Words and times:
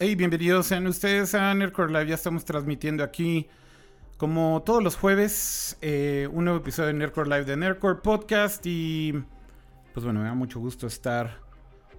Hey, 0.00 0.16
bienvenidos 0.16 0.66
sean 0.66 0.88
ustedes 0.88 1.36
a 1.36 1.54
Nerdcore 1.54 1.92
Live. 1.92 2.08
Ya 2.08 2.16
estamos 2.16 2.44
transmitiendo 2.44 3.04
aquí, 3.04 3.46
como 4.16 4.60
todos 4.66 4.82
los 4.82 4.96
jueves, 4.96 5.78
eh, 5.82 6.28
un 6.32 6.46
nuevo 6.46 6.58
episodio 6.58 6.88
de 6.88 6.94
Nerdcore 6.94 7.30
Live 7.30 7.44
de 7.44 7.56
Nerdcore 7.56 8.00
Podcast. 8.02 8.66
Y 8.66 9.12
pues 9.92 10.02
bueno, 10.02 10.18
me 10.18 10.26
da 10.26 10.34
mucho 10.34 10.58
gusto 10.58 10.88
estar 10.88 11.38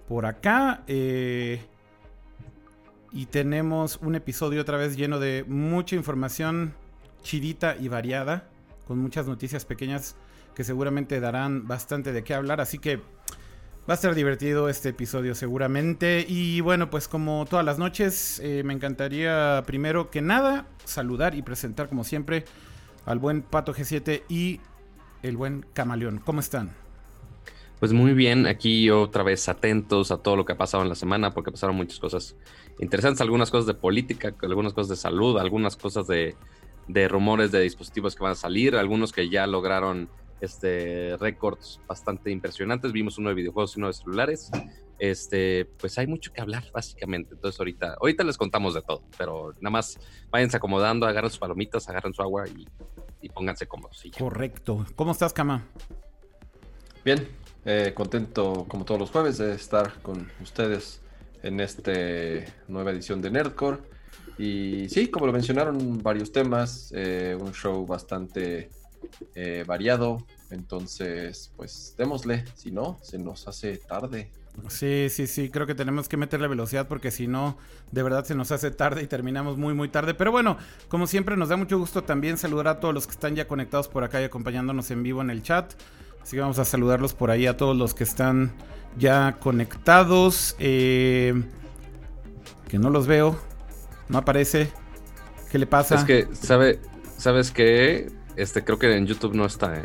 por 0.06 0.26
acá. 0.26 0.82
Eh, 0.86 1.64
y 3.12 3.24
tenemos 3.24 3.98
un 4.02 4.14
episodio 4.14 4.60
otra 4.60 4.76
vez 4.76 4.94
lleno 4.98 5.18
de 5.18 5.46
mucha 5.48 5.96
información 5.96 6.74
chidita 7.22 7.76
y 7.80 7.88
variada, 7.88 8.46
con 8.86 8.98
muchas 8.98 9.26
noticias 9.26 9.64
pequeñas 9.64 10.16
que 10.54 10.64
seguramente 10.64 11.18
darán 11.18 11.66
bastante 11.66 12.12
de 12.12 12.22
qué 12.24 12.34
hablar. 12.34 12.60
Así 12.60 12.78
que 12.78 13.00
Va 13.88 13.94
a 13.94 13.96
ser 13.96 14.16
divertido 14.16 14.68
este 14.68 14.88
episodio 14.88 15.36
seguramente. 15.36 16.26
Y 16.28 16.60
bueno, 16.60 16.90
pues 16.90 17.06
como 17.06 17.46
todas 17.48 17.64
las 17.64 17.78
noches, 17.78 18.40
eh, 18.42 18.62
me 18.64 18.74
encantaría 18.74 19.62
primero 19.64 20.10
que 20.10 20.20
nada 20.20 20.66
saludar 20.84 21.36
y 21.36 21.42
presentar 21.42 21.88
como 21.88 22.02
siempre 22.02 22.44
al 23.04 23.20
buen 23.20 23.42
Pato 23.42 23.72
G7 23.72 24.24
y 24.28 24.60
el 25.22 25.36
buen 25.36 25.64
Camaleón. 25.72 26.18
¿Cómo 26.18 26.40
están? 26.40 26.74
Pues 27.78 27.92
muy 27.92 28.12
bien, 28.12 28.48
aquí 28.48 28.90
otra 28.90 29.22
vez 29.22 29.48
atentos 29.48 30.10
a 30.10 30.16
todo 30.16 30.34
lo 30.34 30.44
que 30.44 30.54
ha 30.54 30.58
pasado 30.58 30.82
en 30.82 30.88
la 30.88 30.96
semana, 30.96 31.32
porque 31.32 31.52
pasaron 31.52 31.76
muchas 31.76 32.00
cosas 32.00 32.34
interesantes, 32.80 33.20
algunas 33.20 33.52
cosas 33.52 33.66
de 33.66 33.74
política, 33.74 34.34
algunas 34.42 34.72
cosas 34.72 34.88
de 34.88 34.96
salud, 34.96 35.38
algunas 35.38 35.76
cosas 35.76 36.08
de, 36.08 36.34
de 36.88 37.06
rumores 37.06 37.52
de 37.52 37.60
dispositivos 37.60 38.16
que 38.16 38.24
van 38.24 38.32
a 38.32 38.36
salir, 38.36 38.74
algunos 38.74 39.12
que 39.12 39.28
ya 39.28 39.46
lograron 39.46 40.08
este, 40.40 41.16
récords 41.18 41.80
bastante 41.86 42.30
impresionantes. 42.30 42.92
Vimos 42.92 43.18
uno 43.18 43.30
de 43.30 43.34
videojuegos 43.34 43.76
y 43.76 43.80
uno 43.80 43.88
de 43.88 43.94
celulares. 43.94 44.50
Este, 44.98 45.66
pues 45.78 45.98
hay 45.98 46.06
mucho 46.06 46.32
que 46.32 46.40
hablar, 46.40 46.64
básicamente. 46.72 47.34
Entonces, 47.34 47.58
ahorita, 47.58 47.96
ahorita 48.00 48.24
les 48.24 48.38
contamos 48.38 48.74
de 48.74 48.82
todo, 48.82 49.02
pero 49.18 49.52
nada 49.60 49.70
más 49.70 49.98
váyanse 50.30 50.56
acomodando, 50.56 51.06
agarren 51.06 51.30
sus 51.30 51.38
palomitas, 51.38 51.88
agarren 51.88 52.14
su 52.14 52.22
agua 52.22 52.44
y, 52.48 52.66
pónganse 53.34 53.66
cómodos. 53.66 54.04
Correcto. 54.16 54.86
¿Cómo 54.94 55.10
estás, 55.10 55.32
Cama? 55.32 55.66
Bien, 57.04 57.28
eh, 57.64 57.92
contento 57.92 58.64
como 58.68 58.84
todos 58.84 59.00
los 59.00 59.10
jueves 59.10 59.38
de 59.38 59.52
estar 59.52 60.00
con 60.00 60.30
ustedes 60.40 61.00
en 61.42 61.58
esta 61.58 61.92
nueva 62.68 62.92
edición 62.92 63.20
de 63.20 63.30
Nerdcore. 63.30 63.78
Y 64.38 64.88
sí, 64.90 65.08
como 65.08 65.26
lo 65.26 65.32
mencionaron, 65.32 66.02
varios 66.02 66.30
temas, 66.30 66.92
eh, 66.94 67.36
un 67.38 67.52
show 67.52 67.84
bastante 67.84 68.70
eh, 69.34 69.64
variado. 69.66 70.26
Entonces, 70.50 71.52
pues 71.56 71.94
démosle, 71.98 72.44
si 72.54 72.70
no, 72.70 72.98
se 73.02 73.18
nos 73.18 73.48
hace 73.48 73.76
tarde. 73.78 74.30
Sí, 74.68 75.08
sí, 75.10 75.26
sí, 75.26 75.50
creo 75.50 75.66
que 75.66 75.74
tenemos 75.74 76.08
que 76.08 76.16
meterle 76.16 76.48
velocidad 76.48 76.88
porque 76.88 77.10
si 77.10 77.26
no, 77.26 77.58
de 77.92 78.02
verdad 78.02 78.24
se 78.24 78.34
nos 78.34 78.50
hace 78.52 78.70
tarde 78.70 79.02
y 79.02 79.06
terminamos 79.06 79.58
muy, 79.58 79.74
muy 79.74 79.88
tarde. 79.88 80.14
Pero 80.14 80.32
bueno, 80.32 80.56
como 80.88 81.06
siempre, 81.06 81.36
nos 81.36 81.50
da 81.50 81.56
mucho 81.56 81.78
gusto 81.78 82.04
también 82.04 82.38
saludar 82.38 82.68
a 82.68 82.80
todos 82.80 82.94
los 82.94 83.06
que 83.06 83.12
están 83.12 83.36
ya 83.36 83.46
conectados 83.46 83.88
por 83.88 84.02
acá 84.02 84.20
y 84.20 84.24
acompañándonos 84.24 84.90
en 84.90 85.02
vivo 85.02 85.20
en 85.20 85.30
el 85.30 85.42
chat. 85.42 85.74
Así 86.22 86.36
que 86.36 86.40
vamos 86.40 86.58
a 86.58 86.64
saludarlos 86.64 87.14
por 87.14 87.30
ahí 87.30 87.46
a 87.46 87.56
todos 87.56 87.76
los 87.76 87.94
que 87.94 88.04
están 88.04 88.52
ya 88.98 89.36
conectados. 89.40 90.56
Eh, 90.58 91.34
que 92.68 92.78
no 92.78 92.90
los 92.90 93.06
veo, 93.06 93.38
no 94.08 94.18
aparece. 94.18 94.70
¿Qué 95.50 95.58
le 95.58 95.66
pasa? 95.66 95.96
Es 95.96 96.04
que, 96.04 96.28
¿sabe, 96.32 96.80
¿sabes 97.16 97.50
qué? 97.50 98.10
Este, 98.36 98.62
creo 98.62 98.78
que 98.78 98.94
en 98.94 99.06
YouTube 99.06 99.34
no 99.34 99.46
está, 99.46 99.78
¿eh? 99.78 99.84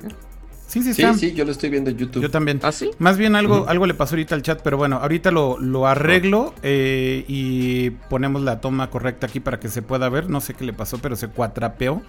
Sí, 0.67 0.81
sí, 0.83 0.93
sí, 0.93 1.03
sí, 1.17 1.33
yo 1.33 1.43
lo 1.43 1.51
estoy 1.51 1.69
viendo 1.69 1.89
en 1.89 1.97
YouTube. 1.97 2.23
Yo 2.23 2.31
también. 2.31 2.61
¿Ah, 2.63 2.71
sí? 2.71 2.91
Más 2.97 3.17
bien 3.17 3.35
algo, 3.35 3.67
algo 3.67 3.85
le 3.85 3.93
pasó 3.93 4.15
ahorita 4.15 4.35
al 4.35 4.41
chat, 4.41 4.61
pero 4.63 4.77
bueno, 4.77 4.99
ahorita 5.01 5.29
lo, 5.29 5.59
lo 5.59 5.85
arreglo 5.85 6.53
eh, 6.63 7.25
y 7.27 7.89
ponemos 7.89 8.41
la 8.41 8.61
toma 8.61 8.89
correcta 8.89 9.27
aquí 9.27 9.41
para 9.41 9.59
que 9.59 9.67
se 9.67 9.81
pueda 9.81 10.07
ver. 10.07 10.29
No 10.29 10.39
sé 10.39 10.53
qué 10.53 10.63
le 10.63 10.71
pasó, 10.71 10.97
pero 10.99 11.17
se 11.17 11.27
cuatrapeó. 11.27 12.01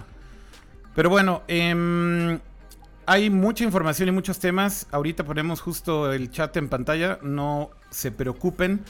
Pero 0.95 1.09
bueno, 1.09 1.41
eh, 1.49 2.39
hay 3.05 3.29
mucha 3.29 3.65
información 3.65 4.09
y 4.09 4.11
muchos 4.13 4.39
temas. 4.39 4.87
Ahorita 4.91 5.25
ponemos 5.25 5.59
justo 5.59 6.13
el 6.13 6.31
chat 6.31 6.55
en 6.55 6.69
pantalla, 6.69 7.19
no 7.21 7.69
se 7.89 8.11
preocupen. 8.11 8.81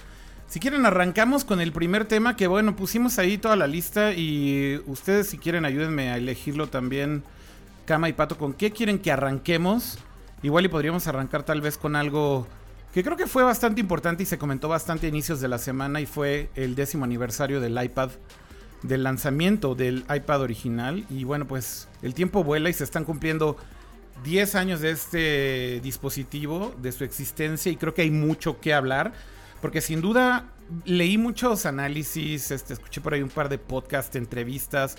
Si 0.48 0.60
quieren 0.60 0.86
arrancamos 0.86 1.46
con 1.46 1.62
el 1.62 1.72
primer 1.72 2.06
tema 2.06 2.36
que 2.36 2.46
bueno, 2.46 2.76
pusimos 2.76 3.18
ahí 3.18 3.40
toda 3.40 3.56
la 3.56 3.66
lista 3.66 4.14
y 4.14 4.80
ustedes 4.86 5.30
si 5.30 5.40
quieren 5.40 5.66
ayúdenme 5.66 6.12
a 6.12 6.18
elegirlo 6.18 6.68
también 6.68 7.24
Cama 7.86 8.10
y 8.10 8.14
Pato, 8.14 8.38
¿con 8.38 8.54
qué 8.54 8.72
quieren 8.72 9.00
que 9.00 9.12
arranquemos? 9.12 9.98
Igual 10.42 10.66
y 10.66 10.70
podríamos 10.70 11.08
arrancar 11.08 11.44
tal 11.44 11.62
vez 11.62 11.78
con 11.78 11.96
algo 11.96 12.48
que 12.94 13.04
creo 13.04 13.18
que 13.18 13.28
fue 13.28 13.44
bastante 13.44 13.82
importante 13.82 14.24
y 14.24 14.26
se 14.26 14.38
comentó 14.38 14.70
bastante 14.70 15.08
a 15.08 15.10
inicios 15.10 15.42
de 15.42 15.48
la 15.48 15.58
semana 15.58 16.00
y 16.00 16.06
fue 16.06 16.50
el 16.56 16.76
décimo 16.76 17.06
aniversario 17.06 17.60
del 17.60 17.82
iPad, 17.82 18.12
del 18.84 19.04
lanzamiento 19.04 19.74
del 19.74 20.06
iPad 20.14 20.42
original. 20.42 21.04
Y 21.10 21.24
bueno, 21.24 21.48
pues 21.48 21.88
el 22.04 22.14
tiempo 22.14 22.44
vuela 22.44 22.70
y 22.70 22.74
se 22.74 22.84
están 22.84 23.04
cumpliendo 23.04 23.58
10 24.24 24.56
años 24.56 24.80
de 24.80 24.92
este 24.92 25.80
dispositivo, 25.82 26.76
de 26.82 26.92
su 26.92 27.04
existencia 27.04 27.72
y 27.72 27.78
creo 27.78 27.96
que 27.96 28.04
hay 28.04 28.12
mucho 28.12 28.60
que 28.62 28.76
hablar. 28.76 29.14
Porque 29.60 29.82
sin 29.82 30.02
duda 30.02 30.52
leí 30.86 31.18
muchos 31.18 31.66
análisis, 31.66 32.52
este, 32.52 32.74
escuché 32.74 33.02
por 33.02 33.14
ahí 33.14 33.24
un 33.24 33.30
par 33.30 33.50
de 33.50 33.58
podcasts, 33.58 34.16
entrevistas. 34.16 34.98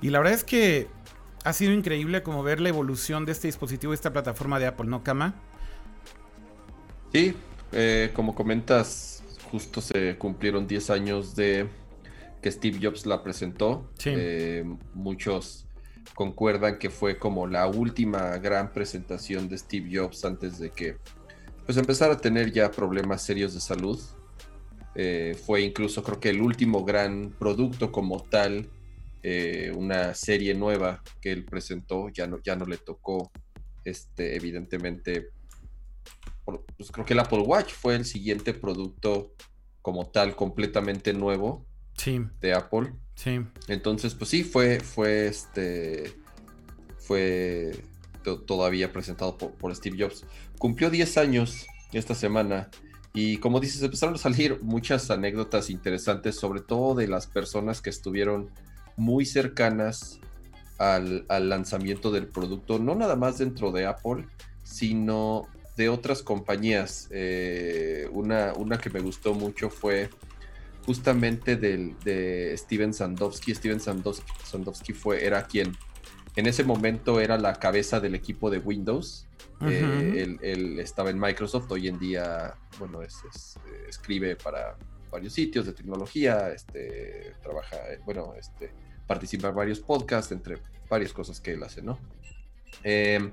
Y 0.00 0.08
la 0.08 0.20
verdad 0.20 0.34
es 0.34 0.44
que 0.44 0.88
ha 1.46 1.52
sido 1.52 1.72
increíble 1.72 2.24
como 2.24 2.42
ver 2.42 2.60
la 2.60 2.70
evolución 2.70 3.24
de 3.24 3.30
este 3.30 3.46
dispositivo, 3.46 3.94
esta 3.94 4.12
plataforma 4.12 4.58
de 4.58 4.66
Apple, 4.66 4.88
¿no, 4.88 5.04
Kama? 5.04 5.36
Sí, 7.12 7.36
eh, 7.70 8.10
como 8.14 8.34
comentas, 8.34 9.22
justo 9.52 9.80
se 9.80 10.18
cumplieron 10.18 10.66
10 10.66 10.90
años 10.90 11.36
de 11.36 11.68
que 12.42 12.50
Steve 12.50 12.80
Jobs 12.82 13.06
la 13.06 13.22
presentó. 13.22 13.88
Eh, 14.04 14.64
muchos 14.92 15.68
concuerdan 16.16 16.80
que 16.80 16.90
fue 16.90 17.16
como 17.16 17.46
la 17.46 17.68
última 17.68 18.38
gran 18.38 18.72
presentación 18.72 19.48
de 19.48 19.56
Steve 19.56 19.88
Jobs 19.96 20.24
antes 20.24 20.58
de 20.58 20.70
que 20.70 20.96
pues 21.64 21.78
empezara 21.78 22.14
a 22.14 22.18
tener 22.18 22.50
ya 22.50 22.72
problemas 22.72 23.22
serios 23.22 23.54
de 23.54 23.60
salud. 23.60 24.00
Eh, 24.96 25.38
fue 25.46 25.60
incluso 25.60 26.02
creo 26.02 26.18
que 26.18 26.30
el 26.30 26.40
último 26.40 26.84
gran 26.84 27.32
producto 27.38 27.92
como 27.92 28.20
tal 28.20 28.68
eh, 29.22 29.72
una 29.74 30.14
serie 30.14 30.54
nueva 30.54 31.02
que 31.20 31.32
él 31.32 31.44
presentó, 31.44 32.08
ya 32.08 32.26
no, 32.26 32.38
ya 32.42 32.56
no 32.56 32.64
le 32.64 32.78
tocó, 32.78 33.30
este, 33.84 34.36
evidentemente, 34.36 35.30
pues 36.44 36.90
creo 36.90 37.04
que 37.04 37.14
el 37.14 37.20
Apple 37.20 37.40
Watch 37.40 37.72
fue 37.72 37.96
el 37.96 38.04
siguiente 38.04 38.54
producto 38.54 39.32
como 39.82 40.06
tal 40.06 40.36
completamente 40.36 41.12
nuevo 41.12 41.66
de 42.40 42.52
Apple. 42.52 42.92
Sí. 43.14 43.40
Entonces, 43.68 44.14
pues 44.14 44.30
sí, 44.30 44.44
fue, 44.44 44.80
fue 44.80 45.26
este, 45.26 46.12
fue 46.98 47.84
todavía 48.46 48.92
presentado 48.92 49.38
por, 49.38 49.52
por, 49.52 49.74
Steve 49.74 49.96
Jobs. 49.98 50.24
Cumplió 50.58 50.90
10 50.90 51.16
años 51.18 51.66
esta 51.92 52.14
semana 52.14 52.70
y 53.14 53.38
como 53.38 53.60
dices, 53.60 53.82
empezaron 53.82 54.16
a 54.16 54.18
salir 54.18 54.60
muchas 54.62 55.10
anécdotas 55.10 55.70
interesantes, 55.70 56.36
sobre 56.36 56.60
todo 56.60 56.94
de 56.94 57.08
las 57.08 57.26
personas 57.26 57.80
que 57.80 57.88
estuvieron 57.88 58.50
muy 58.96 59.24
cercanas 59.24 60.20
al, 60.78 61.26
lanzamiento 61.28 62.10
del 62.10 62.26
producto, 62.26 62.78
no 62.78 62.94
nada 62.94 63.16
más 63.16 63.38
dentro 63.38 63.72
de 63.72 63.86
Apple, 63.86 64.26
sino 64.62 65.48
de 65.76 65.88
otras 65.88 66.22
compañías. 66.22 67.08
Eh, 67.10 68.08
una, 68.12 68.52
una 68.54 68.78
que 68.78 68.90
me 68.90 69.00
gustó 69.00 69.34
mucho 69.34 69.70
fue 69.70 70.10
justamente 70.84 71.56
del, 71.56 71.98
de 72.04 72.54
Steven 72.56 72.94
Sandowski. 72.94 73.54
Steven 73.54 73.80
Sandowski, 73.80 74.92
fue, 74.92 75.24
era 75.24 75.46
quien 75.46 75.76
en 76.36 76.46
ese 76.46 76.64
momento 76.64 77.20
era 77.20 77.38
la 77.38 77.54
cabeza 77.54 78.00
del 78.00 78.14
equipo 78.14 78.50
de 78.50 78.58
Windows. 78.58 79.26
Eh, 79.62 80.36
él, 80.42 80.78
estaba 80.78 81.08
en 81.10 81.18
Microsoft, 81.18 81.70
hoy 81.70 81.88
en 81.88 81.98
día, 81.98 82.54
bueno, 82.78 83.00
es, 83.02 83.16
escribe 83.88 84.36
para 84.36 84.76
varios 85.10 85.32
sitios 85.32 85.64
de 85.64 85.72
tecnología, 85.72 86.50
este, 86.50 87.32
trabaja, 87.42 87.78
bueno, 88.04 88.34
este, 88.38 88.70
participar 89.06 89.50
en 89.50 89.56
varios 89.56 89.80
podcasts, 89.80 90.32
entre 90.32 90.58
varias 90.88 91.12
cosas 91.12 91.40
que 91.40 91.52
él 91.52 91.62
hace, 91.62 91.82
¿no? 91.82 91.98
Em, 92.82 93.32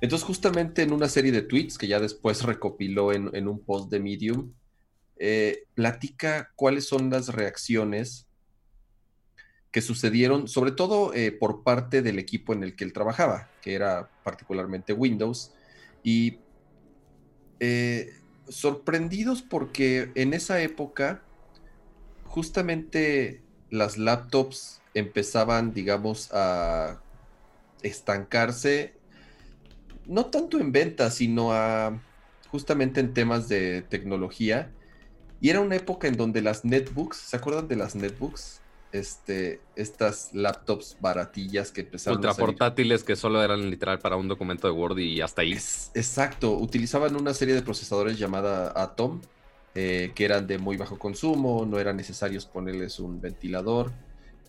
entonces, 0.00 0.26
justamente 0.26 0.82
en 0.82 0.92
una 0.92 1.08
serie 1.08 1.32
de 1.32 1.42
tweets 1.42 1.76
que 1.76 1.86
ya 1.86 2.00
después 2.00 2.42
recopiló 2.42 3.12
en, 3.12 3.48
un 3.48 3.60
post 3.60 3.90
de 3.90 4.00
Medium, 4.00 4.52
eh, 5.16 5.64
platica 5.74 6.52
cuáles 6.56 6.86
son 6.86 7.10
las 7.10 7.28
reacciones 7.28 8.26
que 9.70 9.82
sucedieron, 9.82 10.48
sobre 10.48 10.72
todo 10.72 11.14
eh, 11.14 11.32
por 11.32 11.62
parte 11.62 12.02
del 12.02 12.18
equipo 12.18 12.52
en 12.54 12.64
el 12.64 12.74
que 12.74 12.84
él 12.84 12.92
trabajaba, 12.92 13.50
que 13.62 13.74
era 13.74 14.10
particularmente 14.24 14.92
Windows, 14.92 15.52
y 16.02 16.38
eh, 17.60 18.14
sorprendidos 18.48 19.42
porque 19.42 20.10
en 20.14 20.32
esa 20.34 20.60
época 20.62 21.22
justamente 22.24 23.42
las 23.70 23.98
laptops 23.98 24.80
empezaban, 24.94 25.72
digamos, 25.72 26.30
a 26.32 27.00
estancarse, 27.82 28.94
no 30.06 30.26
tanto 30.26 30.58
en 30.58 30.72
venta, 30.72 31.10
sino 31.10 31.52
a 31.52 32.00
justamente 32.50 33.00
en 33.00 33.14
temas 33.14 33.48
de 33.48 33.82
tecnología. 33.82 34.72
Y 35.40 35.50
era 35.50 35.60
una 35.60 35.76
época 35.76 36.08
en 36.08 36.16
donde 36.16 36.42
las 36.42 36.64
netbooks, 36.64 37.16
¿se 37.16 37.36
acuerdan 37.36 37.68
de 37.68 37.76
las 37.76 37.94
netbooks? 37.94 38.60
Este, 38.92 39.60
estas 39.76 40.30
laptops 40.32 40.96
baratillas 41.00 41.70
que 41.70 41.82
empezaron 41.82 42.18
Ultra 42.18 42.34
portátiles 42.34 43.04
que 43.04 43.14
solo 43.14 43.40
eran 43.40 43.70
literal 43.70 44.00
para 44.00 44.16
un 44.16 44.26
documento 44.26 44.66
de 44.66 44.72
Word 44.72 44.98
y 44.98 45.20
hasta 45.20 45.42
ahí. 45.42 45.52
exacto, 45.52 46.54
utilizaban 46.58 47.14
una 47.14 47.32
serie 47.32 47.54
de 47.54 47.62
procesadores 47.62 48.18
llamada 48.18 48.72
Atom, 48.74 49.20
eh, 49.74 50.12
que 50.14 50.24
eran 50.24 50.46
de 50.46 50.58
muy 50.58 50.76
bajo 50.76 50.98
consumo, 50.98 51.66
no 51.66 51.78
eran 51.78 51.96
necesarios 51.96 52.46
ponerles 52.46 52.98
un 52.98 53.20
ventilador, 53.20 53.92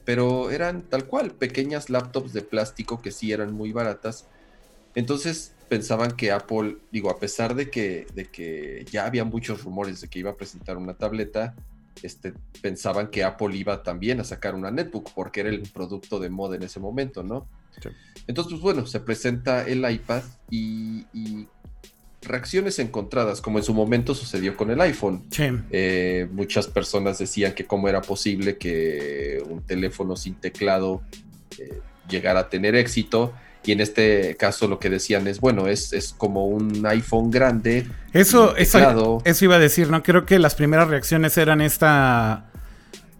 pero 0.03 0.51
eran 0.51 0.83
tal 0.83 1.06
cual, 1.06 1.31
pequeñas 1.31 1.89
laptops 1.89 2.33
de 2.33 2.41
plástico 2.41 3.01
que 3.01 3.12
sí 3.12 3.31
eran 3.31 3.53
muy 3.53 3.71
baratas. 3.71 4.27
Entonces 4.95 5.53
pensaban 5.69 6.12
que 6.12 6.31
Apple, 6.31 6.77
digo, 6.91 7.09
a 7.09 7.19
pesar 7.19 7.56
de 7.56 7.69
que, 7.69 8.07
de 8.13 8.25
que 8.25 8.85
ya 8.91 9.06
había 9.06 9.23
muchos 9.23 9.63
rumores 9.63 10.01
de 10.01 10.07
que 10.07 10.19
iba 10.19 10.31
a 10.31 10.35
presentar 10.35 10.75
una 10.75 10.95
tableta, 10.95 11.56
este, 12.03 12.33
pensaban 12.62 13.07
que 13.07 13.24
Apple 13.24 13.56
iba 13.56 13.83
también 13.83 14.19
a 14.19 14.24
sacar 14.24 14.56
una 14.56 14.71
netbook 14.71 15.13
porque 15.13 15.41
era 15.41 15.50
el 15.50 15.62
producto 15.62 16.19
de 16.19 16.29
moda 16.29 16.56
en 16.56 16.63
ese 16.63 16.79
momento, 16.79 17.24
¿no? 17.24 17.47
Entonces, 18.27 18.53
pues 18.53 18.62
bueno, 18.62 18.85
se 18.85 19.00
presenta 19.00 19.65
el 19.65 19.89
iPad 19.89 20.24
y, 20.50 21.06
reacciones 22.21 22.79
encontradas, 22.79 23.41
como 23.41 23.57
en 23.57 23.63
su 23.63 23.73
momento 23.73 24.13
sucedió 24.13 24.56
con 24.56 24.69
el 24.71 24.79
iPhone. 24.81 25.23
Eh, 25.71 26.27
muchas 26.31 26.68
personas 26.68 27.18
decían 27.18 27.53
que 27.53 27.65
cómo 27.65 27.89
era 27.89 28.01
posible 28.01 28.57
que 28.57 29.44
un 29.50 29.62
teléfono 29.62 30.15
sin 30.15 30.35
teclado 30.35 31.01
eh, 31.57 31.79
llegara 32.09 32.41
a 32.41 32.50
tener 32.50 32.75
éxito 32.75 33.33
y 33.63 33.71
en 33.71 33.81
este 33.81 34.35
caso 34.38 34.68
lo 34.68 34.79
que 34.79 34.89
decían 34.89 35.27
es, 35.27 35.39
bueno, 35.39 35.68
es, 35.68 35.94
es 35.94 36.13
como 36.13 36.47
un 36.47 36.85
iPhone 36.85 37.29
grande. 37.29 37.88
Eso, 38.12 38.56
eso, 38.56 39.21
eso, 39.24 39.45
iba 39.45 39.56
a 39.56 39.59
decir, 39.59 39.89
¿no? 39.89 40.01
Creo 40.01 40.25
que 40.25 40.39
las 40.39 40.56
primeras 40.56 40.88
reacciones 40.89 41.38
eran 41.38 41.62
esta, 41.62 42.50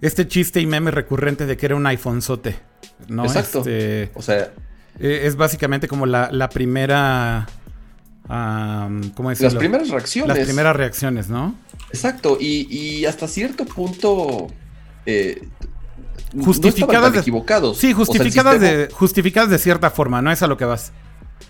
este 0.02 0.28
chiste 0.28 0.60
y 0.60 0.66
meme 0.66 0.90
recurrente 0.90 1.46
de 1.46 1.58
que 1.58 1.68
era 1.68 1.76
un 1.76 1.86
iPhone 1.86 2.22
sote. 2.22 2.56
¿no? 3.08 3.26
Exacto. 3.26 3.60
Este, 3.60 4.12
o 4.16 4.22
sea... 4.22 4.52
E, 5.00 5.26
es 5.26 5.36
básicamente 5.36 5.88
como 5.88 6.06
la, 6.06 6.30
la 6.32 6.50
primera... 6.50 7.48
¿Cómo 9.16 9.30
decirlo? 9.30 9.50
Las 9.50 9.60
primeras 9.60 9.90
reacciones. 9.90 10.38
Las 10.38 10.46
primeras 10.46 10.76
reacciones, 10.76 11.30
¿no? 11.30 11.56
Exacto, 11.90 12.38
y, 12.40 12.68
y 12.70 13.06
hasta 13.06 13.28
cierto 13.28 13.66
punto... 13.66 14.48
Eh, 15.06 15.48
justificadas 16.40 17.12
de, 17.14 17.20
equivocados. 17.20 17.78
Sí, 17.78 17.92
justificadas, 17.92 18.62
de, 18.62 18.90
justificadas 18.92 19.50
de 19.50 19.58
cierta 19.58 19.90
forma, 19.90 20.22
no 20.22 20.32
es 20.32 20.42
a 20.42 20.48
lo 20.48 20.56
que 20.56 20.66
vas. 20.66 20.94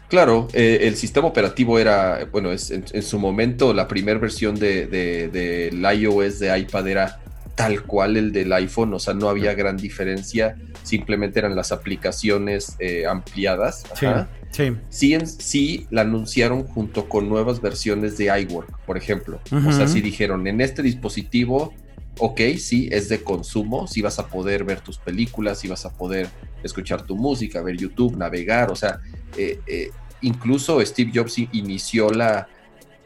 Claro, 0.07 0.47
eh, 0.53 0.79
el 0.83 0.97
sistema 0.97 1.27
operativo 1.27 1.79
era, 1.79 2.27
bueno, 2.31 2.51
es, 2.51 2.71
en, 2.71 3.03
su 3.03 3.19
momento 3.19 3.73
la 3.73 3.87
primera 3.87 4.19
versión 4.19 4.55
de, 4.55 4.87
del 4.87 6.01
iOS 6.01 6.39
de 6.39 6.59
iPad 6.59 6.87
era 6.87 7.19
tal 7.61 7.83
cual 7.83 8.17
el 8.17 8.31
del 8.31 8.51
iPhone, 8.53 8.93
o 8.93 8.99
sea, 8.99 9.13
no 9.13 9.29
había 9.29 9.53
gran 9.53 9.77
diferencia, 9.77 10.55
simplemente 10.83 11.39
eran 11.39 11.55
las 11.55 11.71
aplicaciones 11.71 12.75
eh, 12.79 13.05
ampliadas. 13.05 13.83
Sí, 13.93 14.07
sí. 14.51 14.77
Sí, 14.89 15.25
sí 15.25 15.87
la 15.89 16.01
anunciaron 16.01 16.63
junto 16.63 17.07
con 17.07 17.29
nuevas 17.29 17.61
versiones 17.61 18.17
de 18.17 18.25
iWork, 18.41 18.79
por 18.85 18.97
ejemplo. 18.97 19.39
O 19.67 19.71
sea, 19.71 19.87
sí 19.87 20.01
dijeron, 20.01 20.47
en 20.47 20.61
este 20.61 20.81
dispositivo 20.81 21.73
ok, 22.17 22.41
sí, 22.57 22.89
es 22.91 23.09
de 23.09 23.23
consumo, 23.23 23.87
sí 23.87 24.01
vas 24.01 24.19
a 24.19 24.27
poder 24.27 24.63
ver 24.63 24.81
tus 24.81 24.97
películas, 24.97 25.59
sí 25.59 25.67
vas 25.67 25.85
a 25.85 25.93
poder 25.93 26.29
escuchar 26.61 27.03
tu 27.03 27.15
música, 27.15 27.61
ver 27.61 27.77
YouTube, 27.77 28.17
navegar, 28.17 28.69
o 28.71 28.75
sea, 28.75 28.99
eh, 29.37 29.59
eh, 29.65 29.89
incluso 30.21 30.83
Steve 30.85 31.11
Jobs 31.13 31.37
inició 31.51 32.09
la, 32.11 32.47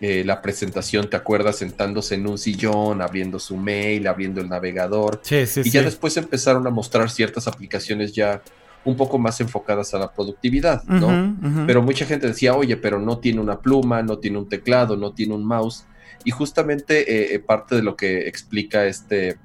eh, 0.02 0.24
la 0.26 0.42
presentación, 0.42 1.10
¿te 1.10 1.16
acuerdas? 1.16 1.58
Sentándose 1.58 2.16
en 2.16 2.28
un 2.28 2.38
sillón, 2.38 3.02
abriendo 3.02 3.40
su 3.40 3.58
mail, 3.58 4.08
abriendo 4.08 4.42
el 4.42 4.50
navegador. 4.50 5.22
Sí, 5.24 5.46
sí, 5.46 5.62
y 5.64 5.70
ya 5.70 5.82
después 5.82 6.18
empezaron 6.18 6.68
a 6.68 6.70
mostrar 6.70 7.10
ciertas 7.10 7.48
aplicaciones 7.48 8.14
ya 8.14 8.42
un 8.86 8.96
poco 8.96 9.18
más 9.18 9.42
enfocadas 9.42 9.94
a 9.94 9.98
la 9.98 10.14
productividad, 10.14 10.84
¿no? 10.84 11.36
Pero 11.66 11.82
mucha 11.82 12.06
gente 12.06 12.28
decía, 12.28 12.54
oye, 12.54 12.78
pero 12.78 13.00
no 13.00 13.18
tiene 13.18 13.42
una 13.42 13.60
pluma, 13.60 14.04
no 14.04 14.20
tiene 14.20 14.38
un 14.38 14.48
teclado, 14.48 14.96
no 14.96 15.12
tiene 15.12 15.34
un 15.34 15.44
mouse. 15.44 15.86
Y 16.24 16.32
justamente 16.32 17.02
eh, 17.02 17.36
eh, 17.36 17.40
parte 17.40 17.76
de 17.76 17.82
lo 17.82 17.96
que 17.96 18.28
explica 18.28 18.86
este 18.86 19.38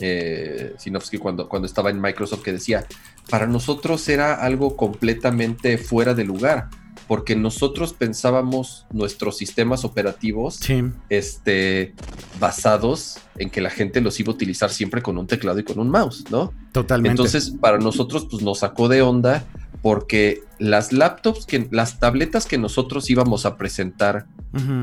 eh, 0.00 0.74
Sinofsky 0.76 1.18
cuando, 1.18 1.48
cuando 1.48 1.66
estaba 1.66 1.90
en 1.90 2.00
Microsoft, 2.00 2.42
que 2.42 2.52
decía, 2.52 2.84
para 3.30 3.46
nosotros 3.46 4.08
era 4.08 4.34
algo 4.34 4.76
completamente 4.76 5.78
fuera 5.78 6.14
de 6.14 6.24
lugar, 6.24 6.68
porque 7.08 7.34
nosotros 7.34 7.94
pensábamos 7.94 8.86
nuestros 8.92 9.38
sistemas 9.38 9.84
operativos 9.84 10.60
este, 11.08 11.94
basados 12.38 13.18
en 13.38 13.48
que 13.48 13.62
la 13.62 13.70
gente 13.70 14.02
los 14.02 14.20
iba 14.20 14.30
a 14.30 14.34
utilizar 14.34 14.70
siempre 14.70 15.00
con 15.00 15.16
un 15.16 15.26
teclado 15.26 15.58
y 15.58 15.64
con 15.64 15.78
un 15.78 15.88
mouse, 15.88 16.24
¿no? 16.30 16.52
Totalmente. 16.70 17.12
Entonces, 17.12 17.50
para 17.50 17.78
nosotros, 17.78 18.26
pues 18.30 18.42
nos 18.42 18.58
sacó 18.58 18.88
de 18.88 19.00
onda 19.00 19.44
porque 19.80 20.42
las 20.58 20.92
laptops, 20.92 21.46
que, 21.46 21.66
las 21.70 21.98
tabletas 21.98 22.44
que 22.44 22.58
nosotros 22.58 23.08
íbamos 23.08 23.46
a 23.46 23.56
presentar 23.56 24.26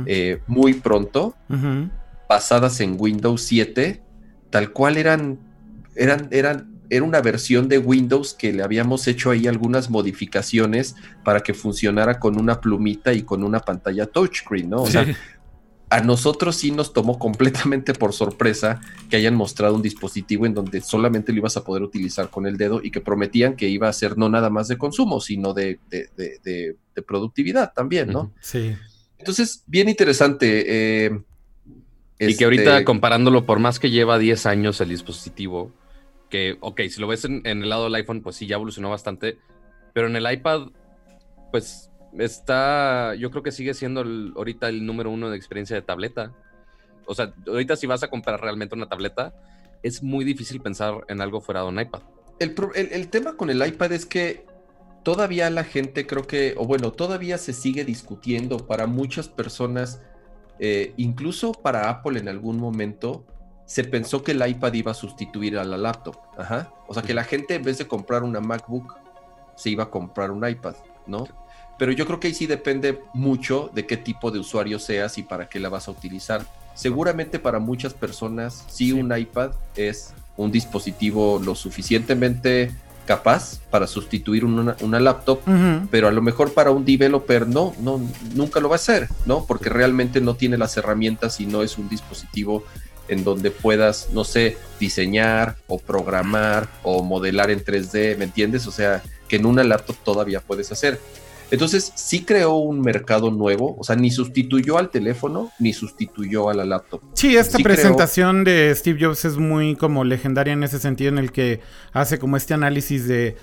eh, 0.08 0.40
muy 0.48 0.74
pronto, 0.74 1.36
basadas 2.28 2.80
en 2.80 2.96
Windows 2.98 3.42
7, 3.42 4.02
tal 4.50 4.72
cual 4.72 4.98
eran, 4.98 5.38
eran, 5.96 6.28
eran, 6.32 6.75
era 6.90 7.04
una 7.04 7.22
versión 7.22 7.68
de 7.68 7.78
Windows 7.78 8.34
que 8.34 8.54
le 8.54 8.64
habíamos 8.64 9.08
hecho 9.08 9.32
ahí 9.32 9.48
algunas 9.48 9.90
modificaciones 9.90 10.96
para 11.24 11.42
que 11.42 11.54
funcionara 11.54 12.20
con 12.20 12.40
una 12.40 12.62
plumita 12.62 13.14
y 13.14 13.24
con 13.24 13.44
una 13.44 13.60
pantalla 13.60 14.06
touchscreen, 14.06 14.70
¿no? 14.70 14.84
O 14.84 14.88
sea, 14.88 15.06
a 15.90 16.02
nosotros 16.02 16.56
sí 16.56 16.72
nos 16.72 16.94
tomó 16.94 17.20
completamente 17.20 17.94
por 17.94 18.14
sorpresa 18.14 18.82
que 19.10 19.18
hayan 19.18 19.36
mostrado 19.36 19.76
un 19.76 19.82
dispositivo 19.82 20.46
en 20.46 20.54
donde 20.54 20.82
solamente 20.82 21.32
lo 21.32 21.40
ibas 21.40 21.58
a 21.58 21.64
poder 21.64 21.84
utilizar 21.84 22.30
con 22.30 22.48
el 22.48 22.58
dedo 22.58 22.82
y 22.84 22.92
que 22.92 23.02
prometían 23.02 23.56
que 23.56 23.70
iba 23.70 23.88
a 23.88 23.94
ser 23.94 24.18
no 24.18 24.30
nada 24.30 24.50
más 24.50 24.68
de 24.68 24.78
consumo, 24.78 25.22
sino 25.22 25.54
de, 25.54 25.80
productividad 27.08 27.72
también, 27.74 28.10
¿no? 28.10 28.34
Sí. 28.42 28.76
Entonces, 29.18 29.64
bien 29.68 29.90
interesante. 29.90 31.06
Eh, 31.06 31.20
y 32.20 32.36
que 32.36 32.46
ahorita 32.46 32.74
este 32.74 32.86
comparándolo, 32.86 33.46
por 33.46 33.60
más 33.60 33.80
que 33.80 33.90
lleva 33.90 34.18
10 34.18 34.46
años 34.46 34.82
el 34.82 34.90
dispositivo, 34.90 35.72
que, 36.30 36.58
ok, 36.60 36.82
si 36.90 37.00
lo 37.00 37.08
ves 37.08 37.26
en, 37.26 37.46
el 37.46 37.70
lado 37.70 37.86
del 37.86 37.96
iPhone, 37.96 38.22
pues 38.22 38.36
sí, 38.36 38.48
ya 38.48 38.56
evolucionó 38.56 38.90
bastante, 38.90 39.38
pero 39.94 40.08
en 40.08 40.16
el 40.16 40.32
iPad, 40.32 40.70
pues 41.52 41.92
está, 42.18 43.16
yo 43.16 43.32
creo 43.32 43.44
que 43.44 43.52
sigue 43.52 43.74
siendo 43.74 44.04
ahorita 44.36 44.70
el 44.70 44.86
número 44.86 45.10
uno 45.10 45.30
de 45.30 45.38
experiencia 45.38 45.76
de 45.76 45.82
tableta. 45.82 46.34
O 47.06 47.14
sea, 47.14 47.34
ahorita 47.48 47.76
si 47.76 47.88
vas 47.88 48.04
a 48.04 48.10
comprar 48.10 48.42
realmente 48.42 48.76
una 48.76 48.88
tableta, 48.88 49.34
es 49.84 50.02
muy 50.02 50.26
difícil 50.26 50.62
pensar 50.62 51.06
en 51.08 51.22
algo 51.22 51.42
fuera 51.42 51.62
de 51.62 51.68
un 51.68 51.80
iPad. 51.80 52.02
El, 52.40 53.08
tema 53.10 53.38
con 53.38 53.50
el 53.50 53.66
iPad 53.66 53.94
es 53.94 54.06
que 54.06 54.46
todavía 55.04 55.50
la 55.50 55.64
gente 55.64 56.06
creo 56.06 56.28
que, 56.28 56.56
o 56.58 56.66
bueno, 56.66 56.92
todavía 56.92 57.38
se 57.38 57.54
sigue 57.54 57.86
discutiendo 57.86 58.58
para 58.66 58.88
muchas 58.88 59.30
personas, 59.30 60.02
eh, 60.60 60.94
incluso 60.98 61.54
para 61.54 61.90
Apple 61.90 62.20
en 62.20 62.28
algún 62.28 62.58
momento, 62.58 63.26
se 63.66 63.84
pensó 63.84 64.24
que 64.24 64.32
el 64.32 64.48
iPad 64.48 64.74
iba 64.74 64.92
a 64.92 64.96
sustituir 64.96 65.58
a 65.58 65.64
la 65.64 65.78
laptop. 65.78 66.18
Ajá. 66.38 66.72
O 66.88 66.94
sea, 66.94 67.04
que 67.04 67.14
la 67.14 67.24
gente 67.24 67.56
en 67.56 67.64
vez 67.64 67.78
de 67.78 67.88
comprar 67.88 68.24
una 68.24 68.40
MacBook, 68.40 68.96
se 69.56 69.70
iba 69.70 69.86
a 69.86 69.90
comprar 69.90 70.32
un 70.32 70.48
iPad, 70.48 70.76
¿no? 71.08 71.28
Pero 71.78 71.92
yo 71.92 72.06
creo 72.06 72.20
que 72.20 72.28
ahí 72.28 72.34
sí 72.34 72.46
depende 72.46 73.02
mucho 73.14 73.70
de 73.74 73.86
qué 73.86 73.98
tipo 73.98 74.32
de 74.32 74.40
usuario 74.40 74.80
seas 74.80 75.18
y 75.18 75.24
para 75.24 75.50
qué 75.50 75.60
la 75.60 75.70
vas 75.70 75.88
a 75.88 75.92
utilizar. 75.92 76.46
Seguramente 76.74 77.40
para 77.40 77.60
muchas 77.60 77.94
personas 77.94 78.66
sí, 78.68 78.92
un 78.92 79.16
iPad 79.18 79.52
es 79.76 80.14
un 80.38 80.52
dispositivo 80.52 81.42
lo 81.44 81.56
suficientemente 81.56 82.72
capaz 83.06 83.60
para 83.70 83.88
sustituir 83.88 84.44
una, 84.44 85.00
laptop, 85.00 85.40
pero 85.92 86.08
a 86.08 86.12
lo 86.12 86.22
mejor 86.22 86.54
para 86.54 86.72
un 86.72 86.86
developer 86.86 87.48
no, 87.48 87.74
no, 87.80 88.02
nunca 88.34 88.60
lo 88.60 88.68
va 88.68 88.76
a 88.76 88.78
hacer, 88.78 89.08
¿no? 89.26 89.46
Porque 89.46 89.70
realmente 89.70 90.22
no 90.22 90.36
tiene 90.36 90.58
las 90.58 90.76
herramientas 90.76 91.40
y 91.40 91.46
no 91.46 91.62
es 91.62 91.78
un 91.78 91.88
dispositivo 91.88 92.64
en 93.08 93.24
donde 93.24 93.52
puedas, 93.52 94.10
no 94.12 94.24
sé, 94.24 94.58
diseñar 94.80 95.58
o 95.68 95.80
programar 95.80 96.68
o 96.84 97.04
modelar 97.04 97.52
en 97.52 97.64
3D, 97.64 98.18
¿me 98.18 98.26
entiendes? 98.26 98.68
O 98.68 98.72
sea, 98.72 99.04
que 99.28 99.38
en 99.38 99.46
una 99.46 99.64
laptop 99.64 99.96
todavía 100.04 100.40
puedes 100.40 100.72
hacer. 100.72 101.00
Entonces 101.52 101.92
sí 101.96 102.24
creó 102.24 102.56
un 102.56 102.82
mercado 102.82 103.30
nuevo, 103.30 103.76
o 103.78 103.84
sea, 103.84 103.96
ni 103.96 104.10
sustituyó 104.10 104.78
al 104.78 104.90
teléfono 104.90 105.52
ni 105.60 105.74
sustituyó 105.74 106.50
a 106.50 106.54
la 106.56 106.66
laptop. 106.66 107.02
Sí, 107.14 107.38
esta 107.38 107.60
presentación 107.60 108.44
de 108.44 108.74
Steve 108.76 109.06
Jobs 109.06 109.26
es 109.26 109.38
muy 109.38 109.76
como 109.76 110.04
legendaria 110.04 110.54
en 110.54 110.64
ese 110.64 110.80
sentido 110.80 111.10
en 111.10 111.20
el 111.20 111.32
que 111.32 111.62
hace 111.94 112.18
como 112.18 112.36
este 112.36 112.56
análisis 112.56 113.08
de 113.08 113.38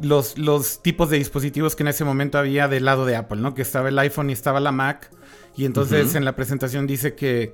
los, 0.00 0.36
los 0.36 0.82
tipos 0.82 1.10
de 1.10 1.18
dispositivos 1.18 1.76
que 1.76 1.84
en 1.84 1.88
ese 1.88 2.04
momento 2.04 2.38
había 2.38 2.66
del 2.66 2.84
lado 2.84 3.06
de 3.06 3.16
Apple, 3.16 3.40
¿no? 3.40 3.54
Que 3.54 3.62
estaba 3.62 3.88
el 3.88 3.98
iPhone 3.98 4.30
y 4.30 4.32
estaba 4.32 4.58
la 4.60 4.72
Mac. 4.72 5.10
Y 5.56 5.64
entonces 5.64 6.14
en 6.14 6.24
la 6.24 6.36
presentación 6.36 6.86
dice 6.86 7.14
que 7.14 7.52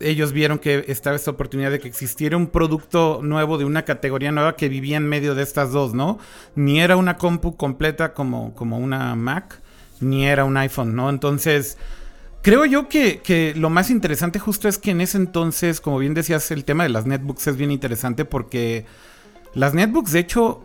ellos 0.00 0.32
vieron 0.32 0.58
que 0.58 0.84
estaba 0.88 1.16
esta 1.16 1.30
oportunidad 1.30 1.70
de 1.70 1.78
que 1.78 1.88
existiera 1.88 2.36
un 2.36 2.48
producto 2.48 3.20
nuevo 3.22 3.58
de 3.58 3.64
una 3.64 3.84
categoría 3.84 4.32
nueva 4.32 4.56
que 4.56 4.68
vivía 4.68 4.96
en 4.96 5.08
medio 5.08 5.34
de 5.34 5.42
estas 5.42 5.72
dos, 5.72 5.94
¿no? 5.94 6.18
Ni 6.54 6.80
era 6.80 6.96
una 6.96 7.16
compu 7.16 7.56
completa 7.56 8.12
como, 8.14 8.54
como 8.54 8.78
una 8.78 9.14
Mac, 9.14 9.60
ni 10.00 10.26
era 10.26 10.44
un 10.44 10.56
iPhone, 10.56 10.94
¿no? 10.94 11.08
Entonces, 11.10 11.78
creo 12.42 12.64
yo 12.64 12.88
que, 12.88 13.20
que, 13.20 13.54
lo 13.56 13.70
más 13.70 13.90
interesante 13.90 14.38
justo 14.38 14.68
es 14.68 14.78
que 14.78 14.90
en 14.90 15.00
ese 15.00 15.18
entonces, 15.18 15.80
como 15.80 15.98
bien 15.98 16.14
decías, 16.14 16.50
el 16.50 16.64
tema 16.64 16.82
de 16.84 16.90
las 16.90 17.06
netbooks 17.06 17.46
es 17.46 17.56
bien 17.56 17.70
interesante 17.70 18.24
porque 18.24 18.86
las 19.54 19.74
netbooks, 19.74 20.12
de 20.12 20.18
hecho, 20.18 20.62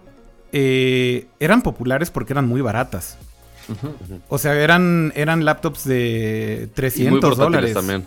eh, 0.51 1.27
eran 1.39 1.61
populares 1.61 2.11
porque 2.11 2.33
eran 2.33 2.47
muy 2.47 2.61
baratas. 2.61 3.17
O 4.27 4.37
sea, 4.37 4.55
eran, 4.55 5.13
eran 5.15 5.45
laptops 5.45 5.85
de 5.85 6.69
300 6.73 7.37
dólares. 7.37 7.73
también. 7.73 8.05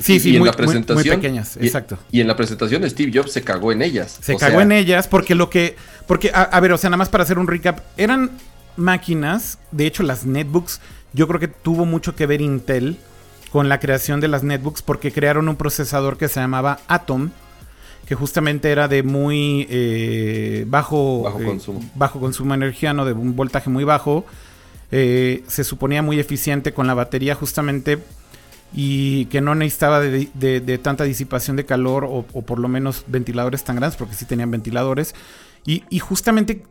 Sí, 0.00 0.20
sí, 0.20 0.38
muy, 0.38 0.50
pequeñas, 0.50 1.56
exacto. 1.56 1.98
Y 2.10 2.20
en 2.20 2.28
la 2.28 2.36
presentación 2.36 2.88
Steve 2.88 3.12
Jobs 3.14 3.32
se 3.32 3.42
cagó 3.42 3.72
en 3.72 3.82
ellas. 3.82 4.18
Se 4.20 4.36
cagó 4.36 4.60
en 4.60 4.72
ellas 4.72 5.08
porque 5.08 5.34
lo 5.34 5.50
que... 5.50 5.76
Porque, 6.06 6.30
a, 6.34 6.60
ver, 6.60 6.72
o 6.72 6.78
sea, 6.78 6.90
nada 6.90 6.98
más 6.98 7.08
para 7.08 7.24
hacer 7.24 7.38
un 7.38 7.46
recap, 7.46 7.80
eran 7.96 8.32
máquinas, 8.76 9.58
de 9.70 9.86
hecho 9.86 10.02
las 10.02 10.26
netbooks, 10.26 10.80
yo 11.12 11.26
creo 11.28 11.40
que 11.40 11.48
tuvo 11.48 11.86
mucho 11.86 12.14
que 12.14 12.26
ver 12.26 12.40
Intel 12.40 12.98
con 13.50 13.68
la 13.68 13.78
creación 13.78 14.20
de 14.20 14.28
las 14.28 14.42
netbooks 14.42 14.82
porque 14.82 15.12
crearon 15.12 15.48
un 15.48 15.56
procesador 15.56 16.18
que 16.18 16.28
se 16.28 16.40
llamaba 16.40 16.80
Atom, 16.88 17.30
que 18.06 18.14
justamente 18.14 18.70
era 18.70 18.88
de 18.88 19.02
muy 19.02 19.66
eh, 19.70 20.64
bajo, 20.68 21.22
bajo, 21.22 21.40
eh, 21.40 21.44
consumo. 21.44 21.90
bajo 21.94 22.20
consumo 22.20 22.50
de 22.50 22.56
energía, 22.56 22.92
¿no? 22.92 23.04
de 23.04 23.12
un 23.12 23.36
voltaje 23.36 23.70
muy 23.70 23.84
bajo. 23.84 24.26
Eh, 24.90 25.42
se 25.46 25.64
suponía 25.64 26.02
muy 26.02 26.20
eficiente 26.20 26.72
con 26.74 26.86
la 26.86 26.94
batería 26.94 27.34
justamente 27.34 27.98
y 28.74 29.26
que 29.26 29.40
no 29.40 29.54
necesitaba 29.54 30.00
de, 30.00 30.80
tanta 30.82 31.04
disipación 31.04 31.56
de 31.56 31.64
calor 31.64 32.04
o, 32.08 32.22
por 32.24 32.58
lo 32.58 32.68
menos 32.68 33.04
ventiladores 33.06 33.62
tan 33.62 33.76
grandes, 33.76 33.96
porque 33.96 34.14
sí 34.14 34.24
tenían 34.24 34.50
ventiladores. 34.50 35.14
Y, 35.64 35.98
justamente 36.00 36.64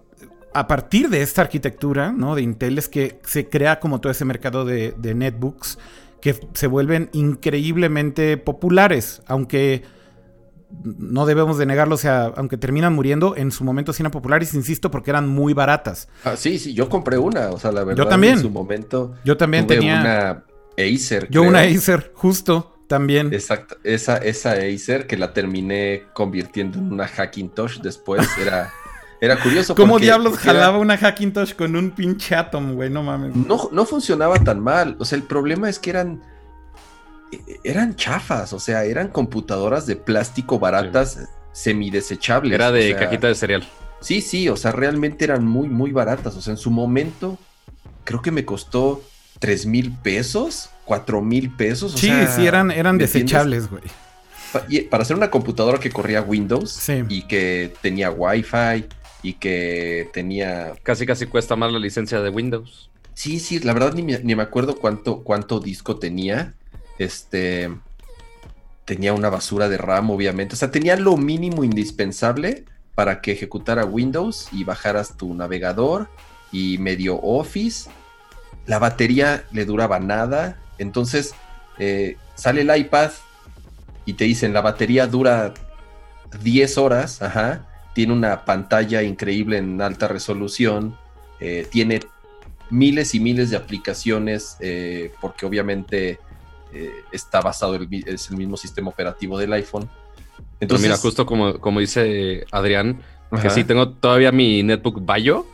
a 0.53 0.67
partir 0.67 1.09
de 1.09 1.23
esta 1.23 1.41
arquitectura 1.41 2.11
¿no? 2.11 2.35
de 2.35 2.43
Intel 2.43 2.77
es 2.77 2.87
que 2.87 3.19
se 3.23 3.49
crea 3.49 3.79
como 3.79 4.01
todo 4.01 4.11
ese 4.11 4.23
mercado 4.23 4.65
de, 4.65 4.93
netbooks 5.01 5.79
que 6.21 6.39
se 6.53 6.67
vuelven 6.67 7.09
increíblemente 7.13 8.37
populares, 8.37 9.21
aunque 9.25 9.83
no 10.83 11.25
debemos 11.25 11.57
de 11.57 11.65
negarlo, 11.65 11.95
o 11.95 11.97
sea, 11.97 12.31
aunque 12.35 12.57
terminan 12.57 12.93
muriendo, 12.93 13.35
en 13.35 13.51
su 13.51 13.63
momento 13.63 13.93
sí 13.93 14.01
eran 14.01 14.11
populares, 14.11 14.53
insisto, 14.53 14.89
porque 14.89 15.11
eran 15.11 15.27
muy 15.27 15.53
baratas. 15.53 16.07
Ah, 16.23 16.35
sí, 16.35 16.59
sí, 16.59 16.73
yo 16.73 16.89
compré 16.89 17.17
una, 17.17 17.49
o 17.51 17.59
sea, 17.59 17.71
la 17.71 17.83
verdad, 17.83 18.03
yo 18.03 18.09
también. 18.09 18.33
en 18.33 18.39
su 18.39 18.49
momento. 18.49 19.13
Yo 19.23 19.37
también 19.37 19.67
tenía 19.67 19.99
una 19.99 20.43
Acer. 20.77 21.27
Yo 21.29 21.43
una 21.43 21.61
Acer, 21.61 22.11
justo, 22.15 22.77
también. 22.87 23.33
Exacto, 23.33 23.77
esa, 23.83 24.17
esa 24.17 24.53
Acer 24.53 25.07
que 25.07 25.17
la 25.17 25.33
terminé 25.33 26.03
convirtiendo 26.13 26.77
en 26.77 26.91
una 26.91 27.07
Hackintosh 27.07 27.79
después, 27.79 28.27
era... 28.41 28.71
Era 29.21 29.39
curioso. 29.39 29.73
¿Cómo 29.73 29.99
diablos 29.99 30.37
jalaba 30.37 30.77
una 30.79 30.97
Hackintosh 30.97 31.53
con 31.53 31.77
un 31.77 31.91
pinche 31.91 32.35
Atom, 32.35 32.73
güey? 32.73 32.89
No 32.89 33.03
mames. 33.03 33.33
No, 33.33 33.69
no 33.71 33.85
funcionaba 33.85 34.37
tan 34.43 34.59
mal. 34.59 34.97
O 34.99 35.05
sea, 35.05 35.15
el 35.15 35.23
problema 35.23 35.69
es 35.69 35.79
que 35.79 35.91
eran 35.91 36.21
e, 37.33 37.59
eran 37.63 37.95
chafas, 37.95 38.53
o 38.53 38.59
sea, 38.59 38.83
eran 38.83 39.07
computadoras 39.07 39.85
de 39.85 39.95
plástico 39.95 40.59
baratas, 40.59 41.29
semidesechables. 41.51 42.53
Era 42.53 42.71
de 42.71 42.95
cajita 42.95 43.27
de 43.27 43.35
cereal. 43.35 43.67
Sí, 44.01 44.21
sí, 44.21 44.49
o 44.49 44.57
sea, 44.57 44.71
realmente 44.71 45.23
eran 45.25 45.45
muy, 45.45 45.69
muy 45.69 45.91
baratas. 45.91 46.35
O 46.35 46.41
sea, 46.41 46.51
en 46.51 46.57
su 46.57 46.71
momento, 46.71 47.37
creo 48.03 48.21
que 48.21 48.31
me 48.31 48.45
costó 48.45 49.01
3 49.43 49.65
mil 49.65 49.91
pesos, 49.91 50.69
4 50.85 51.21
mil 51.21 51.53
pesos. 51.53 51.91
sí, 51.97 52.09
sí, 52.33 52.47
eran, 52.47 52.71
eran 52.71 52.97
desechables, 52.97 53.69
güey. 53.69 53.83
Para 54.89 55.03
hacer 55.03 55.17
una 55.17 55.29
computadora 55.29 55.81
que 55.81 55.89
corría 55.89 56.21
Windows 56.21 56.81
y 57.09 57.23
que 57.23 57.73
tenía 57.81 58.09
Wi-Fi 58.09 58.85
y 59.21 59.33
que 59.33 60.09
tenía. 60.13 60.75
Casi, 60.81 61.05
casi 61.05 61.25
cuesta 61.25 61.57
más 61.57 61.73
la 61.73 61.79
licencia 61.79 62.21
de 62.21 62.29
Windows. 62.29 62.89
Sí, 63.15 63.41
sí, 63.41 63.59
la 63.59 63.73
verdad 63.73 63.91
ni 63.93 64.01
me, 64.01 64.17
ni 64.19 64.33
me 64.33 64.43
acuerdo 64.43 64.77
cuánto, 64.77 65.23
cuánto 65.23 65.59
disco 65.59 65.97
tenía. 65.97 66.53
Este 66.97 67.69
tenía 68.85 69.11
una 69.11 69.29
basura 69.29 69.67
de 69.67 69.75
RAM, 69.75 70.09
obviamente. 70.09 70.53
O 70.53 70.57
sea, 70.57 70.71
tenía 70.71 70.95
lo 70.95 71.17
mínimo 71.17 71.65
indispensable 71.65 72.63
para 72.95 73.19
que 73.19 73.33
ejecutara 73.33 73.83
Windows 73.83 74.47
y 74.53 74.63
bajaras 74.63 75.17
tu 75.17 75.33
navegador 75.33 76.07
y 76.53 76.77
medio 76.77 77.19
Office. 77.21 77.89
La 78.65 78.79
batería 78.79 79.43
le 79.51 79.65
duraba 79.65 79.99
nada. 79.99 80.57
Entonces 80.77 81.35
eh, 81.77 82.17
sale 82.35 82.61
el 82.61 82.75
iPad 82.75 83.11
y 84.05 84.13
te 84.13 84.25
dicen 84.25 84.53
la 84.53 84.61
batería 84.61 85.07
dura 85.07 85.53
10 86.41 86.77
horas. 86.77 87.21
Ajá. 87.21 87.67
Tiene 87.93 88.13
una 88.13 88.45
pantalla 88.45 89.03
increíble 89.03 89.57
en 89.57 89.81
alta 89.81 90.07
resolución. 90.07 90.97
Eh, 91.39 91.67
tiene 91.69 92.01
miles 92.69 93.13
y 93.13 93.19
miles 93.19 93.49
de 93.49 93.57
aplicaciones 93.57 94.57
eh, 94.59 95.11
porque 95.21 95.45
obviamente 95.45 96.19
eh, 96.73 96.91
está 97.11 97.41
basado, 97.41 97.75
el, 97.75 97.87
es 98.05 98.29
el 98.29 98.37
mismo 98.37 98.57
sistema 98.57 98.89
operativo 98.89 99.37
del 99.37 99.53
iPhone. 99.53 99.89
Entonces, 100.59 100.87
mira, 100.87 100.97
justo 100.97 101.25
como, 101.25 101.59
como 101.59 101.79
dice 101.79 102.45
Adrián, 102.51 103.01
que 103.41 103.49
sí 103.49 103.63
tengo 103.63 103.89
todavía 103.89 104.31
mi 104.31 104.63
netbook 104.63 105.05
Bayo, 105.05 105.45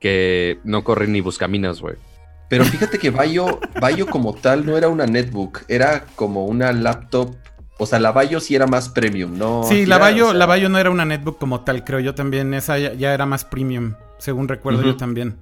que 0.00 0.58
no 0.64 0.84
corre 0.84 1.06
ni 1.06 1.20
buscaminas, 1.20 1.80
güey. 1.80 1.96
Pero 2.48 2.64
fíjate 2.64 2.98
que 2.98 3.10
Bayo, 3.10 3.60
Bayo 3.80 4.06
como 4.06 4.34
tal 4.34 4.66
no 4.66 4.76
era 4.76 4.88
una 4.88 5.06
netbook, 5.06 5.62
era 5.68 6.04
como 6.14 6.46
una 6.46 6.72
laptop. 6.72 7.34
O 7.78 7.86
sea, 7.86 7.98
la 7.98 8.12
Bayo 8.12 8.38
sí 8.40 8.54
era 8.54 8.66
más 8.66 8.88
premium, 8.88 9.36
¿no? 9.36 9.64
Sí, 9.64 9.86
la 9.86 9.98
Bayo, 9.98 10.32
la 10.32 10.46
Bayo 10.46 10.68
no 10.68 10.78
era 10.78 10.90
una 10.90 11.04
netbook 11.04 11.38
como 11.38 11.60
tal, 11.62 11.84
creo 11.84 12.00
yo 12.00 12.14
también. 12.14 12.54
Esa 12.54 12.78
ya, 12.78 13.14
era 13.14 13.26
más 13.26 13.44
premium, 13.44 13.94
según 14.18 14.48
recuerdo 14.48 14.82
yo 14.82 14.96
también. 14.96 15.36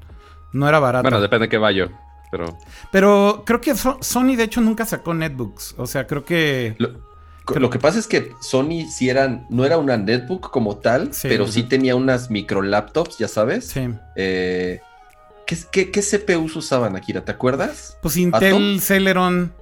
No 0.53 0.69
era 0.69 0.79
barata. 0.79 1.03
Bueno, 1.03 1.21
depende 1.21 1.47
de 1.47 1.51
qué 1.51 1.59
Bayo. 1.59 1.91
Pero... 2.31 2.57
pero 2.91 3.43
creo 3.45 3.61
que 3.61 3.75
Sony 3.75 4.37
de 4.37 4.45
hecho 4.45 4.63
nunca 4.63 4.87
sacó 4.87 5.13
netbooks. 5.13 5.75
O 5.77 5.87
sea, 5.87 6.07
creo 6.07 6.25
que... 6.25 6.77
Lo, 6.79 7.69
que 7.69 7.79
pasa 7.79 7.99
es 7.99 8.07
que 8.07 8.33
Sony 8.41 8.87
sí 8.89 9.11
eran, 9.11 9.47
no 9.51 9.67
era 9.67 9.77
una 9.77 9.97
netbook 9.97 10.51
como 10.51 10.79
tal, 10.79 11.11
pero 11.23 11.47
sí 11.47 11.65
tenía 11.65 11.97
unas 11.97 12.31
micro 12.31 12.63
laptops, 12.63 13.19
ya 13.19 13.29
sabes. 13.29 13.67
Sí. 13.67 13.89
Eh, 14.17 14.81
¿qué, 15.47 15.91
qué, 15.91 16.03
CPUs 16.03 16.57
usaban, 16.57 16.97
Akira? 16.97 17.25
¿Te 17.25 17.33
acuerdas? 17.33 17.99
Pues 18.03 18.17
Intel 18.17 18.81
Celeron. 18.81 19.53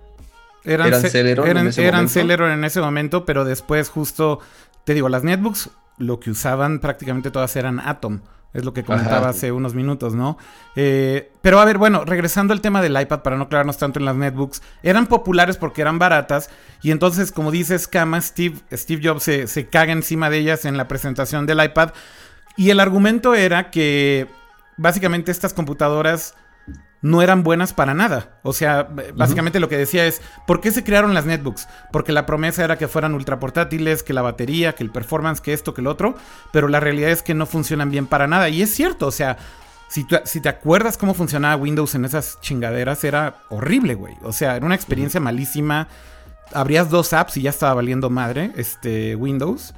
Eran, 0.64 0.88
¿Eran 0.88 1.10
Celeron, 1.10 1.56
en 1.56 1.66
ese 1.68 1.86
eran 1.86 2.08
Celeron 2.08 2.50
en 2.50 2.64
ese 2.64 2.80
momento, 2.80 3.24
pero 3.24 3.44
después 3.44 3.88
justo, 3.88 4.40
te 4.84 4.92
digo, 4.92 5.08
las 5.08 5.24
netbooks 5.24 5.70
lo 5.96 6.20
que 6.20 6.30
usaban 6.30 6.80
prácticamente 6.80 7.30
todas 7.30 7.54
eran 7.56 7.80
Atom. 7.80 8.20
Es 8.52 8.64
lo 8.64 8.74
que 8.74 8.82
comentaba 8.82 9.28
hace 9.28 9.52
unos 9.52 9.74
minutos, 9.74 10.14
¿no? 10.14 10.36
Eh, 10.74 11.30
pero 11.40 11.60
a 11.60 11.64
ver, 11.64 11.78
bueno, 11.78 12.04
regresando 12.04 12.52
al 12.52 12.60
tema 12.60 12.82
del 12.82 13.00
iPad, 13.00 13.20
para 13.22 13.36
no 13.36 13.44
aclararnos 13.44 13.78
tanto 13.78 14.00
en 14.00 14.04
las 14.04 14.16
netbooks, 14.16 14.60
eran 14.82 15.06
populares 15.06 15.56
porque 15.56 15.82
eran 15.82 16.00
baratas. 16.00 16.50
Y 16.82 16.90
entonces, 16.90 17.30
como 17.30 17.52
dices, 17.52 17.86
Kama, 17.86 18.20
Steve, 18.20 18.56
Steve 18.72 19.02
Jobs 19.04 19.22
se, 19.22 19.46
se 19.46 19.66
caga 19.66 19.92
encima 19.92 20.30
de 20.30 20.38
ellas 20.38 20.64
en 20.64 20.76
la 20.76 20.88
presentación 20.88 21.46
del 21.46 21.62
iPad. 21.62 21.92
Y 22.56 22.70
el 22.70 22.80
argumento 22.80 23.36
era 23.36 23.70
que 23.70 24.26
básicamente 24.80 25.30
estas 25.30 25.52
computadoras 25.52 26.34
no 27.02 27.22
eran 27.22 27.42
buenas 27.42 27.72
para 27.72 27.94
nada. 27.94 28.40
O 28.42 28.52
sea, 28.52 28.88
básicamente 29.14 29.60
lo 29.60 29.68
que 29.68 29.76
decía 29.76 30.06
es, 30.06 30.20
¿por 30.46 30.60
qué 30.60 30.70
se 30.70 30.84
crearon 30.84 31.14
las 31.14 31.26
netbooks? 31.26 31.68
Porque 31.92 32.12
la 32.12 32.26
promesa 32.26 32.64
era 32.64 32.78
que 32.78 32.88
fueran 32.88 33.14
ultra 33.14 33.38
portátiles, 33.38 34.02
que 34.02 34.12
la 34.12 34.22
batería, 34.22 34.74
que 34.74 34.82
el 34.82 34.90
performance, 34.90 35.40
que 35.40 35.52
esto, 35.52 35.74
que 35.74 35.80
el 35.82 35.86
otro, 35.86 36.14
pero 36.52 36.68
la 36.68 36.80
realidad 36.80 37.10
es 37.10 37.22
que 37.22 37.34
no 37.34 37.46
funcionan 37.46 37.90
bien 37.90 38.06
para 38.06 38.26
nada. 38.26 38.48
Y 38.48 38.62
es 38.62 38.74
cierto, 38.74 39.06
o 39.06 39.10
sea, 39.10 39.36
si, 39.88 40.06
si 40.24 40.40
te 40.40 40.48
acuerdas 40.48 40.96
cómo 40.96 41.14
funcionaba 41.14 41.56
Windows 41.56 41.94
en 41.94 42.04
esas 42.04 42.38
chingaderas, 42.40 43.04
era 43.04 43.42
horrible, 43.50 43.94
güey. 43.94 44.14
O 44.22 44.32
sea, 44.32 44.56
era 44.56 44.64
una 44.64 44.74
experiencia 44.74 45.20
malísima. 45.20 45.88
Abrías 46.52 46.90
dos 46.90 47.12
apps 47.12 47.36
y 47.36 47.42
ya 47.42 47.50
estaba 47.50 47.74
valiendo 47.74 48.08
madre, 48.10 48.52
este, 48.56 49.14
Windows. 49.14 49.74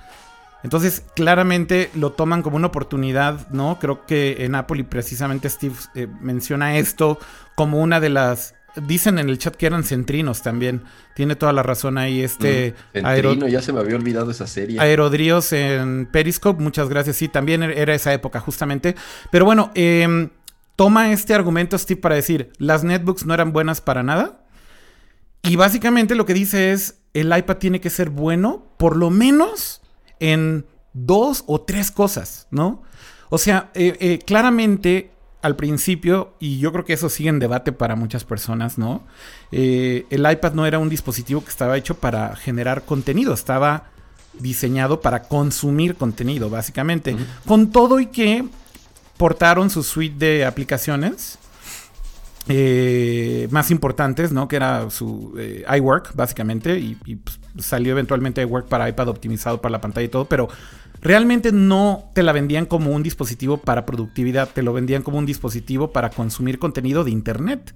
Entonces, 0.63 1.03
claramente 1.15 1.91
lo 1.95 2.13
toman 2.13 2.43
como 2.43 2.57
una 2.57 2.69
oportunidad, 2.69 3.49
¿no? 3.51 3.79
Creo 3.81 4.07
que 4.07 4.45
en 4.45 4.55
Apple 4.55 4.81
y 4.81 4.83
precisamente 4.85 5.49
Steve 5.49 5.75
eh, 5.95 6.07
menciona 6.21 6.79
esto 6.79 7.19
como 7.55 7.81
una 7.81 8.01
de 8.01 8.11
las... 8.11 8.55
Dicen 8.75 9.19
en 9.19 9.29
el 9.29 9.37
chat 9.37 9.55
que 9.55 9.67
eran 9.67 9.85
centrinos 9.85 10.41
también. 10.43 10.83
Tiene 11.15 11.37
toda 11.37 11.53
la 11.53 11.63
razón 11.63 11.99
ahí 11.99 12.23
este... 12.23 12.75
Mm, 12.95 12.99
centrino, 13.01 13.49
ya 13.49 13.61
se 13.61 13.73
me 13.73 13.81
había 13.81 13.97
olvidado 13.97 14.31
esa 14.31 14.47
serie. 14.47 14.81
Aerodríos 14.81 15.53
en 15.53 16.07
Periscope, 16.07 16.63
muchas 16.63 16.89
gracias. 16.89 17.17
Sí, 17.17 17.29
también 17.29 17.63
er-, 17.63 17.77
era 17.77 17.95
esa 17.95 18.15
época 18.15 18.41
justamente. 18.41 18.95
Pero 19.31 19.45
bueno, 19.45 19.73
em, 19.75 20.31
toma 20.77 21.13
este 21.13 21.35
argumento 21.35 21.77
Steve 21.77 22.01
para 22.01 22.15
decir, 22.15 22.51
las 22.59 22.83
netbooks 22.83 23.27
no 23.27 23.35
eran 23.35 23.53
buenas 23.53 23.81
para 23.81 24.03
nada. 24.03 24.47
Y 25.43 25.57
básicamente 25.57 26.15
lo 26.15 26.25
que 26.25 26.35
dice 26.35 26.73
es, 26.73 27.01
el 27.15 27.37
iPad 27.37 27.57
tiene 27.57 27.81
que 27.81 27.91
ser 27.91 28.09
bueno, 28.09 28.73
por 28.79 28.97
lo 28.97 29.11
menos 29.11 29.82
en 30.31 30.65
dos 30.95 31.43
o 31.47 31.61
tres 31.61 31.91
cosas, 31.91 32.47
¿no? 32.51 32.83
O 33.29 33.39
sea, 33.39 33.71
eh, 33.75 33.97
eh, 34.01 34.19
claramente 34.25 35.11
al 35.43 35.57
principio, 35.57 36.35
y 36.39 36.59
yo 36.59 36.71
creo 36.71 36.85
que 36.85 36.93
eso 36.93 37.09
sigue 37.09 37.29
en 37.29 37.41
debate 37.41 37.73
para 37.73 37.97
muchas 37.97 38.25
personas, 38.25 38.79
¿no? 38.79 39.03
Eh, 39.51 40.07
el 40.11 40.21
iPad 40.31 40.53
no 40.53 40.67
era 40.67 40.79
un 40.79 40.89
dispositivo 40.89 41.43
que 41.43 41.51
estaba 41.51 41.77
hecho 41.77 41.97
para 41.97 42.37
generar 42.37 42.85
contenido, 42.85 43.35
estaba 43.35 43.91
diseñado 44.39 45.01
para 45.01 45.25
consumir 45.25 45.97
contenido, 45.97 46.49
básicamente. 46.49 47.17
Con 47.47 47.71
todo 47.73 47.99
y 47.99 48.07
que 48.07 48.45
portaron 49.17 49.69
su 49.71 49.83
suite 49.83 50.17
de 50.25 50.45
aplicaciones. 50.45 51.39
eh, 52.49 53.47
más 53.51 53.71
importantes, 53.71 54.33
¿no? 54.33 54.49
Que 54.49 54.57
era 54.57 54.91
su 54.91 55.35
eh, 55.39 55.65
iWork, 55.77 56.15
básicamente, 56.15 56.79
y, 56.79 56.95
pues, 57.17 57.39
salió 57.59 57.93
eventualmente 57.93 58.43
iWork 58.43 58.69
para 58.69 58.89
iPad 58.89 59.09
optimizado 59.09 59.61
para 59.61 59.73
la 59.73 59.81
pantalla 59.81 60.07
y 60.07 60.09
todo, 60.09 60.27
pero 60.27 60.49
realmente 61.01 61.53
no 61.53 62.11
te 62.15 62.23
la 62.23 62.33
vendían 62.33 62.67
como 62.67 62.91
un 62.91 63.03
dispositivo 63.03 63.59
para 63.59 63.87
productividad, 63.87 64.49
te 64.51 64.63
lo 64.63 64.73
vendían 64.73 65.03
como 65.03 65.19
un 65.19 65.27
dispositivo 65.27 65.93
para 65.93 66.11
consumir 66.11 66.59
contenido 66.59 67.05
de 67.05 67.11
Internet. 67.11 67.75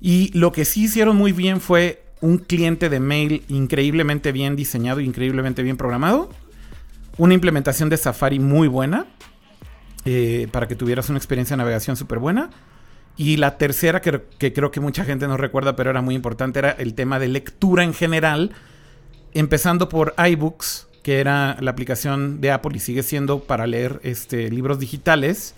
Y 0.00 0.36
lo 0.36 0.52
que 0.52 0.64
sí 0.64 0.84
hicieron 0.84 1.16
muy 1.16 1.32
bien 1.32 1.60
fue 1.60 2.02
un 2.20 2.38
cliente 2.38 2.88
de 2.88 3.00
mail 3.00 3.44
increíblemente 3.48 4.32
bien 4.32 4.56
diseñado, 4.56 5.00
increíblemente 5.00 5.62
bien 5.62 5.76
programado, 5.76 6.30
una 7.18 7.34
implementación 7.34 7.88
de 7.88 7.96
Safari 7.96 8.38
muy 8.38 8.68
buena, 8.68 9.06
eh, 10.04 10.48
para 10.50 10.66
que 10.66 10.74
tuvieras 10.74 11.08
una 11.08 11.18
experiencia 11.18 11.54
de 11.54 11.58
navegación 11.58 11.96
súper 11.96 12.18
buena 12.18 12.50
y 13.16 13.36
la 13.36 13.58
tercera, 13.58 14.00
que, 14.00 14.52
creo 14.52 14.70
que 14.70 14.80
mucha 14.80 15.04
gente 15.04 15.28
no 15.28 15.36
recuerda, 15.36 15.76
pero 15.76 15.90
era 15.90 16.00
muy 16.00 16.14
importante, 16.14 16.58
era 16.58 16.70
el 16.70 16.94
tema 16.94 17.18
de 17.18 17.28
lectura 17.28 17.84
en 17.84 17.94
general, 17.94 18.52
empezando 19.34 19.88
por 19.88 20.14
iBooks, 20.18 20.86
que 21.02 21.20
era 21.20 21.56
la 21.60 21.70
aplicación 21.70 22.40
de 22.40 22.50
Apple 22.52 22.72
y 22.76 22.80
sigue 22.80 23.02
siendo 23.02 23.40
para 23.40 23.66
leer 23.66 24.00
este, 24.02 24.50
libros 24.50 24.78
digitales. 24.78 25.54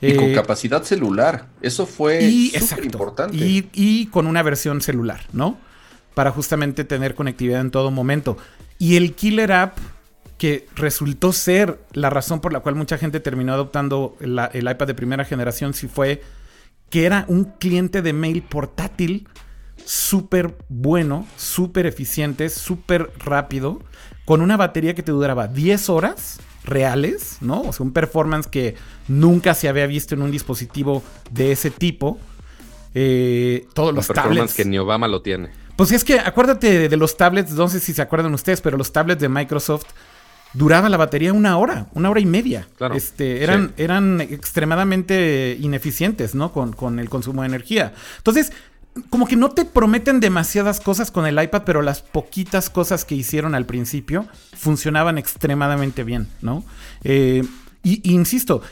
Y 0.00 0.14
con 0.14 0.24
eh, 0.26 0.34
capacidad 0.34 0.82
celular. 0.82 1.46
Eso 1.62 1.86
fue 1.86 2.30
súper 2.60 2.84
importante. 2.84 3.36
Y, 3.36 3.68
y, 3.72 4.06
con 4.06 4.26
una 4.26 4.42
versión 4.42 4.82
celular, 4.82 5.22
¿no? 5.32 5.56
Para 6.14 6.30
justamente 6.30 6.84
tener 6.84 7.14
conectividad 7.14 7.60
en 7.60 7.70
todo 7.70 7.90
momento. 7.90 8.36
Y 8.78 8.96
el 8.96 9.14
killer 9.14 9.52
app 9.52 9.78
que 10.38 10.66
resultó 10.74 11.32
ser 11.32 11.80
la 11.92 12.10
razón 12.10 12.40
por 12.40 12.52
la 12.52 12.60
cual 12.60 12.74
mucha 12.74 12.98
gente 12.98 13.20
terminó 13.20 13.54
adoptando 13.54 14.16
el 14.20 14.68
iPad 14.68 14.86
de 14.86 14.94
primera 14.94 15.24
generación, 15.24 15.72
si 15.72 15.88
fue 15.88 16.22
que 16.90 17.06
era 17.06 17.24
un 17.28 17.44
cliente 17.44 18.02
de 18.02 18.12
mail 18.12 18.42
portátil 18.42 19.26
súper 19.86 20.56
bueno, 20.68 21.26
súper 21.36 21.86
eficiente, 21.86 22.50
súper 22.50 23.10
rápido, 23.18 23.80
con 24.24 24.42
una 24.42 24.56
batería 24.56 24.94
que 24.94 25.02
te 25.02 25.12
duraba 25.12 25.46
10 25.46 25.88
horas 25.88 26.40
reales, 26.64 27.38
¿no? 27.40 27.62
O 27.62 27.72
sea, 27.72 27.86
un 27.86 27.92
performance 27.92 28.48
que 28.48 28.74
nunca 29.08 29.54
se 29.54 29.68
había 29.68 29.86
visto 29.86 30.14
en 30.14 30.22
un 30.22 30.30
dispositivo 30.30 31.02
de 31.30 31.52
ese 31.52 31.70
tipo. 31.70 32.18
Eh, 32.94 33.66
todos 33.72 33.94
los 33.94 34.08
performance 34.08 34.54
que 34.54 34.64
ni 34.64 34.76
Obama 34.78 35.06
lo 35.06 35.22
tiene. 35.22 35.50
Pues 35.76 35.92
es 35.92 36.04
que 36.04 36.18
acuérdate 36.18 36.88
de 36.88 36.96
los 36.96 37.16
tablets, 37.16 37.52
no 37.52 37.68
sé 37.68 37.80
si 37.80 37.92
se 37.92 38.02
acuerdan 38.02 38.34
ustedes, 38.34 38.60
pero 38.60 38.76
los 38.76 38.92
tablets 38.92 39.20
de 39.20 39.28
Microsoft 39.28 39.84
duraba 40.56 40.88
la 40.88 40.96
batería 40.96 41.32
una 41.32 41.58
hora, 41.58 41.86
una 41.92 42.10
hora 42.10 42.20
y 42.20 42.26
media. 42.26 42.66
este, 42.94 43.44
eran, 43.44 43.74
eran 43.76 44.22
extremadamente 44.22 45.56
ineficientes, 45.60 46.34
¿no? 46.34 46.52
Con, 46.52 46.98
el 46.98 47.08
consumo 47.10 47.42
de 47.42 47.48
energía. 47.48 47.92
Entonces, 48.16 48.52
como 49.10 49.26
que 49.26 49.36
no 49.36 49.50
te 49.50 49.64
prometen 49.64 50.20
demasiadas 50.20 50.80
cosas 50.80 51.10
con 51.10 51.26
el 51.26 51.42
iPad, 51.42 51.62
pero 51.64 51.82
las 51.82 52.02
poquitas 52.02 52.70
cosas 52.70 53.04
que 53.04 53.14
hicieron 53.14 53.54
al 53.54 53.66
principio 53.66 54.26
funcionaban 54.54 55.18
extremadamente 55.18 56.04
bien, 56.04 56.28
¿no? 56.40 56.64
Eh, 57.04 57.44
y, 57.82 58.12
insisto, 58.12 58.62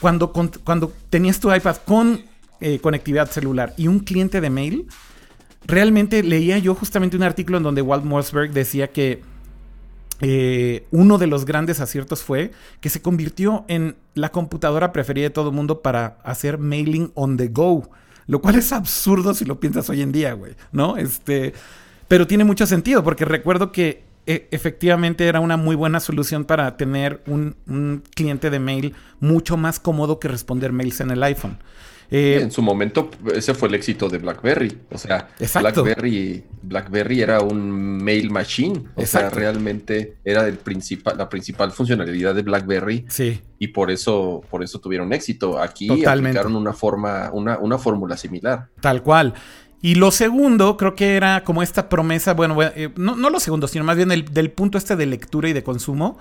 cuando, 0.00 0.32
cuando 0.32 0.92
tenías 1.10 1.40
tu 1.40 1.52
iPad 1.52 1.76
con 1.84 2.22
eh, 2.60 2.78
conectividad 2.80 3.30
celular 3.30 3.74
y 3.76 3.88
un 3.88 4.00
cliente 4.00 4.40
de 4.40 4.50
mail, 4.50 4.86
realmente 5.66 6.22
leía 6.22 6.58
yo 6.58 6.74
justamente 6.74 7.16
un 7.16 7.22
artículo 7.22 7.58
en 7.58 7.64
donde 7.64 7.82
Walt 7.82 8.04
Mossberg 8.04 8.52
decía 8.52 8.88
que 8.88 9.22
eh, 10.20 10.86
uno 10.92 11.18
de 11.18 11.26
los 11.26 11.44
grandes 11.44 11.80
aciertos 11.80 12.22
fue 12.22 12.52
que 12.80 12.88
se 12.88 13.02
convirtió 13.02 13.64
en 13.66 13.96
la 14.14 14.30
computadora 14.30 14.92
preferida 14.92 15.24
de 15.24 15.30
todo 15.30 15.48
el 15.48 15.56
mundo 15.56 15.82
para 15.82 16.18
hacer 16.22 16.58
mailing 16.58 17.10
on 17.14 17.36
the 17.36 17.48
go. 17.48 17.90
Lo 18.32 18.40
cual 18.40 18.54
es 18.54 18.72
absurdo 18.72 19.34
si 19.34 19.44
lo 19.44 19.60
piensas 19.60 19.90
hoy 19.90 20.00
en 20.00 20.10
día, 20.10 20.32
güey, 20.32 20.54
¿no? 20.72 20.96
Este, 20.96 21.52
pero 22.08 22.26
tiene 22.26 22.44
mucho 22.44 22.66
sentido 22.66 23.04
porque 23.04 23.26
recuerdo 23.26 23.72
que 23.72 24.04
e, 24.26 24.48
efectivamente 24.52 25.26
era 25.26 25.38
una 25.40 25.58
muy 25.58 25.76
buena 25.76 26.00
solución 26.00 26.46
para 26.46 26.78
tener 26.78 27.22
un, 27.26 28.02
cliente 28.14 28.48
de 28.48 28.58
mail 28.58 28.94
mucho 29.20 29.58
más 29.58 29.78
cómodo 29.78 30.18
que 30.18 30.28
responder 30.28 30.72
mails 30.72 31.00
en 31.00 31.10
el 31.10 31.22
iPhone. 31.22 31.58
Eh, 32.10 32.40
en 32.42 32.50
su 32.50 32.62
momento, 32.62 33.10
ese 33.34 33.54
fue 33.54 33.68
el 33.68 33.74
éxito 33.74 34.08
de 34.08 34.18
BlackBerry. 34.18 34.78
O 34.90 34.98
sea, 34.98 35.28
BlackBerry, 35.38 36.44
BlackBerry 36.62 37.22
era 37.22 37.40
un 37.40 37.70
mail 38.02 38.30
machine. 38.30 38.84
O 38.94 39.06
sea, 39.06 39.30
realmente 39.30 40.16
era 40.24 40.46
el 40.46 40.58
principal, 40.58 41.16
la 41.16 41.28
principal 41.28 41.72
funcionalidad 41.72 42.34
de 42.34 42.42
BlackBerry. 42.42 43.06
Sí. 43.08 43.40
Y 43.58 43.68
por 43.68 43.90
eso, 43.90 44.42
por 44.50 44.62
eso 44.62 44.80
tuvieron 44.80 45.12
éxito. 45.12 45.58
Aquí 45.58 46.04
aplicaron 46.04 46.56
una 46.56 46.72
forma, 46.72 47.30
una, 47.32 47.58
una 47.58 47.78
fórmula 47.78 48.16
similar. 48.16 48.68
Tal 48.80 49.02
cual. 49.02 49.34
Y 49.80 49.96
lo 49.96 50.12
segundo, 50.12 50.76
creo 50.76 50.94
que 50.94 51.16
era 51.16 51.42
como 51.42 51.60
esta 51.60 51.88
promesa, 51.88 52.34
bueno, 52.34 52.56
eh, 52.62 52.90
no, 52.94 53.16
no 53.16 53.30
lo 53.30 53.40
segundo, 53.40 53.66
sino 53.66 53.84
más 53.84 53.96
bien 53.96 54.12
el, 54.12 54.26
del 54.26 54.50
punto 54.52 54.78
este 54.78 54.94
de 54.94 55.06
lectura 55.06 55.48
y 55.48 55.52
de 55.52 55.64
consumo 55.64 56.18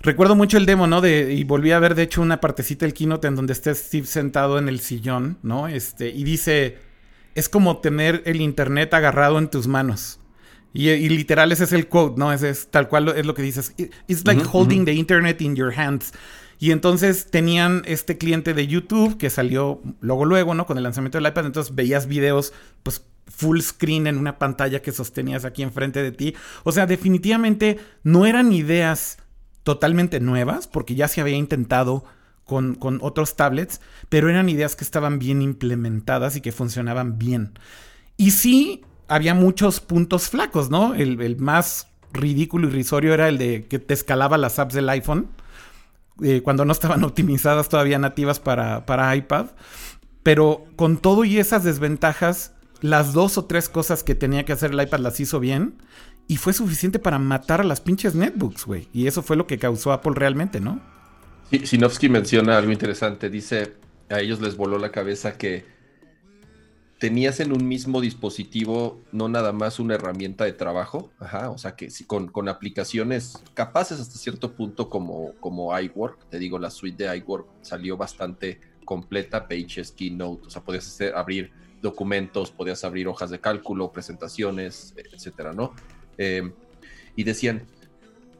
Recuerdo 0.00 0.36
mucho 0.36 0.58
el 0.58 0.66
demo, 0.66 0.86
¿no? 0.86 1.00
De, 1.00 1.32
y 1.32 1.44
volví 1.44 1.72
a 1.72 1.78
ver, 1.78 1.94
de 1.94 2.02
hecho, 2.02 2.22
una 2.22 2.40
partecita 2.40 2.84
del 2.84 2.94
keynote 2.94 3.28
en 3.28 3.34
donde 3.34 3.52
está 3.52 3.74
Steve 3.74 4.06
sentado 4.06 4.58
en 4.58 4.68
el 4.68 4.80
sillón, 4.80 5.38
¿no? 5.42 5.68
Este, 5.68 6.10
y 6.10 6.24
dice, 6.24 6.78
es 7.34 7.48
como 7.48 7.78
tener 7.78 8.22
el 8.26 8.40
internet 8.40 8.92
agarrado 8.94 9.38
en 9.38 9.48
tus 9.48 9.66
manos. 9.66 10.20
Y, 10.72 11.08
literal 11.08 11.52
ese 11.52 11.64
es 11.64 11.72
el 11.72 11.88
quote, 11.88 12.18
¿no? 12.18 12.32
Es 12.32 12.68
tal 12.70 12.88
cual 12.88 13.08
es 13.16 13.24
lo 13.24 13.32
que 13.32 13.40
dices. 13.40 13.74
It's 14.06 14.26
like 14.26 14.42
holding 14.44 14.84
the 14.84 14.92
internet 14.92 15.40
in 15.40 15.56
your 15.56 15.72
hands. 15.74 16.12
Y 16.58 16.70
entonces 16.70 17.30
tenían 17.30 17.82
este 17.86 18.18
cliente 18.18 18.52
de 18.52 18.66
YouTube 18.66 19.16
que 19.16 19.30
salió 19.30 19.80
luego, 20.00 20.26
luego, 20.26 20.54
¿no? 20.54 20.66
Con 20.66 20.76
el 20.76 20.82
lanzamiento 20.82 21.16
del 21.16 21.26
iPad. 21.26 21.46
Entonces 21.46 21.74
veías 21.74 22.06
videos, 22.06 22.52
pues 22.82 23.02
full 23.26 23.60
screen 23.60 24.06
en 24.06 24.18
una 24.18 24.38
pantalla 24.38 24.82
que 24.82 24.92
sostenías 24.92 25.46
aquí 25.46 25.62
enfrente 25.62 26.02
de 26.02 26.12
ti. 26.12 26.34
O 26.62 26.72
sea, 26.72 26.86
definitivamente 26.86 27.78
no 28.02 28.26
eran 28.26 28.52
ideas 28.52 29.18
totalmente 29.66 30.20
nuevas, 30.20 30.68
porque 30.68 30.94
ya 30.94 31.08
se 31.08 31.20
había 31.20 31.34
intentado 31.34 32.04
con, 32.44 32.78
otros 33.00 33.34
tablets, 33.34 33.80
pero 34.08 34.30
eran 34.30 34.48
ideas 34.48 34.76
que 34.76 34.84
estaban 34.84 35.18
bien 35.18 35.42
implementadas 35.42 36.36
y 36.36 36.40
que 36.40 36.52
funcionaban 36.52 37.18
bien. 37.18 37.58
Y 38.16 38.30
sí, 38.30 38.84
había 39.08 39.34
muchos 39.34 39.80
puntos 39.80 40.28
flacos, 40.28 40.70
¿no? 40.70 40.94
El, 40.94 41.36
más 41.38 41.88
ridículo 42.12 42.68
y 42.68 42.70
risorio 42.70 43.12
era 43.12 43.28
el 43.28 43.38
de 43.38 43.66
que 43.66 43.80
te 43.80 43.92
escalaba 43.92 44.38
las 44.38 44.60
apps 44.60 44.74
del 44.74 44.88
iPhone, 44.88 45.30
eh, 46.22 46.42
cuando 46.42 46.64
no 46.64 46.70
estaban 46.70 47.02
optimizadas 47.10 47.68
todavía 47.68 47.98
nativas 47.98 48.38
para, 48.38 48.86
para 48.86 49.16
iPad. 49.16 49.46
Pero 50.22 50.64
con 50.76 50.98
todo 50.98 51.24
y 51.24 51.38
esas 51.38 51.64
desventajas, 51.64 52.52
las 52.82 53.14
dos 53.14 53.36
o 53.36 53.46
tres 53.46 53.68
cosas 53.68 54.04
que 54.04 54.14
tenía 54.14 54.44
que 54.44 54.52
hacer 54.52 54.70
el 54.70 54.80
iPad 54.80 55.00
las 55.00 55.18
hizo 55.18 55.40
bien 55.40 55.74
y 56.28 56.36
fue 56.36 56.52
suficiente 56.52 56.98
para 56.98 57.18
matar 57.18 57.60
a 57.60 57.64
las 57.64 57.80
pinches 57.80 58.14
netbooks, 58.14 58.66
güey. 58.66 58.88
Y 58.92 59.06
eso 59.06 59.22
fue 59.22 59.36
lo 59.36 59.46
que 59.46 59.58
causó 59.58 59.92
Apple 59.92 60.12
realmente, 60.14 60.60
¿no? 60.60 60.80
Sí, 61.50 61.66
Sinofsky 61.66 62.08
menciona 62.08 62.58
algo 62.58 62.72
interesante. 62.72 63.30
Dice, 63.30 63.74
a 64.08 64.20
ellos 64.20 64.40
les 64.40 64.56
voló 64.56 64.78
la 64.78 64.90
cabeza 64.90 65.38
que 65.38 65.64
tenías 66.98 67.40
en 67.40 67.52
un 67.52 67.68
mismo 67.68 68.00
dispositivo 68.00 69.02
no 69.12 69.28
nada 69.28 69.52
más 69.52 69.78
una 69.78 69.94
herramienta 69.94 70.44
de 70.44 70.54
trabajo, 70.54 71.10
ajá, 71.18 71.50
o 71.50 71.58
sea 71.58 71.76
que 71.76 71.88
con, 72.06 72.28
con 72.28 72.48
aplicaciones 72.48 73.42
capaces 73.52 74.00
hasta 74.00 74.16
cierto 74.16 74.54
punto 74.54 74.88
como, 74.88 75.32
como 75.40 75.78
iWork, 75.78 76.30
te 76.30 76.38
digo, 76.38 76.58
la 76.58 76.70
suite 76.70 77.04
de 77.04 77.16
iWork 77.18 77.46
salió 77.60 77.98
bastante 77.98 78.60
completa, 78.84 79.46
Pages, 79.46 79.92
Keynote, 79.92 80.46
o 80.46 80.50
sea, 80.50 80.62
podías 80.62 80.86
hacer, 80.86 81.14
abrir 81.14 81.52
documentos, 81.82 82.50
podías 82.50 82.82
abrir 82.84 83.08
hojas 83.08 83.30
de 83.30 83.40
cálculo, 83.40 83.92
presentaciones, 83.92 84.94
etcétera, 84.96 85.52
¿no? 85.52 85.74
Eh, 86.18 86.52
y 87.14 87.24
decían, 87.24 87.62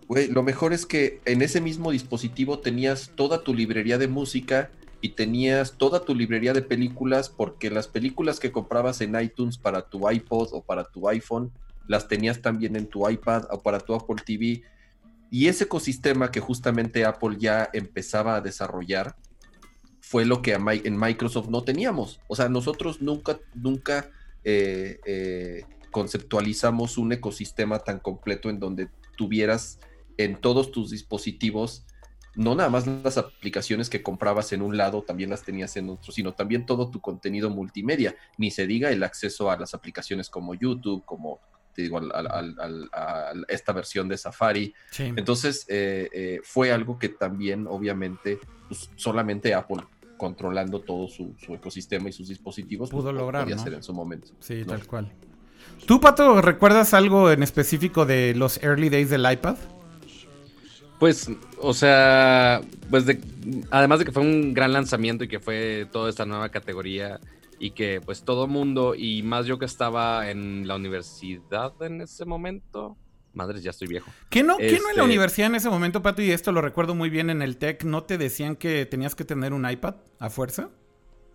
güey, 0.08 0.28
lo 0.28 0.42
mejor 0.42 0.72
es 0.72 0.86
que 0.86 1.20
en 1.24 1.42
ese 1.42 1.60
mismo 1.60 1.90
dispositivo 1.90 2.58
tenías 2.58 3.12
toda 3.14 3.42
tu 3.42 3.54
librería 3.54 3.98
de 3.98 4.08
música 4.08 4.70
y 5.00 5.10
tenías 5.10 5.74
toda 5.78 6.04
tu 6.04 6.14
librería 6.14 6.52
de 6.52 6.62
películas 6.62 7.28
porque 7.28 7.70
las 7.70 7.88
películas 7.88 8.40
que 8.40 8.52
comprabas 8.52 9.00
en 9.00 9.20
iTunes 9.20 9.58
para 9.58 9.82
tu 9.82 10.10
iPod 10.10 10.48
o 10.52 10.62
para 10.62 10.84
tu 10.84 11.08
iPhone 11.08 11.52
las 11.86 12.08
tenías 12.08 12.42
también 12.42 12.76
en 12.76 12.86
tu 12.86 13.08
iPad 13.08 13.44
o 13.50 13.60
para 13.60 13.80
tu 13.80 13.94
Apple 13.94 14.16
TV. 14.24 14.62
Y 15.30 15.48
ese 15.48 15.64
ecosistema 15.64 16.30
que 16.30 16.40
justamente 16.40 17.04
Apple 17.04 17.36
ya 17.38 17.68
empezaba 17.72 18.36
a 18.36 18.40
desarrollar 18.40 19.16
fue 20.00 20.24
lo 20.24 20.40
que 20.40 20.52
en 20.52 20.98
Microsoft 20.98 21.48
no 21.48 21.62
teníamos. 21.62 22.20
O 22.28 22.36
sea, 22.36 22.48
nosotros 22.48 23.02
nunca, 23.02 23.38
nunca 23.54 24.10
eh, 24.44 25.00
eh, 25.04 25.64
conceptualizamos 25.96 26.98
un 26.98 27.10
ecosistema 27.12 27.78
tan 27.78 28.00
completo 28.00 28.50
en 28.50 28.60
donde 28.60 28.90
tuvieras 29.16 29.80
en 30.18 30.36
todos 30.36 30.70
tus 30.70 30.90
dispositivos 30.90 31.86
no 32.34 32.54
nada 32.54 32.68
más 32.68 32.86
las 32.86 33.16
aplicaciones 33.16 33.88
que 33.88 34.02
comprabas 34.02 34.52
en 34.52 34.60
un 34.60 34.76
lado, 34.76 35.02
también 35.02 35.30
las 35.30 35.42
tenías 35.42 35.74
en 35.78 35.88
otro, 35.88 36.12
sino 36.12 36.34
también 36.34 36.66
todo 36.66 36.90
tu 36.90 37.00
contenido 37.00 37.48
multimedia, 37.48 38.14
ni 38.36 38.50
se 38.50 38.66
diga 38.66 38.90
el 38.90 39.02
acceso 39.04 39.50
a 39.50 39.56
las 39.56 39.72
aplicaciones 39.72 40.28
como 40.28 40.54
YouTube, 40.54 41.02
como 41.06 41.40
te 41.74 41.80
digo, 41.80 41.98
a 41.98 43.32
esta 43.48 43.72
versión 43.72 44.06
de 44.08 44.18
Safari. 44.18 44.74
Entonces, 44.98 45.64
eh, 45.70 46.10
eh, 46.12 46.40
fue 46.42 46.72
algo 46.72 46.98
que 46.98 47.08
también, 47.08 47.66
obviamente, 47.66 48.38
pues, 48.68 48.90
solamente 48.96 49.54
Apple 49.54 49.82
controlando 50.18 50.82
todo 50.82 51.08
su, 51.08 51.34
ecosistema 51.48 52.10
y 52.10 52.12
sus 52.12 52.28
dispositivos, 52.28 52.90
pudo 52.90 53.04
pues, 53.04 53.14
lograr. 53.14 53.44
Podía 53.44 53.56
ser 53.56 53.72
en 53.72 53.82
su 53.82 53.94
momento. 53.94 54.32
Sí, 54.40 54.62
tal 54.66 54.86
cual. 54.86 55.10
¿Tú, 55.86 56.00
Pato, 56.00 56.42
recuerdas 56.42 56.94
algo 56.94 57.30
en 57.30 57.42
específico 57.42 58.06
de 58.06 58.34
los 58.34 58.62
early 58.62 58.88
days 58.88 59.08
del 59.08 59.30
iPad? 59.30 59.56
Pues, 60.98 61.30
o 61.58 61.74
sea, 61.74 62.60
pues 62.90 63.06
de, 63.06 63.20
además 63.70 63.98
de 63.98 64.04
que 64.06 64.12
fue 64.12 64.22
un 64.22 64.54
gran 64.54 64.72
lanzamiento 64.72 65.24
y 65.24 65.28
que 65.28 65.38
fue 65.38 65.86
toda 65.92 66.10
esta 66.10 66.24
nueva 66.24 66.48
categoría 66.48 67.20
y 67.58 67.70
que 67.70 68.00
pues 68.04 68.22
todo 68.22 68.46
mundo 68.46 68.94
y 68.94 69.22
más 69.22 69.46
yo 69.46 69.58
que 69.58 69.64
estaba 69.64 70.30
en 70.30 70.66
la 70.66 70.76
universidad 70.76 71.72
en 71.80 72.00
ese 72.00 72.24
momento, 72.24 72.96
madres, 73.34 73.62
ya 73.62 73.70
estoy 73.70 73.88
viejo. 73.88 74.10
¿Qué 74.30 74.42
no, 74.42 74.56
¿qué 74.56 74.72
no 74.72 74.76
en 74.76 74.82
la 74.82 74.90
este 74.90 75.02
universidad 75.02 75.48
en 75.48 75.54
ese 75.54 75.70
momento, 75.70 76.02
Pato? 76.02 76.22
Y 76.22 76.30
esto 76.30 76.50
lo 76.50 76.62
recuerdo 76.62 76.94
muy 76.94 77.10
bien 77.10 77.30
en 77.30 77.42
el 77.42 77.58
TEC, 77.58 77.84
¿no 77.84 78.04
te 78.04 78.18
decían 78.18 78.56
que 78.56 78.86
tenías 78.86 79.14
que 79.14 79.24
tener 79.24 79.52
un 79.52 79.68
iPad 79.70 79.96
a 80.18 80.30
fuerza? 80.30 80.70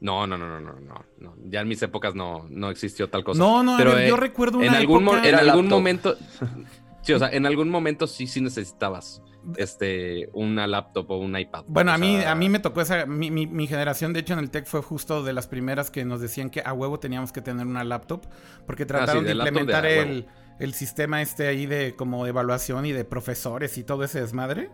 No, 0.01 0.25
no, 0.25 0.35
no, 0.35 0.59
no, 0.59 0.59
no, 0.59 1.05
no, 1.19 1.35
Ya 1.47 1.61
en 1.61 1.67
mis 1.67 1.81
épocas 1.83 2.15
no, 2.15 2.47
no 2.49 2.71
existió 2.71 3.07
tal 3.09 3.23
cosa. 3.23 3.39
No, 3.39 3.61
no, 3.61 3.77
pero 3.77 3.99
yo 4.01 4.17
recuerdo 4.17 4.57
una 4.57 4.67
en 4.67 4.73
algún, 4.73 5.07
en 5.23 5.35
algún 5.35 5.67
momento, 5.67 6.17
sí, 7.03 7.13
o 7.13 7.19
sea, 7.19 7.29
en 7.29 7.45
algún 7.45 7.69
momento 7.69 8.07
sí, 8.07 8.25
sí 8.25 8.41
necesitabas 8.41 9.21
este 9.57 10.29
una 10.33 10.65
laptop 10.65 11.11
o 11.11 11.17
un 11.17 11.37
iPad. 11.37 11.65
Bueno, 11.67 11.91
a 11.91 11.99
mí 11.99 12.17
a 12.23 12.33
mí 12.33 12.49
me 12.49 12.57
tocó 12.57 12.81
esa 12.81 13.05
mi, 13.05 13.29
mi, 13.29 13.67
generación, 13.67 14.11
de 14.11 14.21
hecho 14.21 14.33
en 14.33 14.39
el 14.39 14.49
Tech 14.49 14.65
fue 14.65 14.81
justo 14.81 15.23
de 15.23 15.33
las 15.33 15.47
primeras 15.47 15.91
que 15.91 16.03
nos 16.03 16.19
decían 16.19 16.49
que 16.49 16.61
a 16.65 16.73
huevo 16.73 16.99
teníamos 16.99 17.31
que 17.31 17.41
tener 17.41 17.67
una 17.67 17.83
laptop 17.83 18.25
porque 18.65 18.83
ah, 18.83 18.87
trataron 18.87 19.23
de, 19.23 19.33
implementar 19.33 19.85
el, 19.85 20.27
el, 20.59 20.73
sistema 20.73 21.21
este 21.21 21.47
ahí 21.47 21.67
de 21.67 21.95
como 21.95 22.25
evaluación 22.25 22.87
y 22.87 22.91
de 22.91 23.05
profesores 23.05 23.77
y 23.77 23.83
todo 23.83 24.03
ese 24.03 24.21
desmadre. 24.21 24.71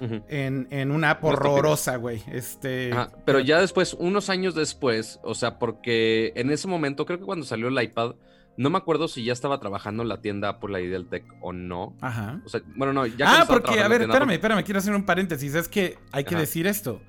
En, 0.00 0.68
en, 0.70 0.90
una 0.90 1.10
app 1.10 1.24
horrorosa, 1.24 1.96
güey. 1.96 2.22
Este. 2.30 2.90
pero 3.24 3.40
ya 3.40 3.60
después, 3.60 3.94
unos 3.94 4.30
años 4.30 4.54
después, 4.54 5.20
o 5.22 5.34
sea, 5.34 5.58
porque 5.58 6.32
en 6.36 6.50
ese 6.50 6.68
momento, 6.68 7.06
creo 7.06 7.18
que 7.18 7.24
cuando 7.24 7.44
salió 7.44 7.68
el 7.68 7.82
iPad, 7.82 8.14
no 8.56 8.70
me 8.70 8.78
acuerdo 8.78 9.06
si 9.06 9.24
ya 9.24 9.32
estaba 9.32 9.60
trabajando 9.60 10.02
en 10.02 10.08
la 10.08 10.20
tienda 10.20 10.48
Apple 10.48 10.76
ahí 10.76 10.88
del 10.88 11.08
Tech 11.08 11.24
o 11.40 11.52
no. 11.52 11.96
Ajá. 12.00 12.40
O 12.44 12.48
sea, 12.48 12.60
bueno, 12.74 12.92
no, 12.92 13.06
ya 13.06 13.42
Ah, 13.42 13.44
porque, 13.46 13.80
a 13.80 13.86
ver, 13.86 14.02
espérame, 14.02 14.32
espérame, 14.32 14.64
quiero 14.64 14.78
hacer 14.78 14.94
un 14.94 15.06
paréntesis. 15.06 15.54
Es 15.54 15.68
que 15.68 15.96
hay 16.10 16.24
que 16.24 16.34
decir 16.34 16.66
esto. 16.66 17.00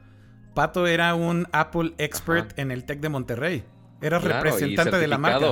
Pato 0.54 0.86
era 0.86 1.16
un 1.16 1.48
Apple 1.52 1.94
expert 1.98 2.58
en 2.60 2.72
el 2.72 2.84
Tech 2.86 3.00
de 3.00 3.10
Monterrey. 3.10 3.64
Era 4.02 4.20
representante 4.20 4.98
de 4.98 5.08
la 5.08 5.18
marca. 5.18 5.48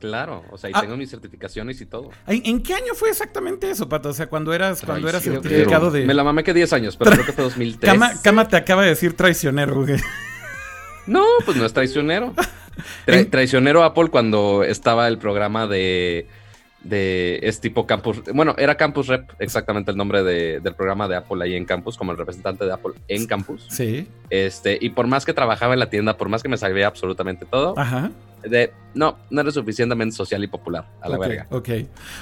Claro, 0.00 0.44
o 0.50 0.58
sea, 0.58 0.68
y 0.68 0.72
ah. 0.74 0.82
tengo 0.82 0.96
mis 0.96 1.10
certificaciones 1.10 1.80
y 1.80 1.86
todo. 1.86 2.10
¿En, 2.26 2.62
qué 2.62 2.74
año 2.74 2.94
fue 2.94 3.08
exactamente 3.08 3.70
eso, 3.70 3.88
Pato? 3.88 4.10
O 4.10 4.12
sea, 4.12 4.26
cuando 4.26 4.52
eras, 4.52 4.82
cuando 4.84 5.08
eras 5.08 5.22
certificado 5.22 5.90
de. 5.90 6.04
Me 6.04 6.12
la 6.14 6.22
mamé 6.22 6.44
que 6.44 6.52
10 6.52 6.72
años, 6.74 6.96
pero 6.96 7.12
creo 7.12 7.24
que 7.24 7.32
fue 7.32 7.44
2003. 7.44 7.98
Cama, 8.22 8.48
te 8.48 8.56
acaba 8.56 8.82
de 8.82 8.90
decir 8.90 9.16
traicionero, 9.16 9.74
güey. 9.74 9.98
No, 11.06 11.24
pues 11.44 11.56
no 11.56 11.64
es 11.64 11.72
traicionero. 11.72 12.34
traicionero 13.30 13.84
Apple 13.84 14.08
cuando 14.08 14.64
estaba 14.64 15.08
el 15.08 15.18
programa 15.18 15.66
de, 15.66 16.26
de 16.88 17.40
es 17.42 17.60
tipo 17.60 17.86
Campus, 17.86 18.22
bueno, 18.32 18.54
era 18.58 18.76
Campus 18.76 19.08
Rep, 19.08 19.30
exactamente 19.38 19.90
el 19.90 19.96
nombre 19.96 20.22
del 20.22 20.74
programa 20.74 21.08
de 21.08 21.16
Apple 21.16 21.42
ahí 21.42 21.54
en 21.54 21.64
campus, 21.64 21.96
como 21.96 22.12
el 22.12 22.18
representante 22.18 22.64
de 22.64 22.72
Apple 22.72 22.92
en 23.08 23.26
campus. 23.26 23.66
Sí. 23.68 24.08
Este, 24.30 24.78
y 24.80 24.90
por 24.90 25.06
más 25.06 25.24
que 25.24 25.32
trabajaba 25.32 25.74
en 25.74 25.80
la 25.80 25.90
tienda, 25.90 26.16
por 26.16 26.28
más 26.28 26.42
que 26.42 26.48
me 26.48 26.56
sabía 26.56 26.86
absolutamente 26.86 27.44
todo, 27.44 27.78
Ajá. 27.78 28.10
de 28.42 28.72
no, 28.94 29.18
no 29.30 29.40
era 29.40 29.50
suficientemente 29.50 30.14
social 30.14 30.42
y 30.44 30.46
popular, 30.46 30.86
a 31.00 31.08
la 31.08 31.18
verga. 31.18 31.46
Ok. 31.50 31.68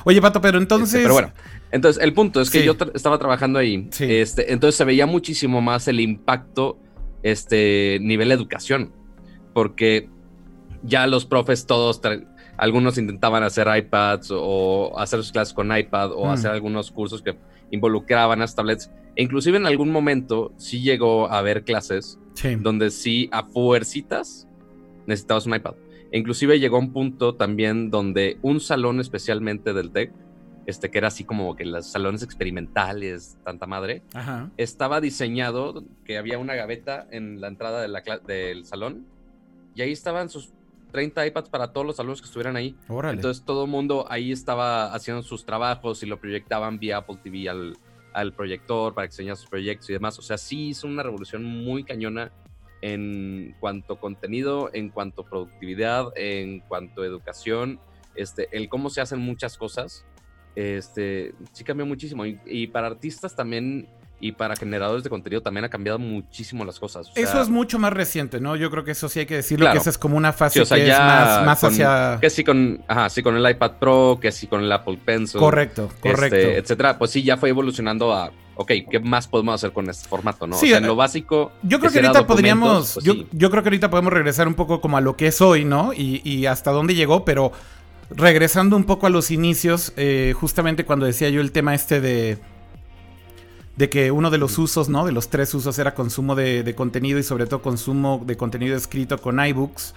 Oye, 0.04 0.20
Pato, 0.20 0.40
pero 0.40 0.58
entonces. 0.58 0.94
Este, 0.94 1.02
pero 1.02 1.14
bueno, 1.14 1.32
entonces 1.70 2.02
el 2.02 2.12
punto 2.12 2.40
es 2.40 2.50
que 2.50 2.64
yo 2.64 2.76
estaba 2.94 3.18
trabajando 3.18 3.58
ahí. 3.58 3.88
Este, 3.98 4.52
entonces 4.52 4.76
se 4.76 4.84
veía 4.84 5.06
muchísimo 5.06 5.60
más 5.60 5.88
el 5.88 6.00
impacto, 6.00 6.78
este, 7.22 7.98
nivel 8.00 8.28
de 8.28 8.34
educación. 8.34 8.92
Porque 9.52 10.08
ya 10.82 11.06
los 11.06 11.26
profes 11.26 11.66
todos, 11.66 12.00
algunos 12.56 12.98
intentaban 12.98 13.42
hacer 13.42 13.66
iPads 13.74 14.30
o 14.32 14.98
hacer 14.98 15.20
sus 15.20 15.32
clases 15.32 15.54
con 15.54 15.76
iPad 15.76 16.12
o 16.12 16.26
mm. 16.26 16.30
hacer 16.30 16.50
algunos 16.50 16.90
cursos 16.90 17.22
que 17.22 17.36
involucraban 17.70 18.42
a 18.42 18.46
tablets. 18.46 18.90
E 19.16 19.22
inclusive 19.22 19.56
en 19.56 19.66
algún 19.66 19.90
momento 19.90 20.52
sí 20.56 20.80
llegó 20.80 21.28
a 21.28 21.38
haber 21.38 21.64
clases 21.64 22.18
donde 22.60 22.90
sí 22.90 23.28
a 23.32 23.44
fuercitas 23.44 24.48
necesitabas 25.06 25.46
un 25.46 25.54
iPad. 25.54 25.74
E 26.10 26.18
inclusive 26.18 26.58
llegó 26.58 26.76
a 26.76 26.80
un 26.80 26.92
punto 26.92 27.34
también 27.34 27.90
donde 27.90 28.38
un 28.42 28.60
salón 28.60 29.00
especialmente 29.00 29.72
del 29.72 29.90
TEC, 29.90 30.12
este, 30.66 30.90
que 30.90 30.98
era 30.98 31.08
así 31.08 31.24
como 31.24 31.54
que 31.56 31.64
los 31.64 31.86
salones 31.86 32.22
experimentales, 32.22 33.36
tanta 33.44 33.66
madre, 33.66 34.02
estaba 34.56 35.00
diseñado 35.00 35.84
que 36.04 36.18
había 36.18 36.38
una 36.38 36.54
gaveta 36.54 37.06
en 37.10 37.40
la 37.40 37.48
entrada 37.48 37.82
de 37.82 37.88
la 37.88 38.02
del 38.26 38.64
salón 38.64 39.06
y 39.74 39.82
ahí 39.82 39.92
estaban 39.92 40.28
sus 40.28 40.52
30 40.94 41.26
iPads 41.26 41.48
para 41.48 41.72
todos 41.72 41.84
los 41.84 41.98
alumnos 41.98 42.20
que 42.20 42.26
estuvieran 42.26 42.54
ahí. 42.54 42.76
Entonces 43.10 43.44
todo 43.44 43.64
el 43.64 43.70
mundo 43.70 44.06
ahí 44.08 44.30
estaba 44.30 44.94
haciendo 44.94 45.24
sus 45.24 45.44
trabajos 45.44 46.04
y 46.04 46.06
lo 46.06 46.20
proyectaban 46.20 46.78
vía 46.78 46.98
Apple 46.98 47.18
TV 47.20 47.48
al, 47.48 47.76
al 48.12 48.32
proyector 48.32 48.94
para 48.94 49.08
que 49.08 49.10
enseñara 49.10 49.34
sus 49.34 49.50
proyectos 49.50 49.90
y 49.90 49.92
demás. 49.92 50.16
O 50.20 50.22
sea, 50.22 50.38
sí 50.38 50.68
hizo 50.68 50.86
una 50.86 51.02
revolución 51.02 51.42
muy 51.42 51.82
cañona 51.82 52.30
en 52.80 53.56
cuanto 53.58 53.94
a 53.94 53.98
contenido, 53.98 54.70
en 54.72 54.88
cuanto 54.90 55.22
a 55.22 55.24
productividad, 55.24 56.12
en 56.14 56.60
cuanto 56.60 57.02
a 57.02 57.06
educación, 57.06 57.80
este, 58.14 58.46
el 58.52 58.68
cómo 58.68 58.88
se 58.88 59.00
hacen 59.00 59.18
muchas 59.18 59.58
cosas, 59.58 60.06
este, 60.54 61.34
sí 61.50 61.64
cambió 61.64 61.86
muchísimo. 61.86 62.24
y 62.24 62.68
para 62.68 62.86
artistas 62.86 63.34
también 63.34 63.88
y 64.24 64.32
para 64.32 64.56
generadores 64.56 65.04
de 65.04 65.10
contenido 65.10 65.42
también 65.42 65.66
ha 65.66 65.68
cambiado 65.68 65.98
muchísimo 65.98 66.64
las 66.64 66.80
cosas. 66.80 67.10
eso 67.14 67.42
es 67.42 67.50
mucho 67.50 67.78
más 67.78 67.92
reciente, 67.92 68.40
¿no? 68.40 68.56
Yo 68.56 68.70
creo 68.70 68.82
que 68.82 68.92
eso 68.92 69.10
sí 69.10 69.20
hay 69.20 69.26
que 69.26 69.36
decirlo, 69.36 69.70
que 69.70 69.76
esa 69.76 69.90
es 69.90 69.98
como 69.98 70.16
una 70.16 70.32
fase 70.32 70.60
que 70.64 70.90
es 70.90 70.98
más, 70.98 71.62
hacia... 71.62 72.16
Que 72.22 72.30
sí 72.30 72.42
con, 72.42 72.82
ajá, 72.88 73.10
sí 73.10 73.22
con 73.22 73.36
el 73.36 73.50
iPad 73.50 73.72
Pro, 73.72 74.18
que 74.18 74.32
sí 74.32 74.46
con 74.46 74.62
el 74.62 74.72
Apple 74.72 74.98
Pencil. 75.04 75.38
Correcto, 75.38 75.90
este, 75.96 76.10
correcto. 76.10 76.36
etcétera. 76.36 76.96
Pues 76.96 77.10
sí, 77.10 77.22
ya 77.22 77.36
fue 77.36 77.50
evolucionando 77.50 78.14
a, 78.14 78.32
ok, 78.54 78.72
¿qué 78.90 78.98
más 78.98 79.28
podemos 79.28 79.56
hacer 79.56 79.72
con 79.72 79.90
este 79.90 80.08
formato, 80.08 80.46
no? 80.46 80.56
Sí, 80.56 80.66
o 80.66 80.68
sea, 80.70 80.78
en 80.78 80.86
lo 80.86 80.96
básico... 80.96 81.52
Yo 81.62 81.78
creo 81.78 81.92
que, 81.92 81.98
ahorita 81.98 82.26
podríamos... 82.26 82.94
Pues 82.94 83.04
yo, 83.04 83.26
yo, 83.30 83.50
creo 83.50 83.62
que 83.62 83.68
ahorita 83.68 83.90
podemos 83.90 84.10
regresar 84.10 84.48
un 84.48 84.54
poco 84.54 84.80
como 84.80 84.96
a 84.96 85.02
lo 85.02 85.18
que 85.18 85.26
es 85.26 85.42
hoy, 85.42 85.66
¿no? 85.66 85.92
Y, 85.92 86.22
y 86.24 86.46
hasta 86.46 86.70
dónde 86.70 86.94
llegó, 86.94 87.26
pero 87.26 87.52
regresando 88.08 88.74
un 88.74 88.84
poco 88.84 89.06
a 89.06 89.10
los 89.10 89.30
inicios, 89.30 89.92
eh, 89.98 90.32
justamente 90.34 90.86
cuando 90.86 91.04
decía 91.04 91.28
yo 91.28 91.42
el 91.42 91.52
tema 91.52 91.74
este 91.74 92.00
de 92.00 92.38
de 93.76 93.90
que 93.90 94.10
uno 94.10 94.30
de 94.30 94.38
los 94.38 94.58
usos, 94.58 94.88
¿no? 94.88 95.04
De 95.04 95.12
los 95.12 95.28
tres 95.28 95.52
usos 95.54 95.78
era 95.78 95.94
consumo 95.94 96.34
de, 96.34 96.74
contenido 96.76 97.18
y 97.18 97.22
sobre 97.22 97.46
todo 97.46 97.62
consumo 97.62 98.22
de 98.24 98.36
contenido 98.36 98.76
escrito 98.76 99.18
con 99.18 99.44
iBooks. 99.44 99.94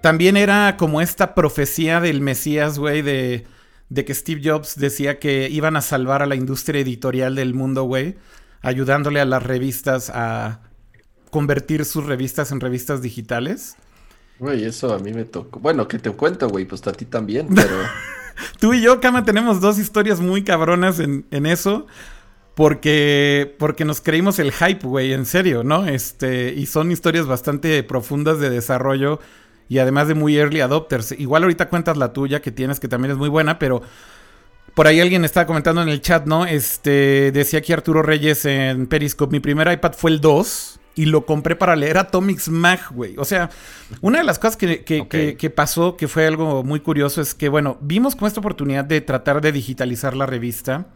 También 0.00 0.36
era 0.36 0.76
como 0.76 1.00
esta 1.00 1.34
profecía 1.34 2.00
del 2.00 2.20
Mesías, 2.20 2.78
güey, 2.78 3.02
de, 3.02 3.44
de 3.88 4.04
que 4.04 4.14
Steve 4.14 4.40
Jobs 4.44 4.76
decía 4.76 5.18
que 5.18 5.48
iban 5.50 5.76
a 5.76 5.80
salvar 5.80 6.22
a 6.22 6.26
la 6.26 6.36
industria 6.36 6.80
editorial 6.80 7.34
del 7.34 7.54
mundo, 7.54 7.82
güey, 7.84 8.16
ayudándole 8.62 9.20
a 9.20 9.24
las 9.24 9.42
revistas 9.42 10.10
a 10.14 10.60
convertir 11.30 11.84
sus 11.84 12.06
revistas 12.06 12.52
en 12.52 12.60
revistas 12.60 13.02
digitales. 13.02 13.76
Güey, 14.38 14.64
eso 14.64 14.94
a 14.94 15.00
mí 15.00 15.12
me 15.12 15.24
tocó. 15.24 15.58
Bueno, 15.58 15.88
que 15.88 15.98
te 15.98 16.10
cuento, 16.12 16.48
güey, 16.48 16.64
pues 16.66 16.86
a 16.86 16.92
ti 16.92 17.04
también, 17.04 17.48
pero... 17.52 17.76
Tú 18.58 18.72
y 18.72 18.80
yo, 18.80 19.00
Kama, 19.00 19.24
tenemos 19.24 19.60
dos 19.60 19.78
historias 19.78 20.20
muy 20.20 20.44
cabronas 20.44 20.98
en, 20.98 21.26
en 21.30 21.46
eso. 21.46 21.86
Porque, 22.60 23.56
porque 23.58 23.86
nos 23.86 24.02
creímos 24.02 24.38
el 24.38 24.52
hype, 24.52 24.86
güey, 24.86 25.14
en 25.14 25.24
serio, 25.24 25.64
¿no? 25.64 25.86
Este, 25.86 26.52
y 26.52 26.66
son 26.66 26.92
historias 26.92 27.24
bastante 27.24 27.82
profundas 27.82 28.38
de 28.38 28.50
desarrollo 28.50 29.18
y 29.70 29.78
además 29.78 30.08
de 30.08 30.14
muy 30.14 30.36
early 30.36 30.60
adopters. 30.60 31.12
Igual 31.12 31.44
ahorita 31.44 31.70
cuentas 31.70 31.96
la 31.96 32.12
tuya 32.12 32.42
que 32.42 32.50
tienes, 32.52 32.78
que 32.78 32.86
también 32.86 33.12
es 33.12 33.16
muy 33.16 33.30
buena, 33.30 33.58
pero 33.58 33.80
por 34.74 34.86
ahí 34.86 35.00
alguien 35.00 35.24
estaba 35.24 35.46
comentando 35.46 35.80
en 35.80 35.88
el 35.88 36.02
chat, 36.02 36.26
¿no? 36.26 36.44
Este, 36.44 37.32
decía 37.32 37.60
aquí 37.60 37.72
Arturo 37.72 38.02
Reyes 38.02 38.44
en 38.44 38.88
Periscope, 38.88 39.32
mi 39.32 39.40
primer 39.40 39.72
iPad 39.72 39.94
fue 39.94 40.10
el 40.10 40.20
2 40.20 40.80
y 40.96 41.06
lo 41.06 41.24
compré 41.24 41.56
para 41.56 41.76
leer 41.76 41.96
Atomics 41.96 42.50
Mag, 42.50 42.80
güey. 42.90 43.14
O 43.16 43.24
sea, 43.24 43.48
una 44.02 44.18
de 44.18 44.24
las 44.24 44.38
cosas 44.38 44.58
que, 44.58 44.84
que, 44.84 45.50
pasó, 45.50 45.96
que 45.96 46.08
fue 46.08 46.26
algo 46.26 46.62
muy 46.62 46.80
curioso, 46.80 47.22
es 47.22 47.34
que, 47.34 47.48
bueno, 47.48 47.78
vimos 47.80 48.16
con 48.16 48.28
esta 48.28 48.40
oportunidad 48.40 48.84
de 48.84 49.00
tratar 49.00 49.40
de 49.40 49.50
digitalizar 49.50 50.14
la 50.14 50.26
revista 50.26 50.88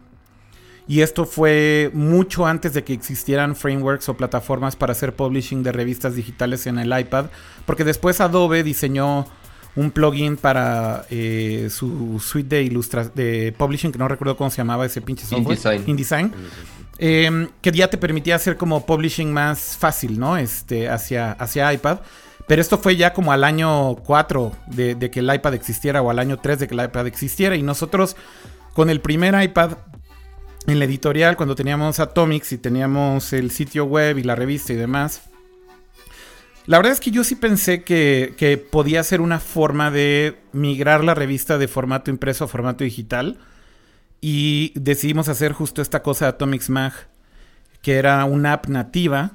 y 0.87 1.01
esto 1.01 1.25
fue 1.25 1.91
mucho 1.95 2.47
antes 2.47 2.75
de 2.75 2.85
que 2.85 2.93
existieran 2.93 3.57
frameworks 3.57 4.09
o 4.09 4.17
plataformas 4.17 4.77
para 4.77 4.93
hacer 4.93 5.15
publishing 5.15 5.63
de 5.63 5.73
revistas 5.73 6.15
digitales 6.15 6.67
en 6.67 6.79
el 6.79 6.99
iPad, 6.99 7.27
porque 7.65 7.85
después 7.85 8.21
Adobe 8.21 8.63
diseñó 8.63 9.27
un 9.77 9.91
plugin 9.91 10.37
para 10.37 11.07
eh, 11.11 11.69
su 11.71 12.21
suite 12.21 12.57
de 12.57 12.63
ilustra 12.63 13.05
de 13.05 13.55
publishing, 13.57 13.93
que 13.93 13.99
no 13.99 14.09
recuerdo 14.09 14.37
cómo 14.37 14.51
se 14.51 14.59
llamaba 14.59 14.87
ese 14.87 15.01
pinche 15.01 15.25
software. 15.25 15.57
InDesign. 15.57 15.83
InDesign. 15.87 16.33
Em, 16.99 17.49
que 17.61 17.73
ya 17.73 17.89
te 17.89 17.97
permitía 17.97 18.37
hacer 18.37 18.57
como 18.57 18.87
publishing 18.87 19.33
más 19.33 19.77
fácil, 19.77 20.19
¿no? 20.19 20.37
Este, 20.37 20.89
hacia, 20.89 21.33
hacia 21.33 21.73
iPad. 21.73 22.01
Pero 22.47 22.61
esto 22.61 22.79
fue 22.79 22.95
ya 22.95 23.15
como 23.15 23.33
al 23.33 23.43
año 23.43 23.97
4 23.97 24.53
de, 24.67 24.95
de 24.95 25.11
que 25.11 25.21
el 25.21 25.35
iPad 25.35 25.55
existiera 25.55 26.03
o 26.03 26.11
al 26.11 26.19
año 26.19 26.39
3 26.39 26.59
de 26.59 26.69
que 26.69 26.75
el 26.75 26.85
iPad 26.85 27.07
existiera. 27.07 27.57
Y 27.57 27.63
nosotros 27.63 28.17
con 28.75 28.91
el 28.91 29.01
primer 29.01 29.41
iPad 29.43 29.79
en 30.67 30.79
la 30.79 30.85
editorial, 30.87 31.37
cuando 31.37 31.55
teníamos 31.55 32.01
Atomics 32.01 32.53
y 32.53 32.59
teníamos 32.59 33.33
el 33.33 33.51
sitio 33.51 33.85
web 33.85 34.19
y 34.19 34.23
la 34.23 34.35
revista 34.35 34.73
y 34.73 34.77
demás, 34.77 35.23
La 36.67 36.79
verdad 36.79 36.95
es 36.95 37.01
que 37.01 37.11
yo 37.11 37.25
sí 37.25 37.35
pensé 37.35 37.83
que, 37.83 38.67
podía 38.71 39.03
ser 39.05 39.21
una 39.21 39.39
forma 39.39 39.91
de 39.91 40.39
migrar 40.53 41.05
la 41.05 41.15
revista 41.15 41.59
de 41.59 41.69
formato 41.69 42.11
impreso 42.11 42.45
a 42.45 42.49
formato 42.49 42.85
digital. 42.85 43.39
Y 44.23 44.73
decidimos 44.75 45.29
hacer 45.29 45.53
justo 45.53 45.83
esta 45.83 46.03
cosa 46.03 46.25
de 46.25 46.31
Atomics 46.31 46.71
Mag, 46.71 46.95
que 47.83 47.97
era 47.97 48.25
una 48.25 48.55
app 48.55 48.69
nativa 48.69 49.33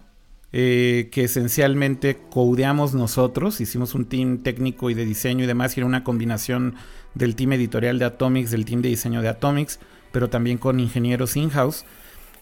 eh, 0.52 1.10
que 1.12 1.26
esencialmente 1.26 2.18
codeamos 2.32 2.96
nosotros. 2.96 3.62
Hicimos 3.62 3.94
un 3.94 4.06
team 4.06 4.40
técnico 4.40 4.90
y 4.90 4.96
de 4.96 5.06
diseño 5.06 5.44
y 5.44 5.48
demás, 5.48 5.78
y 5.78 5.82
era 5.82 5.86
una 5.86 6.04
combinación 6.04 6.74
del 7.14 7.36
team 7.36 7.54
editorial 7.54 8.00
de 8.00 8.06
Atomics, 8.06 8.50
del 8.50 8.66
team 8.66 8.82
de 8.82 8.90
diseño 8.90 9.22
de 9.22 9.30
Atomics, 9.30 9.80
pero 10.12 10.30
también 10.30 10.58
con 10.58 10.80
ingenieros 10.80 11.36
in-house. 11.36 11.86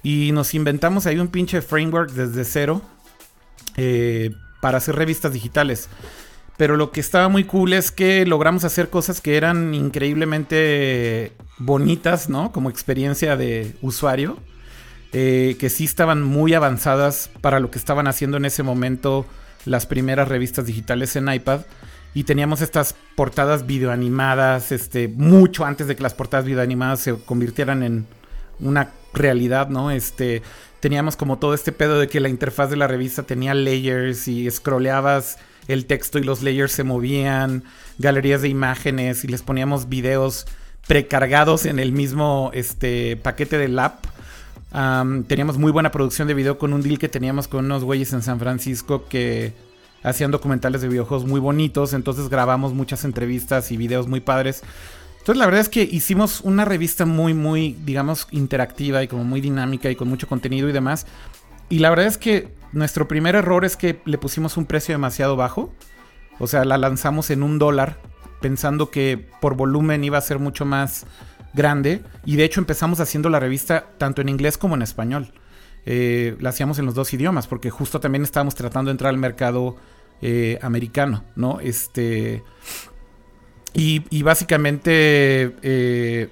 Y 0.03 0.31
nos 0.31 0.53
inventamos 0.53 1.05
ahí 1.05 1.19
un 1.19 1.27
pinche 1.27 1.61
framework 1.61 2.11
desde 2.11 2.45
cero 2.45 2.81
eh, 3.75 4.31
para 4.61 4.77
hacer 4.77 4.95
revistas 4.95 5.33
digitales. 5.33 5.89
Pero 6.57 6.75
lo 6.75 6.91
que 6.91 6.99
estaba 6.99 7.29
muy 7.29 7.43
cool 7.43 7.73
es 7.73 7.91
que 7.91 8.25
logramos 8.25 8.63
hacer 8.63 8.89
cosas 8.89 9.21
que 9.21 9.37
eran 9.37 9.73
increíblemente 9.73 11.33
bonitas, 11.59 12.29
¿no? 12.29 12.51
Como 12.51 12.69
experiencia 12.69 13.37
de 13.37 13.75
usuario. 13.81 14.37
Eh, 15.13 15.55
que 15.57 15.69
sí 15.69 15.85
estaban 15.85 16.21
muy 16.21 16.53
avanzadas 16.53 17.29
para 17.39 17.61
lo 17.61 17.71
que 17.71 17.79
estaban 17.79 18.07
haciendo 18.07 18.35
en 18.37 18.43
ese 18.43 18.61
momento 18.61 19.25
las 19.65 19.85
primeras 19.85 20.27
revistas 20.27 20.65
digitales 20.65 21.15
en 21.15 21.31
iPad. 21.31 21.61
Y 22.13 22.23
teníamos 22.23 22.61
estas 22.61 22.95
portadas 23.15 23.65
videoanimadas, 23.65 24.71
este, 24.71 25.07
mucho 25.07 25.65
antes 25.65 25.87
de 25.87 25.95
que 25.95 26.03
las 26.03 26.13
portadas 26.13 26.45
videoanimadas 26.45 26.99
se 26.99 27.15
convirtieran 27.15 27.83
en 27.83 28.07
una 28.59 28.91
realidad, 29.13 29.69
¿no? 29.69 29.91
Este, 29.91 30.41
teníamos 30.79 31.15
como 31.15 31.37
todo 31.37 31.53
este 31.53 31.71
pedo 31.71 31.99
de 31.99 32.07
que 32.07 32.19
la 32.19 32.29
interfaz 32.29 32.69
de 32.69 32.77
la 32.77 32.87
revista 32.87 33.23
tenía 33.23 33.53
layers 33.53 34.27
y 34.27 34.49
scrolleabas 34.49 35.37
el 35.67 35.85
texto 35.85 36.17
y 36.17 36.23
los 36.23 36.41
layers 36.43 36.71
se 36.71 36.83
movían, 36.83 37.63
galerías 37.97 38.41
de 38.41 38.47
imágenes 38.47 39.23
y 39.23 39.27
les 39.27 39.41
poníamos 39.41 39.89
videos 39.89 40.45
precargados 40.87 41.65
en 41.65 41.79
el 41.79 41.91
mismo 41.91 42.51
este, 42.53 43.17
paquete 43.17 43.57
del 43.57 43.77
app 43.77 44.05
teníamos 45.27 45.57
muy 45.57 45.71
buena 45.71 45.91
producción 45.91 46.27
de 46.27 46.33
video 46.33 46.57
con 46.57 46.73
un 46.73 46.81
deal 46.81 46.99
que 46.99 47.09
teníamos 47.09 47.47
con 47.47 47.65
unos 47.65 47.83
güeyes 47.83 48.13
en 48.13 48.21
San 48.21 48.39
Francisco 48.39 49.07
que 49.07 49.53
hacían 50.09 50.31
documentales 50.31 50.81
de 50.81 50.87
videojuegos 50.87 51.27
muy 51.27 51.39
bonitos. 51.39 51.93
Entonces 51.93 52.29
grabamos 52.29 52.73
muchas 52.73 53.03
entrevistas 53.05 53.71
y 53.71 53.77
videos 53.77 54.07
muy 54.07 54.19
padres. 54.19 54.63
Entonces 55.19 55.39
la 55.39 55.45
verdad 55.45 55.61
es 55.61 55.69
que 55.69 55.83
hicimos 55.83 56.41
una 56.41 56.63
revista 56.63 57.05
muy, 57.05 57.33
muy, 57.33 57.77
digamos, 57.83 58.27
interactiva 58.31 59.03
y 59.03 59.07
como 59.07 59.23
muy 59.23 59.41
dinámica 59.41 59.89
y 59.89 59.95
con 59.95 60.07
mucho 60.07 60.27
contenido 60.27 60.69
y 60.69 60.71
demás. 60.71 61.05
Y 61.69 61.79
la 61.79 61.89
verdad 61.89 62.05
es 62.05 62.17
que 62.17 62.47
nuestro 62.71 63.07
primer 63.07 63.35
error 63.35 63.65
es 63.65 63.75
que 63.75 63.99
le 64.05 64.17
pusimos 64.17 64.55
un 64.55 64.65
precio 64.65 64.93
demasiado 64.93 65.35
bajo. 65.35 65.73
O 66.39 66.47
sea, 66.47 66.63
la 66.63 66.77
lanzamos 66.77 67.29
en 67.29 67.43
un 67.43 67.59
dólar 67.59 67.99
pensando 68.39 68.89
que 68.89 69.27
por 69.41 69.55
volumen 69.55 70.03
iba 70.03 70.17
a 70.17 70.21
ser 70.21 70.39
mucho 70.39 70.63
más 70.63 71.05
grande. 71.53 72.03
Y 72.23 72.37
de 72.37 72.45
hecho 72.45 72.61
empezamos 72.61 73.01
haciendo 73.01 73.29
la 73.29 73.39
revista 73.39 73.87
tanto 73.97 74.21
en 74.21 74.29
inglés 74.29 74.57
como 74.57 74.75
en 74.75 74.81
español. 74.81 75.33
Eh, 75.85 76.35
la 76.39 76.49
hacíamos 76.49 76.79
en 76.79 76.85
los 76.85 76.95
dos 76.95 77.13
idiomas 77.13 77.47
porque 77.47 77.69
justo 77.69 77.99
también 77.99 78.23
estábamos 78.23 78.55
tratando 78.55 78.89
de 78.89 78.93
entrar 78.93 79.09
al 79.09 79.17
mercado 79.17 79.77
eh, 80.21 80.59
americano, 80.61 81.23
¿no? 81.35 81.59
Este... 81.59 82.43
Y, 83.73 84.23
básicamente 84.23 85.53
eh, 85.61 86.31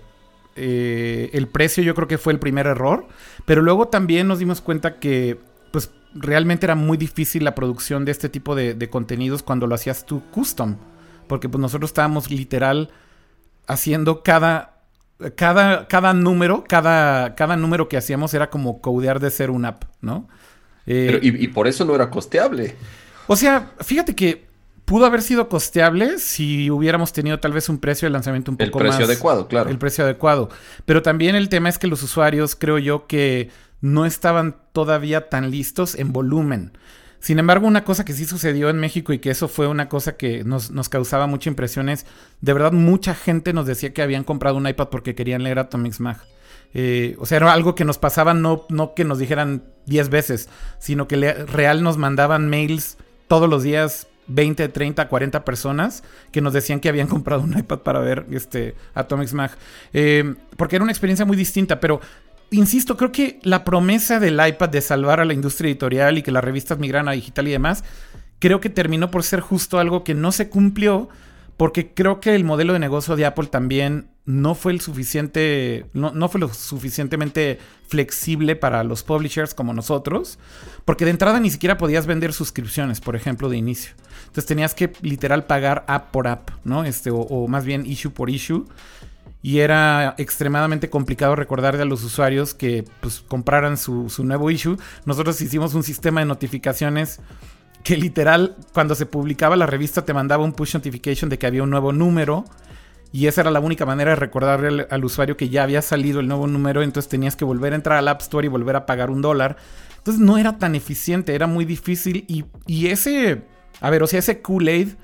el 0.55 1.47
precio 1.47 1.83
yo 1.83 1.93
creo 1.93 2.07
que 2.07 2.17
fue 2.17 2.33
el 2.33 2.39
primer 2.39 2.65
error, 2.65 3.05
pero 3.45 3.61
luego 3.61 3.87
también 3.87 4.27
nos 4.27 4.39
dimos 4.39 4.61
cuenta 4.61 4.99
que 4.99 5.37
pues 5.71 5.91
realmente 6.15 6.65
era 6.65 6.73
muy 6.73 6.97
difícil 6.97 7.43
la 7.43 7.53
producción 7.53 8.03
de 8.03 8.11
este 8.13 8.29
tipo 8.29 8.55
de, 8.55 8.89
contenidos 8.89 9.43
cuando 9.43 9.67
lo 9.67 9.75
hacías 9.75 10.07
tú 10.07 10.23
custom, 10.31 10.77
porque 11.27 11.47
pues 11.47 11.61
nosotros 11.61 11.89
estábamos 11.89 12.31
literal 12.31 12.89
haciendo 13.67 14.23
cada 14.23 14.71
cada, 15.35 15.87
cada 15.87 16.13
número, 16.13 16.63
cada, 16.67 17.35
cada 17.35 17.55
número 17.55 17.87
que 17.87 17.97
hacíamos 17.97 18.33
era 18.33 18.49
como 18.49 18.81
codear 18.81 19.19
de 19.19 19.31
ser 19.31 19.49
un 19.49 19.65
app, 19.65 19.83
¿no? 20.01 20.27
Eh, 20.87 21.19
y, 21.21 21.47
por 21.47 21.67
eso 21.67 21.83
no 21.85 21.95
era 21.95 22.09
costeable. 22.09 22.75
O 23.27 23.35
sea, 23.35 23.71
fíjate 23.81 24.15
que 24.15 24.45
pudo 24.85 25.05
haber 25.05 25.21
sido 25.21 25.49
costeable 25.49 26.19
si 26.19 26.69
hubiéramos 26.69 27.11
tenido 27.11 27.39
tal 27.39 27.53
vez 27.53 27.69
un 27.69 27.79
precio 27.79 28.05
de 28.05 28.11
lanzamiento 28.11 28.51
un 28.51 28.57
poco 28.57 28.79
más... 28.79 28.85
El 28.85 28.89
precio 28.89 29.05
adecuado, 29.05 29.47
claro. 29.47 29.69
El 29.69 29.77
precio 29.77 30.03
adecuado. 30.03 30.49
Pero 30.85 31.01
también 31.01 31.35
el 31.35 31.49
tema 31.49 31.69
es 31.69 31.79
que 31.79 31.87
los 31.87 32.03
usuarios, 32.03 32.55
creo 32.55 32.77
yo, 32.77 33.07
que 33.07 33.49
no 33.81 34.05
estaban 34.05 34.55
todavía 34.71 35.29
tan 35.29 35.51
listos 35.51 35.95
en 35.95 36.13
volumen. 36.13 36.77
Sin 37.19 37.39
embargo, 37.39 37.65
una 37.65 37.83
cosa 37.83 38.05
que 38.05 38.13
sí 38.13 38.25
sucedió 38.25 38.69
en 38.69 38.77
México 38.77 39.11
y 39.11 39.17
que 39.17 39.31
eso 39.31 39.47
fue 39.47 39.67
una 39.67 39.89
cosa 39.89 40.15
que 40.15 40.43
nos, 40.43 40.69
causaba 40.89 41.25
mucha 41.25 41.49
impresión 41.49 41.89
es, 41.89 42.05
de 42.41 42.53
verdad, 42.53 42.71
mucha 42.71 43.15
gente 43.15 43.51
nos 43.51 43.65
decía 43.65 43.93
que 43.93 44.03
habían 44.03 44.23
comprado 44.23 44.57
un 44.57 44.67
iPad 44.67 44.89
porque 44.89 45.15
querían 45.15 45.43
leer 45.43 45.57
Atomics 45.57 45.99
Mag. 45.99 46.17
Eh, 46.75 47.15
o 47.17 47.25
sea, 47.25 47.37
era 47.37 47.51
algo 47.51 47.73
que 47.73 47.85
nos 47.85 47.97
pasaba, 47.97 48.35
no, 48.35 48.65
no 48.69 48.93
que 48.93 49.05
nos 49.05 49.17
dijeran 49.17 49.63
10 49.87 50.09
veces, 50.09 50.49
sino 50.77 51.07
que 51.07 51.15
real 51.15 51.81
nos 51.81 51.97
mandaban 51.97 52.47
mails 52.47 52.97
todos 53.27 53.49
los 53.49 53.63
días 53.63 54.07
20, 54.27 54.69
30, 54.69 55.07
40 55.07 55.45
personas 55.45 56.03
que 56.31 56.41
nos 56.41 56.53
decían 56.53 56.79
que 56.79 56.89
habían 56.89 57.07
comprado 57.15 57.41
un 57.41 57.57
iPad 57.57 57.79
para 57.79 57.99
ver 57.99 58.25
este 58.31 58.75
Atomics 58.93 59.33
Mag. 59.33 59.51
Eh, 59.93 60.35
porque 60.57 60.75
era 60.75 60.83
una 60.83 60.91
experiencia 60.91 61.25
muy 61.25 61.37
distinta, 61.37 61.79
pero 61.79 62.01
insisto, 62.51 62.97
creo 62.97 63.11
que 63.11 63.39
la 63.43 63.63
promesa 63.63 64.19
del 64.19 64.39
iPad 64.45 64.69
de 64.69 64.81
salvar 64.81 65.19
a 65.19 65.25
la 65.25 65.33
industria 65.33 65.69
editorial 65.69 66.17
y 66.17 66.23
que 66.23 66.31
las 66.31 66.43
revistas 66.43 66.79
migran 66.79 67.07
a 67.07 67.13
digital 67.13 67.47
y 67.47 67.51
demás, 67.51 67.83
creo 68.39 68.59
que 68.59 68.69
terminó 68.69 69.11
por 69.11 69.23
ser 69.23 69.39
justo 69.39 69.79
algo 69.79 70.03
que 70.03 70.13
no 70.13 70.31
se 70.31 70.49
cumplió 70.49 71.09
porque 71.57 71.93
creo 71.93 72.19
que 72.19 72.35
el 72.35 72.43
modelo 72.43 72.73
de 72.73 72.79
negocio 72.79 73.15
de 73.15 73.25
Apple 73.25 73.47
también 73.47 74.07
no 74.25 74.55
fue 74.55 74.71
el 74.71 74.81
suficiente, 74.81 75.85
no, 75.93 76.11
no, 76.11 76.29
fue 76.29 76.41
lo 76.41 76.51
suficientemente 76.53 77.59
flexible 77.87 78.55
para 78.55 78.83
los 78.83 79.03
publishers 79.03 79.53
como 79.53 79.73
nosotros, 79.73 80.39
porque 80.83 81.05
de 81.05 81.11
entrada 81.11 81.39
ni 81.39 81.49
siquiera 81.49 81.77
podías 81.77 82.07
vender 82.07 82.33
suscripciones, 82.33 82.99
por 83.01 83.15
ejemplo, 83.15 83.49
de 83.49 83.57
inicio. 83.57 83.93
Entonces 84.21 84.47
tenías 84.47 84.73
que 84.73 84.91
literal 85.01 85.45
pagar 85.45 85.85
app 85.87 86.11
por 86.11 86.27
app, 86.27 86.49
¿no? 86.63 86.83
Este, 86.83 87.11
o, 87.11 87.47
más 87.47 87.65
bien 87.65 87.85
issue 87.85 88.11
por 88.11 88.29
issue 88.29 88.65
y 89.45 89.59
era 89.59 90.15
extremadamente 90.17 90.89
complicado 90.89 91.35
recordarle 91.35 91.83
a 91.83 91.85
los 91.85 92.03
usuarios 92.03 92.55
que 92.55 92.83
pues, 92.99 93.21
compraran 93.27 93.77
su, 93.77 94.09
nuevo 94.23 94.49
issue. 94.49 94.75
Nosotros 95.05 95.39
hicimos 95.39 95.75
un 95.75 95.83
sistema 95.83 96.21
de 96.21 96.25
notificaciones 96.25 97.19
que 97.85 97.95
literal 97.95 98.55
cuando 98.73 98.95
se 98.95 99.05
publicaba 99.05 99.55
la 99.55 99.67
revista 99.67 100.03
te 100.03 100.11
mandaba 100.11 100.43
un 100.43 100.53
push 100.53 100.73
notification 100.73 101.29
de 101.29 101.37
que 101.37 101.45
había 101.45 101.61
un 101.61 101.69
nuevo 101.69 101.93
número. 101.93 102.43
Y 103.11 103.27
esa 103.27 103.41
era 103.41 103.51
la 103.51 103.59
única 103.59 103.85
manera 103.85 104.09
de 104.09 104.15
recordarle 104.15 104.87
al, 104.89 105.05
usuario 105.05 105.37
que 105.37 105.49
ya 105.49 105.61
había 105.61 105.83
salido 105.83 106.19
el 106.19 106.27
nuevo 106.27 106.47
número. 106.47 106.81
Entonces 106.81 107.07
tenías 107.07 107.35
que 107.35 107.45
volver 107.45 107.73
a 107.73 107.75
entrar 107.75 107.99
al 107.99 108.07
App 108.07 108.21
Store 108.21 108.43
y 108.43 108.49
volver 108.49 108.75
a 108.75 108.87
pagar 108.87 109.11
un 109.11 109.21
dólar. 109.21 109.57
Entonces 109.97 110.19
no 110.19 110.39
era 110.39 110.57
tan 110.57 110.73
eficiente, 110.73 111.35
era 111.35 111.45
muy 111.45 111.63
difícil. 111.63 112.25
Y, 112.27 112.45
y 112.65 112.87
ese, 112.87 113.43
a 113.79 113.91
ver, 113.91 114.01
o 114.01 114.07
sea, 114.07 114.17
ese 114.17 114.41
Kool-Aid 114.41 114.95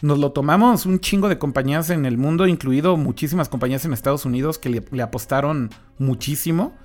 nos 0.00 0.20
lo 0.20 0.30
tomamos 0.30 0.86
un 0.86 1.00
chingo 1.00 1.28
de 1.28 1.38
compañías 1.38 1.90
en 1.90 2.06
el 2.06 2.16
mundo, 2.16 2.46
incluido 2.46 2.96
muchísimas 2.96 3.48
compañías 3.48 3.84
en 3.86 3.92
Estados 3.92 4.24
Unidos 4.24 4.60
que 4.60 4.68
le, 4.68 5.02
apostaron 5.02 5.70
muchísimo. 5.98 6.76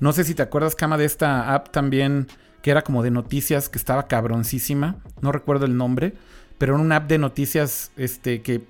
No 0.00 0.14
sé 0.14 0.24
si 0.24 0.34
te 0.34 0.40
acuerdas, 0.40 0.74
Cama, 0.74 0.96
de 0.96 1.04
esta 1.04 1.52
app 1.52 1.68
también 1.72 2.28
que 2.62 2.70
era 2.70 2.82
como 2.82 3.02
de 3.02 3.10
noticias, 3.10 3.68
que 3.68 3.78
estaba 3.78 4.06
cabroncísima. 4.06 4.96
No 5.20 5.32
recuerdo 5.32 5.66
el 5.66 5.76
nombre, 5.76 6.14
pero 6.58 6.74
era 6.74 6.82
una 6.82 6.96
app 6.96 7.08
de 7.08 7.18
noticias 7.18 7.92
este, 7.96 8.42
que, 8.42 8.62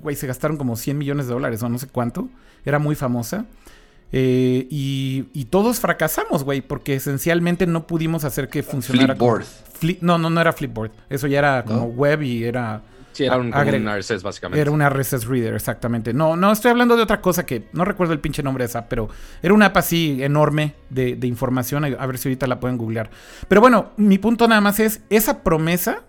güey, 0.00 0.16
se 0.16 0.26
gastaron 0.26 0.56
como 0.56 0.76
100 0.76 0.96
millones 0.96 1.26
de 1.26 1.32
dólares 1.32 1.62
o 1.62 1.68
no 1.68 1.78
sé 1.78 1.88
cuánto. 1.88 2.28
Era 2.64 2.78
muy 2.78 2.94
famosa. 2.94 3.46
Eh, 4.12 4.66
y, 4.70 5.44
todos 5.50 5.80
fracasamos, 5.80 6.44
güey, 6.44 6.60
porque 6.60 6.94
esencialmente 6.94 7.66
no 7.66 7.86
pudimos 7.86 8.24
hacer 8.24 8.48
que 8.48 8.62
funcionara. 8.62 9.14
Flipboard. 9.14 9.44
no, 10.00 10.18
no, 10.18 10.30
no 10.30 10.40
era 10.40 10.52
Flipboard. 10.52 10.92
Eso 11.08 11.26
ya 11.26 11.38
era 11.38 11.64
como 11.64 11.86
web 11.86 12.22
y 12.22 12.44
era 12.44 12.82
Sí, 13.12 13.24
era 13.24 13.36
un, 13.36 13.52
RSS 13.52 14.22
básicamente. 14.22 14.60
Era 14.60 14.70
un 14.70 14.82
RSS 14.82 15.26
Reader, 15.26 15.54
exactamente. 15.54 16.12
No, 16.12 16.36
no, 16.36 16.50
estoy 16.50 16.70
hablando 16.70 16.96
de 16.96 17.02
otra 17.02 17.20
cosa 17.20 17.44
que 17.44 17.68
no 17.72 17.84
recuerdo 17.84 18.12
el 18.12 18.20
pinche 18.20 18.42
nombre 18.42 18.64
de 18.64 18.68
esa, 18.68 18.88
pero 18.88 19.08
era 19.42 19.54
una 19.54 19.66
app 19.66 19.76
así 19.76 20.22
enorme 20.22 20.74
de, 20.90 21.18
información. 21.26 21.84
A 21.84 22.06
ver 22.06 22.18
si 22.18 22.28
ahorita 22.28 22.46
la 22.46 22.60
pueden 22.60 22.78
googlear. 22.78 23.10
Pero 23.48 23.60
bueno, 23.60 23.92
mi 23.96 24.18
punto 24.18 24.48
nada 24.48 24.60
más 24.60 24.80
es 24.80 25.02
esa 25.10 25.42
promesa 25.42 26.02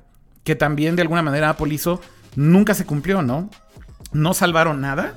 que 0.44 0.56
también 0.56 0.96
de 0.96 1.02
alguna 1.02 1.22
manera 1.22 1.50
Apple 1.50 1.74
hizo, 1.74 2.02
nunca 2.36 2.74
se 2.74 2.86
cumplió, 2.86 3.22
¿no? 3.22 3.50
No 4.12 4.34
salvaron 4.34 4.82
nada 4.82 5.14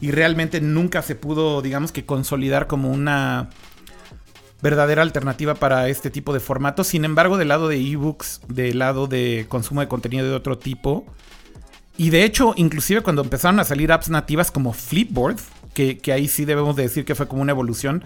y 0.00 0.10
realmente 0.10 0.60
nunca 0.60 1.02
se 1.02 1.14
pudo, 1.14 1.62
digamos 1.62 1.92
que, 1.92 2.06
consolidar 2.06 2.66
como 2.66 2.90
una 2.90 3.50
verdadera 4.60 5.02
alternativa 5.02 5.54
para 5.54 5.88
este 5.88 6.10
tipo 6.10 6.32
de 6.32 6.40
formatos. 6.40 6.88
Sin 6.88 7.04
embargo, 7.04 7.36
del 7.36 7.48
lado 7.48 7.68
de 7.68 7.76
ebooks, 7.76 8.40
del 8.48 8.78
lado 8.78 9.06
de 9.06 9.46
consumo 9.48 9.80
de 9.80 9.88
contenido 9.88 10.26
de 10.26 10.34
otro 10.34 10.58
tipo, 10.58 11.06
y 11.96 12.10
de 12.10 12.24
hecho, 12.24 12.54
inclusive 12.56 13.02
cuando 13.02 13.22
empezaron 13.22 13.58
a 13.58 13.64
salir 13.64 13.90
apps 13.90 14.08
nativas 14.08 14.50
como 14.50 14.72
Flipboard, 14.72 15.38
que, 15.74 16.00
ahí 16.12 16.28
sí 16.28 16.44
debemos 16.44 16.76
de 16.76 16.84
decir 16.84 17.04
que 17.04 17.14
fue 17.14 17.28
como 17.28 17.42
una 17.42 17.52
evolución, 17.52 18.04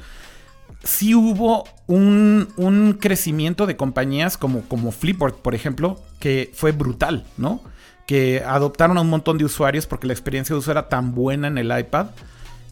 sí 0.82 1.14
hubo 1.14 1.64
un, 1.86 2.48
un, 2.56 2.94
crecimiento 2.94 3.66
de 3.66 3.76
compañías 3.76 4.36
como, 4.36 4.62
como 4.62 4.92
Flipboard, 4.92 5.36
por 5.36 5.54
ejemplo, 5.54 6.00
que 6.20 6.50
fue 6.54 6.72
brutal, 6.72 7.24
¿no? 7.36 7.62
Que 8.06 8.42
adoptaron 8.46 8.98
a 8.98 9.02
un 9.02 9.10
montón 9.10 9.38
de 9.38 9.44
usuarios 9.44 9.86
porque 9.86 10.06
la 10.06 10.12
experiencia 10.12 10.54
de 10.54 10.58
uso 10.58 10.70
era 10.70 10.88
tan 10.88 11.14
buena 11.14 11.48
en 11.48 11.56
el 11.56 11.78
iPad 11.78 12.08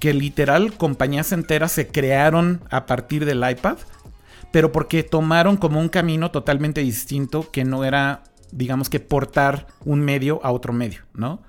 que 0.01 0.15
literal 0.15 0.73
compañías 0.73 1.31
enteras 1.33 1.73
se 1.73 1.87
crearon 1.87 2.63
a 2.71 2.87
partir 2.87 3.27
del 3.27 3.49
iPad, 3.49 3.77
pero 4.51 4.73
porque 4.73 5.03
tomaron 5.03 5.57
como 5.57 5.79
un 5.79 5.91
camino 5.91 6.31
totalmente 6.31 6.81
distinto 6.81 7.51
que 7.51 7.65
no 7.65 7.85
era, 7.85 8.25
digamos 8.51 8.89
que 8.89 8.99
portar 8.99 9.67
un 9.85 10.01
medio 10.01 10.41
a 10.43 10.51
otro 10.51 10.73
medio, 10.73 11.03
¿no? 11.15 11.43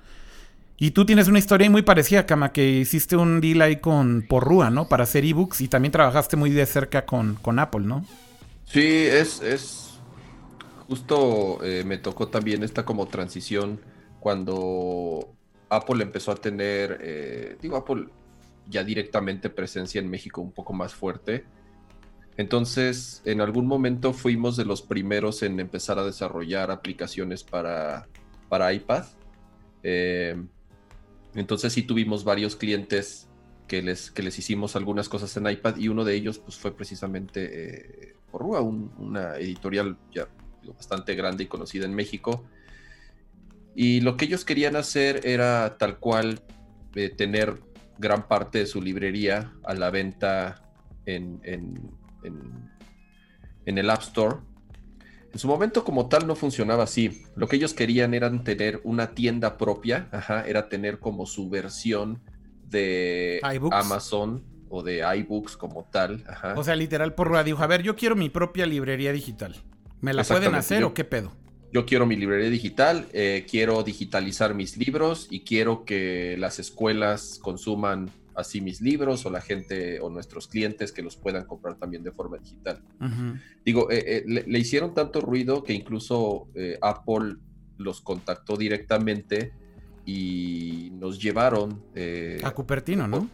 Y 0.76 0.90
tú 0.90 1.06
tienes 1.06 1.28
una 1.28 1.38
historia 1.38 1.70
muy 1.70 1.82
parecida, 1.82 2.26
Kama, 2.26 2.52
que 2.52 2.68
hiciste 2.68 3.16
un 3.16 3.40
deal 3.40 3.62
ahí 3.62 3.76
con 3.76 4.26
Porrúa, 4.28 4.68
¿no? 4.68 4.88
Para 4.88 5.04
hacer 5.04 5.24
ebooks 5.24 5.60
y 5.60 5.68
también 5.68 5.92
trabajaste 5.92 6.36
muy 6.36 6.50
de 6.50 6.66
cerca 6.66 7.06
con, 7.06 7.36
con 7.36 7.58
Apple, 7.58 7.82
¿no? 7.82 8.04
Sí, 8.64 9.06
es, 9.06 9.40
es 9.42 10.00
justo 10.88 11.58
eh, 11.62 11.84
me 11.86 11.98
tocó 11.98 12.28
también 12.28 12.62
esta 12.64 12.84
como 12.84 13.06
transición 13.06 13.80
cuando 14.20 15.28
Apple 15.68 16.02
empezó 16.02 16.32
a 16.32 16.34
tener, 16.34 16.98
eh, 17.00 17.56
digo, 17.62 17.76
Apple 17.76 18.08
ya 18.68 18.84
directamente 18.84 19.50
presencia 19.50 20.00
en 20.00 20.08
México 20.08 20.40
un 20.40 20.52
poco 20.52 20.72
más 20.72 20.94
fuerte. 20.94 21.44
Entonces, 22.36 23.22
en 23.24 23.40
algún 23.40 23.66
momento 23.66 24.12
fuimos 24.12 24.56
de 24.56 24.64
los 24.64 24.82
primeros 24.82 25.42
en 25.42 25.60
empezar 25.60 25.98
a 25.98 26.04
desarrollar 26.04 26.70
aplicaciones 26.70 27.44
para, 27.44 28.08
para 28.48 28.72
iPad. 28.72 29.04
Eh, 29.82 30.36
entonces 31.34 31.72
sí 31.72 31.82
tuvimos 31.82 32.24
varios 32.24 32.56
clientes 32.56 33.28
que 33.66 33.82
les, 33.82 34.10
que 34.10 34.22
les 34.22 34.38
hicimos 34.38 34.76
algunas 34.76 35.08
cosas 35.08 35.36
en 35.36 35.48
iPad 35.48 35.76
y 35.76 35.88
uno 35.88 36.04
de 36.04 36.14
ellos 36.14 36.38
pues, 36.38 36.56
fue 36.56 36.74
precisamente 36.74 38.08
eh, 38.08 38.14
una 38.32 39.36
editorial 39.36 39.96
ya 40.12 40.28
bastante 40.74 41.14
grande 41.14 41.44
y 41.44 41.46
conocida 41.46 41.84
en 41.84 41.94
México. 41.94 42.44
Y 43.74 44.00
lo 44.00 44.16
que 44.16 44.26
ellos 44.26 44.44
querían 44.44 44.76
hacer 44.76 45.26
era 45.26 45.76
tal 45.78 45.98
cual 45.98 46.42
eh, 46.94 47.08
tener 47.08 47.60
gran 48.02 48.28
parte 48.28 48.58
de 48.58 48.66
su 48.66 48.82
librería 48.82 49.54
a 49.64 49.72
la 49.72 49.88
venta 49.90 50.62
en, 51.06 51.40
en, 51.44 51.90
en 53.64 53.78
el 53.78 53.88
App 53.88 54.02
Store 54.02 54.36
en 55.32 55.38
su 55.38 55.48
momento 55.48 55.82
como 55.82 56.08
tal 56.08 56.26
no 56.26 56.34
funcionaba 56.34 56.84
así. 56.84 57.24
Lo 57.36 57.48
que 57.48 57.56
ellos 57.56 57.72
querían 57.72 58.12
era 58.12 58.30
tener 58.42 58.80
una 58.84 59.14
tienda 59.14 59.56
propia, 59.56 60.08
ajá, 60.12 60.44
era 60.46 60.68
tener 60.68 60.98
como 60.98 61.24
su 61.24 61.48
versión 61.48 62.20
de 62.68 63.40
Amazon 63.70 64.44
o 64.68 64.82
de 64.82 65.02
iBooks 65.18 65.56
como 65.56 65.84
tal. 65.90 66.22
Ajá. 66.28 66.54
O 66.56 66.64
sea, 66.64 66.76
literal 66.76 67.14
por 67.14 67.30
radio. 67.30 67.56
A 67.58 67.66
ver, 67.66 67.82
yo 67.82 67.96
quiero 67.96 68.14
mi 68.14 68.28
propia 68.28 68.66
librería 68.66 69.12
digital. 69.12 69.56
¿Me 70.00 70.12
la 70.12 70.24
pueden 70.24 70.54
hacer 70.54 70.84
o 70.84 70.92
qué 70.92 71.04
pedo? 71.04 71.32
Yo 71.72 71.86
quiero 71.86 72.06
mi 72.06 72.16
librería 72.16 72.50
digital, 72.50 73.06
eh, 73.12 73.46
quiero 73.50 73.82
digitalizar 73.82 74.54
mis 74.54 74.76
libros 74.76 75.26
y 75.30 75.40
quiero 75.40 75.84
que 75.84 76.36
las 76.38 76.58
escuelas 76.58 77.38
consuman 77.40 78.10
así 78.34 78.60
mis 78.60 78.80
libros 78.80 79.24
o 79.26 79.30
la 79.30 79.40
gente 79.40 80.00
o 80.00 80.10
nuestros 80.10 80.48
clientes 80.48 80.92
que 80.92 81.02
los 81.02 81.16
puedan 81.16 81.44
comprar 81.44 81.76
también 81.76 82.02
de 82.02 82.12
forma 82.12 82.38
digital. 82.38 82.82
Digo, 83.64 83.90
eh, 83.90 84.24
eh, 84.26 84.44
le, 84.46 84.58
hicieron 84.58 84.94
tanto 84.94 85.20
ruido 85.20 85.62
que 85.62 85.72
incluso 85.72 86.48
eh, 86.54 86.78
Apple 86.80 87.36
los 87.78 88.00
contactó 88.00 88.56
directamente 88.56 89.52
y 90.04 90.90
nos 90.94 91.20
llevaron... 91.20 91.82
a 92.42 92.50
Cupertino, 92.50 93.06
¿no? 93.06 93.28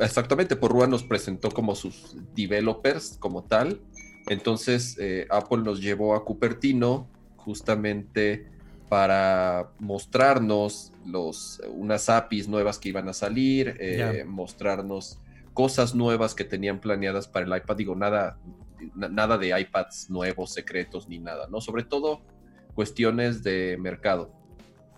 exactamente, 0.00 0.56
por 0.56 0.72
Rúa 0.72 0.86
nos 0.86 1.02
presentó 1.02 1.50
como 1.50 1.74
sus 1.74 2.16
developers 2.34 3.16
como 3.18 3.44
tal. 3.44 3.80
Entonces 4.28 4.96
Apple 5.30 5.58
nos 5.58 5.80
llevó 5.80 6.14
a 6.14 6.24
Cupertino 6.24 7.08
justamente 7.44 8.46
para 8.88 9.70
mostrarnos 9.78 10.92
los, 11.06 11.60
unas 11.72 12.08
APIs 12.08 12.48
nuevas 12.48 12.78
que 12.78 12.90
iban 12.90 13.08
a 13.08 13.12
salir, 13.12 13.76
eh, 13.80 14.24
mostrarnos 14.26 15.18
cosas 15.54 15.94
nuevas 15.94 16.34
que 16.34 16.44
tenían 16.44 16.80
planeadas 16.80 17.26
para 17.26 17.46
el 17.46 17.56
iPad. 17.56 17.76
Digo, 17.76 17.94
nada, 17.94 18.38
nada 18.94 19.38
de 19.38 19.58
iPads 19.58 20.10
nuevos, 20.10 20.52
secretos, 20.52 21.08
ni 21.08 21.18
nada, 21.18 21.46
¿no? 21.48 21.60
Sobre 21.60 21.84
todo 21.84 22.20
cuestiones 22.74 23.42
de 23.42 23.76
mercado 23.78 24.32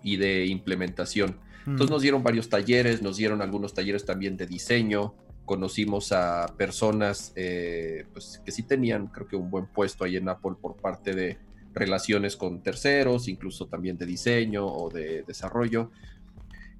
y 0.02 0.16
de 0.16 0.46
implementación. 0.46 1.38
Entonces 1.66 1.90
nos 1.90 2.02
dieron 2.02 2.22
varios 2.22 2.48
talleres, 2.48 3.00
nos 3.00 3.16
dieron 3.16 3.40
algunos 3.40 3.72
talleres 3.72 4.04
también 4.04 4.36
de 4.36 4.46
diseño, 4.46 5.14
conocimos 5.46 6.12
a 6.12 6.46
personas 6.58 7.32
eh, 7.36 8.06
pues, 8.12 8.42
que 8.44 8.52
sí 8.52 8.64
tenían, 8.64 9.06
creo 9.06 9.26
que 9.26 9.36
un 9.36 9.50
buen 9.50 9.66
puesto 9.66 10.04
ahí 10.04 10.16
en 10.16 10.28
Apple 10.28 10.52
por 10.60 10.76
parte 10.76 11.14
de 11.14 11.38
relaciones 11.74 12.36
con 12.36 12.62
terceros, 12.62 13.28
incluso 13.28 13.66
también 13.66 13.98
de 13.98 14.06
diseño 14.06 14.66
o 14.66 14.90
de 14.90 15.22
desarrollo. 15.24 15.90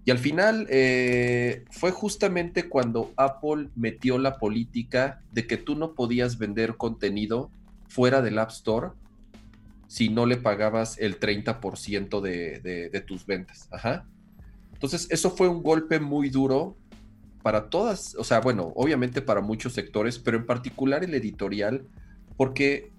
Y 0.04 0.10
al 0.10 0.18
final 0.18 0.66
eh, 0.70 1.64
fue 1.70 1.90
justamente 1.90 2.68
cuando 2.68 3.12
Apple 3.16 3.68
metió 3.74 4.18
la 4.18 4.38
política 4.38 5.22
de 5.32 5.46
que 5.46 5.56
tú 5.56 5.76
no 5.76 5.94
podías 5.94 6.38
vender 6.38 6.76
contenido 6.76 7.50
fuera 7.88 8.20
del 8.20 8.38
App 8.38 8.50
Store 8.50 8.88
si 9.86 10.08
no 10.08 10.26
le 10.26 10.36
pagabas 10.36 10.98
el 10.98 11.18
30% 11.20 12.20
de, 12.20 12.90
de, 12.90 13.00
tus 13.00 13.26
ventas. 13.26 13.68
Ajá. 13.70 14.04
Entonces, 14.72 15.06
eso 15.10 15.30
fue 15.30 15.48
un 15.48 15.62
golpe 15.62 16.00
muy 16.00 16.30
duro 16.30 16.76
para 17.42 17.68
todas, 17.68 18.14
o 18.16 18.24
sea, 18.24 18.40
bueno, 18.40 18.72
obviamente 18.74 19.22
para 19.22 19.40
muchos 19.40 19.74
sectores, 19.74 20.18
pero 20.18 20.36
en 20.36 20.46
particular 20.46 21.04
el 21.04 21.14
editorial, 21.14 21.86
porque 22.36 22.90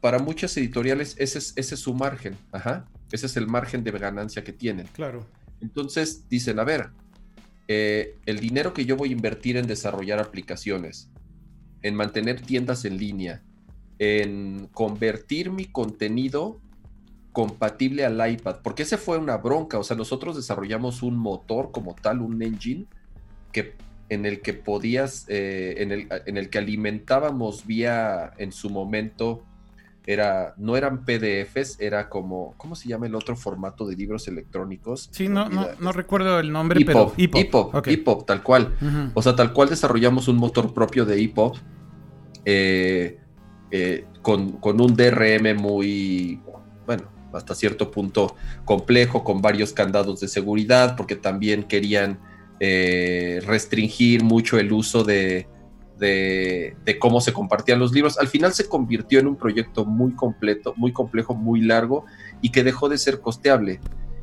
para 0.00 0.18
muchas 0.18 0.56
editoriales 0.56 1.14
ese 1.18 1.38
es, 1.38 1.52
ese 1.56 1.74
es 1.74 1.80
su 1.80 1.94
margen, 1.94 2.36
ajá, 2.52 2.86
ese 3.12 3.26
es 3.26 3.36
el 3.36 3.46
margen 3.46 3.84
de 3.84 3.90
ganancia 3.92 4.42
que 4.42 4.52
tienen. 4.52 4.86
Claro. 4.88 5.26
Entonces 5.60 6.28
dicen, 6.28 6.58
a 6.58 6.64
ver, 6.64 6.90
eh, 7.68 8.16
el 8.26 8.40
dinero 8.40 8.72
que 8.72 8.84
yo 8.84 8.96
voy 8.96 9.10
a 9.10 9.12
invertir 9.12 9.56
en 9.56 9.66
desarrollar 9.66 10.18
aplicaciones, 10.18 11.10
en 11.82 11.94
mantener 11.94 12.40
tiendas 12.40 12.84
en 12.84 12.96
línea, 12.96 13.42
en 13.98 14.68
convertir 14.72 15.50
mi 15.50 15.66
contenido 15.66 16.60
compatible 17.32 18.04
al 18.04 18.30
iPad, 18.32 18.56
porque 18.62 18.82
ese 18.82 18.96
fue 18.96 19.18
una 19.18 19.36
bronca, 19.36 19.78
o 19.78 19.84
sea, 19.84 19.96
nosotros 19.96 20.34
desarrollamos 20.34 21.02
un 21.02 21.16
motor 21.16 21.70
como 21.70 21.94
tal, 21.94 22.22
un 22.22 22.42
engine, 22.42 22.86
que, 23.52 23.74
en 24.08 24.26
el 24.26 24.40
que 24.40 24.54
podías, 24.54 25.26
eh, 25.28 25.76
en, 25.78 25.92
el, 25.92 26.08
en 26.26 26.36
el 26.36 26.50
que 26.50 26.58
alimentábamos 26.58 27.66
vía, 27.66 28.32
en 28.38 28.50
su 28.50 28.70
momento, 28.70 29.44
era, 30.06 30.54
no 30.56 30.76
eran 30.76 31.04
PDFs, 31.04 31.78
era 31.80 32.08
como, 32.08 32.54
¿cómo 32.56 32.74
se 32.74 32.88
llama 32.88 33.06
el 33.06 33.14
otro 33.14 33.36
formato 33.36 33.86
de 33.86 33.96
libros 33.96 34.26
electrónicos? 34.28 35.08
Sí, 35.12 35.28
no, 35.28 35.48
no, 35.48 35.92
recuerdo 35.92 36.40
el 36.40 36.52
nombre, 36.52 36.80
pero 36.84 37.12
EPUB. 37.16 37.86
EPUB, 37.86 38.26
tal 38.26 38.42
cual. 38.42 38.74
O 39.14 39.22
sea, 39.22 39.36
tal 39.36 39.52
cual 39.52 39.68
desarrollamos 39.68 40.28
un 40.28 40.36
motor 40.36 40.72
propio 40.72 41.04
de 41.04 41.22
EPUB 41.22 41.56
eh, 42.44 43.18
eh, 43.70 44.04
con, 44.22 44.58
un 44.62 44.96
DRM 44.96 45.56
muy, 45.56 46.40
bueno, 46.86 47.04
hasta 47.32 47.54
cierto 47.54 47.90
punto 47.90 48.36
complejo, 48.64 49.22
con 49.22 49.40
varios 49.40 49.72
candados 49.72 50.20
de 50.20 50.28
seguridad, 50.28 50.96
porque 50.96 51.16
también 51.16 51.64
querían 51.64 52.18
eh, 52.58 53.40
restringir 53.46 54.24
mucho 54.24 54.58
el 54.58 54.72
uso 54.72 55.04
de 55.04 55.46
de, 56.00 56.76
cómo 56.98 57.20
se 57.20 57.32
compartían 57.32 57.78
los 57.78 57.92
libros. 57.92 58.18
Al 58.18 58.28
final 58.28 58.52
se 58.54 58.68
convirtió 58.68 59.20
en 59.20 59.28
un 59.28 59.36
proyecto 59.36 59.84
muy 59.84 60.12
completo, 60.14 60.74
muy 60.76 60.92
complejo, 60.92 61.34
muy 61.34 61.60
largo 61.60 62.06
y 62.40 62.50
que 62.50 62.64
dejó 62.64 62.88
de 62.88 62.98
ser 62.98 63.20
costeable. 63.20 63.80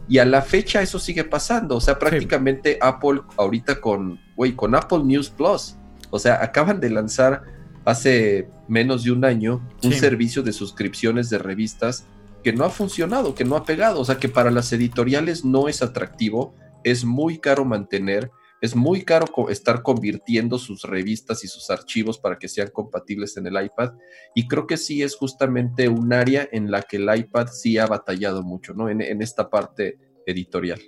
Y 0.10 0.18
a 0.20 0.26
la 0.26 0.42
fecha 0.42 0.82
eso 0.82 1.00
sigue 1.00 1.23
pasando. 1.23 1.75
O 1.75 1.82
sea, 1.82 2.00
prácticamente 2.00 2.78
Apple 2.82 3.21
ahorita 3.38 3.80
con, 3.80 4.19
con 4.56 4.75
Apple 4.75 5.04
News 5.04 5.30
Plus. 5.30 5.75
O 6.10 6.19
sea, 6.19 6.44
acaban 6.44 6.80
de 6.80 6.90
lanzar 6.90 7.44
hace 7.86 8.50
menos 8.67 9.04
de 9.04 9.12
un 9.12 9.23
año 9.23 9.62
un 9.84 9.94
servicio 9.94 10.44
de 10.44 10.54
suscripciones 10.54 11.30
de 11.30 11.38
revistas 11.38 12.06
que 12.44 12.54
no 12.54 12.65
ha 12.65 12.69
funcionado, 12.69 13.36
que 13.36 13.46
no 13.46 13.56
ha 13.56 13.65
pegado. 13.65 14.00
O 14.00 14.06
sea, 14.06 14.17
que 14.17 14.30
para 14.30 14.52
las 14.52 14.71
editoriales 14.73 15.46
no 15.46 15.67
es 15.67 15.82
atractivo, 15.82 16.56
es 16.84 17.06
muy 17.06 17.38
caro 17.38 17.65
mantener 17.65 18.32
es 18.62 18.76
muy 18.76 19.04
caro 19.04 19.28
estar 19.50 19.84
convirtiendo 19.84 20.58
sus 20.58 20.84
revistas 20.84 21.44
y 21.44 21.48
sus 21.48 21.70
archivos 21.70 22.18
para 22.18 22.38
que 22.38 22.48
sean 22.48 22.70
compatibles 22.74 23.38
en 23.38 23.48
el 23.48 23.64
iPad. 23.64 23.94
Y 24.34 24.48
creo 24.48 24.66
que 24.66 24.78
sí 24.78 25.04
es 25.04 25.16
justamente 25.16 25.88
un 25.88 26.12
área 26.12 26.48
en 26.52 26.72
la 26.72 26.82
que 26.82 26.98
el 26.98 27.08
iPad 27.16 27.48
sí 27.48 27.78
ha 27.78 27.86
batallado 27.86 28.44
mucho, 28.44 28.74
¿no? 28.74 28.90
En, 28.90 29.22
esta 29.22 29.50
parte 29.50 29.98
editorial. 30.26 30.82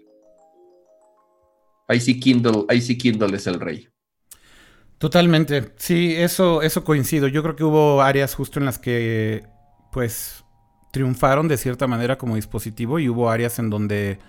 Ahí 1.88 2.00
sí 2.00 2.20
Kindle, 2.20 2.66
ahí 2.68 2.82
sí 2.82 2.98
Kindle 2.98 3.36
es 3.36 3.48
el 3.48 3.60
rey. 3.60 3.88
Totalmente. 4.98 5.74
Sí, 5.78 6.14
eso, 6.16 6.62
eso 6.62 6.84
coincido. 6.84 7.28
Yo 7.28 7.42
creo 7.42 7.56
que 7.56 7.64
hubo 7.64 8.02
áreas 8.02 8.36
justo 8.36 8.60
en 8.60 8.66
las 8.66 8.80
que, 8.80 9.44
pues, 9.92 10.44
triunfaron 10.92 11.48
de 11.48 11.58
cierta 11.58 11.88
manera 11.88 12.18
como 12.18 12.36
dispositivo 12.36 13.00
y 13.00 13.10
hubo 13.10 13.30
áreas 13.30 13.60
en 13.60 13.70
donde 13.70 14.20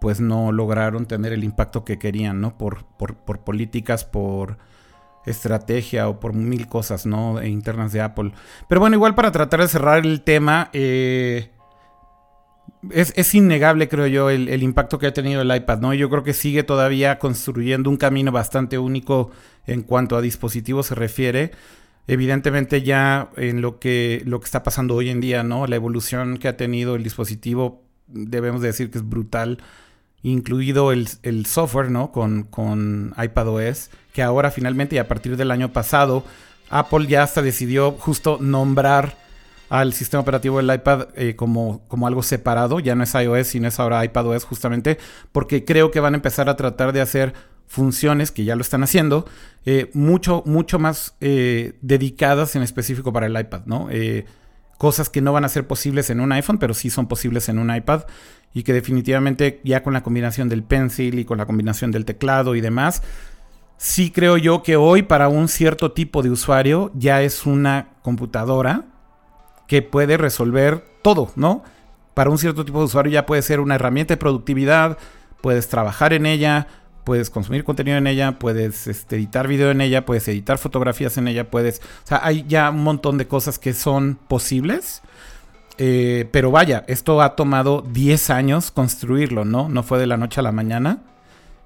pues 0.00 0.20
no 0.20 0.50
lograron 0.50 1.06
tener 1.06 1.32
el 1.32 1.44
impacto 1.44 1.84
que 1.84 1.98
querían, 1.98 2.40
¿no? 2.40 2.56
Por, 2.56 2.84
por, 2.84 3.40
políticas, 3.40 4.04
por 4.04 4.58
estrategia 5.26 6.08
o 6.08 6.18
por 6.18 6.32
mil 6.32 6.66
cosas, 6.66 7.06
¿no? 7.06 7.40
E 7.40 7.48
internas 7.48 7.92
de 7.92 8.00
Apple. 8.00 8.32
Pero 8.68 8.80
bueno, 8.80 8.96
igual 8.96 9.14
para 9.14 9.30
tratar 9.30 9.60
de 9.60 9.68
cerrar 9.68 10.04
el 10.06 10.22
tema, 10.22 10.70
eh, 10.72 11.50
es, 12.90 13.34
innegable, 13.34 13.88
creo 13.88 14.06
yo, 14.06 14.30
el, 14.30 14.62
impacto 14.62 14.98
que 14.98 15.06
ha 15.06 15.12
tenido 15.12 15.42
el 15.42 15.54
iPad, 15.54 15.80
¿no? 15.80 15.92
Yo 15.92 16.08
creo 16.08 16.22
que 16.22 16.32
sigue 16.32 16.62
todavía 16.62 17.18
construyendo 17.18 17.90
un 17.90 17.98
camino 17.98 18.32
bastante 18.32 18.78
único 18.78 19.30
en 19.66 19.82
cuanto 19.82 20.16
a 20.16 20.22
dispositivos 20.22 20.86
se 20.86 20.94
refiere. 20.94 21.50
Evidentemente 22.06 22.82
ya 22.82 23.30
en 23.36 23.60
lo 23.60 23.78
que, 23.78 24.22
lo 24.24 24.40
que 24.40 24.46
está 24.46 24.62
pasando 24.62 24.94
hoy 24.94 25.10
en 25.10 25.20
día, 25.20 25.42
¿no? 25.42 25.66
La 25.66 25.76
evolución 25.76 26.38
que 26.38 26.48
ha 26.48 26.56
tenido 26.56 26.94
el 26.94 27.02
dispositivo, 27.02 27.84
debemos 28.08 28.62
decir 28.62 28.90
que 28.90 28.98
es 28.98 29.08
brutal, 29.08 29.58
incluido 30.22 30.92
el, 30.92 31.46
software, 31.46 31.90
¿no? 31.90 32.12
Con, 32.12 32.44
con 32.44 33.14
iPadOS, 33.22 33.90
que 34.12 34.22
ahora 34.22 34.50
finalmente 34.50 34.96
y 34.96 34.98
a 34.98 35.08
partir 35.08 35.36
del 35.36 35.50
año 35.50 35.72
pasado, 35.72 36.24
Apple 36.68 37.06
ya 37.06 37.22
hasta 37.22 37.42
decidió 37.42 37.92
justo 37.92 38.38
nombrar 38.40 39.16
al 39.70 39.92
sistema 39.92 40.20
operativo 40.20 40.58
del 40.58 40.74
iPad 40.74 41.08
eh, 41.14 41.36
como, 41.36 41.82
como 41.88 42.06
algo 42.06 42.22
separado. 42.22 42.80
Ya 42.80 42.94
no 42.94 43.04
es 43.04 43.14
iOS, 43.14 43.46
sino 43.46 43.68
es 43.68 43.78
ahora 43.80 44.04
iPadOS 44.04 44.44
justamente 44.44 44.98
porque 45.32 45.64
creo 45.64 45.90
que 45.90 46.00
van 46.00 46.14
a 46.14 46.16
empezar 46.16 46.48
a 46.48 46.56
tratar 46.56 46.92
de 46.92 47.00
hacer 47.00 47.32
funciones, 47.66 48.32
que 48.32 48.44
ya 48.44 48.56
lo 48.56 48.62
están 48.62 48.82
haciendo, 48.82 49.26
eh, 49.64 49.90
mucho, 49.94 50.42
mucho 50.44 50.80
más 50.80 51.14
eh, 51.20 51.74
dedicadas 51.82 52.56
en 52.56 52.62
específico 52.62 53.12
para 53.12 53.26
el 53.26 53.38
iPad, 53.38 53.62
¿no? 53.66 53.88
Cosas 54.80 55.10
que 55.10 55.20
no 55.20 55.34
van 55.34 55.44
a 55.44 55.50
ser 55.50 55.66
posibles 55.66 56.08
en 56.08 56.20
un 56.20 56.32
iPhone, 56.32 56.56
pero 56.56 56.72
sí 56.72 56.88
son 56.88 57.06
posibles 57.06 57.50
en 57.50 57.58
un 57.58 57.70
iPad 57.70 58.04
y 58.54 58.62
que 58.62 58.72
definitivamente 58.72 59.60
ya 59.62 59.82
con 59.82 59.92
la 59.92 60.02
combinación 60.02 60.48
del 60.48 60.62
pencil 60.62 61.18
y 61.18 61.26
con 61.26 61.36
la 61.36 61.44
combinación 61.44 61.90
del 61.90 62.06
teclado 62.06 62.54
y 62.54 62.62
demás, 62.62 63.02
sí 63.76 64.10
creo 64.10 64.38
yo 64.38 64.62
que 64.62 64.76
hoy 64.76 65.02
para 65.02 65.28
un 65.28 65.48
cierto 65.48 65.92
tipo 65.92 66.22
de 66.22 66.30
usuario 66.30 66.90
ya 66.94 67.20
es 67.20 67.44
una 67.44 67.88
computadora 68.00 68.86
que 69.68 69.82
puede 69.82 70.16
resolver 70.16 70.82
todo, 71.02 71.30
¿no? 71.36 71.62
Para 72.14 72.30
un 72.30 72.38
cierto 72.38 72.64
tipo 72.64 72.78
de 72.78 72.86
usuario 72.86 73.12
ya 73.12 73.26
puede 73.26 73.42
ser 73.42 73.60
una 73.60 73.74
herramienta 73.74 74.14
de 74.14 74.18
productividad, 74.18 74.96
puedes 75.42 75.68
trabajar 75.68 76.14
en 76.14 76.24
ella, 76.24 76.68
puedes 77.04 77.30
consumir 77.30 77.64
contenido 77.64 77.96
en 77.96 78.06
ella, 78.06 78.38
puedes 78.38 78.86
este, 78.86 79.16
editar 79.16 79.48
video 79.48 79.70
en 79.70 79.80
ella, 79.80 80.04
puedes 80.04 80.26
editar 80.28 80.58
fotografías 80.58 81.16
en 81.18 81.28
ella, 81.28 81.50
puedes... 81.50 81.78
O 81.78 82.06
sea, 82.06 82.20
hay 82.22 82.44
ya 82.46 82.70
un 82.70 82.82
montón 82.82 83.18
de 83.18 83.26
cosas 83.26 83.58
que 83.58 83.74
son 83.74 84.18
posibles. 84.28 85.02
Eh, 85.78 86.28
pero 86.30 86.50
vaya, 86.50 86.84
esto 86.88 87.22
ha 87.22 87.36
tomado 87.36 87.82
10 87.90 88.30
años 88.30 88.70
construirlo, 88.70 89.44
¿no? 89.44 89.68
No 89.68 89.82
fue 89.82 89.98
de 89.98 90.06
la 90.06 90.16
noche 90.16 90.40
a 90.40 90.42
la 90.42 90.52
mañana. 90.52 90.98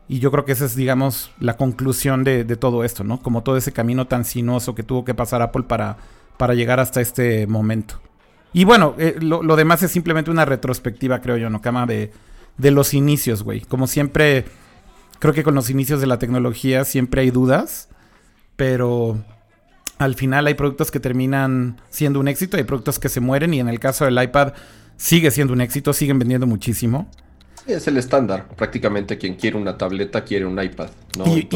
Y 0.07 0.19
yo 0.19 0.31
creo 0.31 0.45
que 0.45 0.53
esa 0.53 0.67
es, 0.67 0.77
digamos, 0.77 1.33
la 1.41 1.57
conclusión 1.57 2.25
de, 2.25 2.45
todo 2.57 2.85
esto, 2.85 3.05
¿no? 3.05 3.21
Como 3.21 3.43
todo 3.43 3.57
ese 3.57 3.73
camino 3.73 4.07
tan 4.07 4.25
sinuoso 4.25 4.75
que 4.75 4.83
tuvo 4.83 5.05
que 5.05 5.15
pasar 5.15 5.43
Apple 5.43 5.65
para 5.65 5.97
para 6.37 6.55
llegar 6.55 6.81
hasta 6.81 7.01
este 7.01 7.47
momento. 7.47 8.01
Y 8.53 8.65
bueno, 8.65 8.95
eh, 8.99 9.17
lo, 9.21 9.57
demás 9.57 9.83
es 9.83 9.91
simplemente 9.91 10.31
una 10.31 10.45
retrospectiva, 10.45 11.21
creo 11.21 11.37
yo, 11.37 11.51
¿no? 11.51 11.61
Cama 11.61 11.87
de, 11.87 12.13
de 12.57 12.71
los 12.71 12.95
inicios, 12.95 13.43
güey. 13.43 13.63
Como 13.63 13.87
siempre, 13.87 14.45
creo 15.25 15.33
que 15.33 15.43
con 15.43 15.55
los 15.55 15.71
inicios 15.71 16.03
de 16.03 16.07
la 16.07 16.19
tecnología 16.19 16.85
siempre 16.85 17.23
hay 17.23 17.31
dudas, 17.31 17.89
pero 18.57 19.25
al 19.97 20.17
final 20.17 20.47
hay 20.47 20.53
productos 20.53 20.91
que 20.91 21.01
terminan 21.01 21.81
siendo 21.89 22.21
un 22.21 22.29
éxito, 22.29 22.59
hay 22.59 22.65
productos 22.65 22.99
que 22.99 23.09
se 23.09 23.21
mueren 23.21 23.55
y 23.55 23.61
en 23.61 23.71
el 23.71 23.81
caso 23.81 24.05
del 24.05 24.23
iPad 24.23 24.53
sigue 24.99 25.31
siendo 25.31 25.55
un 25.55 25.63
éxito, 25.63 25.95
siguen 25.95 26.19
vendiendo 26.19 26.47
muchísimo. 26.47 27.11
Es 27.67 27.89
el 27.89 27.97
estándar. 27.97 28.49
Prácticamente 28.55 29.17
quien 29.17 29.37
quiere 29.37 29.57
una 29.57 29.79
tableta 29.79 30.25
quiere 30.25 30.45
un 30.45 30.63
iPad. 30.63 30.91
¿no? 31.17 31.25
Y, 31.27 31.49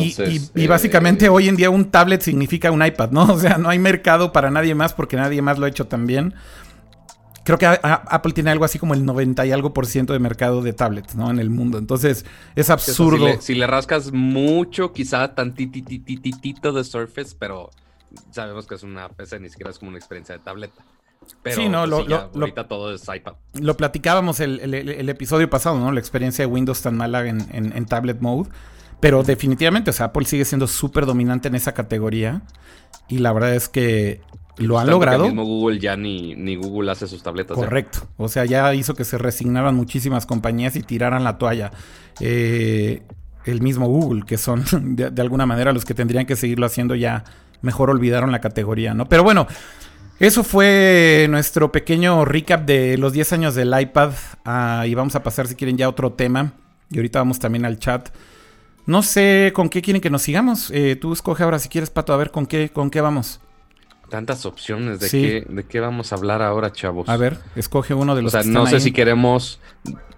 y, 0.55 0.67
básicamente 0.67 1.27
eh, 1.27 1.29
hoy 1.29 1.49
en 1.49 1.57
día 1.57 1.69
un 1.69 1.91
tablet 1.91 2.23
significa 2.23 2.71
un 2.71 2.83
iPad, 2.83 3.11
¿no? 3.11 3.25
O 3.35 3.39
sea, 3.39 3.59
no 3.59 3.69
hay 3.69 3.79
mercado 3.79 4.33
para 4.33 4.51
nadie 4.51 4.75
más 4.75 4.95
porque 4.95 5.19
nadie 5.19 5.43
más 5.43 5.59
lo 5.59 5.67
ha 5.67 5.69
hecho 5.69 5.89
también. 5.89 6.33
Creo 7.57 7.59
que 7.59 7.67
Apple 7.83 8.33
tiene 8.33 8.51
algo 8.51 8.65
así 8.65 8.79
como 8.79 8.95
el 8.95 9.05
90 9.05 9.47
y 9.47 9.53
algo 9.53 9.73
por 9.73 9.87
ciento 9.87 10.13
de 10.13 10.19
mercado 10.19 10.63
de 10.63 10.73
tablets, 10.73 11.17
¿no? 11.17 11.31
En 11.31 11.39
el 11.39 11.51
mundo. 11.51 11.79
Entonces, 11.79 12.25
es 12.55 12.71
absurdo. 12.71 13.27
Si 13.27 13.33
le, 13.33 13.41
si 13.41 13.55
le, 13.55 13.67
rascas 13.67 14.13
mucho, 14.13 14.93
quizá 14.93 15.35
tantitititito 15.35 16.73
de 16.73 16.85
Surface, 16.85 17.35
pero 17.39 17.71
sabemos 18.31 18.67
que 18.67 18.75
es 18.75 18.83
una 18.83 19.09
PC, 19.09 19.41
ni 19.41 19.49
siquiera 19.49 19.71
es 19.71 19.79
como 19.79 19.89
una 19.89 19.99
experiencia 19.99 20.37
de 20.37 20.45
tableta 20.45 20.83
sí, 21.51 21.69
no, 21.69 21.89
pues, 21.89 22.09
lo, 22.09 22.31
ahorita 22.35 22.69
todo 22.69 22.95
es 22.95 23.03
iPad. 23.03 23.35
Lo 23.55 23.77
platicábamos 23.77 24.41
el, 24.41 25.09
episodio 25.09 25.49
pasado, 25.51 25.79
¿no? 25.79 25.93
La 25.93 26.01
experiencia 26.01 26.47
de 26.47 26.53
Windows 26.53 26.83
tan 26.83 26.97
mala 26.97 27.27
en, 27.27 27.87
tablet 27.87 28.21
mode. 28.21 28.51
Pero 29.01 29.23
definitivamente, 29.23 29.91
o 29.91 29.93
sea, 29.93 30.07
Apple 30.07 30.25
sigue 30.25 30.45
siendo 30.45 30.67
súper 30.67 31.07
dominante 31.07 31.49
en 31.49 31.55
esa 31.55 31.73
categoría. 31.73 32.43
Y 33.09 33.19
la 33.19 33.33
verdad 33.33 33.55
es 33.55 33.69
que 33.69 34.21
lo 34.59 34.79
han 34.79 34.89
logrado. 34.89 35.25
mismo 35.25 35.45
Google 35.45 35.79
ya 35.79 35.97
ni, 35.97 36.35
ni, 36.35 36.57
Google 36.57 36.91
hace 36.91 37.07
sus 37.07 37.23
tabletas. 37.23 37.57
Correcto. 37.57 38.01
O 38.17 38.29
sea, 38.29 38.45
ya 38.45 38.75
hizo 38.75 38.95
que 38.95 39.05
se 39.05 39.19
resignaran 39.19 39.75
muchísimas 39.75 40.27
compañías 40.27 40.77
y 40.77 40.83
tiraran 40.83 41.25
la 41.25 41.39
toalla. 41.39 41.71
Eh, 42.21 43.03
el 43.45 43.63
mismo 43.63 43.87
Google, 43.87 44.25
que 44.27 44.39
son 44.39 44.65
de, 44.97 45.11
de, 45.11 45.23
alguna 45.23 45.47
manera 45.47 45.73
los 45.73 45.85
que 45.85 45.95
tendrían 45.95 46.27
que 46.27 46.37
seguirlo 46.37 46.67
haciendo, 46.67 46.95
ya 46.95 47.25
mejor 47.63 47.91
olvidaron 47.91 48.33
la 48.33 48.41
categoría, 48.41 48.95
¿no? 48.95 49.09
Pero 49.09 49.25
bueno, 49.25 49.47
eso 50.21 50.43
fue 50.43 51.29
nuestro 51.31 51.71
pequeño 51.71 52.25
recap 52.25 52.65
de 52.65 52.99
los 52.99 53.13
10 53.13 53.33
años 53.35 53.55
del 53.55 53.73
iPad. 53.79 54.11
Ah, 54.45 54.85
y 54.85 54.95
vamos 54.95 55.15
a 55.15 55.23
pasar, 55.23 55.47
si 55.47 55.55
quieren, 55.55 55.77
ya 55.77 55.87
a 55.87 55.89
otro 55.89 56.13
tema. 56.13 56.55
Y 56.91 56.97
ahorita 56.97 57.21
vamos 57.21 57.39
también 57.39 57.65
al 57.65 57.79
chat. 57.79 58.09
No 58.85 59.03
sé 59.03 59.53
con 59.55 59.69
qué 59.69 59.81
quieren 59.81 60.03
que 60.03 60.11
nos 60.11 60.23
sigamos. 60.23 60.73
Eh, 60.73 60.97
tú 60.97 61.13
escoge 61.13 61.45
ahora 61.45 61.61
si 61.61 61.69
quieres, 61.69 61.91
Pato, 61.91 62.13
a 62.13 62.17
ver 62.17 62.33
con 62.33 62.47
qué, 62.47 62.71
con 62.71 62.91
qué 62.91 63.01
vamos. 63.01 63.41
Tantas 64.09 64.47
opciones 64.47 65.01
de, 65.01 65.11
qué, 65.11 65.47
de 65.49 65.65
qué 65.65 65.81
vamos 65.81 66.13
a 66.13 66.17
hablar 66.17 66.43
ahora, 66.43 66.73
chavos. 66.73 67.09
A 67.09 67.17
ver, 67.17 67.39
escoge 67.57 67.95
uno 67.95 68.15
de 68.15 68.23
los. 68.23 68.35
O 68.35 68.43
sea, 68.43 68.51
no 68.51 68.67
sé 68.67 68.81
si 68.81 68.93
queremos, 68.93 69.61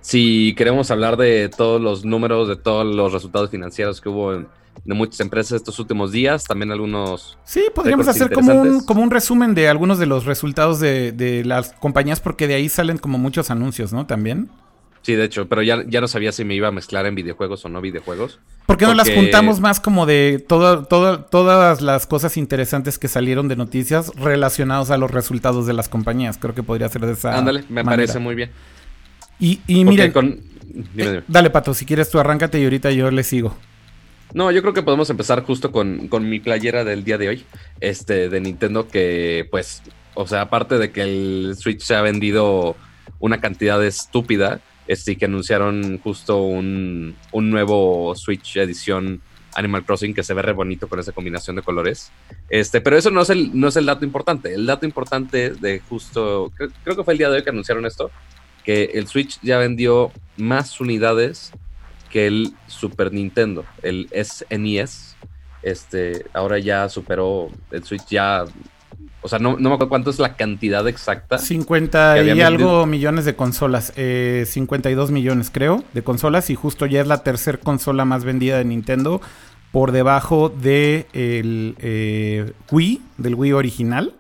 si 0.01 0.55
queremos 0.57 0.91
hablar 0.91 1.17
de 1.17 1.49
todos 1.49 1.81
los 1.81 2.05
números, 2.05 2.49
de 2.49 2.57
todos 2.57 2.87
los 2.87 3.13
resultados 3.13 3.51
financieros 3.51 4.01
que 4.01 4.09
hubo 4.09 4.35
en, 4.35 4.47
de 4.85 4.95
muchas 4.95 5.21
empresas 5.21 5.53
estos 5.53 5.79
últimos 5.79 6.13
días, 6.13 6.45
también 6.45 6.73
algunos... 6.73 7.39
Sí, 7.45 7.65
podríamos 7.75 8.09
hacer 8.09 8.33
como 8.33 8.55
un, 8.55 8.81
como 8.85 9.03
un 9.03 9.11
resumen 9.11 9.55
de 9.55 9.69
algunos 9.69 9.99
de 9.99 10.07
los 10.07 10.25
resultados 10.25 10.81
de, 10.81 11.43
las 11.45 11.73
compañías, 11.73 12.21
porque 12.21 12.47
de 12.47 12.55
ahí 12.55 12.69
salen 12.69 12.99
como 12.99 13.19
muchos 13.19 13.51
anuncios, 13.51 13.93
¿no? 13.93 14.07
También. 14.07 14.51
Sí, 15.03 15.15
de 15.15 15.25
hecho, 15.25 15.49
pero 15.49 15.63
ya, 15.63 15.83
ya 15.87 16.01
no 16.01 16.09
sabía 16.09 16.31
si 16.31 16.45
me 16.45 16.55
iba 16.55 16.69
a 16.69 16.73
mezclar 16.73 17.07
en 17.07 17.15
videojuegos 17.15 17.65
o 17.65 17.69
no 17.69 17.81
videojuegos. 17.81 18.39
¿Por 18.67 18.77
qué 18.77 18.87
no 18.87 18.95
las 18.95 19.11
juntamos 19.11 19.59
más 19.59 19.81
como 19.81 20.07
de 20.07 20.45
todo, 20.47 20.85
todas 20.85 21.81
las 21.81 22.07
cosas 22.07 22.37
interesantes 22.37 22.99
que 22.99 23.09
salieron 23.09 23.49
de 23.49 23.57
noticias 23.57 24.13
relacionados 24.15 24.91
a 24.91 24.99
los 24.99 25.11
resultados 25.11 25.67
de 25.67 25.73
las 25.73 25.89
compañías? 25.89 26.39
Creo 26.39 26.55
que 26.55 26.63
podría 26.63 26.89
ser 26.89 27.07
de 27.07 27.15
esa 27.15 27.37
Ándale, 27.37 27.65
me 27.69 27.85
parece 27.85 28.19
muy 28.19 28.35
bien. 28.35 28.51
Y, 29.41 29.61
y 29.67 29.85
miren, 29.85 30.13
eh, 30.97 31.23
dale 31.27 31.51
Pato, 31.51 31.75
si 31.75 31.85
quieres 31.85 32.11
tú 32.11 32.19
arráncate 32.19 32.61
y 32.61 32.65
ahorita 32.65 32.91
yo 32.91 33.11
le 33.11 33.25
sigo. 33.25 33.57
No, 34.33 34.51
yo 34.53 34.63
creo 34.63 34.75
que 34.75 34.83
podemos 34.83 35.11
empezar 35.11 35.43
justo 35.43 35.73
con, 35.73 36.09
mi 36.29 36.39
playera 36.39 36.85
del 36.85 37.03
día 37.03 37.19
de 37.19 37.29
hoy, 37.29 37.45
este, 37.81 38.29
de 38.29 38.41
Nintendo, 38.41 38.87
que 38.87 39.49
pues, 39.51 39.83
o 40.15 40.27
sea, 40.27 40.43
aparte 40.43 40.79
de 40.79 40.93
que 40.93 41.03
el 41.03 41.55
Switch 41.59 41.83
se 41.83 41.97
ha 41.97 42.03
vendido 42.03 42.77
una 43.19 43.41
cantidad 43.41 43.85
estúpida, 43.85 44.61
este, 44.91 45.15
que 45.15 45.27
anunciaron 45.27 46.01
justo 46.01 46.43
un, 46.43 47.15
nuevo 47.33 48.13
Switch 48.17 48.57
edición 48.57 49.23
Animal 49.55 49.85
Crossing 49.85 50.15
que 50.15 50.25
se 50.25 50.35
ve 50.35 50.43
re 50.43 50.53
bonito 50.53 50.89
con 50.89 50.99
esa 50.99 51.13
combinación 51.13 51.55
de 51.55 51.63
colores. 51.63 52.11
Este, 52.49 52.81
pero 52.81 52.97
eso 52.97 53.13
no 53.13 53.23
es 53.23 53.31
el, 53.31 53.57
no 53.59 53.69
es 53.69 53.77
el 53.77 53.87
dato 53.87 54.05
importante. 54.05 54.53
El 54.53 54.67
dato 54.67 54.87
importante 54.87 55.51
de 55.51 55.79
justo, 55.79 56.51
creo 56.57 56.97
que 56.97 57.05
fue 57.05 57.15
el 57.15 57.19
día 57.19 57.31
de 57.31 57.37
hoy 57.37 57.45
que 57.45 57.51
anunciaron 57.51 57.87
esto, 57.87 58.11
que 58.65 58.91
el 58.95 59.07
Switch 59.07 59.39
ya 59.43 59.59
vendió 59.59 60.11
más 60.37 60.81
unidades 60.81 61.53
que 62.11 62.27
el 62.27 62.53
Super 62.67 63.13
Nintendo, 63.13 63.65
el 63.83 64.09
SNES, 64.13 65.17
e 65.63 65.71
este, 65.71 66.27
ahora 66.33 66.59
ya 66.59 66.89
superó 66.89 67.49
el 67.71 67.85
Switch 67.85 68.07
ya. 68.09 68.45
O 69.23 69.29
sea, 69.29 69.39
no, 69.39 69.57
me 69.57 69.67
acuerdo 69.67 69.89
cuánto 69.89 70.11
es 70.11 70.19
la 70.19 70.37
cantidad 70.37 70.87
exacta. 70.89 71.39
50 71.39 72.23
y 72.23 72.41
algo 72.41 72.87
millones 72.87 73.25
de 73.27 73.37
consolas. 73.37 73.93
52 73.95 75.11
eh, 75.11 75.13
millones, 75.13 75.51
creo, 75.53 75.85
de 75.93 76.03
consolas. 76.03 76.49
Y 76.49 76.55
justo 76.55 76.87
ya 76.87 77.03
es 77.03 77.07
la 77.07 77.23
tercera 77.23 77.59
consola 77.59 78.05
más 78.05 78.25
vendida 78.25 78.59
de 78.59 78.65
Nintendo. 78.65 79.21
Por 79.73 79.93
debajo 79.93 80.49
de 80.49 81.07
el 81.13 81.77
eh, 81.79 82.53
Wii, 82.71 83.03
del 83.19 83.35
Wii 83.35 83.53
original. 83.53 84.15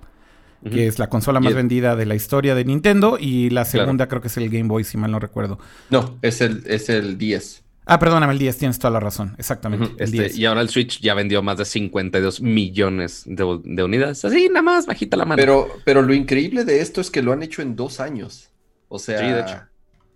Que 0.63 0.87
es 0.87 0.99
la 0.99 1.09
consola 1.09 1.41
más 1.41 1.55
vendida 1.55 1.97
de 1.97 2.05
la 2.05 2.15
historia 2.15 2.55
de 2.55 2.67
Nintendo. 2.67 3.17
Y 3.19 3.49
la 3.49 3.65
segunda 3.65 4.07
creo 4.07 4.21
que 4.21 4.29
es 4.29 4.37
el 4.37 4.51
Game 4.51 4.69
Boy, 4.69 4.85
si 4.85 4.99
mal 4.99 5.11
no 5.11 5.19
recuerdo. 5.19 5.59
No, 5.89 6.19
es 6.21 6.43
el, 6.43 6.63
es 6.67 6.91
el 6.91 7.17
10. 7.17 7.63
Ah, 7.87 7.99
perdóname, 7.99 8.33
el 8.33 8.39
10, 8.39 8.59
tienes 8.59 8.79
toda 8.79 8.91
la 8.91 9.01
razón, 9.01 9.35
exactamente. 9.39 9.91
el 10.03 10.11
10. 10.11 10.27
Este, 10.27 10.41
y 10.41 10.45
ahora 10.45 10.61
el 10.61 10.69
Switch 10.69 11.01
ya 11.01 11.15
vendió 11.15 11.43
más 11.43 11.59
de 11.59 11.65
52 11.65 12.41
millones 12.41 13.25
de, 13.27 13.43
unidades. 13.83 14.25
Así, 14.25 14.49
nada 14.49 14.63
más, 14.63 14.87
bajita 14.87 15.17
la 15.17 15.25
mano. 15.25 15.41
Pero, 15.41 15.69
pero 15.85 16.03
lo 16.03 16.15
increíble 16.15 16.65
de 16.65 16.81
esto 16.81 17.01
es 17.01 17.11
que 17.11 17.23
lo 17.23 17.33
han 17.33 17.43
hecho 17.43 17.63
en 17.63 17.75
dos 17.75 17.99
años. 18.01 18.51
O 18.89 18.99
sea, 18.99 19.69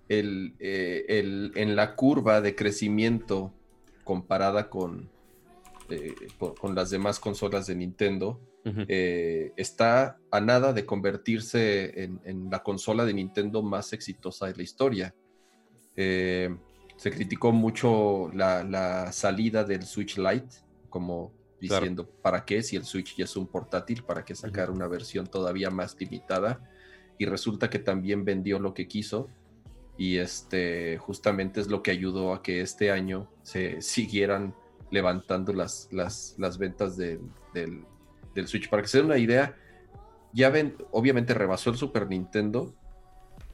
eh, 0.09 1.05
El, 1.09 1.53
en 1.55 1.77
la 1.77 1.95
curva 1.97 2.41
de 2.41 2.55
crecimiento 2.55 3.53
comparada 4.05 4.69
con, 4.69 5.09
eh, 5.89 6.15
con, 6.39 6.75
las 6.75 6.91
demás 6.91 7.19
consolas 7.19 7.67
de 7.67 7.75
Nintendo, 7.75 8.41
eh, 8.89 9.53
está 9.57 10.19
a 10.31 10.41
nada 10.41 10.73
de 10.73 10.87
convertirse 10.87 12.05
en, 12.05 12.49
la 12.51 12.62
consola 12.62 13.05
de 13.05 13.12
Nintendo 13.12 13.62
más 13.62 13.93
exitosa 13.93 14.47
de 14.47 14.55
la 14.55 14.62
historia. 14.62 15.15
Eh, 15.97 16.55
se 17.05 17.11
criticó 17.11 17.52
mucho 17.52 18.30
la, 18.32 19.12
salida 19.12 19.62
del 19.62 19.82
Switch 19.82 20.16
Lite, 20.16 20.48
como 20.88 21.34
diciendo, 21.61 22.09
¿para 22.09 22.46
qué? 22.46 22.62
Si 22.62 22.76
el 22.76 22.84
Switch 22.84 23.14
ya 23.14 23.24
es 23.24 23.36
un 23.36 23.46
portátil, 23.46 24.05
¿para 24.05 24.24
qué 24.24 24.34
sacar 24.34 24.70
una 24.70 24.88
versión 24.88 25.26
todavía 25.26 25.68
más 25.68 25.94
limitada? 26.00 26.66
Y 27.18 27.26
resulta 27.26 27.68
que 27.68 27.78
también 27.78 28.24
vendió 28.24 28.59
lo 28.59 28.72
que 28.72 28.88
quiso 28.88 29.28
y 29.98 30.16
este 30.16 30.96
justamente 30.96 31.61
es 31.61 31.68
lo 31.68 31.82
que 31.82 31.90
ayudó 31.90 32.32
a 32.32 32.42
que 32.42 32.62
este 32.62 32.90
año 32.90 33.30
se 33.42 33.82
siguieran 33.82 34.55
levantando 34.90 35.52
las, 35.52 35.88
las, 35.92 36.36
las 36.38 36.57
ventas 36.57 36.96
del, 36.96 37.20
Switch. 38.46 38.70
Para 38.70 38.80
que 38.80 38.88
se 38.88 38.96
den 38.96 39.07
una 39.09 39.18
idea, 39.18 39.55
ya 40.32 40.48
ven, 40.48 40.74
obviamente 40.90 41.34
rebasó 41.34 41.68
el 41.68 41.76
Super 41.76 42.09
Nintendo, 42.09 42.74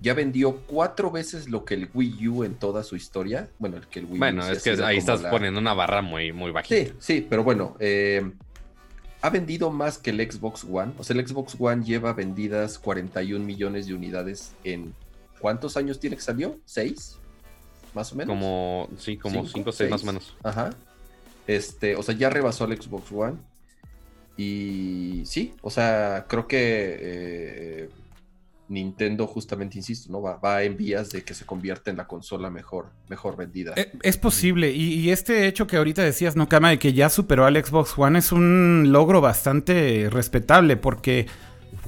ya 0.01 0.15
vendió 0.15 0.57
cuatro 0.67 1.11
veces 1.11 1.49
lo 1.49 1.65
que 1.65 1.75
el 1.75 1.91
Wii 1.93 2.29
U 2.29 2.45
en 2.45 2.55
toda 2.55 2.83
su 2.83 2.97
historia. 2.97 3.49
Bueno, 3.59 3.77
el 3.77 3.87
que 3.87 4.01
el 4.01 4.07
Wii 4.07 4.19
Bueno, 4.19 4.47
es 4.47 4.63
que 4.63 4.71
ahí 4.83 4.99
estás 4.99 5.23
poniendo 5.23 5.61
una 5.61 5.75
barra 5.75 6.03
muy, 6.03 6.33
muy 6.33 6.51
bajita. 6.51 6.75
Sí, 6.75 6.93
sí, 6.99 7.27
pero 7.29 7.45
bueno, 7.45 7.77
eh, 7.81 8.31
ha 9.21 9.31
vendido 9.31 9.71
más 9.71 9.99
que 9.99 10.11
el 10.11 10.31
Xbox 10.31 10.65
One. 10.65 10.93
O 10.99 11.05
sea, 11.05 11.17
el 11.17 11.27
Xbox 11.27 11.57
One 11.59 11.85
lleva 11.85 12.13
vendidas 12.13 12.79
41 12.79 13.45
millones 13.45 13.87
de 13.87 13.95
unidades 13.95 14.55
en 14.65 14.95
¿Cuántos 15.41 15.77
años 15.79 15.99
tiene 15.99 16.17
que 16.17 16.23
salió? 16.23 16.59
¿Seis? 16.67 17.17
Más 17.95 18.13
o 18.13 18.17
menos. 18.17 18.29
Como, 18.29 18.89
sí, 18.99 19.17
como 19.17 19.47
cinco, 19.47 19.73
seis, 19.73 19.91
más 19.91 20.03
o 20.03 20.07
menos. 20.07 20.37
Ajá. 20.43 20.71
Este, 21.47 21.97
o 21.97 22.03
sea, 22.03 22.15
ya 22.15 22.29
rebasó 22.29 22.67
el 22.67 22.81
Xbox 22.81 23.11
One. 23.11 23.39
Y 24.37 25.23
sí, 25.25 25.55
o 25.63 25.71
sea, 25.71 26.27
creo 26.29 26.47
que 26.47 26.99
eh, 27.01 27.89
Nintendo, 28.71 29.27
justamente, 29.27 29.77
insisto, 29.77 30.13
¿no? 30.13 30.23
Va, 30.23 30.63
en 30.63 30.77
vías 30.77 31.11
de 31.11 31.23
que 31.25 31.35
se 31.35 31.45
convierta 31.45 31.91
en 31.91 31.97
la 31.97 32.07
consola 32.07 32.51
mejor, 32.51 32.87
mejor 33.09 33.37
vendida. 33.37 33.75
Eh, 33.77 33.91
es, 34.03 34.17
posible. 34.17 34.71
Y, 34.71 35.11
este 35.11 35.49
hecho 35.49 35.67
que 35.67 35.77
ahorita 35.77 36.03
decías, 36.03 36.37
¿no, 36.37 36.49
Kama? 36.49 36.71
De 36.71 36.79
que 36.79 36.93
ya 36.93 37.11
superó 37.11 37.47
al 37.47 37.63
Xbox 37.63 37.99
One 37.99 38.21
es 38.21 38.31
un 38.31 38.93
logro 38.93 39.21
bastante 39.21 40.09
respetable 40.09 40.77
porque 40.77 41.27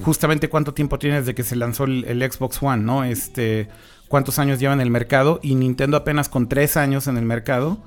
justamente 0.03 0.49
cuánto 0.49 0.73
tiempo 0.73 0.99
tienes 0.99 1.25
de 1.25 1.33
que 1.33 1.43
se 1.43 1.55
lanzó 1.55 1.85
el, 1.85 2.29
Xbox 2.29 2.61
One, 2.61 2.83
¿no? 2.83 3.05
Este, 3.05 3.69
cuántos 4.09 4.37
años 4.37 4.59
lleva 4.59 4.73
en 4.73 4.81
el 4.81 4.91
mercado 4.91 5.39
y 5.41 5.55
Nintendo 5.55 5.95
apenas 5.95 6.27
con 6.27 6.49
tres 6.49 6.75
años 6.75 7.07
en 7.07 7.17
el 7.17 7.23
mercado. 7.23 7.77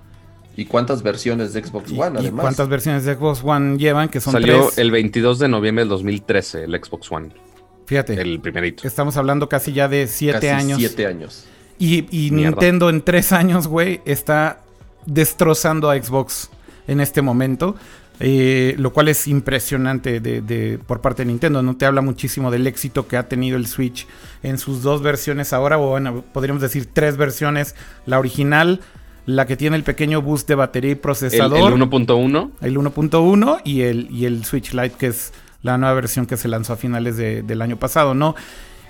¿Y 0.57 0.65
cuántas 0.65 1.03
versiones 1.03 1.53
de 1.53 1.63
Xbox 1.63 1.93
One, 1.93 2.19
además? 2.19 2.41
¿Cuántas 2.41 2.69
versiones 2.71 3.05
de 3.05 3.15
Xbox 3.15 3.45
One 3.45 3.77
llevan? 3.77 4.09
Que 4.09 4.23
son 4.23 4.33
Salió 4.33 4.71
el 4.79 4.91
22 4.91 5.39
de 5.39 5.49
noviembre 5.49 5.83
del 5.83 5.91
2013 5.91 6.65
el 6.65 6.83
Xbox 6.83 7.13
One. 7.13 7.46
Fíjate. 7.87 8.21
El 8.21 8.41
primerito. 8.41 8.87
Estamos 8.87 9.17
hablando 9.17 9.49
casi 9.49 9.73
ya 9.73 9.89
de 9.89 10.07
siete 10.07 10.51
años. 10.51 10.79
Siete 10.79 11.07
años. 11.07 11.47
Y, 11.79 12.07
y 12.11 12.31
Nintendo 12.31 12.91
en 12.91 13.03
tres 13.03 13.33
años, 13.33 13.69
güey, 13.69 14.01
está 14.05 14.61
destrozando 15.07 15.91
a 15.91 16.03
Xbox 16.03 16.51
en 16.89 17.01
este 17.01 17.23
momento. 17.23 17.77
Eh, 18.19 18.75
lo 18.79 18.95
cual 18.95 19.09
es 19.09 19.29
impresionante 19.29 20.21
de, 20.21 20.79
por 20.87 21.01
parte 21.01 21.23
de 21.23 21.27
Nintendo. 21.27 21.63
No 21.63 21.77
te 21.77 21.85
habla 21.85 22.01
muchísimo 22.01 22.51
del 22.51 22.67
éxito 22.67 23.07
que 23.07 23.17
ha 23.17 23.29
tenido 23.29 23.57
el 23.57 23.67
Switch 23.67 24.07
en 24.43 24.59
sus 24.59 24.83
dos 24.83 25.03
versiones 25.03 25.53
ahora, 25.53 25.79
o 25.79 25.91
bueno, 25.91 26.25
podríamos 26.33 26.63
decir 26.63 26.89
tres 26.93 27.19
versiones. 27.19 27.75
La 28.07 28.19
original, 28.19 28.81
la 29.27 29.47
que 29.47 29.57
tiene 29.57 29.77
el 29.77 29.83
pequeño 29.83 30.23
boost 30.23 30.49
de 30.49 30.55
batería 30.55 30.93
y 30.93 30.95
procesador. 30.95 31.73
El 31.73 31.79
1.1. 31.79 32.51
El 32.63 32.79
1.1 32.79 33.61
y 33.65 33.83
el, 33.83 34.09
y 34.11 34.25
el 34.25 34.45
Switch 34.47 34.73
Lite, 34.73 34.97
que 34.99 35.09
es 35.09 35.33
la 35.67 35.77
nueva 35.77 35.95
versión 35.95 36.25
que 36.25 36.39
se 36.39 36.49
lanzó 36.49 36.73
a 36.73 36.77
finales 36.77 37.17
del 37.17 37.61
año 37.61 37.77
pasado, 37.77 38.15
¿no? 38.15 38.35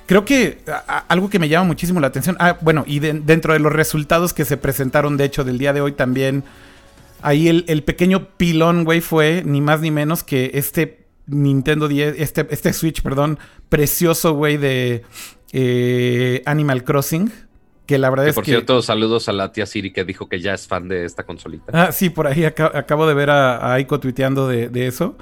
Creo 0.06 0.24
que 0.24 0.60
algo 1.08 1.28
que 1.28 1.40
me 1.40 1.48
llama 1.48 1.66
muchísimo 1.66 1.98
la 1.98 2.06
atención, 2.06 2.36
ah, 2.38 2.58
bueno, 2.60 2.84
y 2.86 3.00
dentro 3.00 3.52
de 3.52 3.58
los 3.58 3.72
resultados 3.72 4.32
que 4.32 4.44
se 4.44 4.56
presentaron, 4.56 5.16
de 5.16 5.24
hecho, 5.24 5.42
del 5.42 5.58
día 5.58 5.72
de 5.72 5.80
hoy 5.80 5.92
también 5.92 6.44
Ahí 7.22 7.48
el, 7.48 7.82
pequeño 7.82 8.28
pilón, 8.36 8.84
güey, 8.84 9.00
fue 9.00 9.42
ni 9.44 9.60
más 9.60 9.80
ni 9.80 9.90
menos 9.90 10.22
que 10.22 10.50
este 10.54 11.06
Nintendo 11.26 11.88
10, 11.88 12.16
este, 12.18 12.46
este 12.50 12.72
Switch, 12.72 13.02
perdón, 13.02 13.38
precioso, 13.68 14.34
güey, 14.34 14.58
de 14.58 15.02
eh, 15.52 16.42
Animal 16.46 16.84
Crossing. 16.84 17.32
Que 17.86 17.98
la 17.98 18.10
verdad 18.10 18.28
es 18.28 18.34
que. 18.34 18.36
Por 18.36 18.44
cierto, 18.44 18.82
saludos 18.82 19.28
a 19.28 19.32
la 19.32 19.52
tía 19.52 19.64
Siri 19.64 19.92
que 19.92 20.04
dijo 20.04 20.28
que 20.28 20.40
ya 20.40 20.54
es 20.54 20.66
fan 20.66 20.88
de 20.88 21.04
esta 21.04 21.24
consolita. 21.24 21.72
Ah, 21.72 21.92
sí, 21.92 22.10
por 22.10 22.26
ahí 22.26 22.44
acabo 22.44 23.06
de 23.06 23.14
ver 23.14 23.30
a, 23.30 23.74
Aiko 23.74 23.98
tuiteando 23.98 24.48
de, 24.48 24.86
eso. 24.86 25.16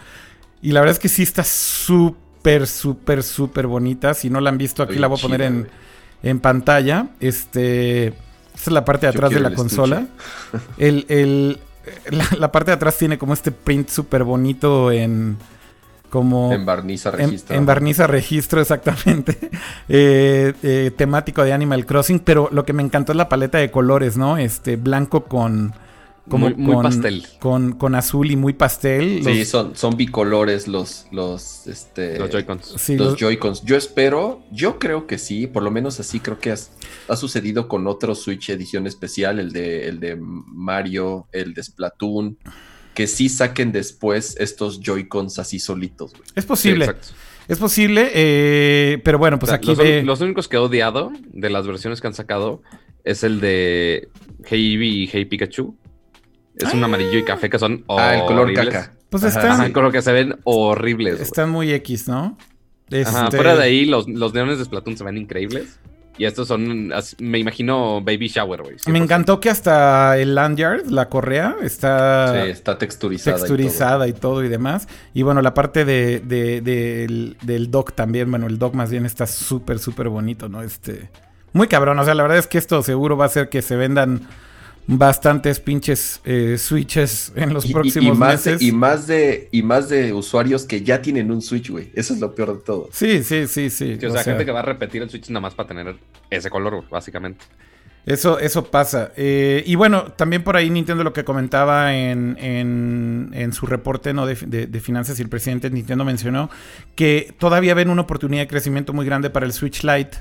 Y 0.64 0.72
la 0.72 0.80
verdad 0.80 0.92
es 0.92 0.98
que 0.98 1.10
sí 1.10 1.22
está 1.22 1.44
súper, 1.44 2.66
súper, 2.66 3.22
súper 3.22 3.66
bonita. 3.66 4.14
Si 4.14 4.30
no 4.30 4.40
la 4.40 4.48
han 4.48 4.56
visto, 4.56 4.82
aquí 4.82 4.94
la 4.94 5.08
voy 5.08 5.18
a 5.18 5.22
poner 5.22 5.42
en, 5.42 5.68
en, 6.22 6.40
pantalla. 6.40 7.08
Este. 7.20 8.06
Esta 8.06 8.16
es 8.70 8.72
la 8.72 8.82
parte 8.82 9.04
de 9.04 9.10
atrás 9.10 9.30
de 9.30 9.40
la 9.40 9.54
consola. 9.54 10.06
El, 10.78 11.04
el, 11.10 11.58
la, 12.38 12.50
parte 12.50 12.70
de 12.70 12.76
atrás 12.76 12.96
tiene 12.96 13.18
como 13.18 13.34
este 13.34 13.52
print 13.52 13.90
súper 13.90 14.24
bonito 14.24 14.90
en 14.90 15.36
como 16.08 16.50
en 16.50 16.64
barniz 16.64 17.04
a 17.04 17.10
registro. 17.10 17.54
En, 17.54 17.66
barniz 17.66 18.00
a 18.00 18.06
registro, 18.06 18.60
exactamente. 18.62 19.36
Eh, 19.90 20.54
eh, 20.62 20.92
temático 20.96 21.44
de 21.44 21.52
Animal 21.52 21.84
Crossing, 21.84 22.20
pero 22.20 22.48
lo 22.52 22.64
que 22.64 22.72
me 22.72 22.82
encantó 22.82 23.12
es 23.12 23.16
la 23.16 23.28
paleta 23.28 23.58
de 23.58 23.70
colores, 23.70 24.16
¿no? 24.16 24.38
Este 24.38 24.76
blanco 24.76 25.24
con 25.24 25.74
como 26.29 26.51
muy, 26.51 26.83
pastel. 26.83 27.27
Con, 27.39 27.72
con, 27.72 27.95
azul 27.95 28.31
y 28.31 28.37
muy 28.37 28.55
pastel. 28.55 29.22
Sí, 29.22 29.45
son, 29.45 29.77
son 29.77 29.97
bicolores 29.97 30.66
los, 30.68 31.07
los, 31.11 31.66
este, 31.66 32.18
los 32.18 32.31
Joy-Cons. 32.31 32.89
los, 32.97 33.16
Joy-Cons. 33.16 33.62
Yo 33.64 33.77
espero, 33.77 34.43
yo 34.51 34.79
creo 34.79 35.07
que 35.07 35.18
sí, 35.18 35.47
por 35.47 35.62
lo 35.62 35.70
menos 35.70 36.01
así 36.01 36.20
creo 36.20 36.39
que 36.39 36.53
ha 37.09 37.16
sucedido 37.16 37.68
con 37.68 37.87
otro 37.87 38.14
Switch 38.14 38.49
edición 38.49 38.87
especial, 38.87 39.39
el 39.39 39.53
de, 39.53 39.87
el 39.89 40.01
de 40.01 40.16
Mario, 40.18 41.27
el 41.33 41.53
de 41.53 41.62
Splatoon, 41.62 42.39
que 42.95 43.07
sí 43.07 43.29
saquen 43.29 43.70
después 43.70 44.37
estos 44.39 44.81
Joy-Cons 44.81 45.39
así 45.39 45.59
solitos. 45.59 46.12
Es 46.35 46.47
posible. 46.47 46.91
es 47.49 47.59
posible, 47.59 48.11
eh, 48.14 48.99
pero 49.05 49.18
bueno, 49.18 49.39
pues 49.39 49.53
aquí 49.53 49.75
los, 49.75 50.05
los 50.05 50.20
únicos 50.22 50.49
que 50.49 50.57
he 50.57 50.61
odiado 50.61 51.12
de 51.27 51.51
las 51.51 51.66
versiones 51.66 52.01
que 52.01 52.07
han 52.07 52.14
sacado 52.14 52.62
es 53.05 53.25
el 53.25 53.41
de 53.41 54.09
Hey 54.47 54.72
Eevee 54.72 54.89
y 54.89 55.07
Hey 55.12 55.27
Pikachu 55.27 55.77
es 56.57 56.72
un 56.72 56.82
amarillo 56.84 57.18
y 57.18 57.24
café 57.24 57.50
que 57.50 57.59
son 57.59 57.84
Ah, 57.88 58.14
el 58.16 58.24
color 58.24 58.52
caca. 58.52 58.92
Pues 59.11 59.22
están... 59.24 59.72
Creo 59.72 59.92
que 59.92 60.02
se 60.02 60.12
ven 60.12 60.36
horribles. 60.44 61.20
Están 61.20 61.50
muy 61.50 61.72
X, 61.72 62.09
¿no? 62.09 62.36
Ajá, 62.90 63.24
este 63.24 63.36
fuera 63.36 63.57
de 63.57 63.62
ahí, 63.62 63.86
los, 63.86 64.09
los 64.09 64.34
neones 64.34 64.59
de 64.59 64.64
Splatoon 64.64 64.96
se 64.96 65.05
ven 65.05 65.16
increíbles. 65.16 65.78
Y 66.16 66.26
estos 66.26 66.46
son, 66.46 66.92
me 67.18 67.38
imagino, 67.40 68.00
Baby 68.00 68.28
Shower, 68.28 68.62
güey. 68.62 68.76
Me 68.86 68.98
encantó 68.98 69.40
que 69.40 69.50
hasta 69.50 70.16
el 70.16 70.36
lanyard, 70.36 70.86
la 70.86 71.09
correa, 71.09 71.57
está... 71.62 72.44
Sí, 72.44 72.50
está 72.50 72.78
texturizada. 72.78 73.36
Texturizada 73.36 74.07
y 74.07 74.12
todo 74.12 74.44
y, 74.44 74.48
demás. 74.48 74.86
Y 75.12 75.22
bueno, 75.22 75.42
la 75.42 75.55
parte 75.55 75.84
de, 75.84 76.20
del, 76.20 77.36
del 77.42 77.70
dock 77.70 77.94
también, 77.94 78.30
bueno, 78.30 78.46
el 78.46 78.61
dock 78.61 78.74
más 78.74 78.92
bien 78.92 79.07
está 79.07 79.26
súper, 79.26 79.80
súper 79.80 80.09
bonito, 80.09 80.48
¿no? 80.48 80.62
Este... 80.62 81.11
Muy 81.52 81.68
cabrón, 81.68 81.98
o 82.00 82.05
sea, 82.05 82.14
la 82.14 82.22
verdad 82.22 82.38
es 82.38 82.48
que 82.48 82.59
esto 82.59 82.82
seguro 82.82 83.16
va 83.16 83.24
a 83.24 83.28
hacer 83.28 83.48
que 83.48 83.62
se 83.62 83.76
vendan 83.76 84.22
bastantes 84.87 85.61
pinches 85.61 86.20
eh, 86.24 86.57
switches 86.59 87.32
en 87.37 87.55
los 87.55 87.66
próximos 87.66 88.16
y 88.16 88.18
más 88.18 88.47
meses. 88.47 88.62
y 88.62 88.72
más 88.72 89.07
de 89.07 89.49
y 89.51 89.62
más 89.62 89.89
de 89.89 90.12
usuarios 90.12 90.64
que 90.64 90.82
ya 90.82 91.01
tienen 91.01 91.30
un 91.30 91.41
switch, 91.41 91.70
güey. 91.70 91.91
Eso 91.95 92.14
es 92.14 92.20
lo 92.20 92.35
peor 92.35 92.59
de 92.59 92.64
todo. 92.64 92.89
Sí, 92.93 93.22
sí, 93.22 93.47
sí, 93.47 93.70
sí. 93.70 93.99
o, 94.07 94.11
sea, 94.11 94.22
gente 94.22 94.45
que 94.45 94.53
va 94.53 94.61
a 94.61 94.64
repetir 94.64 95.03
el 95.03 95.11
switch 95.11 95.28
nada 95.30 95.41
más 95.41 95.55
para 95.55 95.68
tener 95.68 95.97
ese 96.30 96.51
color, 96.51 96.85
básicamente. 96.91 97.45
Eso, 98.07 98.39
eso 98.39 98.66
pasa. 98.66 99.12
Eh, 99.16 99.62
y 99.66 99.76
bueno, 99.76 100.12
también 100.12 100.45
por 100.45 100.57
ahí 100.57 100.68
Nintendo 100.68 101.05
lo 101.05 101.14
que 101.14 101.24
comentaba 101.24 101.95
en, 101.95 102.37
en, 102.39 103.53
su 103.55 103.64
reporte 103.64 104.12
¿no? 104.12 104.26
de, 104.26 104.35
de, 104.35 104.80
finanzas 104.80 105.18
y 105.18 105.22
el 105.22 105.30
presidente 105.30 105.70
Nintendo 105.70 106.05
mencionó 106.05 106.51
que 106.97 107.35
todavía 107.39 107.72
ven 107.72 107.89
una 107.89 108.03
oportunidad 108.03 108.43
de 108.43 108.49
crecimiento 108.49 108.93
muy 108.93 109.07
grande 109.07 109.30
para 109.30 109.47
el 109.47 109.55
Switch 109.55 109.82
Lite 109.85 110.18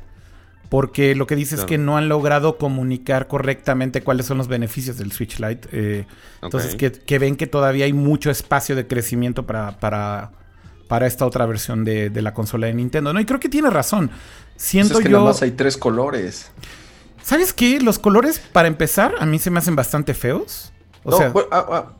porque 0.73 1.13
lo 1.13 1.27
que 1.27 1.35
dice 1.35 1.53
es 1.53 1.65
que 1.65 1.77
no 1.77 1.97
han 1.97 2.09
logrado 2.09 2.57
comunicar 2.57 3.27
correctamente 3.27 4.01
cuáles 4.01 4.25
son 4.25 4.39
los 4.39 4.47
beneficios 4.47 4.97
del 4.97 5.11
Switch 5.11 5.37
Lite. 5.37 5.69
Eh, 5.71 6.07
entonces, 6.41 6.75
que, 6.75 7.19
ven 7.19 7.35
que 7.35 7.45
todavía 7.45 7.85
hay 7.85 7.93
mucho 7.93 8.31
espacio 8.31 8.75
de 8.75 8.87
crecimiento 8.87 9.45
para, 9.45 9.79
para, 9.79 10.31
para 10.87 11.05
esta 11.05 11.27
otra 11.27 11.45
versión 11.45 11.85
de, 11.85 12.09
la 12.23 12.33
consola 12.33 12.65
de 12.65 12.73
Nintendo. 12.73 13.13
No, 13.13 13.19
y 13.19 13.25
creo 13.25 13.39
que 13.39 13.49
tiene 13.49 13.69
razón. 13.69 14.09
Siento 14.55 14.93
pues 14.93 15.05
es 15.05 15.09
que 15.09 15.11
yo. 15.11 15.31
hay 15.41 15.51
tres 15.51 15.77
colores. 15.77 16.49
¿Sabes 17.21 17.53
qué? 17.53 17.79
Los 17.79 17.99
colores, 17.99 18.39
para 18.39 18.67
empezar, 18.67 19.13
a 19.19 19.27
mí 19.27 19.37
se 19.37 19.51
me 19.51 19.59
hacen 19.59 19.75
bastante 19.75 20.15
feos. 20.15 20.73
O 21.03 21.15
sea. 21.15 21.31
Ah, 21.51 21.65
ah, 21.69 21.91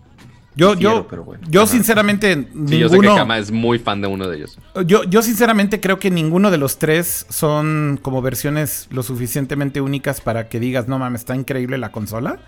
yo, 0.55 0.75
yo, 0.75 1.07
yo 1.49 1.65
sinceramente, 1.65 2.35
ninguno. 2.35 2.77
Yo 2.77 2.89
sé 2.89 2.99
que 2.99 3.07
Kama 3.07 3.37
es 3.37 3.51
muy 3.51 3.79
fan 3.79 4.01
de 4.01 4.07
uno 4.07 4.27
de 4.27 4.37
ellos. 4.37 4.57
Yo, 4.85 5.03
yo 5.03 5.21
sinceramente 5.21 5.79
creo 5.79 5.99
que 5.99 6.11
ninguno 6.11 6.51
de 6.51 6.57
los 6.57 6.77
tres 6.77 7.25
son 7.29 7.99
como 8.01 8.21
versiones 8.21 8.87
lo 8.91 9.03
suficientemente 9.03 9.81
únicas 9.81 10.21
para 10.21 10.49
que 10.49 10.59
digas, 10.59 10.87
no 10.87 10.99
mames, 10.99 11.21
está 11.21 11.35
increíble 11.35 11.77
la 11.77 11.91
consola. 11.91 12.39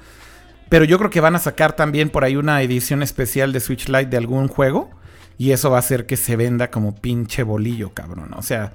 Pero 0.70 0.86
yo 0.86 0.98
creo 0.98 1.10
que 1.10 1.22
van 1.22 1.36
a 1.36 1.40
sacar 1.40 1.76
también 1.76 2.10
por 2.10 2.24
ahí 2.24 2.36
una 2.36 2.62
edición 2.62 3.04
especial 3.04 3.52
de 3.54 3.60
Switch 3.60 3.88
Lite 3.88 4.08
de 4.08 4.18
algún 4.18 4.48
juego. 4.48 4.90
Y 5.38 5.52
eso 5.52 5.70
va 5.70 5.78
a 5.78 5.80
hacer 5.80 6.06
que 6.06 6.16
se 6.18 6.36
venda 6.36 6.72
como 6.72 6.96
pinche 6.96 7.44
bolillo, 7.44 7.94
cabrón. 7.94 8.34
O 8.36 8.42
sea, 8.42 8.74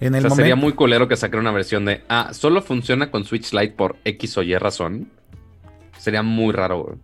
en 0.00 0.14
el 0.14 0.20
O 0.20 0.22
sea, 0.22 0.28
momento. 0.30 0.36
sería 0.36 0.56
muy 0.56 0.72
culero 0.72 1.06
que 1.06 1.16
sacara 1.16 1.40
una 1.40 1.52
versión 1.52 1.84
de, 1.84 2.02
ah, 2.08 2.30
solo 2.32 2.62
funciona 2.62 3.10
con 3.10 3.24
Switch 3.24 3.52
Lite 3.52 3.74
por 3.74 3.96
X 4.04 4.38
o 4.38 4.42
Y 4.42 4.56
razón. 4.56 5.10
Sería 5.98 6.22
muy 6.22 6.52
raro. 6.52 6.98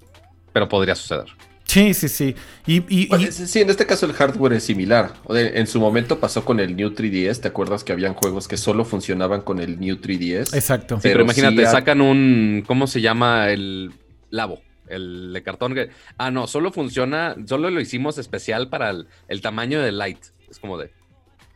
Pero 0.53 0.69
podría 0.69 0.95
suceder. 0.95 1.27
Sí, 1.67 1.95
sí, 1.95 2.09
sí. 2.09 2.37
Y, 2.67 2.77
y- 2.89 3.09
y- 3.17 3.33
sí, 3.33 3.61
en 3.61 3.71
este 3.71 3.87
caso 3.87 4.07
el 4.07 4.13
hardware 4.13 4.53
es 4.53 4.65
similar. 4.65 5.15
En 5.31 5.67
su 5.67 5.81
momento 5.81 6.21
pasó 6.21 6.45
con 6.45 6.61
el 6.61 6.77
New 6.77 6.91
3DS. 6.91 7.41
¿Te 7.41 7.49
acuerdas 7.49 7.83
que 7.85 7.93
habían 7.93 8.15
juegos 8.15 8.47
que 8.49 8.57
solo 8.57 8.85
funcionaban 8.85 9.41
con 9.41 9.59
el 9.61 9.81
New 9.81 9.97
3DS? 9.97 10.55
exacto. 10.55 10.97
Sí, 10.97 11.01
Pero 11.05 11.15
pero, 11.15 11.25
imagínate, 11.25 11.65
sí 11.67 11.73
sacan 11.73 12.01
un. 12.01 12.63
¿Cómo 12.67 12.87
se 12.87 13.01
llama? 13.01 13.49
El 13.51 13.93
labo. 14.31 14.61
El 14.89 15.33
de 15.33 15.43
cartón. 15.43 15.75
que- 15.75 15.89
ah, 16.19 16.31
no, 16.31 16.47
solo 16.47 16.71
funciona. 16.71 17.35
Solo 17.47 17.71
lo 17.71 17.81
hicimos 17.81 18.19
especial 18.19 18.69
para 18.69 18.91
el, 18.91 19.09
el 19.29 19.41
tamaño 19.41 19.81
del 19.81 19.99
light. 19.99 20.19
Es 20.51 20.59
como 20.59 20.79
de. 20.79 20.93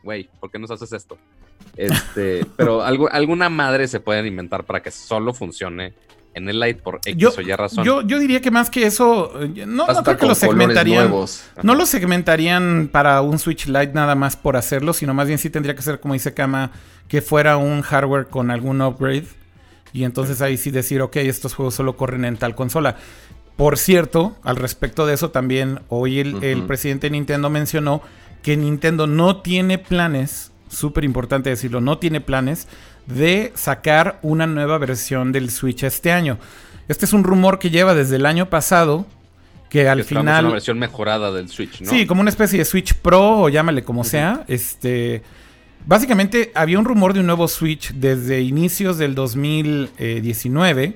Güey, 0.03 0.29
¿por 0.39 0.49
qué 0.51 0.57
nos 0.59 0.71
haces 0.71 0.91
esto? 0.91 1.17
Este. 1.77 2.45
pero 2.57 2.81
algo, 2.81 3.09
alguna 3.11 3.49
madre 3.49 3.87
se 3.87 3.99
pueden 3.99 4.25
inventar 4.25 4.65
para 4.65 4.81
que 4.81 4.91
solo 4.91 5.33
funcione 5.33 5.93
en 6.33 6.47
el 6.49 6.59
light 6.59 6.79
por 6.79 6.99
X 7.05 7.15
Yo, 7.17 7.29
o 7.35 7.41
Y 7.41 7.51
razón. 7.53 7.83
yo, 7.83 8.01
yo 8.01 8.19
diría 8.19 8.41
que 8.41 8.51
más 8.51 8.69
que 8.69 8.85
eso, 8.85 9.33
eh, 9.41 9.65
no, 9.65 9.87
no 9.87 10.03
creo 10.03 10.17
que 10.17 10.27
lo 10.27 10.35
segmentarían. 10.35 11.11
No 11.63 11.75
lo 11.75 11.85
segmentarían 11.85 12.89
para 12.91 13.21
un 13.21 13.39
Switch 13.39 13.67
Lite 13.67 13.93
nada 13.93 14.15
más 14.15 14.35
por 14.35 14.55
hacerlo, 14.55 14.93
sino 14.93 15.13
más 15.13 15.27
bien 15.27 15.39
sí 15.39 15.49
tendría 15.49 15.75
que 15.75 15.81
ser, 15.81 15.99
como 15.99 16.13
dice 16.13 16.33
Kama, 16.33 16.71
que 17.07 17.21
fuera 17.21 17.57
un 17.57 17.81
hardware 17.81 18.27
con 18.27 18.51
algún 18.51 18.81
upgrade. 18.81 19.25
Y 19.91 20.03
entonces 20.03 20.41
ahí 20.41 20.57
sí 20.57 20.69
decir, 20.71 21.01
ok, 21.01 21.17
estos 21.17 21.55
juegos 21.55 21.73
solo 21.73 21.97
corren 21.97 22.25
en 22.25 22.37
tal 22.37 22.53
consola. 22.53 22.97
Por 23.55 23.77
cierto, 23.77 24.37
al 24.43 24.55
respecto 24.55 25.05
de 25.05 25.15
eso 25.15 25.31
también, 25.31 25.81
hoy 25.89 26.19
el, 26.19 26.43
el 26.43 26.63
presidente 26.63 27.07
de 27.07 27.11
Nintendo 27.11 27.49
mencionó 27.49 28.01
que 28.43 28.55
Nintendo 28.55 29.07
no 29.07 29.41
tiene 29.41 29.79
planes, 29.79 30.51
súper 30.69 31.03
importante 31.03 31.49
decirlo, 31.49 31.81
no 31.81 31.97
tiene 31.97 32.21
planes 32.21 32.67
de 33.13 33.51
sacar 33.55 34.19
una 34.21 34.47
nueva 34.47 34.77
versión 34.77 35.31
del 35.31 35.49
Switch 35.49 35.83
este 35.83 36.11
año. 36.11 36.37
Este 36.87 37.05
es 37.05 37.13
un 37.13 37.23
rumor 37.23 37.59
que 37.59 37.69
lleva 37.69 37.93
desde 37.93 38.15
el 38.15 38.25
año 38.25 38.49
pasado, 38.49 39.05
que 39.69 39.87
al 39.87 39.97
Que 39.97 40.01
esperamos 40.01 40.25
final... 40.31 40.45
una 40.45 40.53
versión 40.53 40.79
mejorada 40.79 41.31
del 41.31 41.49
Switch, 41.49 41.81
¿no? 41.81 41.89
Sí, 41.89 42.05
como 42.05 42.21
una 42.21 42.29
especie 42.29 42.57
de 42.59 42.65
Switch 42.65 42.93
Pro 42.95 43.41
o 43.41 43.49
llámale 43.49 43.83
como 43.83 44.03
sea. 44.03 44.43
Este. 44.47 45.21
Básicamente 45.85 46.51
había 46.55 46.77
un 46.77 46.85
rumor 46.85 47.13
de 47.13 47.19
un 47.21 47.25
nuevo 47.27 47.47
Switch 47.47 47.91
desde 47.93 48.41
inicios 48.41 48.97
del 48.97 49.15
2019 49.15 50.93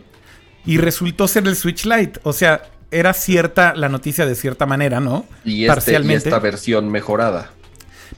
y 0.65 0.77
resultó 0.77 1.27
ser 1.27 1.47
el 1.47 1.55
Switch 1.55 1.85
Lite. 1.85 2.19
O 2.23 2.33
sea, 2.33 2.63
era 2.91 3.13
cierta 3.13 3.73
la 3.75 3.89
noticia 3.89 4.25
de 4.25 4.35
cierta 4.35 4.65
manera, 4.65 4.99
¿no? 4.99 5.25
Y, 5.45 5.51
este, 5.51 5.63
y 5.63 5.67
Parcialmente. 5.67 6.29
esta 6.29 6.39
versión 6.39 6.89
mejorada. 6.89 7.51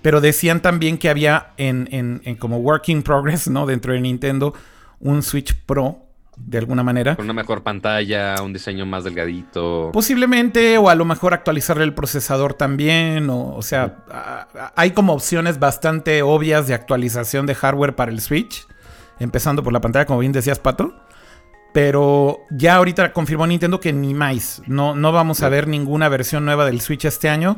Pero 0.06 0.22
decían 0.22 0.62
también 0.62 1.00
que 1.00 1.10
había 1.10 1.48
en, 1.58 1.90
en- 1.92 2.22
en 2.26 2.36
como 2.36 2.58
working 2.60 3.02
progress, 3.02 3.48
¿no? 3.48 3.66
Dentro 3.66 3.92
de 3.92 4.00
Nintendo, 4.00 4.54
un 5.00 5.24
Switch 5.24 5.56
Pro, 5.66 5.98
de 6.38 6.60
alguna 6.60 6.84
manera. 6.84 7.16
Con 7.16 7.26
una 7.26 7.34
mejor 7.34 7.64
pantalla, 7.64 8.36
un 8.44 8.54
diseño 8.54 8.86
más 8.86 9.04
delgadito. 9.04 9.90
Posiblemente, 9.92 10.78
o 10.78 10.90
a 10.90 10.96
lo 10.96 11.06
mejor 11.06 11.34
actualizarle 11.34 11.86
el 11.86 11.96
procesador 11.96 12.54
también, 12.54 13.32
o, 13.32 13.56
o 13.56 13.64
sea, 13.64 14.04
a- 14.12 14.48
a- 14.54 14.74
hay 14.76 14.92
como 14.92 15.12
opciones 15.14 15.58
bastante 15.58 16.22
obvias 16.22 16.68
de 16.68 16.76
actualización 16.76 17.48
de 17.48 17.56
hardware 17.56 17.96
para 17.96 18.12
el 18.12 18.22
Switch, 18.22 18.68
empezando 19.20 19.64
por 19.64 19.74
la 19.74 19.82
pantalla, 19.82 20.06
como 20.06 20.20
bien 20.20 20.34
decías, 20.34 20.60
Pato. 20.60 20.94
Pero 21.74 22.42
ya 22.52 22.76
ahorita 22.76 23.12
confirmó 23.12 23.48
Nintendo 23.48 23.80
que 23.80 23.92
ni 23.92 24.14
más, 24.14 24.62
no, 24.68 24.96
no 24.96 25.12
vamos 25.12 25.42
a 25.42 25.50
ver 25.50 25.68
ninguna 25.68 26.10
versión 26.10 26.46
nueva 26.46 26.66
del 26.66 26.80
Switch 26.80 27.06
este 27.06 27.28
año. 27.28 27.58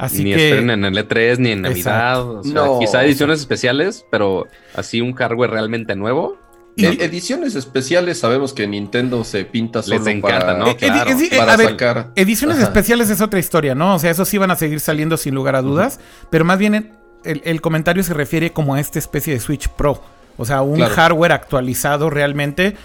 Así 0.00 0.24
ni 0.24 0.34
que... 0.34 0.48
esperen 0.48 0.70
en 0.70 0.84
el 0.84 0.96
E3 0.96 1.38
ni 1.38 1.50
en 1.50 1.62
Navidad. 1.62 2.22
O 2.22 2.42
sea, 2.42 2.52
No, 2.52 2.78
quizá 2.78 3.04
ediciones 3.04 3.40
especiales, 3.40 4.04
pero 4.10 4.46
así 4.74 5.00
un 5.00 5.12
hardware 5.14 5.50
realmente 5.50 5.94
nuevo. 5.96 6.38
y- 6.76 6.86
En 6.86 7.00
ediciones 7.00 7.54
especiales 7.56 8.18
sabemos 8.18 8.52
que 8.52 8.66
Nintendo 8.66 9.24
se 9.24 9.44
pinta 9.44 9.82
solo 9.82 9.98
Les 9.98 10.06
encanta, 10.06 10.38
para, 10.46 10.58
¿no? 10.58 10.66
Eh, 10.68 10.76
edi- 10.78 10.78
claro. 10.78 11.10
edi- 11.10 11.28
eh, 11.32 11.36
para 11.36 11.52
a 11.52 11.56
ver, 11.56 11.68
sacar. 11.70 12.10
Ediciones 12.16 12.56
Ajá. 12.58 12.66
especiales 12.66 13.10
es 13.10 13.20
otra 13.20 13.38
historia, 13.40 13.74
¿no? 13.74 13.94
O 13.96 13.98
sea, 13.98 14.10
esos 14.10 14.28
sí 14.28 14.38
van 14.38 14.50
a 14.50 14.56
seguir 14.56 14.80
saliendo 14.80 15.16
sin 15.16 15.34
lugar 15.34 15.56
a 15.56 15.62
dudas. 15.62 16.00
Pero 16.30 16.44
más 16.44 16.58
bien 16.58 16.74
en- 16.74 16.92
el, 17.24 17.42
el 17.44 17.60
comentario 17.60 18.02
se 18.02 18.14
refiere 18.14 18.52
como 18.52 18.74
a 18.74 18.80
esta 18.80 18.98
especie 18.98 19.34
de 19.34 19.40
Switch 19.40 19.68
Pro. 19.68 20.02
O 20.38 20.44
sea, 20.46 20.62
un 20.62 20.76
Claro. 20.76 20.94
hardware 20.94 21.32
actualizado 21.32 22.08
realmente. 22.08 22.76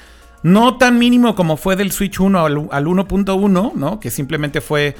No 0.43 0.77
tan 0.77 0.99
mínimo 0.99 1.33
como 1.35 1.55
fue 1.57 1.75
del 1.75 1.91
Switch 1.91 2.19
1 2.19 2.45
al, 2.45 2.67
al 2.71 2.85
1.1, 2.87 3.71
¿no? 3.75 3.99
Que 3.99 4.11
simplemente 4.11 4.59
fue 4.61 4.95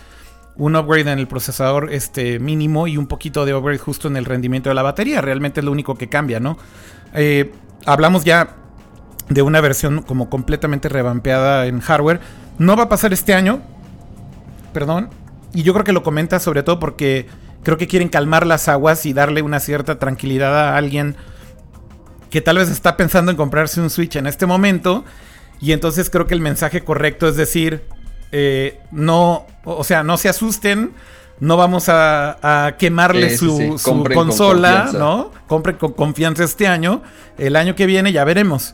un 0.58 0.76
upgrade 0.76 1.12
en 1.12 1.20
el 1.20 1.28
procesador 1.28 1.92
este, 1.92 2.40
mínimo 2.40 2.88
y 2.88 2.98
un 2.98 3.08
poquito 3.08 3.46
de 3.46 3.54
upgrade 3.54 3.78
justo 3.78 4.08
en 4.08 4.18
el 4.18 4.26
rendimiento 4.26 4.70
de 4.70 4.76
la 4.76 4.84
batería. 4.84 5.22
Realmente 5.22 5.60
es 5.60 5.66
lo 5.66 5.72
único 5.72 5.96
que 5.96 6.08
cambia, 6.08 6.40
¿no? 6.40 6.58
Eh, 7.14 7.52
hablamos 7.86 8.24
ya 8.24 8.56
de 9.30 9.42
una 9.42 9.62
versión 9.62 10.02
como 10.02 10.30
completamente 10.30 10.90
revampeada 10.90 11.66
en 11.66 11.80
hardware. 11.80 12.20
No 12.58 12.76
va 12.78 12.84
a 12.84 12.90
pasar 12.90 13.12
este 13.12 13.34
año, 13.34 13.62
perdón. 14.74 15.10
Y 15.54 15.64
yo 15.64 15.74
creo 15.74 15.84
que 15.84 15.94
lo 15.94 16.04
comenta 16.04 16.40
sobre 16.40 16.64
todo 16.64 16.80
porque 16.80 17.28
creo 17.64 17.78
que 17.78 17.88
quieren 17.88 18.10
calmar 18.10 18.46
las 18.46 18.68
aguas 18.68 19.06
y 19.06 19.14
darle 19.14 19.42
una 19.42 19.60
cierta 19.60 20.00
tranquilidad 20.00 20.70
a 20.70 20.78
alguien 20.78 21.16
que 22.30 22.42
tal 22.42 22.58
vez 22.58 22.70
está 22.70 22.98
pensando 22.98 23.32
en 23.32 23.38
comprarse 23.38 23.82
un 23.82 23.90
Switch 23.90 24.16
en 24.16 24.28
este 24.28 24.46
momento. 24.46 25.04
Y 25.60 25.72
entonces 25.72 26.10
creo 26.10 26.28
que 26.28 26.34
el 26.34 26.42
mensaje 26.42 26.82
correcto 26.84 27.28
es 27.28 27.38
decir, 27.38 27.84
eh, 28.38 28.80
no, 28.92 29.46
o 29.64 29.84
sea, 29.86 30.04
no 30.04 30.18
se 30.18 30.28
asusten. 30.30 30.92
No 31.40 31.58
vamos 31.58 31.90
a, 31.90 32.66
a 32.68 32.78
quemarle 32.78 33.30
Sí, 33.32 33.38
su, 33.38 33.58
sí. 33.58 33.78
su 33.78 33.84
Compren 33.90 34.18
con 34.18 34.28
consola. 34.28 34.90
¿no? 34.94 35.32
Compren 35.48 35.76
con 35.78 35.92
confianza 35.94 36.44
este 36.44 36.66
año. 36.68 37.02
El 37.38 37.56
año 37.58 37.76
que 37.76 37.86
viene 37.86 38.12
ya 38.14 38.24
veremos. 38.24 38.74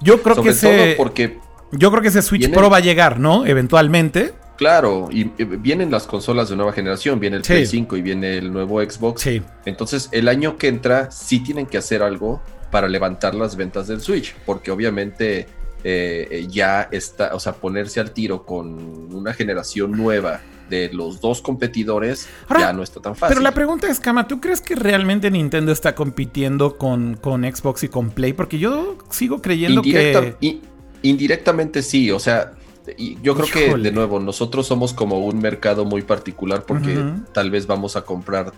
Yo 0.00 0.22
creo 0.22 0.36
Sobre 0.36 0.50
que 0.50 0.56
ese, 0.56 0.94
porque, 0.96 1.38
yo 1.72 1.90
creo 1.90 2.00
que 2.02 2.08
ese 2.08 2.22
Switch 2.22 2.40
viene- 2.42 2.56
Pro 2.56 2.70
va 2.70 2.78
a 2.78 2.80
llegar, 2.80 3.18
¿no? 3.20 3.44
Eventualmente. 3.44 4.32
claro, 4.56 5.08
y, 5.12 5.30
y 5.38 5.44
vienen 5.44 5.90
las 5.90 6.06
consolas 6.06 6.48
de 6.48 6.56
nueva 6.56 6.72
generación, 6.72 7.20
viene 7.20 7.36
el. 7.36 7.42
Play 7.42 7.66
5 7.66 7.96
y 7.96 8.02
viene 8.02 8.38
el 8.38 8.52
nuevo 8.52 8.80
Xbox. 8.82 9.20
Sí. 9.22 9.42
Entonces, 9.66 10.08
el 10.12 10.28
año 10.28 10.56
que 10.56 10.68
entra 10.68 11.10
sí 11.10 11.40
tienen 11.40 11.66
que 11.66 11.76
hacer 11.78 12.02
algo 12.02 12.40
para 12.70 12.88
levantar 12.88 13.34
las 13.34 13.54
ventas 13.56 13.86
del 13.86 14.00
Switch, 14.00 14.34
porque 14.46 14.70
obviamente 14.70 15.40
eh, 15.40 15.46
eh, 15.84 16.46
ya 16.50 16.88
está, 16.90 17.34
o 17.34 17.40
sea, 17.40 17.54
ponerse 17.54 18.00
al 18.00 18.12
tiro 18.12 18.44
con 18.44 19.14
una 19.14 19.32
generación 19.32 19.92
nueva 19.92 20.40
de 20.68 20.90
los 20.92 21.20
dos 21.20 21.40
competidores 21.40 22.28
Ahora, 22.46 22.60
ya 22.60 22.72
no 22.72 22.82
está 22.82 23.00
tan 23.00 23.16
fácil. 23.16 23.34
Pero 23.34 23.42
la 23.42 23.52
pregunta 23.52 23.88
es, 23.88 24.00
Kama, 24.00 24.28
¿tú 24.28 24.40
crees 24.40 24.60
que 24.60 24.74
realmente 24.74 25.30
Nintendo 25.30 25.72
está 25.72 25.94
compitiendo 25.94 26.76
con, 26.76 27.16
con 27.16 27.42
Xbox 27.42 27.84
y 27.84 27.88
con 27.88 28.10
Play? 28.10 28.32
Porque 28.34 28.58
yo 28.58 28.98
sigo 29.10 29.40
creyendo 29.40 29.82
Indirecta- 29.82 30.36
que... 30.38 30.60
indirectamente 31.02 31.82
sí, 31.82 32.10
o 32.10 32.18
sea, 32.18 32.52
y 32.96 33.18
yo 33.22 33.34
creo 33.34 33.46
que 33.46 33.76
de 33.82 33.92
nuevo 33.92 34.18
nosotros 34.20 34.66
somos 34.66 34.92
como 34.92 35.18
un 35.18 35.38
mercado 35.38 35.84
muy 35.84 36.02
particular 36.02 36.64
porque 36.64 36.98
tal 37.32 37.50
vez 37.50 37.66
vamos 37.66 37.96
a 37.96 38.02
comprar 38.02 38.52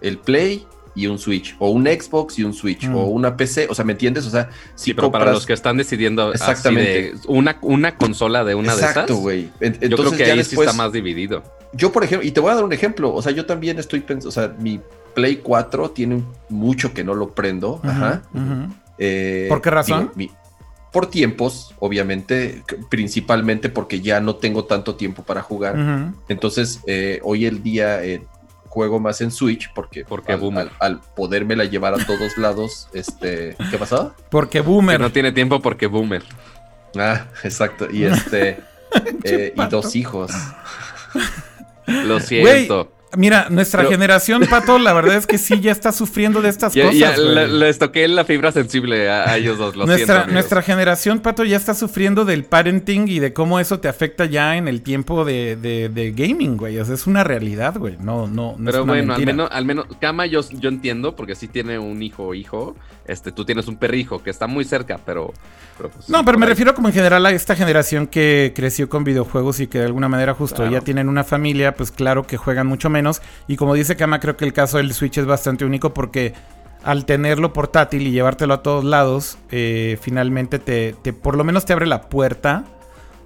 el 0.00 0.18
Play 0.18 0.66
y 0.94 1.06
un 1.08 1.18
Switch, 1.18 1.56
o 1.58 1.70
un 1.70 1.84
Xbox 1.86 2.38
y 2.38 2.44
un 2.44 2.54
Switch, 2.54 2.86
Mm. 2.86 2.94
o 2.94 3.04
una 3.06 3.36
PC, 3.36 3.66
o 3.68 3.74
sea, 3.74 3.84
¿me 3.84 3.92
entiendes? 3.92 4.26
O 4.26 4.30
sea, 4.30 4.50
si 4.74 4.86
Sí, 4.90 4.94
pero 4.94 5.10
para 5.10 5.32
los 5.32 5.44
que 5.46 5.52
están 5.52 5.76
decidiendo 5.76 6.28
así 6.28 6.34
Exactamente. 6.34 6.90
de 7.12 7.14
una, 7.26 7.58
una 7.62 7.96
consola 7.96 8.44
de 8.44 8.54
una 8.54 8.72
Exacto, 8.74 9.00
de 9.00 9.04
esas, 9.06 9.16
güey. 9.22 9.40
En- 9.60 9.72
yo 9.74 9.78
creo 9.78 9.90
Entonces 9.90 10.18
que 10.18 10.26
ya 10.26 10.32
ahí 10.32 10.38
después, 10.38 10.66
sí 10.66 10.70
está 10.70 10.82
más 10.82 10.92
dividido. 10.92 11.42
yo 11.72 11.90
por 11.90 12.04
ejemplo, 12.04 12.26
y 12.26 12.30
te 12.30 12.40
voy 12.40 12.52
a 12.52 12.54
dar 12.54 12.64
un 12.64 12.72
ejemplo, 12.72 13.12
o 13.14 13.20
sea, 13.22 13.32
yo 13.32 13.44
también 13.46 13.78
estoy 13.78 14.00
pensando, 14.00 14.28
o 14.28 14.32
sea, 14.32 14.54
mi 14.58 14.80
Play 15.14 15.36
4 15.36 15.90
tiene 15.90 16.22
mucho 16.48 16.92
que 16.92 17.04
no 17.04 17.14
lo 17.14 17.34
prendo, 17.34 17.80
ajá. 17.84 18.22
Eh, 18.98 19.46
¿Por 19.48 19.60
qué 19.62 19.70
razón? 19.70 20.10
mi- 20.14 20.30
por 20.92 21.06
tiempos, 21.10 21.74
obviamente, 21.80 22.62
principalmente 22.88 23.68
porque 23.68 24.00
ya 24.00 24.20
no 24.20 24.36
tengo 24.36 24.64
tanto 24.64 24.94
tiempo 24.94 25.24
para 25.24 25.42
jugar. 25.42 26.12
Entonces, 26.28 26.80
eh, 26.86 27.18
hoy 27.24 27.46
el 27.46 27.64
día 27.64 28.04
eh, 28.04 28.22
juego 28.74 28.98
más 28.98 29.20
en 29.20 29.30
Switch 29.30 29.72
porque, 29.72 30.04
Porque 30.04 30.32
al, 30.32 30.40
boomer. 30.40 30.68
al, 30.80 30.94
al 30.96 31.00
podérmela 31.14 31.64
llevar 31.64 31.94
a 31.94 32.04
todos 32.04 32.36
lados, 32.36 32.88
este, 32.92 33.56
¿qué 33.70 33.78
pasó? 33.78 34.12
Porque 34.30 34.58
Que 34.58 34.60
Boomer... 34.60 35.00
no 35.00 35.12
tiene 35.12 35.30
tiempo 35.30 35.60
porque 35.62 35.86
boomer. 35.86 36.24
Ah, 36.96 37.26
exacto. 37.44 37.88
Y 37.90 38.02
este, 38.04 38.58
eh, 39.24 39.54
y 39.56 39.66
dos 39.68 39.94
hijos. 39.94 40.32
Lo 41.86 42.18
siento. 42.18 42.90
Mira, 43.16 43.48
nuestra 43.50 43.84
generación, 43.84 44.44
Pato, 44.48 44.78
la 44.78 44.92
verdad 44.92 45.16
es 45.16 45.26
que 45.26 45.38
sí 45.38 45.60
ya 45.60 45.72
está 45.72 45.92
sufriendo 45.92 46.42
de 46.42 46.48
estas 46.48 46.72
cosas. 46.74 46.94
Ya 46.94 47.16
les 47.16 47.78
toqué 47.78 48.06
la 48.08 48.24
fibra 48.24 48.52
sensible 48.52 49.10
a, 49.10 49.36
ellos 49.36 49.58
dos. 49.58 49.76
Lo 49.76 49.86
nuestra, 49.86 50.26
nuestra 50.26 50.62
generación, 50.62 51.20
Pato, 51.20 51.44
ya 51.44 51.56
está 51.56 51.74
sufriendo 51.74 52.24
del 52.24 52.44
parenting 52.44 53.08
y 53.08 53.18
de 53.18 53.32
cómo 53.32 53.60
eso 53.60 53.80
te 53.80 53.88
afecta 53.88 54.24
ya 54.26 54.56
en 54.56 54.68
el 54.68 54.82
tiempo 54.82 55.24
de, 55.24 55.56
de, 55.56 56.12
gaming, 56.12 56.56
güey. 56.56 56.78
O 56.78 56.84
sea, 56.84 56.94
es 56.94 57.06
una 57.06 57.24
realidad, 57.24 57.76
güey. 57.78 57.96
No, 57.98 58.26
no, 58.26 58.54
no 58.58 58.70
Pero 58.70 58.84
bueno, 58.84 59.14
al 59.14 59.24
menos, 59.24 59.48
al 59.50 59.64
menos, 59.64 59.86
Kama 60.00 60.26
yo, 60.26 60.40
yo 60.50 60.68
entiendo, 60.68 61.16
porque 61.16 61.34
sí 61.34 61.48
tiene 61.48 61.78
un 61.78 62.02
hijo 62.02 62.24
o 62.24 62.34
hijo. 62.34 62.76
Este, 63.06 63.32
tú 63.32 63.44
tienes 63.44 63.68
un 63.68 63.76
perrijo 63.76 64.22
que 64.22 64.30
está 64.30 64.46
muy 64.46 64.64
cerca, 64.64 64.98
pero. 65.04 65.32
Pues, 65.76 66.08
no, 66.08 66.24
pero 66.24 66.38
me 66.38 66.46
refiero 66.46 66.74
como 66.74 66.88
en 66.88 66.94
general 66.94 67.26
a 67.26 67.32
esta 67.32 67.56
generación 67.56 68.06
que 68.06 68.52
creció 68.54 68.88
con 68.88 69.02
videojuegos 69.02 69.60
y 69.60 69.66
que 69.66 69.78
de 69.78 69.86
alguna 69.86 70.08
manera 70.08 70.32
justo 70.32 70.70
ya 70.70 70.80
tienen 70.80 71.08
una 71.08 71.24
familia, 71.24 71.74
pues 71.74 71.90
claro 71.90 72.26
que 72.26 72.36
juegan 72.36 72.66
mucho 72.66 72.90
menos. 72.90 73.03
Y 73.46 73.56
como 73.56 73.74
dice 73.74 73.96
Kama, 73.96 74.20
creo 74.20 74.36
que 74.36 74.44
el 74.44 74.52
caso 74.52 74.78
del 74.78 74.92
Switch 74.94 75.18
es 75.18 75.26
bastante 75.26 75.64
único 75.64 75.94
porque 75.94 76.34
al 76.84 77.06
tenerlo 77.06 77.52
portátil 77.52 78.06
y 78.06 78.10
llevártelo 78.12 78.54
a 78.54 78.62
todos 78.62 78.84
lados, 78.84 79.38
eh, 79.50 79.98
finalmente 80.00 80.58
te, 80.58 80.94
por 81.12 81.36
lo 81.36 81.42
menos 81.42 81.64
te 81.64 81.72
abre 81.72 81.86
la 81.86 82.02
puerta 82.02 82.64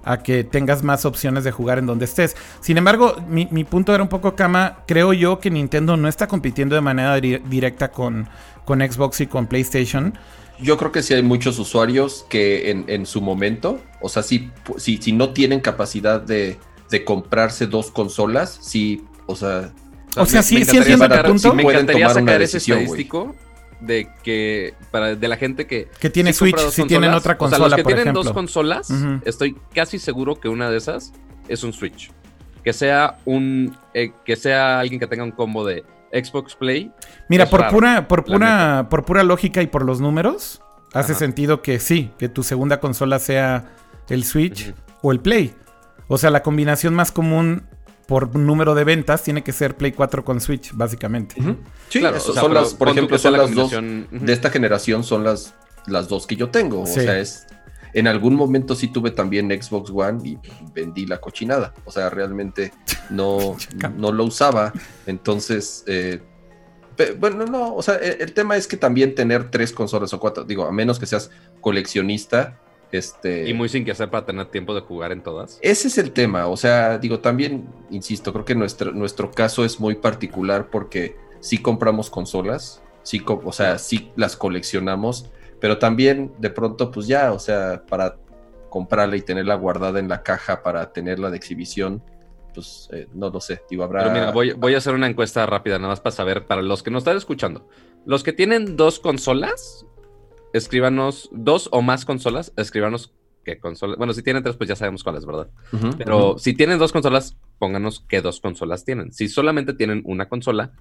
a 0.05 0.23
que 0.23 0.45
tengas 0.45 0.81
más 0.81 1.05
opciones 1.05 1.43
de 1.43 1.51
jugar 1.51 1.77
en 1.77 1.85
donde 1.85 2.05
estés. 2.05 2.37
Sin 2.61 2.77
embargo, 2.77 3.17
mi, 3.27 3.45
punto 3.65 3.93
era 3.93 4.01
un 4.01 4.09
poco 4.09 4.33
Kama, 4.35 4.79
creo 4.87 5.11
yo 5.11 5.39
que 5.39 5.51
Nintendo 5.51 5.97
no 5.97 6.07
está 6.07 6.27
compitiendo 6.27 6.73
de 6.73 6.81
manera 6.81 7.19
directa 7.19 7.91
con, 7.91 8.29
con 8.63 8.79
Xbox 8.79 9.21
y 9.21 9.27
con 9.27 9.45
PlayStation. 9.45 10.17
Yo 10.61 10.77
creo 10.77 10.93
que 10.93 11.03
sí 11.03 11.13
hay 11.13 11.21
muchos 11.23 11.59
usuarios 11.59 12.25
que 12.29 12.71
en, 12.71 13.05
su 13.05 13.21
momento, 13.21 13.79
o 14.01 14.07
sea, 14.07 14.23
si, 14.23 14.51
si, 14.77 15.11
no 15.11 15.31
tienen 15.31 15.59
capacidad 15.59 16.21
de, 16.21 16.57
de 16.89 17.05
comprarse 17.05 17.67
dos 17.67 17.91
consolas, 17.91 18.57
sí, 18.61 19.03
o 19.29 19.35
sea, 19.35 19.71
o 20.17 20.25
sea, 20.25 20.41
sí, 20.41 20.65
sí 20.65 20.77
entiendo 20.77 21.07
tu 21.07 21.23
punto. 21.23 21.53
Me 21.53 21.63
encantaría 21.63 22.09
sacar 22.09 22.41
ese 22.41 22.57
estadístico 22.57 23.35
de 23.79 24.09
que 24.23 24.73
para 24.91 25.15
de 25.15 25.27
la 25.27 25.37
gente 25.37 25.65
que 25.65 25.87
que 25.99 26.09
tiene 26.09 26.33
Switch 26.33 26.57
si 26.71 26.83
tienen 26.85 27.13
otra 27.13 27.37
consola, 27.37 27.65
o 27.65 27.69
sea, 27.69 27.77
los 27.77 27.85
que 27.85 27.93
tienen 27.93 28.13
dos 28.13 28.31
consolas, 28.31 28.91
estoy 29.25 29.55
casi 29.73 29.99
seguro 29.99 30.39
que 30.39 30.49
una 30.49 30.69
de 30.69 30.77
esas 30.77 31.13
es 31.47 31.63
un 31.63 31.73
Switch. 31.73 32.11
Que 32.63 32.73
sea 32.73 33.19
un 33.25 33.77
eh, 33.93 34.11
que 34.25 34.35
sea 34.35 34.79
alguien 34.79 34.99
que 34.99 35.07
tenga 35.07 35.23
un 35.23 35.31
combo 35.31 35.63
de 35.63 35.83
Xbox 36.11 36.55
Play. 36.55 36.91
Mira, 37.29 37.45
por 37.45 37.69
pura 37.69 38.07
por 38.07 38.25
pura 38.25 38.87
por 38.89 39.05
pura 39.05 39.23
lógica 39.23 39.61
y 39.61 39.67
por 39.67 39.85
los 39.85 40.01
números, 40.01 40.61
hace 40.93 41.13
sentido 41.13 41.61
que 41.61 41.79
sí, 41.79 42.11
que 42.17 42.29
tu 42.29 42.41
segunda 42.41 42.79
consola 42.79 43.19
sea 43.19 43.75
el 44.09 44.23
Switch 44.23 44.73
o 45.03 45.11
el 45.11 45.19
Play. 45.19 45.53
O 46.07 46.17
sea, 46.17 46.31
la 46.31 46.41
combinación 46.41 46.95
más 46.95 47.11
común 47.11 47.63
por 48.09 48.35
número 48.35 48.73
de 48.73 48.83
ventas 48.83 49.21
tiene 49.21 49.43
que 49.43 49.51
ser 49.51 49.77
Play 49.77 49.91
4 49.91 50.25
con 50.25 50.41
Switch, 50.41 50.71
básicamente. 50.73 51.35
Sí, 51.89 51.99
claro, 51.99 52.19
son 52.19 52.55
las, 52.55 52.73
por 52.73 52.89
ejemplo, 52.89 53.19
son 53.19 53.33
las 53.33 53.53
dos 53.53 53.71
de 53.71 54.33
esta 54.33 54.49
generación 54.49 55.03
son 55.03 55.23
las, 55.23 55.53
las 55.85 56.07
dos 56.07 56.25
que 56.25 56.35
yo 56.35 56.49
tengo. 56.49 56.81
O 56.81 56.87
sea, 56.87 57.19
es 57.19 57.45
en 57.93 58.07
algún 58.07 58.33
momento 58.33 58.73
sí 58.73 58.87
tuve 58.87 59.11
también 59.11 59.49
Xbox 59.49 59.91
One 59.91 60.27
y 60.27 60.39
vendí 60.73 61.05
la 61.05 61.21
cochinada. 61.21 61.75
O 61.85 61.91
sea, 61.91 62.09
realmente 62.09 62.73
no, 63.11 63.55
no 63.95 64.11
lo 64.11 64.23
usaba. 64.23 64.73
Entonces, 65.05 65.83
eh, 65.85 66.19
bueno, 67.19 67.45
no, 67.45 67.75
o 67.75 67.83
sea, 67.83 67.95
el, 67.97 68.21
el, 68.21 68.33
tema 68.33 68.57
es 68.57 68.65
que 68.65 68.75
también 68.75 69.13
tener 69.13 69.51
tres 69.51 69.71
consolas 69.71 70.11
o 70.13 70.19
cuatro, 70.19 70.43
digo, 70.45 70.65
a 70.65 70.71
menos 70.71 70.97
que 70.97 71.05
seas 71.05 71.29
coleccionista, 71.61 72.59
este... 72.91 73.47
Y 73.47 73.53
muy 73.53 73.69
sin 73.69 73.85
que 73.85 73.91
hacer 73.91 74.09
para 74.09 74.25
tener 74.25 74.47
tiempo 74.47 74.73
de 74.73 74.81
jugar 74.81 75.11
en 75.11 75.21
todas. 75.21 75.59
Ese 75.61 75.87
es 75.87 75.97
el 75.97 76.11
tema, 76.11 76.47
o 76.47 76.57
sea, 76.57 76.97
digo, 76.97 77.19
también, 77.19 77.67
insisto, 77.89 78.33
creo 78.33 78.45
que 78.45 78.55
nuestro, 78.55 78.91
nuestro 78.91 79.31
caso 79.31 79.65
es 79.65 79.79
muy 79.79 79.95
particular 79.95 80.69
porque 80.69 81.15
sí 81.39 81.57
compramos 81.59 82.09
consolas, 82.09 82.81
sí, 83.03 83.21
o 83.25 83.51
sea, 83.51 83.77
sí 83.77 84.11
las 84.15 84.35
coleccionamos, 84.35 85.29
pero 85.59 85.77
también 85.77 86.31
de 86.39 86.49
pronto, 86.49 86.91
pues 86.91 87.07
ya, 87.07 87.31
o 87.33 87.39
sea, 87.39 87.83
para 87.87 88.17
comprarla 88.69 89.17
y 89.17 89.21
tenerla 89.21 89.55
guardada 89.55 89.99
en 89.99 90.07
la 90.07 90.23
caja 90.23 90.63
para 90.63 90.91
tenerla 90.91 91.29
de 91.29 91.37
exhibición, 91.37 92.03
pues 92.53 92.89
eh, 92.91 93.07
no 93.13 93.29
lo 93.29 93.41
sé, 93.41 93.61
digo, 93.69 93.83
habrá... 93.83 94.01
Pero 94.01 94.13
mira, 94.13 94.31
voy, 94.31 94.53
voy, 94.53 94.75
a 94.75 94.77
hacer 94.77 94.93
una 94.93 95.07
encuesta 95.07 95.45
rápida, 95.45 95.77
nada 95.77 95.89
más 95.89 95.99
para 95.99 96.15
saber, 96.15 96.45
para 96.45 96.61
los 96.61 96.83
que 96.83 96.91
nos 96.91 97.01
están 97.01 97.17
escuchando, 97.17 97.67
los 98.05 98.23
que 98.23 98.33
tienen 98.33 98.75
dos 98.75 98.99
consolas, 98.99 99.85
escríbanos 100.53 101.29
dos 101.31 101.69
o 101.71 101.81
más 101.81 102.05
consolas, 102.05 102.53
escríbanos 102.57 103.13
qué 103.43 103.59
consolas. 103.59 103.97
Bueno, 103.97 104.13
si 104.13 104.23
tienen 104.23 104.43
tres, 104.43 104.55
pues 104.55 104.67
ya 104.67 104.75
sabemos 104.75 105.03
cuáles, 105.03 105.25
¿verdad? 105.25 105.49
Pero 105.97 106.37
si 106.37 106.53
tienen 106.53 106.79
dos 106.79 106.91
consolas, 106.91 107.37
pónganos 107.57 108.05
qué 108.07 108.21
dos 108.21 108.39
consolas 108.39 108.85
tienen. 108.85 109.11
Si 109.11 109.27
solamente 109.27 109.73
tienen 109.73 110.01
una 110.05 110.27
consola, 110.27 110.71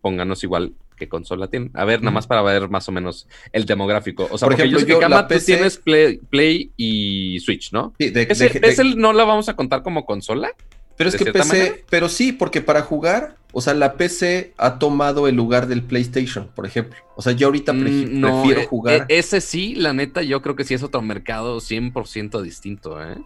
pónganos 0.00 0.42
igual 0.44 0.74
qué 0.96 1.08
consola 1.08 1.48
tienen. 1.48 1.70
A 1.74 1.84
ver, 1.84 2.00
nada 2.00 2.12
más 2.12 2.26
para 2.26 2.42
ver 2.42 2.68
más 2.68 2.88
o 2.88 2.92
menos 2.92 3.26
el 3.52 3.64
demográfico. 3.64 4.28
O 4.30 4.38
sea, 4.38 4.46
por 4.46 4.54
ejemplo, 4.54 4.78
yo, 4.80 4.98
tú 4.98 5.38
tienes 5.44 5.78
Play, 5.78 6.72
y 6.76 7.40
Switch, 7.40 7.72
¿no? 7.72 7.94
Sí, 7.98 8.10
de, 8.10 8.26
¿Ese, 8.28 8.84
no 8.96 9.12
la 9.12 9.24
vamos 9.24 9.48
a 9.48 9.56
contar 9.56 9.82
como 9.82 10.04
consola? 10.04 10.52
Pero 10.96 11.08
es 11.10 11.16
que 11.16 11.32
PC, 11.32 11.84
pero 11.90 12.08
sí, 12.08 12.32
porque 12.32 12.60
para 12.60 12.82
jugar, 12.82 13.36
o 13.52 13.60
sea, 13.60 13.74
la 13.74 13.94
PC 13.94 14.52
ha 14.56 14.78
tomado 14.78 15.26
el 15.28 15.34
lugar 15.34 15.66
del 15.66 15.82
PlayStation, 15.82 16.48
por 16.54 16.66
ejemplo. 16.66 16.98
O 17.16 17.22
sea, 17.22 17.32
yo 17.32 17.48
ahorita 17.48 17.72
mm, 17.72 17.80
prefiero 18.20 18.60
eh, 18.60 18.66
jugar. 18.66 18.94
Eh, 18.94 19.18
ese 19.18 19.40
sí, 19.40 19.74
la 19.74 19.92
neta, 19.92 20.22
yo 20.22 20.42
creo 20.42 20.56
que 20.56 20.64
sí 20.64 20.74
es 20.74 20.82
otro 20.82 21.02
mercado 21.02 21.58
100% 21.58 22.42
distinto, 22.42 23.02
¿eh? 23.02 23.16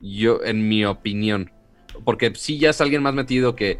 Yo, 0.00 0.42
en 0.44 0.68
mi 0.68 0.84
opinión. 0.84 1.50
Porque 2.04 2.32
sí 2.34 2.58
ya 2.58 2.70
es 2.70 2.80
alguien 2.80 3.02
más 3.02 3.14
metido 3.14 3.54
que 3.54 3.78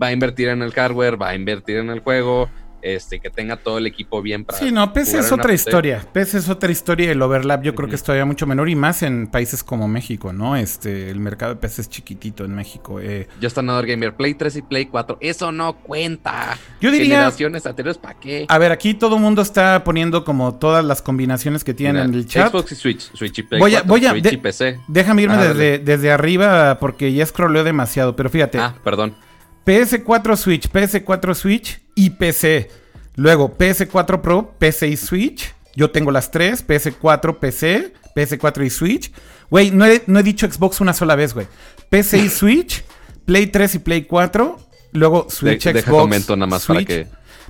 va 0.00 0.08
a 0.08 0.12
invertir 0.12 0.48
en 0.48 0.62
el 0.62 0.72
hardware, 0.72 1.20
va 1.20 1.30
a 1.30 1.34
invertir 1.34 1.78
en 1.78 1.90
el 1.90 2.00
juego, 2.00 2.48
este, 2.94 3.20
que 3.20 3.30
tenga 3.30 3.56
todo 3.56 3.78
el 3.78 3.86
equipo 3.86 4.22
bien 4.22 4.44
para. 4.44 4.58
Sí, 4.58 4.70
no, 4.70 4.92
PC 4.92 5.18
es 5.18 5.32
otra 5.32 5.52
historia. 5.52 6.06
PC 6.12 6.38
es 6.38 6.48
otra 6.48 6.70
historia. 6.70 7.10
El 7.10 7.20
overlap 7.20 7.62
yo 7.62 7.74
creo 7.74 7.88
que 7.88 7.96
es 7.96 8.02
todavía 8.02 8.24
mucho 8.24 8.46
menor 8.46 8.68
y 8.68 8.76
más 8.76 9.02
en 9.02 9.26
países 9.26 9.64
como 9.64 9.88
México, 9.88 10.32
¿no? 10.32 10.56
Este, 10.56 11.10
el 11.10 11.18
mercado 11.18 11.54
de 11.54 11.60
PC 11.60 11.82
es 11.82 11.90
chiquitito 11.90 12.44
en 12.44 12.54
México. 12.54 13.00
Eh. 13.00 13.28
Yo 13.40 13.48
está 13.48 13.60
Another 13.60 13.86
Gamer, 13.86 14.14
Play 14.14 14.34
3 14.34 14.56
y 14.56 14.62
Play 14.62 14.86
4. 14.86 15.18
Eso 15.20 15.52
no 15.52 15.76
cuenta. 15.78 16.58
Yo 16.80 16.90
diría. 16.90 17.16
Generaciones 17.16 17.66
anteriores, 17.66 17.98
¿para 17.98 18.18
qué? 18.18 18.46
A 18.48 18.58
ver, 18.58 18.72
aquí 18.72 18.94
todo 18.94 19.16
el 19.16 19.22
mundo 19.22 19.42
está 19.42 19.82
poniendo 19.84 20.24
como 20.24 20.54
todas 20.54 20.84
las 20.84 21.02
combinaciones 21.02 21.64
que 21.64 21.74
tienen 21.74 22.04
en 22.04 22.14
el 22.14 22.26
chat. 22.26 22.50
Xbox 22.50 22.72
y 22.72 22.74
Switch, 22.76 23.12
Switch 23.14 23.38
y 23.38 23.42
Play 23.42 23.60
voy 23.60 23.74
a, 23.74 23.82
voy 23.82 24.06
a, 24.06 24.10
Switch 24.10 24.32
y 24.32 24.36
PC. 24.36 24.80
Déjame 24.88 25.22
irme 25.22 25.36
desde, 25.38 25.78
desde 25.78 26.10
arriba 26.10 26.78
porque 26.78 27.12
ya 27.12 27.26
scrolleo 27.26 27.64
demasiado, 27.64 28.14
pero 28.16 28.30
fíjate. 28.30 28.58
Ah, 28.58 28.74
perdón. 28.82 29.14
PS4 29.66 30.36
Switch, 30.36 30.70
PS4 30.70 31.34
Switch 31.34 31.80
y 31.96 32.10
PC. 32.10 32.70
Luego, 33.16 33.56
PS4 33.58 34.20
Pro, 34.20 34.54
PC 34.58 34.88
y 34.88 34.96
Switch. 34.96 35.52
Yo 35.74 35.90
tengo 35.90 36.10
las 36.10 36.30
tres, 36.30 36.66
PS4, 36.66 37.38
PC, 37.38 37.92
PS4 38.14 38.64
y 38.64 38.70
Switch. 38.70 39.12
Güey, 39.50 39.70
no 39.72 39.84
he, 39.84 40.22
dicho 40.22 40.50
Xbox 40.50 40.80
una 40.80 40.92
sola 40.92 41.16
vez, 41.16 41.34
güey. 41.34 41.46
PC 41.90 42.18
y 42.18 42.28
Switch, 42.28 42.84
Play 43.24 43.48
3 43.48 43.74
y 43.74 43.78
Play 43.80 44.04
4. 44.04 44.58
Luego 44.92 45.26
Switch, 45.28 45.62
Xbox, 45.62 45.74
deja 45.74 45.90
comento 45.90 46.36
nada 46.36 46.46
más 46.46 46.64
para 46.64 46.84
que... 46.84 47.08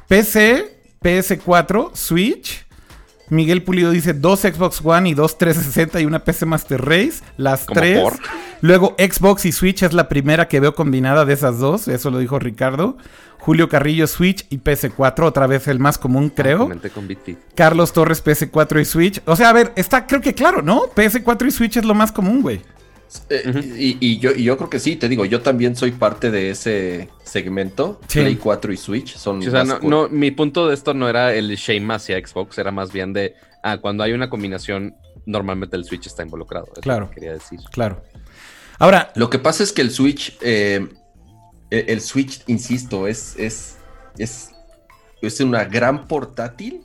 PC, 0.08 0.80
PS4, 1.02 1.94
Switch. 1.94 2.65
Miguel 3.28 3.62
Pulido 3.62 3.90
dice 3.90 4.14
dos 4.14 4.40
Xbox 4.40 4.80
One 4.84 5.08
y 5.08 5.14
dos 5.14 5.38
360 5.38 6.00
y 6.00 6.06
una 6.06 6.24
PC 6.24 6.46
Master 6.46 6.84
Race. 6.84 7.22
Las 7.36 7.66
tres. 7.66 8.02
Luego 8.60 8.94
Xbox 8.98 9.44
y 9.44 9.52
Switch 9.52 9.82
es 9.82 9.92
la 9.92 10.08
primera 10.08 10.48
que 10.48 10.60
veo 10.60 10.74
combinada 10.74 11.24
de 11.24 11.34
esas 11.34 11.58
dos. 11.58 11.88
Eso 11.88 12.10
lo 12.10 12.18
dijo 12.18 12.38
Ricardo. 12.38 12.96
Julio 13.38 13.68
Carrillo 13.68 14.06
Switch 14.06 14.46
y 14.50 14.58
PS4, 14.58 15.22
otra 15.24 15.46
vez 15.46 15.68
el 15.68 15.78
más 15.78 15.98
común, 15.98 16.30
creo. 16.30 16.68
Carlos 17.54 17.92
Torres 17.92 18.24
PS4 18.24 18.80
y 18.80 18.84
Switch. 18.84 19.22
O 19.26 19.36
sea, 19.36 19.50
a 19.50 19.52
ver, 19.52 19.72
está 19.76 20.06
creo 20.06 20.20
que 20.20 20.34
claro, 20.34 20.62
¿no? 20.62 20.82
PS4 20.94 21.46
y 21.46 21.50
Switch 21.50 21.76
es 21.76 21.84
lo 21.84 21.94
más 21.94 22.10
común, 22.10 22.42
güey. 22.42 22.62
Eh, 23.30 23.98
y, 24.00 24.18
yo, 24.18 24.34
yo 24.34 24.56
creo 24.56 24.68
que 24.68 24.80
sí, 24.80 24.96
te 24.96 25.08
digo, 25.08 25.24
yo 25.24 25.40
también 25.40 25.76
soy 25.76 25.92
parte 25.92 26.30
de 26.30 26.50
ese 26.50 27.08
segmento. 27.22 28.00
Play 28.12 28.36
4 28.36 28.72
y 28.72 28.76
Switch 28.76 29.16
son. 29.16 29.38
o 29.38 29.50
sea, 29.50 29.64
no, 29.64 30.08
mi 30.08 30.30
punto 30.30 30.68
de 30.68 30.74
esto 30.74 30.94
no 30.94 31.08
era 31.08 31.34
el 31.34 31.54
shame 31.56 31.94
hacia 31.94 32.18
Xbox, 32.18 32.58
era 32.58 32.70
más 32.70 32.92
bien 32.92 33.12
de 33.12 33.34
ah, 33.62 33.78
cuando 33.78 34.02
hay 34.02 34.12
una 34.12 34.28
combinación, 34.28 34.96
normalmente 35.24 35.76
el 35.76 35.84
Switch 35.84 36.06
está 36.06 36.22
involucrado. 36.22 36.66
claro. 36.80 37.10
quería 37.10 37.32
decir. 37.32 37.60
Claro. 37.70 38.02
Ahora. 38.78 39.12
Lo 39.14 39.30
que 39.30 39.38
pasa 39.38 39.62
es 39.62 39.72
que 39.72 39.82
el 39.82 39.90
Switch 39.90 40.36
eh, 40.42 40.86
el, 41.70 42.00
Switch, 42.00 42.42
insisto, 42.46 43.06
es, 43.06 43.36
es, 43.38 43.76
es, 44.18 44.52
es 45.20 45.40
una 45.40 45.64
gran 45.64 46.06
portátil 46.06 46.82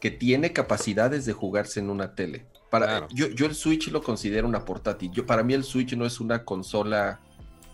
que 0.00 0.10
tiene 0.10 0.52
capacidades 0.52 1.26
de 1.26 1.32
jugarse 1.32 1.80
en 1.80 1.90
una 1.90 2.14
tele. 2.14 2.46
Para, 2.70 3.08
yo, 3.08 3.28
yo 3.28 3.46
el 3.46 3.54
Switch 3.54 3.88
lo 3.88 4.02
considero 4.02 4.46
una 4.46 4.64
portátil. 4.64 5.10
Yo, 5.12 5.24
para 5.24 5.42
mí 5.42 5.54
el 5.54 5.64
Switch 5.64 5.94
no 5.96 6.04
es 6.04 6.20
una 6.20 6.44
consola 6.44 7.20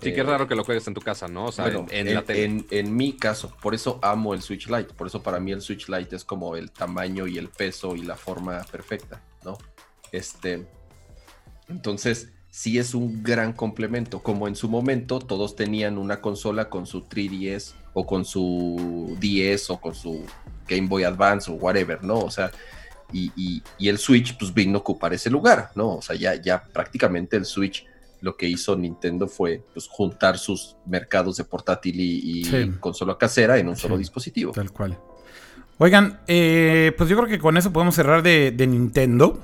Sí, 0.04 0.12
que 0.12 0.20
es 0.20 0.26
raro 0.26 0.46
que 0.46 0.54
lo 0.54 0.64
juegues 0.64 0.86
en 0.86 0.94
tu 0.94 1.00
casa, 1.00 1.28
¿no? 1.28 1.46
O 1.46 1.52
sea, 1.52 1.66
en, 1.90 2.14
la 2.14 2.22
tele. 2.22 2.64
En, 2.70 2.96
mi 2.96 3.14
caso, 3.14 3.52
por 3.62 3.74
eso 3.74 3.98
amo 4.02 4.34
el 4.34 4.42
Switch 4.42 4.68
Lite. 4.68 4.92
Por 4.94 5.06
eso 5.06 5.22
para 5.22 5.40
mí 5.40 5.52
el 5.52 5.62
Switch 5.62 5.88
Lite 5.88 6.16
es 6.16 6.24
como 6.24 6.56
el 6.56 6.70
tamaño 6.70 7.26
y 7.26 7.38
el 7.38 7.48
peso 7.48 7.96
y 7.96 8.02
la 8.02 8.16
forma 8.16 8.62
perfecta, 8.70 9.22
¿no? 9.44 9.56
Este. 10.12 10.66
Entonces, 11.68 12.32
sí 12.50 12.78
es 12.78 12.94
un 12.94 13.22
gran 13.22 13.54
complemento, 13.54 14.22
como 14.22 14.46
en 14.46 14.56
su 14.56 14.68
momento 14.68 15.18
todos 15.18 15.56
tenían 15.56 15.96
una 15.96 16.20
consola 16.20 16.68
con 16.68 16.86
su 16.86 17.02
3DS 17.02 17.72
o 17.94 18.06
con 18.06 18.24
su 18.24 19.16
10 19.18 19.70
o 19.70 19.80
con 19.80 19.94
su 19.94 20.24
Game 20.68 20.86
Boy 20.88 21.04
Advance 21.04 21.50
o 21.50 21.54
whatever, 21.54 22.04
¿no? 22.04 22.18
O 22.18 22.30
sea, 22.30 22.50
y, 23.12 23.62
el 23.78 23.98
Switch 23.98 24.36
pues 24.38 24.52
vino 24.52 24.78
a 24.78 24.80
ocupar 24.80 25.14
ese 25.14 25.30
lugar, 25.30 25.70
¿no? 25.74 25.96
O 25.96 26.02
sea, 26.02 26.16
ya, 26.16 26.34
ya 26.34 26.62
prácticamente 26.62 27.36
el 27.36 27.44
Switch 27.44 27.86
lo 28.20 28.36
que 28.36 28.48
hizo 28.48 28.74
Nintendo 28.74 29.28
fue 29.28 29.62
pues, 29.74 29.86
juntar 29.86 30.38
sus 30.38 30.76
mercados 30.86 31.36
de 31.36 31.44
portátil 31.44 31.96
y, 31.98 32.72
consola 32.80 33.18
casera 33.18 33.58
en 33.58 33.68
un 33.68 33.76
solo 33.76 33.98
dispositivo. 33.98 34.52
Tal 34.52 34.70
cual. 34.70 34.98
Oigan, 35.78 36.20
eh, 36.26 36.92
pues 36.96 37.10
yo 37.10 37.16
creo 37.16 37.28
que 37.28 37.38
con 37.38 37.56
eso 37.56 37.72
podemos 37.72 37.94
cerrar 37.94 38.22
de, 38.22 38.54
Nintendo. 38.66 39.40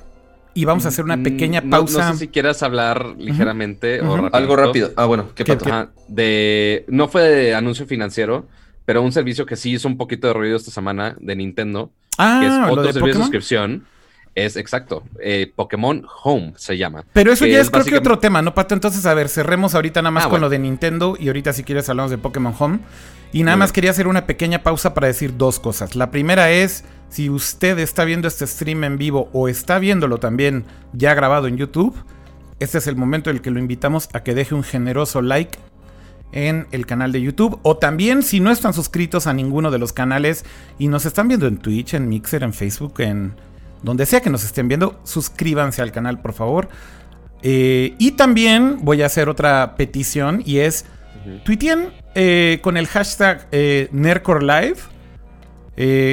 Y 0.53 0.65
vamos 0.65 0.85
a 0.85 0.89
hacer 0.89 1.05
una 1.05 1.17
mm, 1.17 1.23
pequeña 1.23 1.63
pausa. 1.63 2.09
No, 2.09 2.13
sé 2.15 2.19
si 2.21 2.29
quieras 2.29 2.63
hablar 2.65 3.15
ligeramente 3.19 4.01
o 4.01 4.35
Algo 4.35 4.57
rápido. 4.57 4.91
Ah, 4.97 5.05
bueno, 5.05 5.29
¿qué, 5.35 5.45
pasó? 5.45 5.91
de, 6.09 6.85
no 6.89 7.07
fue 7.07 7.23
de 7.23 7.55
anuncio 7.55 7.87
financiero, 7.87 8.49
pero 8.91 9.03
un 9.03 9.13
servicio 9.13 9.47
que 9.47 9.55
sí 9.55 9.75
hizo 9.75 9.87
un 9.87 9.97
poquito 9.97 10.27
de 10.27 10.33
ruido 10.33 10.57
esta 10.57 10.73
semana 10.73 11.15
de 11.21 11.37
Nintendo. 11.37 11.93
Ah, 12.19 12.41
que 12.41 12.49
es 12.49 12.73
otro 12.73 12.93
servicio 12.93 13.07
de 13.07 13.21
suscripción 13.21 13.87
es 14.35 14.57
exacto. 14.57 15.05
Eh, 15.23 15.53
Pokémon 15.55 16.05
Home 16.25 16.55
se 16.57 16.77
llama. 16.77 17.05
Pero 17.13 17.31
eso 17.31 17.47
ya 17.47 17.61
es, 17.61 17.71
creo 17.71 17.85
que 17.85 17.97
otro 17.97 18.19
tema, 18.19 18.43
¿no, 18.43 18.53
Pato? 18.53 18.75
Entonces, 18.75 19.07
a 19.07 19.15
ver, 19.15 19.29
cerremos 19.29 19.77
ahorita 19.77 20.03
nada 20.03 20.11
más 20.11 20.27
ah, 20.27 20.29
con 20.29 20.41
lo 20.41 20.49
de 20.49 20.59
Nintendo 20.59 21.17
y 21.17 21.29
ahorita 21.29 21.53
si 21.53 21.63
quieres 21.63 21.89
hablamos 21.89 22.11
de 22.11 22.19
Pokémon 22.19 22.53
Home. 22.59 22.81
Y 23.33 23.45
nada 23.45 23.57
más 23.57 23.71
quería 23.71 23.93
hacer 23.93 24.09
una 24.09 24.27
pequeña 24.27 24.65
pausa 24.65 24.93
para 24.93 25.07
decir 25.07 25.37
dos 25.37 25.61
cosas. 25.61 25.95
La 25.95 26.11
primera 26.11 26.51
es, 26.51 26.85
si 27.11 27.31
usted 27.31 27.79
está 27.79 28.05
viendo 28.05 28.27
este 28.27 28.45
stream 28.45 28.83
en 28.83 28.99
vivo 28.99 29.31
o 29.33 29.47
está 29.47 29.79
viéndolo 29.79 30.19
también 30.19 30.65
ya 30.95 31.15
grabado 31.15 31.47
en 31.47 31.57
YouTube, 31.57 31.95
este 32.59 32.79
es 32.79 32.89
el 32.89 32.97
momento 32.97 33.31
en 33.31 33.37
el 33.37 33.43
que 33.43 33.53
lo 33.53 33.61
invitamos 33.61 34.09
a 34.15 34.25
que 34.25 34.35
deje 34.35 34.57
un 34.57 34.65
generoso 34.65 35.23
like 35.23 35.61
en 36.33 36.67
el 36.71 36.87
canal 36.87 37.13
de 37.13 37.21
YouTube 37.21 37.59
o 37.63 37.77
también 37.77 38.23
si 38.23 38.41
no 38.41 38.51
están 38.51 38.73
suscritos 38.73 39.27
a 39.27 39.33
ninguno 39.33 39.71
de 39.71 39.79
los 39.79 39.93
canales 39.93 40.45
y 40.79 40.89
nos 40.89 41.07
están 41.07 41.29
viendo 41.29 41.47
en 41.47 41.59
Twitch, 41.59 41.95
en 41.95 42.09
Mixer, 42.09 42.43
en 42.43 42.53
Facebook, 42.53 43.01
en 43.01 43.35
donde 43.83 44.07
sea 44.07 44.21
que 44.21 44.31
nos 44.31 44.45
estén 44.45 44.69
viendo, 44.69 45.01
suscríbanse 45.05 45.83
al 45.83 45.93
canal, 45.93 46.21
por 46.21 46.33
favor. 46.33 46.69
Eh, 47.43 47.95
y 47.99 48.13
también 48.13 48.79
voy 48.83 49.03
a 49.03 49.07
hacer 49.07 49.29
otra 49.29 49.75
petición 49.77 50.43
y 50.45 50.59
es, 50.59 50.85
uh 51.25 52.61
con 52.63 52.77
el 52.77 52.87
hashtag 52.87 53.47
eh, 53.53 53.89
NercorLive 53.93 54.77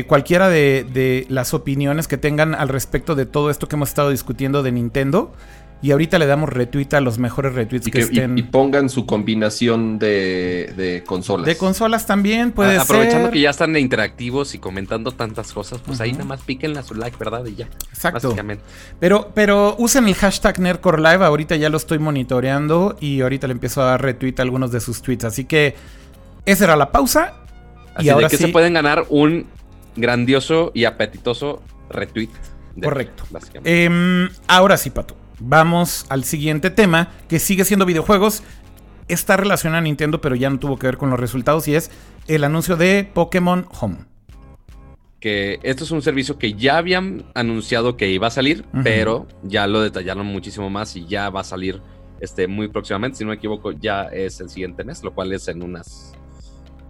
cualquiera 0.07 0.47
de, 0.49 1.25
las 1.29 1.53
opiniones 1.53 2.07
que 2.07 2.17
tengan 2.17 2.55
al 2.55 2.69
respecto 2.69 3.15
de 3.15 3.25
todo 3.25 3.49
esto 3.49 3.67
que 3.67 3.75
hemos 3.75 3.89
estado 3.89 4.11
discutiendo 4.11 4.63
de 4.63 4.71
Nintendo. 4.71 5.33
Y 5.79 5.91
ahorita 5.91 6.17
le 6.17 6.25
damos 6.25 6.49
retweet 6.49 6.93
a 6.93 7.01
los 7.01 7.19
mejores 7.19 7.53
retweets 7.53 7.89
que, 7.89 7.99
estén. 7.99 8.37
Y, 8.37 8.43
pongan 8.43 8.89
su 8.89 9.05
combinación 9.05 9.99
de, 9.99 11.03
consolas. 11.05 11.45
De 11.45 11.55
consolas 11.55 12.07
también, 12.07 12.51
puede 12.51 12.77
Aprovechando 12.77 13.29
que 13.29 13.41
ya 13.41 13.51
están 13.51 13.75
interactivos 13.77 14.55
y 14.55 14.59
comentando 14.59 15.11
tantas 15.11 15.53
cosas, 15.53 15.79
pues 15.85 16.01
ahí 16.01 16.13
nada 16.13 16.25
más 16.25 16.41
píquenle 16.41 16.79
a 16.79 16.83
su 16.83 16.95
like, 16.95 17.15
¿verdad? 17.17 17.45
Y 17.45 17.55
ya. 17.55 17.69
Exacto. 17.89 18.35
Pero, 18.99 19.31
pero 19.35 19.75
usen 19.77 20.07
el 20.07 20.15
hashtag 20.15 20.59
NerdcoreLive. 20.59 21.23
Ahorita 21.23 21.55
ya 21.55 21.69
lo 21.69 21.77
estoy 21.77 21.99
monitoreando 21.99 22.97
y 22.99 23.21
ahorita 23.21 23.45
le 23.47 23.53
empiezo 23.53 23.81
a 23.81 23.85
dar 23.85 24.01
retweet 24.01 24.35
a 24.39 24.41
algunos 24.41 24.71
de 24.71 24.79
sus 24.79 25.01
tweets. 25.03 25.25
Así 25.25 25.45
que 25.45 25.75
esa 26.45 26.63
era 26.63 26.75
la 26.75 26.91
pausa. 26.91 27.33
y 27.99 28.09
ahora 28.09 28.29
que 28.29 28.37
se 28.37 28.47
pueden 28.47 28.73
ganar 28.73 29.05
un 29.09 29.45
grandioso 29.95 30.71
y 30.73 30.85
apetitoso 30.85 31.61
retweet. 31.89 32.29
Correcto. 32.81 33.23
Em, 33.63 34.29
ahora 34.47 34.77
sí, 34.77 34.89
Pato. 34.89 35.26
Vamos 35.39 36.05
al 36.09 36.23
siguiente 36.23 36.69
tema, 36.69 37.11
que 37.27 37.39
sigue 37.39 37.65
siendo 37.65 37.85
videojuegos. 37.85 38.43
Está 39.07 39.37
relacionado 39.37 39.79
a 39.79 39.81
Nintendo, 39.81 40.19
pero 40.19 40.35
ya 40.35 40.49
no 40.49 40.59
tuvo 40.59 40.77
que 40.77 40.87
ver 40.87 40.97
con 40.97 41.09
los 41.09 41.19
resultados, 41.19 41.67
y 41.67 41.75
es 41.75 41.91
el 42.27 42.43
anuncio 42.43 42.75
de 42.75 43.09
Pokémon 43.13 43.67
Home. 43.79 43.97
Que 45.19 45.59
esto 45.63 45.83
es 45.83 45.91
un 45.91 46.01
servicio 46.01 46.37
que 46.37 46.53
ya 46.53 46.77
habían 46.77 47.25
anunciado 47.33 47.97
que 47.97 48.09
iba 48.09 48.27
a 48.27 48.31
salir, 48.31 48.65
pero 48.83 49.27
ya 49.43 49.65
lo 49.67 49.81
detallaron 49.81 50.25
muchísimo 50.27 50.69
más 50.69 50.95
y 50.95 51.05
ya 51.07 51.29
va 51.29 51.41
a 51.41 51.43
salir 51.43 51.81
este, 52.19 52.47
muy 52.47 52.67
próximamente. 52.67 53.17
Si 53.17 53.23
no 53.23 53.29
me 53.29 53.35
equivoco, 53.35 53.71
ya 53.71 54.03
es 54.03 54.39
el 54.41 54.49
siguiente 54.49 54.83
mes, 54.83 55.03
lo 55.03 55.13
cual 55.13 55.33
es 55.33 55.47
en, 55.47 55.63
unas, 55.63 56.13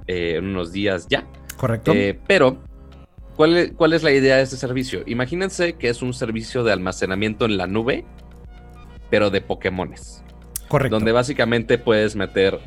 eh, 0.08 0.36
en 0.38 0.48
unos 0.48 0.72
días 0.72 1.08
ya. 1.10 1.26
Correcto. 1.58 1.94
Eh, 1.94 2.20
pero 2.28 2.62
¿Cuál 3.38 3.56
es, 3.56 3.72
¿Cuál 3.74 3.94
es, 3.94 4.02
la 4.02 4.12
idea 4.12 4.38
de 4.38 4.42
este 4.42 4.58
servicio? 4.58 5.04
Imagínense 5.06 5.74
que 5.74 5.90
es 5.90 6.02
un 6.02 6.14
servicio 6.14 6.64
de 6.64 6.74
almacenamiento 6.74 7.46
en 7.46 7.58
la 7.58 7.68
nube 7.68 8.04
pero 9.10 9.30
de 9.30 9.42
Pokémones. 9.42 10.24
Correcto. 10.68 10.96
Donde 10.96 11.12
básicamente 11.12 11.78
puedes 11.78 12.16
meter 12.16 12.60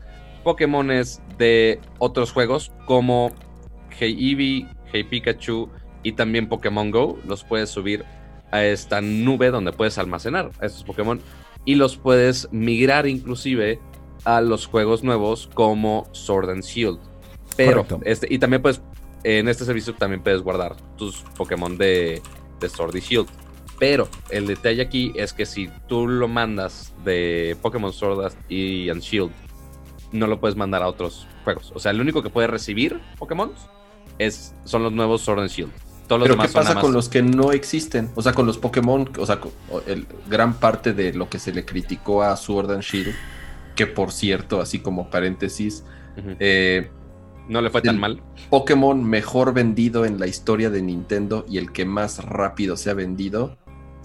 Pokémones 0.43 1.21
de 1.39 1.81
otros 1.99 2.33
juegos 2.33 2.73
como 2.87 3.33
Hey 3.91 4.17
Eevee, 4.19 4.67
Hey 4.93 5.05
Pikachu 5.05 5.69
y 6.03 6.13
también 6.13 6.49
Pokémon 6.49 6.91
Go. 6.91 7.19
Los 7.27 7.45
puedes 7.45 7.69
subir 7.71 8.05
a 8.51 8.65
esta 8.65 9.01
nube 9.01 9.51
donde 9.51 9.73
puedes 9.73 9.99
almacenar 9.99 10.51
a 10.61 10.67
estos 10.67 10.85
Pokémon 10.85 11.21
y 11.65 11.75
los 11.75 11.97
puedes 11.97 12.49
migrar 12.53 13.07
inclusive 13.07 13.79
a 14.25 14.41
los 14.41 14.67
juegos 14.67 15.03
nuevos 15.03 15.49
como 15.55 16.09
Sword 16.13 16.51
and 16.51 16.65
Shield. 16.65 16.99
Pero 17.57 17.87
este, 18.05 18.27
y 18.31 18.39
también 18.39 18.63
puedes 18.63 18.81
en 19.25 19.49
este 19.49 19.65
servicio 19.65 19.95
también 19.95 20.23
puedes 20.23 20.41
guardar 20.41 20.77
tus 20.97 21.23
Pokémon 21.37 21.77
de, 21.77 22.23
de 22.59 22.69
Sword 22.69 22.97
y 22.97 23.01
Shield. 23.01 23.29
Pero 23.81 24.09
el 24.29 24.47
detalle 24.47 24.83
aquí 24.83 25.11
es 25.17 25.33
que 25.33 25.47
si 25.47 25.71
tú 25.89 26.07
lo 26.07 26.29
mandas 26.29 26.93
de 27.03 27.57
Pokémon 27.63 27.95
Sword 27.95 28.31
y 28.51 28.91
and 28.91 29.01
Shield, 29.01 29.33
no 30.13 30.27
lo 30.27 30.39
puedes 30.39 30.55
mandar 30.55 30.83
a 30.83 30.89
otros 30.89 31.27
juegos. 31.45 31.73
O 31.75 31.81
sea, 31.81 31.91
el 31.91 32.01
único 32.01 32.23
que 32.23 32.29
puede 32.29 32.47
recibir 32.47 33.01
Pokémon 33.19 33.53
es, 34.19 34.55
son 34.65 34.83
los 34.83 34.93
nuevos 34.93 35.23
Sword 35.23 35.41
and 35.41 35.49
Shield. 35.51 35.73
Todos 36.09 36.21
los 36.21 36.29
Pero 36.29 36.43
¿qué 36.43 36.49
pasa 36.53 36.79
con 36.79 36.93
los 36.93 37.09
que 37.09 37.23
no 37.23 37.53
existen? 37.53 38.11
O 38.17 38.23
sea, 38.23 38.35
con 38.35 38.45
los 38.45 38.59
Pokémon, 38.59 39.11
o 39.19 39.25
sea, 39.25 39.41
el, 39.87 40.07
gran 40.29 40.53
parte 40.55 40.93
de 40.93 41.15
lo 41.15 41.31
que 41.31 41.39
se 41.39 41.51
le 41.51 41.65
criticó 41.65 42.23
a 42.23 42.37
Sword 42.37 42.73
and 42.73 42.83
Shield, 42.83 43.15
que 43.77 43.87
por 43.87 44.13
cierto, 44.13 44.61
así 44.61 44.81
como 44.81 45.09
paréntesis, 45.09 45.85
eh, 46.39 46.91
no 47.49 47.63
le 47.63 47.71
fue 47.71 47.81
tan 47.81 47.99
mal. 47.99 48.23
Pokémon 48.51 49.03
mejor 49.03 49.55
vendido 49.55 50.05
en 50.05 50.21
la 50.21 50.27
historia 50.27 50.69
de 50.69 50.83
Nintendo 50.83 51.47
y 51.49 51.57
el 51.57 51.73
que 51.73 51.87
más 51.87 52.23
rápido 52.25 52.77
se 52.77 52.91
ha 52.91 52.95
vendido 52.95 53.57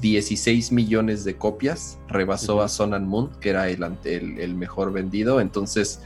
16 0.02 0.72
millones 0.72 1.24
de 1.24 1.36
copias, 1.36 1.98
rebasó 2.08 2.62
a 2.62 2.68
Sun 2.68 2.94
and 2.94 3.08
Moon, 3.08 3.32
que 3.40 3.50
era 3.50 3.70
el, 3.70 3.84
el, 4.04 4.56
mejor 4.56 4.92
vendido. 4.92 5.40
Entonces, 5.40 6.02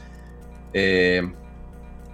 eh, 0.72 1.30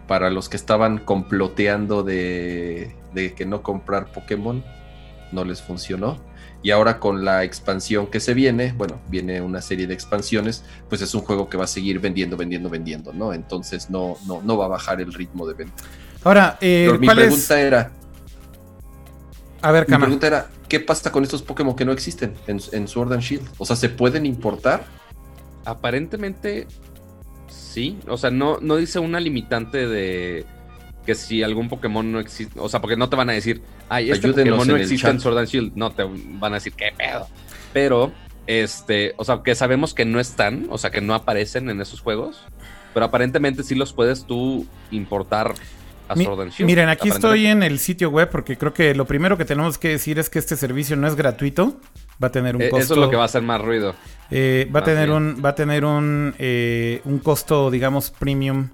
para 0.07 0.31
los 0.31 0.49
que 0.49 0.57
estaban 0.57 0.99
comploteando 0.99 2.03
de, 2.03 2.95
de, 3.13 3.35
que 3.35 3.45
no 3.45 3.63
comprar 3.63 4.13
Pokémon, 4.13 4.65
no 5.33 5.45
les 5.45 5.63
funcionó. 5.63 6.19
Y 6.63 6.71
ahora 6.71 6.99
con 6.99 7.25
la 7.25 7.45
expansión 7.45 8.09
que 8.09 8.19
se 8.19 8.35
viene, 8.35 8.73
bueno, 8.77 9.01
viene 9.09 9.41
una 9.41 9.61
serie 9.61 9.87
de 9.87 9.95
expansiones, 9.95 10.65
pues 10.89 11.03
es 11.03 11.15
un 11.15 11.21
juego 11.21 11.49
que 11.49 11.57
va 11.57 11.65
a 11.65 11.69
seguir 11.69 12.01
vendiendo, 12.01 12.37
vendiendo, 12.37 12.71
vendiendo, 12.71 13.13
¿no? 13.13 13.33
Entonces 13.33 13.91
no, 13.91 14.17
no, 14.27 14.43
no 14.43 14.57
va 14.57 14.65
a 14.65 14.69
bajar 14.69 15.01
el 15.01 15.13
ritmo 15.13 15.47
de 15.47 15.55
venta. 15.55 15.85
Ahora, 16.25 16.59
eh, 16.61 16.91
mi 16.99 17.07
pregunta 17.07 17.61
era... 17.61 17.93
A 19.63 19.71
ver, 19.71 19.89
Mi 19.89 19.97
pregunta 19.97 20.27
era, 20.27 20.49
¿qué 20.69 20.81
pasa 20.81 21.13
con 21.13 21.23
estos 21.23 21.43
Pokémon 21.43 21.77
que 21.77 21.85
no 21.85 21.93
existen 21.93 22.35
en, 22.47 22.89
Sword 22.89 23.13
and 23.13 23.23
Shield? 23.23 23.49
O 23.59 23.67
sea, 23.67 23.77
¿se 23.77 23.89
pueden 23.89 24.27
importar? 24.27 24.85
Aparentemente 25.65 26.67
sí. 27.49 27.99
O 28.09 28.17
sea, 28.17 28.31
no, 28.31 28.59
no 28.61 28.77
dice 28.77 28.99
una 28.99 29.21
limitante 29.21 29.87
de 29.87 30.45
que 31.05 31.15
si 31.15 31.43
algún 31.43 31.69
Pokémon 31.69 32.11
no 32.11 32.21
existe. 32.21 32.59
O 32.59 32.69
sea, 32.69 32.81
porque 32.81 32.97
no 32.97 33.09
te 33.09 33.17
van 33.17 33.31
a 33.31 33.33
decir, 33.33 33.63
ay, 33.89 34.11
este 34.11 34.29
Pokémon 34.29 34.67
no 34.67 34.77
existe 34.77 35.09
en 35.09 35.21
Sword 35.21 35.39
and 35.39 35.49
Shield. 35.49 35.73
No, 35.77 35.93
te 35.93 36.05
van 36.05 36.53
a 36.53 36.57
decir, 36.57 36.73
¿qué 36.75 36.91
pedo? 36.97 37.29
Pero, 37.73 38.13
este, 38.47 39.15
o 39.17 39.25
sea, 39.25 39.43
que 39.43 39.55
sabemos 39.55 39.95
que 39.95 40.05
no 40.05 40.21
están, 40.21 40.67
o 40.71 40.79
sea, 40.79 40.91
que 40.91 41.01
no 41.01 41.15
aparecen 41.15 41.71
en 41.71 41.81
esos 41.81 42.01
juegos. 42.01 42.43
Pero 42.93 43.07
aparentemente 43.07 43.63
sí 43.63 43.75
los 43.75 43.93
puedes 43.93 44.25
tú 44.25 44.67
importar 44.91 45.55
Miren, 46.61 46.89
aquí 46.89 47.09
estoy 47.09 47.47
en 47.47 47.63
el 47.63 47.79
sitio 47.79 48.11
web 48.11 48.31
porque 48.31 48.57
creo 48.57 48.73
que 48.73 48.95
lo 48.95 49.07
primero 49.07 49.37
que 49.37 49.45
tenemos 49.45 49.79
que 49.79 49.89
decir 49.89 50.19
es 50.19 50.31
que 50.31 50.39
este 50.39 50.57
servicio 50.57 50.97
no 50.97 51.07
es 51.07 51.17
gratuito. 51.17 51.77
Va 52.23 52.29
a 52.29 52.33
tener 52.33 52.57
un 52.57 52.63
costo. 52.63 52.77
Eh, 52.77 52.81
eso 52.81 52.95
es 52.95 53.01
lo 53.01 53.11
que 53.11 53.17
va 53.17 53.23
a 53.23 53.27
hacer 53.27 53.43
más 53.43 53.61
ruido. 53.61 53.95
Eh, 54.31 54.71
va, 54.75 54.81
a 54.81 54.85
tener 54.85 55.11
un, 55.11 55.43
va 55.45 55.51
a 55.51 55.55
tener 55.55 55.85
un, 55.85 56.35
eh, 56.39 57.03
un 57.05 57.19
costo, 57.19 57.71
digamos, 57.71 58.11
premium. 58.11 58.71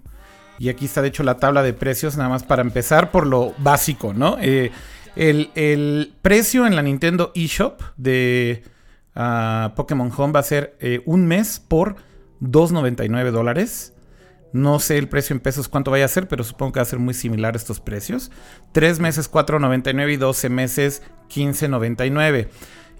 Y 0.58 0.68
aquí 0.68 0.84
está, 0.84 1.02
de 1.02 1.08
hecho, 1.08 1.22
la 1.24 1.38
tabla 1.38 1.62
de 1.62 1.72
precios, 1.72 2.16
nada 2.16 2.28
más 2.28 2.44
para 2.44 2.62
empezar 2.62 3.10
por 3.10 3.26
lo 3.26 3.52
básico, 3.58 4.14
¿no? 4.14 4.36
el, 4.38 6.12
precio 6.22 6.66
en 6.66 6.76
la 6.76 6.82
Nintendo 6.82 7.32
eShop 7.34 7.82
de 7.96 8.62
ah, 9.16 9.72
Pokémon 9.74 10.12
Home 10.16 10.32
va 10.32 10.40
a 10.40 10.44
ser 10.44 10.76
un 11.04 11.26
mes 11.26 11.58
por 11.58 11.96
2.99 12.40 13.30
dólares. 13.32 13.92
No 14.52 14.78
sé 14.80 14.98
el 14.98 15.08
precio 15.08 15.34
en 15.34 15.40
pesos 15.40 15.68
cuánto 15.68 15.90
vaya 15.90 16.04
a 16.04 16.08
ser, 16.08 16.28
pero 16.28 16.44
supongo 16.44 16.72
que 16.72 16.80
va 16.80 16.82
a 16.82 16.86
ser 16.86 16.98
muy 16.98 17.14
similar 17.14 17.56
estos 17.56 17.80
precios. 17.80 18.30
3 18.72 19.00
meses 19.00 19.30
4.99 19.30 20.12
y 20.12 20.16
12 20.16 20.48
meses 20.50 21.02
15.99. 21.30 22.48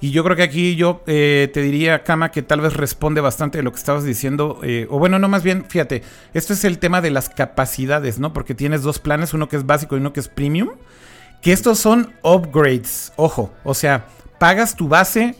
Y 0.00 0.11
yo 0.11 0.24
creo 0.24 0.34
que 0.34 0.42
aquí 0.42 0.74
yo 0.74 1.05
eh, 1.07 1.48
te 1.55 1.62
diría, 1.62 2.03
Kama, 2.03 2.32
que 2.32 2.42
tal 2.42 2.61
vez 2.61 2.74
responde 2.74 3.20
bastante 3.20 3.59
de 3.59 3.62
lo 3.62 3.70
que 3.70 3.78
estabas 3.78 4.03
diciendo. 4.03 4.59
eh, 4.64 4.88
o 4.90 4.98
bueno, 4.98 5.20
no, 5.20 5.28
más 5.28 5.44
bien, 5.44 5.64
fíjate, 5.68 6.03
esto 6.34 6.55
es 6.55 6.64
el 6.64 6.78
tema 6.78 7.00
de 7.00 7.11
las 7.11 7.28
capacidades, 7.28 8.18
¿no? 8.18 8.32
Porque 8.32 8.55
tienes 8.55 8.82
dos 8.82 8.98
planes, 8.98 9.32
uno 9.32 9.48
que 9.48 9.57
es 9.57 9.64
básico 9.64 9.94
y 9.94 10.00
uno 10.00 10.12
que 10.12 10.18
es 10.18 10.28
premium. 10.28 10.70
Que 11.40 11.53
estos 11.53 11.78
son 11.78 12.14
upgrades, 12.22 13.12
ojo. 13.16 13.53
O 13.62 13.74
sea, 13.74 14.07
pagas 14.40 14.74
tu 14.74 14.88
base 14.88 15.36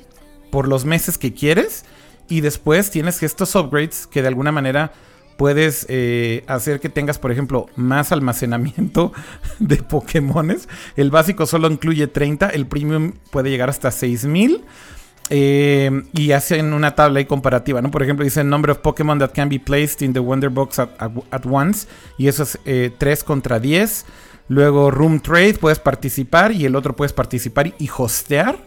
por 0.53 0.69
los 0.69 0.85
meses 0.85 1.19
que 1.19 1.33
quieres 1.35 1.85
y 2.29 2.41
después 2.41 2.91
tienes 2.91 3.21
estos 3.23 3.55
upgrades 3.57 4.07
que 4.07 4.23
de 4.23 4.29
alguna 4.29 4.53
manera 4.53 4.93
puedes 5.43 5.87
eh, 5.89 6.45
hacer 6.47 6.79
que 6.79 6.89
tengas, 6.89 7.19
por 7.19 7.33
ejemplo, 7.33 7.67
más 7.75 8.13
almacenamiento 8.13 9.13
de 9.59 9.79
Pokémones. 9.79 10.69
El 10.95 11.11
básico 11.11 11.47
solo 11.47 11.69
incluye 11.69 12.07
30, 12.07 12.51
el 12.51 12.69
premium 12.69 13.15
puede 13.33 13.51
llegar 13.51 13.69
hasta 13.69 13.91
6000. 13.91 14.63
Eh, 15.31 16.05
y 16.13 16.31
hacen 16.31 16.73
una 16.73 16.95
tabla 16.95 17.19
ahí 17.19 17.25
comparativa, 17.25 17.83
¿no? 17.83 17.91
Por 17.91 18.05
ejemplo, 18.05 18.23
dice 18.23 18.45
number 18.45 18.71
of 18.71 18.79
Pokémon 18.79 19.19
that 19.19 19.33
can 19.33 19.49
be 19.49 19.59
placed 19.59 20.01
in 20.03 20.13
the 20.13 20.21
Wonder 20.21 20.49
Box 20.49 20.79
at, 20.79 21.45
once. 21.45 21.89
Y 22.19 22.29
eso 22.29 22.45
es 22.45 22.61
eh, 22.65 22.93
3 22.97 23.25
contra 23.25 23.59
10. 23.59 24.07
Luego 24.47 24.93
Room 24.93 25.19
Trade, 25.19 25.55
puedes 25.55 25.81
participar. 25.81 26.53
Y 26.53 26.67
el 26.67 26.77
otro 26.77 26.95
puedes 26.95 27.13
participar 27.13 27.75
y 27.81 27.91
hostear. 27.99 28.61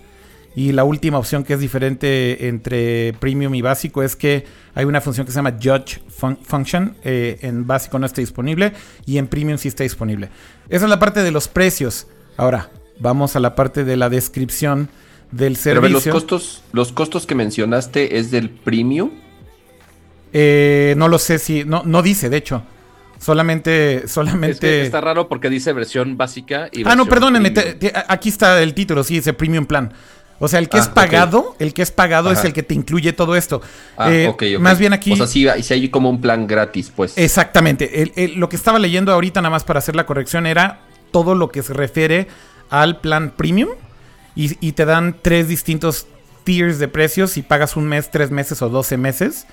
Y 0.58 0.72
la 0.72 0.86
última 0.86 1.18
opción 1.18 1.43
que 1.43 1.53
es 1.53 1.60
diferente 1.60 2.47
entre 2.47 3.14
premium 3.20 3.53
y 3.56 3.62
básico 3.62 4.01
es 4.03 4.16
que 4.16 4.45
hay 4.74 4.86
una 4.86 5.01
función 5.01 5.26
que 5.26 5.32
se 5.34 5.36
llama 5.38 5.58
Judge 5.62 5.99
fun- 6.08 6.38
Function. 6.41 6.95
eh, 7.03 7.38
en 7.41 7.68
básico 7.68 7.99
no 7.99 8.06
está 8.06 8.22
disponible 8.22 8.72
y 9.06 9.18
en 9.18 9.28
premium 9.28 9.58
sí 9.58 9.68
está 9.68 9.84
disponible. 9.84 10.30
Esa 10.70 10.86
es 10.86 10.89
la 10.89 10.97
parte 10.99 11.24
de 11.24 11.32
los 11.32 11.49
precios. 11.49 12.08
Ahora, 12.38 12.70
vamos 12.99 13.36
a 13.36 13.41
la 13.41 13.53
parte 13.56 13.84
de 13.84 13.97
la 13.97 14.10
descripción 14.10 14.88
del 15.32 15.58
Pero 15.62 15.82
servicio. 15.82 16.14
los 16.14 16.24
costos, 16.24 16.64
los 16.72 16.91
costos 16.93 17.26
que 17.26 17.36
mencionaste 17.36 18.18
es 18.18 18.32
del 18.32 18.49
premium. 18.49 19.12
Eh, 20.34 20.93
no 20.97 21.08
lo 21.08 21.20
sé 21.20 21.39
si. 21.39 21.64
No, 21.66 21.84
no 21.86 22.01
dice, 22.01 22.30
de 22.30 22.38
hecho. 22.38 22.64
Solamente. 23.20 24.06
Es 24.06 24.12
Solamente. 24.12 24.60
que 24.60 24.82
está 24.84 25.01
raro 25.01 25.28
porque 25.30 25.49
dice 25.49 25.72
versión 25.74 26.18
básica 26.18 26.70
y 26.72 26.82
Ah, 26.82 26.95
no, 26.95 27.06
versión 27.06 27.08
perdónenme. 27.10 27.51
premium. 27.51 27.80
te- 27.80 27.89
te- 27.91 28.03
aquí 28.08 28.30
está 28.30 28.62
el 28.62 28.74
título, 28.74 29.03
sí, 29.03 29.16
dice 29.16 29.34
Premium 29.34 29.66
Plan. 29.66 29.93
O 30.40 30.48
sea, 30.50 30.60
el 30.60 30.68
que 30.68 30.78
Ah, 30.78 30.82
es 30.82 30.88
ok. 30.88 30.94
pagado, 30.94 31.56
el 31.60 31.74
que 31.74 31.82
es 31.82 31.92
pagado 31.92 32.30
es 32.32 32.44
el 32.44 32.52
que 32.52 32.62
te 32.64 32.74
incluye 32.74 33.14
todo 33.14 33.36
esto. 33.36 33.62
Ah, 33.98 34.12
Eh. 34.12 34.34
Más 34.60 34.78
bien 34.80 34.92
aquí. 34.94 35.12
O 35.14 35.16
sea, 35.16 35.28
sí, 35.28 35.48
hay- 35.48 35.64
sí 35.64 35.74
hay 35.74 35.90
como 35.90 36.10
un 36.10 36.20
plan 36.20 36.46
gratis, 36.46 36.92
pues. 36.94 37.18
Exactamente. 37.18 38.02
El- 38.02 38.12
el- 38.16 38.34
lo 38.36 38.50
que 38.50 38.56
estaba 38.58 38.78
leyendo 38.80 39.14
ahorita, 39.14 39.42
nada 39.42 39.50
más 39.52 39.64
para 39.64 39.80
hacer 39.80 39.96
la 39.96 40.06
corrección, 40.06 40.46
era 40.46 40.82
todo 41.12 41.36
lo 41.36 41.50
que 41.50 41.64
se 41.64 41.74
refiere 41.74 42.28
al 42.70 43.00
plan 43.00 43.32
premium. 43.36 43.70
Y, 44.36 44.58
y 44.68 44.74
te 44.74 44.84
dan 44.84 45.16
tres 45.22 45.48
distintos 45.48 46.08
tiers 46.44 46.78
de 46.80 46.90
precios 46.90 47.32
si 47.32 47.42
pagas 47.42 47.78
un 47.78 47.86
mes, 47.88 48.12
tres 48.12 48.32
meses 48.32 48.62
o 48.62 48.68
doce 48.70 48.98
meses. 48.98 49.46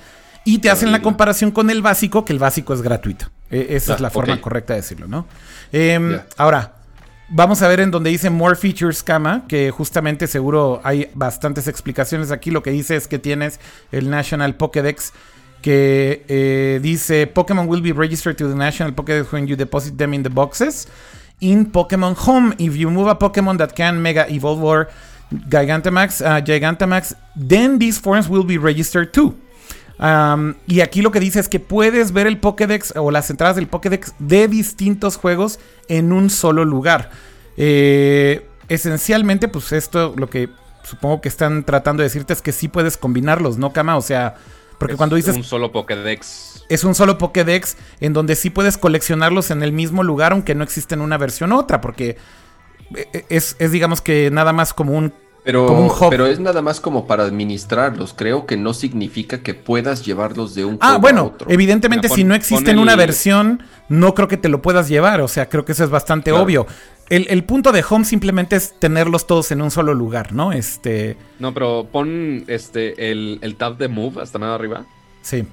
Y 0.44 0.58
te 0.58 0.70
hacen 0.70 0.90
la 0.90 1.00
comparación 1.02 1.52
con 1.52 1.70
el 1.70 1.82
básico, 1.82 2.24
que 2.24 2.32
el 2.32 2.40
básico 2.40 2.74
es 2.74 2.82
gratuito. 2.82 3.26
E- 3.48 3.68
esa 3.76 3.92
Ah, 3.92 3.94
es 3.94 4.00
la 4.00 4.10
forma 4.10 4.40
correcta 4.40 4.72
de 4.74 4.80
decirlo, 4.80 5.06
¿no? 5.06 5.28
Em. 5.70 6.18
Ahora, 6.36 6.72
vamos 7.28 7.62
a 7.62 7.68
ver 7.68 7.80
en 7.80 7.90
donde 7.90 8.10
dice 8.10 8.30
More 8.30 8.56
Features 8.56 9.02
Kama, 9.02 9.46
que 9.48 9.70
justamente 9.70 10.26
seguro 10.26 10.80
hay 10.84 11.10
bastantes 11.14 11.68
explicaciones 11.68 12.30
aquí. 12.30 12.50
Lo 12.50 12.62
que 12.62 12.70
dice 12.70 12.96
es 12.96 13.08
que 13.08 13.18
tienes 13.18 13.60
el 13.90 14.10
National 14.10 14.56
Pokédex 14.56 15.12
que 15.62 16.24
eh, 16.28 16.80
dice 16.82 17.28
Pokémon 17.28 17.68
will 17.68 17.80
be 17.80 17.92
registered 17.92 18.36
to 18.36 18.48
the 18.48 18.54
National 18.54 18.92
Pokédex 18.92 19.32
when 19.32 19.46
you 19.46 19.56
deposit 19.56 19.96
them 19.96 20.12
in 20.12 20.24
the 20.24 20.28
boxes 20.28 20.88
in 21.40 21.70
Pokémon 21.70 22.14
Home. 22.26 22.54
If 22.58 22.76
you 22.76 22.90
move 22.90 23.08
a 23.08 23.14
Pokémon 23.14 23.56
that 23.58 23.74
can 23.74 24.02
Mega 24.02 24.26
Evolve 24.28 24.62
or 24.62 24.88
Gigantamax, 25.32 26.24
uh, 26.24 26.40
Gigantamax, 26.42 27.14
then 27.34 27.78
these 27.78 27.98
forms 27.98 28.28
will 28.28 28.44
be 28.44 28.58
registered 28.58 29.14
too. 29.14 29.34
Um, 30.02 30.54
y 30.66 30.80
aquí 30.80 31.00
lo 31.00 31.12
que 31.12 31.20
dice 31.20 31.38
es 31.38 31.48
que 31.48 31.60
puedes 31.60 32.10
ver 32.12 32.26
el 32.26 32.38
Pokédex 32.38 32.94
o 32.96 33.12
las 33.12 33.30
entradas 33.30 33.54
del 33.54 33.68
Pokédex 33.68 34.14
de 34.18 34.48
distintos 34.48 35.16
juegos 35.16 35.60
en 35.86 36.12
un 36.12 36.28
solo 36.28 36.64
lugar. 36.64 37.10
Eh, 37.56 38.44
esencialmente, 38.68 39.46
pues 39.46 39.70
esto 39.70 40.12
lo 40.16 40.28
que 40.28 40.48
supongo 40.82 41.20
que 41.20 41.28
están 41.28 41.62
tratando 41.62 42.02
de 42.02 42.08
decirte 42.08 42.32
es 42.32 42.42
que 42.42 42.50
sí 42.50 42.66
puedes 42.66 42.96
combinarlos, 42.96 43.58
¿no, 43.58 43.72
Kama? 43.72 43.96
O 43.96 44.02
sea, 44.02 44.34
porque 44.78 44.94
Es 44.94 44.96
cuando 44.96 45.14
dices 45.14 45.36
un 45.36 45.44
solo 45.44 45.70
Pokédex. 45.70 46.64
es 46.68 46.82
un 46.82 46.96
solo 46.96 47.16
Pokédex 47.16 47.76
en 48.00 48.12
donde 48.12 48.34
sí 48.34 48.50
puedes 48.50 48.78
coleccionarlos 48.78 49.52
en 49.52 49.62
el 49.62 49.70
mismo 49.70 50.02
lugar, 50.02 50.32
aunque 50.32 50.56
no 50.56 50.64
existe 50.64 50.96
en 50.96 51.02
una 51.02 51.16
versión 51.16 51.52
u 51.52 51.58
otra, 51.58 51.80
porque 51.80 52.16
eh, 52.96 53.24
es, 53.28 53.54
es, 53.60 53.70
digamos 53.70 54.00
que 54.00 54.32
nada 54.32 54.52
más 54.52 54.74
como 54.74 54.94
un 54.94 55.12
Pero, 55.44 55.66
como 55.66 55.86
un 55.86 55.90
hub. 55.90 56.08
pero 56.10 56.26
es 56.26 56.38
nada 56.38 56.62
más 56.62 56.80
como 56.80 57.06
para 57.06 57.24
administrarlos. 57.24 58.14
Creo 58.14 58.46
que 58.46 58.56
no 58.56 58.74
significa 58.74 59.42
que 59.42 59.54
puedas 59.54 60.04
llevarlos 60.04 60.54
de 60.54 60.64
un 60.64 60.74
Ah, 60.80 60.86
juego 60.90 60.94
a 60.94 60.98
bueno, 61.00 61.24
otro. 61.24 61.50
evidentemente 61.50 62.08
si 62.08 62.22
no 62.22 62.34
existe 62.36 62.70
en 62.70 62.78
una 62.78 62.92
el- 62.92 62.98
versión, 62.98 63.62
no 63.88 64.14
creo 64.14 64.28
que 64.28 64.36
te 64.36 64.48
lo 64.48 64.62
puedas 64.62 64.88
llevar. 64.88 65.20
O 65.20 65.26
sea, 65.28 65.48
creo 65.48 65.64
que 65.64 65.72
eso 65.72 65.82
es 65.82 65.90
bastante 65.90 66.30
Claro. 66.30 66.44
obvio. 66.44 66.66
El, 67.10 67.26
el 67.28 67.42
punto 67.44 67.72
de 67.72 67.84
Home 67.90 68.04
simplemente 68.04 68.54
es 68.56 68.78
tenerlos 68.78 69.26
todos 69.26 69.50
en 69.50 69.60
un 69.62 69.70
solo 69.72 69.94
lugar, 69.94 70.32
¿no? 70.32 70.52
Este, 70.52 71.16
No, 71.40 71.52
pero 71.52 71.88
pon 71.90 72.44
este 72.46 73.10
el, 73.10 73.38
el 73.42 73.56
tab 73.56 73.76
de 73.78 73.88
Move 73.88 74.22
hasta 74.22 74.38
más 74.38 74.50
arriba. 74.54 74.84
sí. 75.22 75.44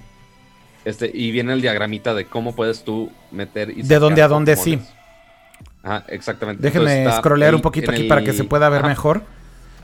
Este, 0.85 1.11
y 1.13 1.31
viene 1.31 1.51
el 1.51 1.61
diagramita 1.61 2.13
de 2.13 2.25
cómo 2.25 2.55
puedes 2.55 2.83
tú 2.85 3.11
meter 3.31 3.69
y 3.77 3.81
De 3.81 3.99
dónde 3.99 4.21
a 4.21 4.27
dónde, 4.29 4.55
Pokémones. 4.55 4.87
Ajá, 5.83 6.05
exactamente. 6.07 6.61
Déjenme 6.63 7.05
scrollear 7.17 7.53
un 7.53 7.61
poquito 7.61 7.91
aquí 7.91 8.03
el- 8.03 8.07
para 8.07 8.23
que 8.23 8.31
se 8.33 8.43
pueda 8.45 8.69
ver 8.69 8.79
Ajá. 8.79 8.87
mejor. 8.87 9.21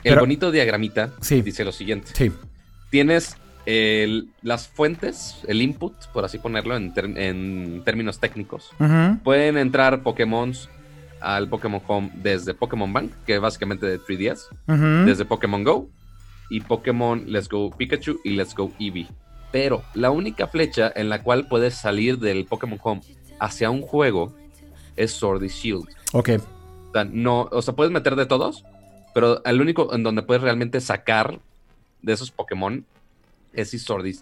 El 0.05 0.11
Pero- 0.11 0.21
bonito 0.21 0.51
diagramita 0.51 1.11
Sí. 1.21 1.41
dice 1.41 1.65
lo 1.65 1.71
siguiente. 1.71 2.11
Sí. 2.13 2.31
Tienes 2.89 3.37
el- 3.65 4.29
las 4.43 4.67
fuentes, 4.67 5.37
el 5.47 5.61
input, 5.61 5.93
por 6.13 6.23
así 6.23 6.37
ponerlo 6.37 6.75
en, 6.77 6.93
ter- 6.93 7.17
en 7.17 7.81
términos 7.83 8.19
técnicos. 8.19 8.69
Pueden 9.23 9.57
entrar 9.57 10.03
Pokémon 10.03 10.53
al 11.19 11.49
Pokémon 11.49 11.81
Home 11.87 12.11
desde 12.15 12.53
Pokémon 12.53 12.91
Bank, 12.93 13.11
que 13.25 13.35
es 13.35 13.41
básicamente 13.41 13.87
de 13.87 13.97
3DS, 13.99 14.47
Ujú. 14.67 15.05
desde 15.07 15.25
Pokémon 15.25 15.63
Go 15.63 15.89
y 16.51 16.61
Pokémon 16.61 17.23
Let's 17.25 17.49
Go 17.49 17.71
Pikachu 17.75 18.19
y 18.23 18.31
Let's 18.31 18.53
Go 18.53 18.71
Eevee. 18.79 19.07
Pero 19.51 19.83
la 19.95 20.11
única 20.11 20.45
flecha 20.47 20.91
en 20.95 21.09
la 21.09 21.23
cual 21.23 21.47
puedes 21.47 21.73
salir 21.73 22.19
del 22.19 22.45
Pokémon 22.45 22.79
Home 22.83 23.01
hacia 23.39 23.71
un 23.71 23.81
juego 23.81 24.35
es 24.95 25.11
Sword 25.11 25.43
y 25.43 25.47
Shield. 25.47 25.85
Ok. 26.13 26.29
O 26.89 26.91
sea, 26.93 27.03
no, 27.05 27.49
o 27.51 27.61
sea, 27.63 27.73
puedes 27.75 27.91
meter 27.91 28.15
de 28.15 28.25
todos, 28.27 28.63
pero 29.15 29.41
el 29.45 29.61
único 29.61 29.93
en 29.95 30.03
donde 30.03 30.23
puedes 30.23 30.43
realmente 30.43 30.81
sacar 30.81 31.39
de 32.01 32.11
esos 32.11 32.31
Pokémon 32.31 32.85
es 33.53 33.69
si 33.69 33.79
Sword 33.79 34.07
y, 34.07 34.19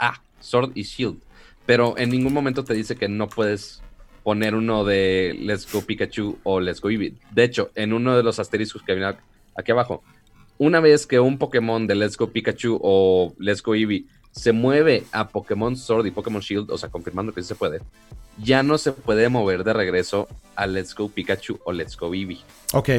ah, 0.00 0.20
Sword 0.40 0.72
y 0.74 0.82
Shield. 0.82 1.20
Pero 1.64 1.96
en 1.96 2.10
ningún 2.10 2.32
momento 2.32 2.64
te 2.64 2.74
dice 2.74 2.96
que 2.96 3.08
no 3.08 3.28
puedes 3.28 3.82
poner 4.24 4.56
uno 4.56 4.82
de 4.82 5.36
Let's 5.38 5.72
Go 5.72 5.82
Pikachu 5.82 6.40
o 6.42 6.58
Let's 6.58 6.80
Go 6.80 6.90
Eevee. 6.90 7.14
De 7.30 7.44
hecho, 7.44 7.70
en 7.76 7.92
uno 7.92 8.16
de 8.16 8.24
los 8.24 8.40
asteriscos 8.40 8.82
que 8.82 8.94
viene 8.94 9.14
aquí 9.54 9.70
abajo, 9.70 10.02
una 10.58 10.80
vez 10.80 11.06
que 11.06 11.20
un 11.20 11.38
Pokémon 11.38 11.86
de 11.86 11.94
Let's 11.94 12.16
Go 12.16 12.32
Pikachu 12.32 12.80
o 12.82 13.32
Let's 13.38 13.62
Go 13.62 13.76
Eevee 13.76 14.06
se 14.32 14.50
mueve 14.50 15.04
a 15.12 15.28
Pokémon 15.28 15.76
Sword 15.76 16.06
y 16.06 16.10
Pokémon 16.10 16.40
Shield, 16.40 16.72
o 16.72 16.78
sea, 16.78 16.88
confirmando 16.88 17.32
que 17.32 17.42
sí 17.42 17.46
se 17.46 17.54
puede, 17.54 17.80
ya 18.42 18.64
no 18.64 18.76
se 18.76 18.90
puede 18.90 19.28
mover 19.28 19.62
de 19.62 19.72
regreso 19.72 20.26
a 20.56 20.66
Let's 20.66 20.96
Go 20.96 21.08
Pikachu 21.08 21.60
o 21.62 21.70
Let's 21.70 21.96
Go 21.96 22.12
Eevee. 22.12 22.40
Ok. 22.72 22.90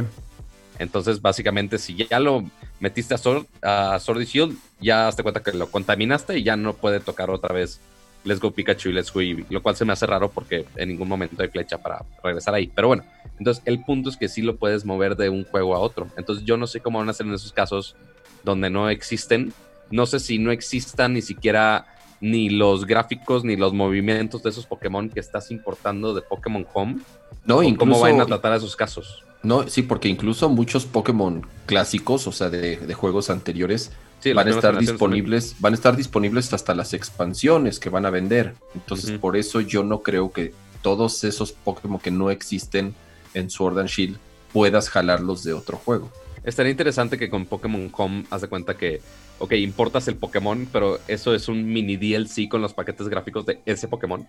Entonces, 0.80 1.22
básicamente, 1.22 1.78
si 1.78 1.96
ya 1.96 2.20
lo 2.20 2.44
metiste 2.80 3.14
a 3.14 3.18
Sword, 3.18 4.22
y 4.22 4.26
Shield, 4.26 4.58
ya 4.80 5.12
te 5.12 5.24
cuenta 5.24 5.44
que 5.44 5.54
lo 5.54 5.70
contaminaste 5.70 6.38
y 6.38 6.44
ya 6.44 6.56
no 6.56 6.74
puede 6.74 7.00
tocar 7.00 7.30
otra 7.30 7.54
vez 7.54 7.80
Let's 8.24 8.40
Go 8.40 8.52
Pikachu 8.52 8.90
y 8.90 8.94
Let's 8.94 9.12
Go 9.12 9.22
Eevee. 9.22 9.46
Lo 9.50 9.62
cual 9.62 9.76
se 9.76 9.86
me 9.86 9.94
hace 9.94 10.06
raro 10.06 10.30
porque 10.30 10.66
en 10.76 10.90
ningún 10.90 11.08
momento 11.08 11.42
hay 11.42 11.50
flecha 11.50 11.78
para 11.78 12.06
regresar 12.24 12.54
ahí. 12.54 12.72
Pero 12.74 12.88
bueno, 12.88 13.04
entonces 13.38 13.64
el 13.66 13.84
punto 13.84 14.10
es 14.10 14.18
que 14.18 14.28
sí 14.28 14.42
lo 14.42 14.58
puedes 14.58 14.86
mover 14.86 15.16
de 15.16 15.30
un 15.30 15.44
juego 15.44 15.76
a 15.76 15.80
otro. 15.80 16.08
Entonces 16.18 16.46
yo 16.46 16.58
no 16.58 16.68
sé 16.68 16.80
cómo 16.80 17.00
van 17.00 17.08
a 17.08 17.12
hacer 17.12 17.26
en 17.26 17.34
esos 17.34 17.52
casos 17.52 17.96
donde 18.44 18.70
no 18.70 18.90
existen. 18.90 19.54
No 19.90 20.06
sé 20.06 20.20
si 20.20 20.40
no 20.40 20.52
existan 20.52 21.14
ni 21.14 21.22
siquiera 21.22 21.86
ni 22.22 22.50
los 22.50 22.86
gráficos 22.86 23.44
ni 23.44 23.56
los 23.56 23.74
movimientos 23.74 24.44
de 24.44 24.52
esos 24.52 24.66
Pokémon 24.66 25.10
que 25.10 25.20
estás 25.20 25.52
importando 25.52 26.14
de 26.14 26.22
Pokémon 26.22 26.66
Home. 26.74 27.00
No, 27.46 27.64
incluso, 27.64 27.80
cómo 27.80 28.00
van 28.00 28.22
a 28.22 28.26
tratar 28.26 28.54
esos 28.56 28.76
casos. 28.76 29.24
no, 29.44 29.68
sí, 29.68 29.82
porque 29.82 30.08
incluso 30.08 30.48
muchos 30.50 30.86
Pokémon 30.86 31.46
clásicos, 31.66 32.28
o 32.28 32.32
sea, 32.32 32.50
de, 32.50 32.78
de 32.78 32.94
juegos 32.94 33.30
anteriores, 33.30 33.92
Sí, 34.22 34.34
van 34.34 34.48
a 34.48 34.52
estar 34.52 34.74
también. 34.74 34.92
disponibles, 34.92 35.56
van 35.60 35.74
a 35.74 35.76
estar 35.76 35.96
disponibles 35.96 36.54
hasta 36.54 36.76
las 36.76 36.94
expansiones 36.94 37.80
que 37.80 37.90
van 37.90 38.06
a 38.06 38.12
vender. 38.12 38.54
Entonces, 38.76 39.18
por 39.18 39.36
eso 39.36 39.62
yo 39.62 39.84
no 39.84 40.04
creo 40.04 40.32
que 40.32 40.54
todos 40.84 41.24
esos 41.24 41.52
Pokémon 41.54 42.00
que 42.00 42.12
no 42.12 42.30
existen 42.30 42.94
en 43.34 43.50
Sword 43.50 43.80
and 43.80 43.90
Shield 43.90 44.18
puedas 44.54 44.90
jalarlos 44.90 45.44
de 45.44 45.54
otro 45.54 45.78
juego. 45.78 46.12
Estaría 46.44 46.72
interesante 46.72 47.18
que 47.18 47.32
con 47.32 47.48
Pokémon 47.48 47.90
Home 47.98 48.26
haz 48.30 48.42
de 48.42 48.48
cuenta 48.48 48.78
que, 48.78 49.02
ok, 49.42 49.54
importas 49.54 50.08
el 50.08 50.16
Pokémon, 50.18 50.68
pero 50.72 51.00
eso 51.08 51.34
es 51.34 51.48
un 51.48 51.66
mini 51.66 51.98
DLC 51.98 52.48
con 52.48 52.62
los 52.62 52.74
paquetes 52.74 53.10
gráficos 53.10 53.46
de 53.46 53.60
ese 53.66 53.88
Pokémon. 53.88 54.28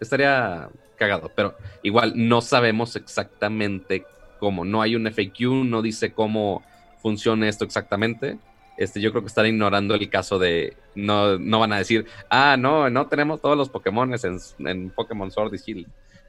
Estaría 0.00 0.68
cagado, 0.96 1.30
pero 1.34 1.56
igual 1.84 2.12
no 2.16 2.40
sabemos 2.40 2.96
exactamente 2.96 4.04
cómo. 4.40 4.64
No 4.64 4.82
hay 4.82 4.96
un 4.96 5.06
FAQ, 5.06 5.40
no 5.64 5.82
dice 5.82 6.12
cómo 6.12 6.64
funcione 7.00 7.48
esto 7.48 7.64
exactamente. 7.64 8.38
Este, 8.76 9.00
yo 9.00 9.12
creo 9.12 9.22
que 9.22 9.28
están 9.28 9.46
ignorando 9.46 9.94
el 9.94 10.10
caso 10.10 10.40
de. 10.40 10.76
No, 10.96 11.38
no 11.38 11.60
van 11.60 11.72
a 11.72 11.78
decir, 11.78 12.06
ah, 12.28 12.56
no, 12.58 12.90
no 12.90 13.06
tenemos 13.06 13.40
todos 13.40 13.56
los 13.56 13.68
Pokémon 13.68 14.12
en, 14.12 14.66
en 14.66 14.90
Pokémon 14.90 15.30
Sword 15.30 15.54
y 15.54 15.58
Shield. 15.58 15.86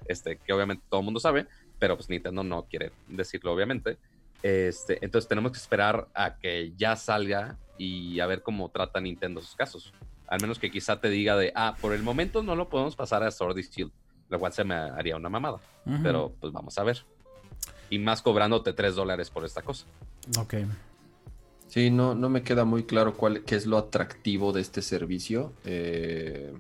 Este, 0.08 0.38
que 0.38 0.54
obviamente 0.54 0.84
todo 0.88 1.00
el 1.00 1.06
mundo 1.06 1.20
sabe, 1.20 1.48
pero 1.80 1.96
pues 1.96 2.08
Nintendo 2.08 2.44
no 2.44 2.68
quiere 2.70 2.92
decirlo, 3.08 3.52
obviamente. 3.52 3.98
Este, 4.44 5.04
entonces 5.04 5.28
tenemos 5.28 5.52
que 5.52 5.58
esperar 5.58 6.08
a 6.14 6.36
que 6.38 6.72
ya 6.78 6.96
salga 6.96 7.58
y 7.78 8.20
a 8.20 8.26
ver 8.26 8.42
cómo 8.42 8.70
trata 8.70 9.00
Nintendo 9.00 9.40
esos 9.40 9.56
casos. 9.56 9.94
Al 10.28 10.42
menos 10.42 10.60
que 10.60 10.72
quizá 10.72 11.00
te 11.00 11.10
diga 11.10 11.36
de, 11.36 11.52
ah, 11.56 11.76
por 11.80 11.94
el 11.94 12.04
momento 12.04 12.42
no 12.42 12.56
lo 12.56 12.70
podemos 12.70 12.96
pasar 12.96 13.24
a 13.24 13.32
Sword 13.32 13.58
Shield, 13.58 13.92
lo 14.30 14.40
cual 14.40 14.54
se 14.54 14.64
me 14.64 14.76
haría 14.76 15.16
una 15.16 15.30
mamada. 15.30 15.60
Pero 16.02 16.34
pues 16.40 16.52
vamos 16.52 16.78
a 16.78 16.84
ver. 16.84 17.06
Y 17.90 18.00
más 18.00 18.22
cobrándote 18.22 18.74
3 18.74 18.96
dólares 18.96 19.30
por 19.30 19.46
esta 19.46 19.62
cosa. 19.62 19.86
Ok. 20.40 20.56
Sí, 21.68 21.92
no, 21.92 22.16
no 22.16 22.30
me 22.30 22.42
queda 22.42 22.66
muy 22.66 22.84
claro 22.84 23.16
cuál, 23.16 23.44
qué 23.44 23.56
es 23.56 23.66
lo 23.66 23.78
atractivo 23.78 24.52
de 24.52 24.62
este 24.62 24.82
servicio. 24.82 25.54
Eh, 25.64 26.54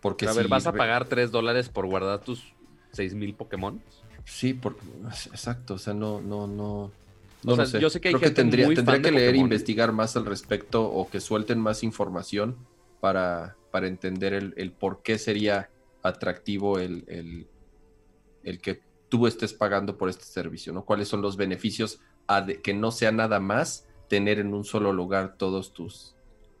porque 0.00 0.26
a 0.26 0.32
ver, 0.32 0.48
¿vas 0.48 0.66
a 0.66 0.72
pagar 0.72 1.06
3 1.06 1.30
dólares 1.30 1.68
por 1.68 1.86
guardar 1.86 2.20
tus 2.20 2.54
6000 2.92 3.34
Pokémon? 3.34 3.82
Sí, 4.24 4.54
porque, 4.54 4.80
exacto, 5.30 5.74
o 5.74 5.78
sea, 5.78 5.94
no, 5.94 6.20
no, 6.20 6.46
no. 6.46 6.90
No 7.44 7.54
o 7.54 7.66
sea, 7.66 7.80
yo 7.80 7.90
sé 7.90 8.00
que 8.00 8.08
hay 8.08 8.14
Creo 8.14 8.28
que 8.28 8.34
tendría, 8.34 8.68
tendría 8.68 9.02
que 9.02 9.10
leer 9.10 9.34
e 9.34 9.38
investigar 9.38 9.92
más 9.92 10.16
al 10.16 10.26
respecto 10.26 10.84
o 10.84 11.08
que 11.08 11.20
suelten 11.20 11.58
más 11.58 11.82
información 11.82 12.56
para, 13.00 13.56
para 13.70 13.88
entender 13.88 14.32
el, 14.34 14.72
por 14.72 15.02
qué 15.02 15.18
sería 15.18 15.70
atractivo 16.02 16.78
el, 16.78 17.04
el, 17.08 17.48
el, 18.44 18.60
que 18.60 18.80
tú 19.08 19.26
estés 19.26 19.52
pagando 19.54 19.98
por 19.98 20.08
este 20.08 20.24
servicio, 20.24 20.72
¿no? 20.72 20.84
¿Cuáles 20.84 21.08
son 21.08 21.20
los 21.20 21.36
beneficios 21.36 22.00
a 22.28 22.46
que 22.46 22.74
no 22.74 22.92
sea 22.92 23.10
nada 23.10 23.40
más 23.40 23.88
tener 24.08 24.38
en 24.38 24.54
un 24.54 24.64
solo 24.64 24.92
lugar 24.92 25.36
todos 25.36 25.72
tus, 25.72 26.14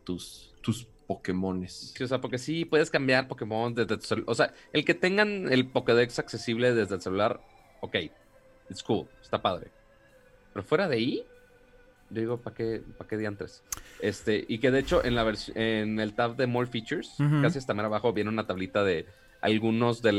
tus, 0.04 0.54
tus 0.62 0.88
Pokémones. 1.06 1.92
Sí, 1.94 2.04
o 2.04 2.08
sea, 2.08 2.20
porque 2.20 2.38
sí 2.38 2.64
puedes 2.64 2.90
cambiar 2.90 3.28
Pokémon 3.28 3.74
desde 3.74 3.96
tu 3.98 4.06
celular. 4.06 4.30
O 4.30 4.34
sea, 4.34 4.54
el 4.72 4.84
que 4.84 4.94
tengan 4.94 5.52
el 5.52 5.68
Pokédex 5.68 6.18
accesible 6.18 6.72
desde 6.72 6.94
el 6.94 7.02
celular, 7.02 7.40
ok, 7.80 7.96
it's 8.70 8.82
cool, 8.82 9.06
está 9.20 9.42
padre. 9.42 9.70
Pero 10.52 10.64
fuera 10.64 10.88
de 10.88 10.96
ahí, 10.96 11.24
yo 12.10 12.20
digo, 12.20 12.36
¿para 12.38 12.54
qué, 12.54 12.82
¿para 12.98 13.08
qué 13.08 13.16
diantres? 13.16 13.62
Este, 14.00 14.44
y 14.48 14.58
que 14.58 14.70
de 14.70 14.80
hecho 14.80 15.04
en, 15.04 15.14
la 15.14 15.32
en 15.54 16.00
el 16.00 16.14
tab 16.14 16.36
de 16.36 16.46
More 16.46 16.68
Features, 16.68 17.14
casi 17.40 17.58
hasta 17.58 17.74
más 17.74 17.84
abajo, 17.84 18.12
viene 18.12 18.30
una 18.30 18.46
tablita 18.46 18.84
de 18.84 19.06
algunos 19.40 20.02
de 20.02 20.12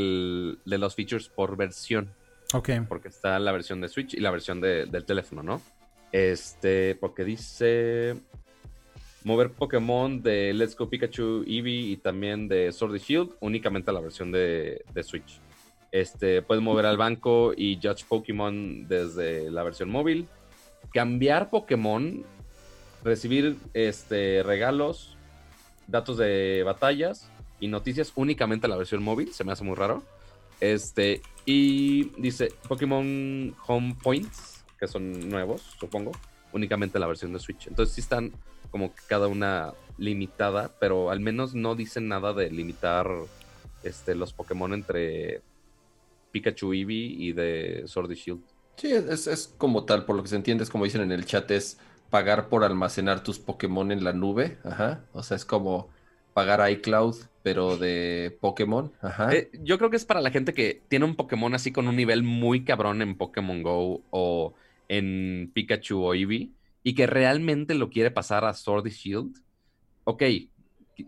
los 0.65 0.95
features 0.95 1.29
por 1.29 1.55
versión. 1.57 2.09
Ok. 2.53 2.69
Porque 2.87 3.07
está 3.07 3.39
la 3.39 3.51
versión 3.51 3.81
de 3.81 3.89
Switch 3.89 4.13
y 4.13 4.19
la 4.19 4.31
versión 4.31 4.61
del 4.61 5.05
teléfono, 5.05 5.43
¿no? 5.43 5.61
Este, 6.11 6.95
porque 6.95 7.23
dice 7.23 8.15
mover 9.23 9.51
Pokémon 9.51 10.21
de 10.21 10.53
Let's 10.53 10.75
Go 10.75 10.89
Pikachu 10.89 11.43
Eevee 11.47 11.91
y 11.91 11.97
también 11.97 12.47
de 12.47 12.71
Sword 12.71 12.97
Shield 12.97 13.31
únicamente 13.39 13.89
a 13.89 13.93
la 13.93 14.01
versión 14.01 14.31
de, 14.31 14.83
Switch. 15.01 15.39
Este, 15.93 16.41
puedes 16.41 16.63
mover 16.63 16.87
al 16.87 16.97
banco 16.97 17.53
y 17.55 17.75
Judge 17.75 18.03
Pokémon 18.07 18.87
desde 18.87 19.51
la 19.51 19.61
versión 19.61 19.91
móvil. 19.91 20.27
Cambiar 20.91 21.51
Pokémon, 21.51 22.23
recibir 23.03 23.57
este, 23.75 24.41
regalos, 24.41 25.15
datos 25.87 26.17
de 26.17 26.63
batallas 26.65 27.29
y 27.59 27.67
noticias 27.67 28.11
únicamente 28.15 28.67
la 28.67 28.75
versión 28.75 29.03
móvil. 29.03 29.33
Se 29.33 29.43
me 29.43 29.51
hace 29.51 29.63
muy 29.63 29.75
raro. 29.75 30.01
Este, 30.59 31.21
y 31.45 32.05
dice 32.19 32.51
Pokémon 32.67 33.55
Home 33.67 33.95
Points, 34.01 34.65
que 34.79 34.87
son 34.87 35.29
nuevos, 35.29 35.61
supongo, 35.79 36.11
únicamente 36.53 36.97
la 36.97 37.05
versión 37.05 37.33
de 37.33 37.39
Switch. 37.39 37.67
Entonces 37.67 37.93
sí 37.93 38.01
están 38.01 38.31
como 38.71 38.93
cada 39.07 39.27
una 39.27 39.75
limitada, 39.99 40.71
pero 40.79 41.11
al 41.11 41.19
menos 41.19 41.53
no 41.53 41.75
dicen 41.75 42.07
nada 42.07 42.33
de 42.33 42.49
limitar 42.49 43.07
este, 43.83 44.15
los 44.15 44.33
Pokémon 44.33 44.73
entre 44.73 45.43
Pikachu 46.33 46.73
Eevee 46.73 47.15
y 47.17 47.31
de 47.31 47.83
Sword 47.85 48.11
y 48.11 48.15
Shield. 48.15 48.41
Sí, 48.75 48.91
es, 48.91 49.55
como 49.57 49.85
tal, 49.85 50.03
por 50.05 50.15
lo 50.15 50.23
que 50.23 50.29
se 50.29 50.35
entiende, 50.35 50.63
es 50.63 50.69
como 50.69 50.83
dicen 50.83 51.01
en 51.01 51.11
el 51.11 51.25
chat, 51.25 51.49
es 51.51 51.77
pagar 52.09 52.49
por 52.49 52.63
almacenar 52.63 53.23
tus 53.23 53.39
Pokémon 53.39 53.91
en 53.91 54.03
la 54.03 54.13
nube. 54.13 54.57
Ajá. 54.63 55.05
O 55.13 55.23
sea, 55.23 55.37
es 55.37 55.45
como 55.45 55.89
pagar 56.33 56.69
iCloud, 56.71 57.15
pero 57.43 57.77
de 57.77 58.35
Pokémon. 58.41 58.91
Ajá. 59.01 59.33
Eh, 59.33 59.51
yo 59.61 59.77
creo 59.77 59.91
que 59.91 59.95
es 59.97 60.05
para 60.05 60.21
la 60.21 60.31
gente 60.31 60.53
que 60.53 60.81
tiene 60.87 61.05
un 61.05 61.15
Pokémon 61.15 61.53
así 61.53 61.71
con 61.71 61.87
un 61.87 61.95
nivel 61.95 62.23
muy 62.23 62.65
cabrón 62.65 63.01
en 63.01 63.15
Pokémon 63.15 63.61
Go 63.61 64.01
o 64.09 64.55
en 64.89 65.51
Pikachu 65.53 66.03
o 66.03 66.13
Eevee 66.13 66.51
y 66.83 66.95
que 66.95 67.07
realmente 67.07 67.75
lo 67.75 67.89
quiere 67.89 68.11
pasar 68.11 68.43
a 68.43 68.53
Sword 68.53 68.87
y 68.87 68.89
Shield, 68.89 69.37
ok, 70.03 70.23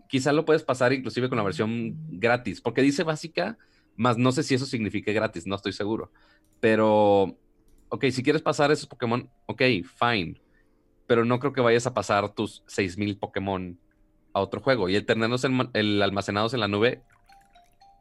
quizá 0.08 0.32
lo 0.32 0.44
puedes 0.44 0.62
pasar 0.62 0.92
inclusive 0.92 1.28
con 1.28 1.36
la 1.36 1.44
versión 1.44 1.96
gratis, 2.18 2.60
porque 2.60 2.82
dice 2.82 3.02
básica, 3.02 3.58
más 3.96 4.18
no 4.18 4.32
sé 4.32 4.42
si 4.42 4.54
eso 4.54 4.66
significa 4.66 5.12
gratis, 5.12 5.46
no 5.46 5.56
estoy 5.56 5.72
seguro. 5.72 6.10
Pero, 6.60 7.36
ok, 7.88 8.06
si 8.10 8.22
quieres 8.22 8.42
pasar 8.42 8.70
esos 8.70 8.86
Pokémon, 8.86 9.28
ok, 9.46 9.62
fine. 9.98 10.40
Pero 11.06 11.24
no 11.24 11.38
creo 11.38 11.52
que 11.52 11.60
vayas 11.60 11.86
a 11.86 11.94
pasar 11.94 12.34
tus 12.34 12.62
6000 12.66 13.18
Pokémon 13.18 13.78
a 14.32 14.40
otro 14.40 14.60
juego. 14.60 14.88
Y 14.88 14.96
el 14.96 15.06
tenerlos 15.06 15.44
el 15.44 16.02
almacenados 16.02 16.54
en 16.54 16.60
la 16.60 16.68
nube, 16.68 17.02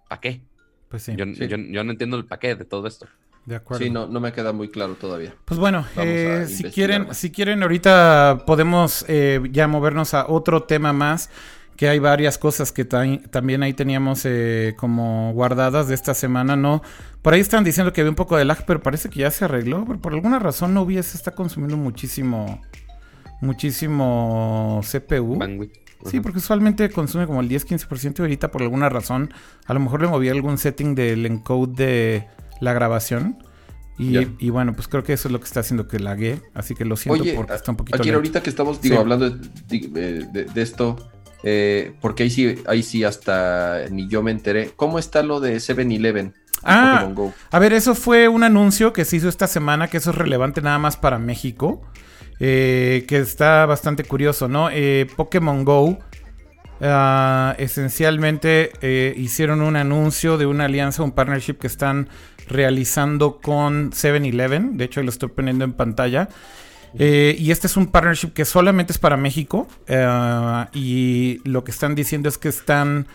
¿para 0.10 0.22
qué? 0.22 0.42
Pues 0.90 1.04
sí. 1.04 1.16
Yo, 1.16 1.26
yo 1.26 1.84
no 1.84 1.92
entiendo 1.92 2.18
el 2.18 2.26
qué 2.26 2.56
de 2.56 2.66
todo 2.66 2.88
esto. 2.88 3.08
De 3.46 3.56
acuerdo. 3.56 3.84
Sí, 3.84 3.92
no, 3.92 4.08
no 4.08 4.20
me 4.20 4.34
queda 4.34 4.54
muy 4.54 4.70
claro 4.70 4.96
todavía. 4.96 5.36
Pues 5.46 5.60
bueno, 5.60 5.86
eh, 5.98 6.48
si 6.50 6.64
quieren, 6.64 7.14
si 7.14 7.32
quieren, 7.32 7.62
ahorita 7.62 8.44
podemos 8.48 9.06
eh, 9.08 9.40
ya 9.52 9.68
movernos 9.68 10.16
a 10.16 10.28
otro 10.28 10.64
tema 10.64 10.94
más. 10.94 11.30
Que 11.76 11.90
hay 11.90 12.00
varias 12.00 12.38
cosas 12.38 12.72
que 12.72 12.86
también 12.86 13.64
ahí 13.64 13.74
teníamos 13.74 14.22
eh, 14.26 14.76
como 14.78 15.34
guardadas 15.34 15.88
de 15.88 15.96
esta 15.96 16.14
semana, 16.14 16.56
¿no? 16.56 16.82
Por 17.22 17.34
ahí 17.34 17.42
están 17.42 17.64
diciendo 17.64 17.92
que 17.92 18.02
había 18.02 18.12
un 18.12 18.16
poco 18.16 18.38
de 18.38 18.46
lag, 18.46 18.66
pero 18.66 18.82
parece 18.82 19.10
que 19.10 19.20
ya 19.20 19.32
se 19.32 19.46
arregló. 19.46 19.84
por 19.86 20.14
alguna 20.14 20.40
razón 20.40 20.74
no 20.74 20.88
se 20.88 21.00
está 21.00 21.32
consumiendo 21.32 21.76
muchísimo, 21.76 22.62
muchísimo 23.42 24.82
CPU. 24.90 25.40
Sí, 26.06 26.20
porque 26.20 26.38
usualmente 26.38 26.90
consume 26.90 27.26
como 27.26 27.42
el 27.42 27.50
10-15% 27.50 28.20
y 28.20 28.22
ahorita 28.22 28.52
por 28.52 28.62
alguna 28.62 28.90
razón, 28.90 29.34
a 29.66 29.74
lo 29.74 29.80
mejor 29.80 30.02
le 30.02 30.08
moví 30.08 30.30
algún 30.30 30.58
setting 30.58 30.94
del 30.94 31.26
encode 31.26 31.74
de 31.76 32.28
la 32.62 32.74
grabación. 32.74 33.38
Y, 33.98 34.50
bueno, 34.50 34.74
pues 34.74 34.88
creo 34.90 35.04
que 35.04 35.14
eso 35.14 35.30
es 35.30 35.32
lo 35.32 35.40
que 35.40 35.46
está 35.46 35.62
haciendo 35.62 35.88
que 35.88 36.00
lague. 36.00 36.42
Así 36.54 36.76
que 36.76 36.84
lo 36.84 36.98
siento 36.98 37.24
porque 37.36 37.54
está 37.54 37.72
un 37.72 37.78
poquito. 37.78 37.98
Aquí 37.98 38.10
ahorita 38.10 38.44
que 38.44 38.50
estamos 38.50 38.82
digo, 38.82 39.00
hablando 39.00 39.30
de, 39.30 40.48
esto, 40.56 41.12
eh, 41.48 41.94
porque 42.02 42.24
ahí 42.24 42.32
sí, 42.32 42.56
ahí 42.66 42.82
sí 42.82 43.04
hasta 43.04 43.84
ni 43.92 44.10
yo 44.10 44.24
me 44.24 44.32
enteré. 44.32 44.72
¿Cómo 44.76 44.98
está 44.98 45.22
lo 45.22 45.40
de 45.40 45.58
7-Eleven? 45.58 46.34
Ah, 46.64 47.08
a 47.52 47.60
ver, 47.60 47.74
eso 47.74 47.94
fue 47.94 48.28
un 48.28 48.44
anuncio 48.44 48.92
que 48.92 49.06
se 49.06 49.18
hizo 49.18 49.30
esta 49.30 49.46
semana, 49.46 49.88
que 49.88 49.98
eso 49.98 50.10
es 50.10 50.16
relevante 50.16 50.64
nada 50.64 50.80
más 50.80 50.98
para 50.98 51.20
México. 51.20 51.84
Eh, 52.40 53.06
que 53.08 53.20
está 53.20 53.68
bastante 53.68 54.04
curioso, 54.04 54.48
¿no? 54.48 54.70
Eh, 54.72 55.08
Pokémon 55.16 55.64
Go 55.64 56.00
ah, 56.82 57.56
esencialmente 57.60 59.14
hicieron 59.16 59.62
un 59.62 59.76
anuncio 59.76 60.38
de 60.38 60.48
una 60.48 60.66
alianza, 60.66 61.04
un 61.04 61.12
partnership 61.12 61.60
que 61.60 61.68
están 61.68 62.10
realizando 62.48 63.40
con 63.40 63.92
7-Eleven. 63.92 64.78
De 64.78 64.86
hecho, 64.86 65.04
lo 65.04 65.10
estoy 65.10 65.30
poniendo 65.30 65.64
en 65.64 65.74
pantalla. 65.74 66.28
Eh, 66.98 67.36
y 67.38 67.52
este 67.52 67.68
es 67.68 67.78
un 67.78 67.88
partnership 67.88 68.30
que 68.30 68.46
solamente 68.46 68.94
es 68.94 69.00
para 69.00 69.18
México. 69.18 69.68
Eh, 69.88 70.66
y 70.74 71.42
lo 71.44 71.64
que 71.64 71.72
están 71.72 71.96
diciendo 71.96 72.30
es 72.30 72.38
que 72.38 72.50
están 72.50 73.08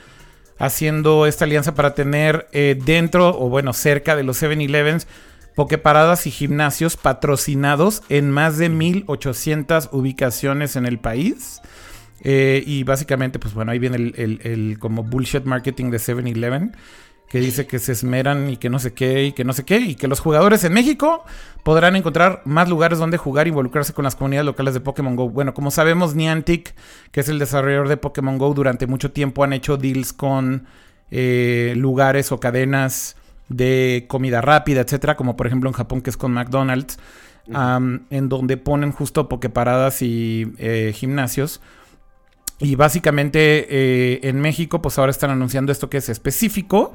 haciendo 0.59 1.27
esta 1.27 1.45
alianza 1.45 1.75
para 1.75 1.95
tener 1.95 2.49
eh, 2.53 2.79
dentro 2.85 3.29
o 3.29 3.49
bueno, 3.49 3.73
cerca 3.73 4.15
de 4.15 4.25
los 4.25 4.43
7-Elevens 4.43 5.07
pokeparadas 5.55 6.27
y 6.27 6.31
gimnasios 6.31 6.97
patrocinados 6.97 8.03
en 8.09 8.31
más 8.31 8.59
de 8.59 8.69
1800 8.69 9.89
ubicaciones 9.93 10.77
en 10.77 10.87
el 10.87 10.99
país. 10.99 11.61
y 12.23 12.85
básicamente, 12.85 13.39
pues 13.39 13.55
bueno, 13.55 13.73
ahí 13.73 13.79
viene 13.79 13.97
el, 13.97 14.41
el 14.43 14.79
como 14.79 15.03
bullshit 15.03 15.45
marketing 15.45 15.91
de 15.91 15.97
7-Eleven 15.97 16.73
que 17.31 17.39
dice 17.39 17.69
que 17.69 17.79
se 17.79 17.93
esmeran 17.93 18.51
y 18.51 18.57
que 18.57 18.69
no 18.69 18.81
sé 18.81 18.93
qué 18.93 19.27
y 19.27 19.33
que 19.33 19.45
no 19.45 19.53
sé 19.53 19.65
qué, 19.65 19.79
y 19.79 19.95
que 19.95 20.09
los 20.09 20.19
jugadores 20.19 20.65
en 20.65 20.73
México 20.73 21.25
podrán 21.63 21.95
encontrar 21.95 22.43
más 22.45 22.69
lugares 22.69 22.99
donde 22.99 23.19
jugar 23.19 23.47
e 23.47 23.51
involucrarse 23.51 23.93
con 23.93 24.03
las 24.03 24.17
comunidades 24.17 24.47
locales 24.47 24.75
de 24.75 24.81
Pokémon 24.81 25.15
Go. 25.15 25.31
Bueno, 25.31 25.55
como 25.55 25.71
sabemos, 25.71 26.17
Niantic, 26.17 26.75
que 27.13 27.21
es 27.21 27.29
el 27.29 27.39
desarrollador 27.39 27.89
de 27.89 27.97
Pokémon 27.97 28.37
Go, 28.37 28.53
durante 28.53 28.89
mucho 28.89 29.13
tiempo 29.13 29.45
han 29.45 29.53
hecho 29.53 29.77
deals 29.77 30.13
con 30.13 30.67
eh, 31.13 31.75
lugares 31.77 32.33
o 32.33 32.41
cadenas 32.41 33.15
de 33.49 34.07
comida 34.09 34.41
rápida, 34.41 34.81
etcétera, 34.81 35.17
como 35.17 35.37
por 35.37 35.47
ejemplo 35.47 35.71
en 35.71 35.75
Japón, 35.75 36.01
que 36.01 36.11
es 36.11 36.17
con 36.17 36.33
McDonald's, 36.33 36.99
en 37.47 38.29
donde 38.29 38.57
ponen 38.57 38.91
justo 38.91 39.29
pokeparadas 39.29 40.03
y 40.03 40.53
eh, 40.59 40.93
gimnasios 40.97 41.61
y 42.61 42.75
básicamente 42.75 43.67
eh, 43.71 44.21
en 44.23 44.41
México, 44.41 44.83
pues 44.83 44.99
ahora 44.99 45.11
están 45.11 45.31
anunciando 45.31 45.73
esto 45.73 45.89
que 45.89 45.97
es 45.97 46.11
específico. 46.11 46.93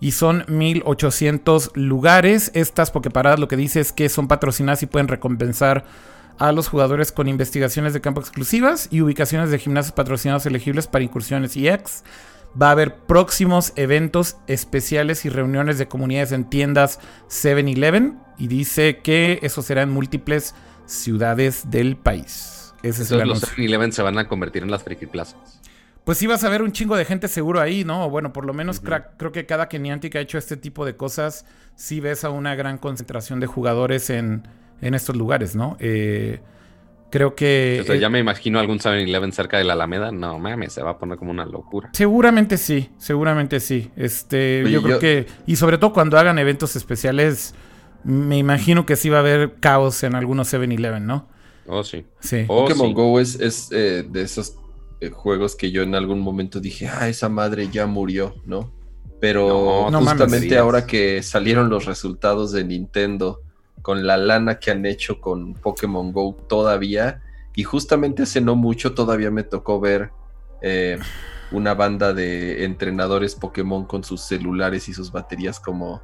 Y 0.00 0.12
son 0.12 0.44
1800 0.48 1.72
lugares. 1.74 2.50
Estas 2.54 2.90
Poképaradas 2.90 3.40
lo 3.40 3.48
que 3.48 3.56
dice 3.56 3.80
es 3.80 3.92
que 3.92 4.08
son 4.08 4.28
patrocinadas 4.28 4.82
y 4.82 4.86
pueden 4.86 5.08
recompensar 5.08 5.84
a 6.38 6.52
los 6.52 6.68
jugadores 6.68 7.12
con 7.12 7.28
investigaciones 7.28 7.94
de 7.94 8.00
campo 8.00 8.20
exclusivas 8.20 8.88
y 8.90 9.00
ubicaciones 9.00 9.50
de 9.50 9.58
gimnasios 9.58 9.92
patrocinados 9.92 10.44
elegibles 10.46 10.86
para 10.86 11.04
incursiones 11.04 11.56
y 11.56 11.68
ex. 11.68 12.04
Va 12.60 12.68
a 12.68 12.72
haber 12.72 12.94
próximos 12.94 13.72
eventos 13.76 14.36
especiales 14.46 15.24
y 15.24 15.28
reuniones 15.28 15.78
de 15.78 15.88
comunidades 15.88 16.32
en 16.32 16.44
tiendas 16.44 17.00
7-Eleven 17.28 18.18
y 18.38 18.48
dice 18.48 19.00
que 19.02 19.38
eso 19.42 19.62
será 19.62 19.82
en 19.82 19.90
múltiples 19.90 20.54
ciudades 20.86 21.70
del 21.70 21.96
país. 21.96 22.74
Ese 22.82 23.02
es 23.02 23.10
los 23.10 23.42
7-Eleven 23.42 23.92
se 23.92 24.02
van 24.02 24.18
a 24.18 24.28
convertir 24.28 24.62
en 24.62 24.70
las 24.70 24.84
Friki 24.84 25.06
Plazas. 25.06 25.60
Pues 26.06 26.18
sí 26.18 26.28
vas 26.28 26.44
a 26.44 26.48
ver 26.48 26.62
un 26.62 26.70
chingo 26.70 26.94
de 26.94 27.04
gente 27.04 27.26
seguro 27.26 27.60
ahí, 27.60 27.82
¿no? 27.82 28.08
Bueno, 28.08 28.32
por 28.32 28.44
lo 28.44 28.54
menos 28.54 28.80
creo 28.80 29.32
que 29.32 29.44
cada 29.44 29.68
Keniantic 29.68 30.14
ha 30.14 30.20
hecho 30.20 30.38
este 30.38 30.56
tipo 30.56 30.84
de 30.84 30.94
cosas, 30.94 31.46
sí 31.74 31.98
ves 31.98 32.22
a 32.22 32.30
una 32.30 32.54
gran 32.54 32.78
concentración 32.78 33.40
de 33.40 33.48
jugadores 33.48 34.08
en, 34.10 34.46
en 34.80 34.94
estos 34.94 35.16
lugares, 35.16 35.56
¿no? 35.56 35.76
Eh, 35.80 36.38
creo 37.10 37.34
que... 37.34 37.80
O 37.82 37.84
sea, 37.84 37.96
ya 37.96 38.08
me 38.08 38.20
imagino 38.20 38.60
algún 38.60 38.78
7-Eleven 38.78 39.32
cerca 39.32 39.58
de 39.58 39.64
la 39.64 39.72
Alameda. 39.72 40.12
No, 40.12 40.38
mames, 40.38 40.74
se 40.74 40.80
va 40.80 40.90
a 40.90 40.98
poner 40.98 41.18
como 41.18 41.32
una 41.32 41.44
locura. 41.44 41.90
Seguramente 41.92 42.56
sí, 42.56 42.88
seguramente 42.98 43.58
sí. 43.58 43.90
Este, 43.96 44.64
yo 44.70 44.84
creo 44.84 45.00
que... 45.00 45.26
Y 45.44 45.56
sobre 45.56 45.76
todo 45.76 45.92
cuando 45.92 46.20
hagan 46.20 46.38
eventos 46.38 46.76
especiales, 46.76 47.52
me 48.04 48.38
imagino 48.38 48.86
que 48.86 48.94
sí 48.94 49.08
va 49.08 49.16
a 49.16 49.20
haber 49.22 49.56
caos 49.58 50.04
en 50.04 50.14
algunos 50.14 50.54
7-Eleven, 50.54 51.04
¿no? 51.04 51.26
Oh, 51.66 51.82
sí. 51.82 52.06
sí. 52.20 52.44
Pokémon 52.46 52.94
Go 52.94 53.18
es, 53.18 53.40
es 53.40 53.72
eh, 53.72 54.06
de 54.08 54.22
esos 54.22 54.54
eh, 55.00 55.10
juegos 55.10 55.56
que 55.56 55.70
yo 55.70 55.82
en 55.82 55.94
algún 55.94 56.20
momento 56.20 56.60
dije, 56.60 56.88
ah, 56.88 57.08
esa 57.08 57.28
madre 57.28 57.68
ya 57.68 57.86
murió, 57.86 58.34
¿no? 58.44 58.72
Pero 59.20 59.90
justamente 59.90 60.58
ahora 60.58 60.86
que 60.86 61.22
salieron 61.22 61.68
los 61.68 61.86
resultados 61.86 62.52
de 62.52 62.64
Nintendo 62.64 63.40
con 63.82 64.06
la 64.06 64.16
lana 64.16 64.58
que 64.58 64.70
han 64.70 64.84
hecho 64.84 65.20
con 65.20 65.54
Pokémon 65.54 66.12
Go 66.12 66.36
todavía, 66.48 67.22
y 67.54 67.62
justamente 67.62 68.24
hace 68.24 68.40
no 68.40 68.56
mucho 68.56 68.94
todavía 68.94 69.30
me 69.30 69.42
tocó 69.42 69.80
ver 69.80 70.10
eh, 70.60 70.98
una 71.52 71.74
banda 71.74 72.12
de 72.12 72.64
entrenadores 72.64 73.34
Pokémon 73.34 73.86
con 73.86 74.04
sus 74.04 74.22
celulares 74.22 74.88
y 74.88 74.94
sus 74.94 75.12
baterías 75.12 75.60
como 75.60 76.02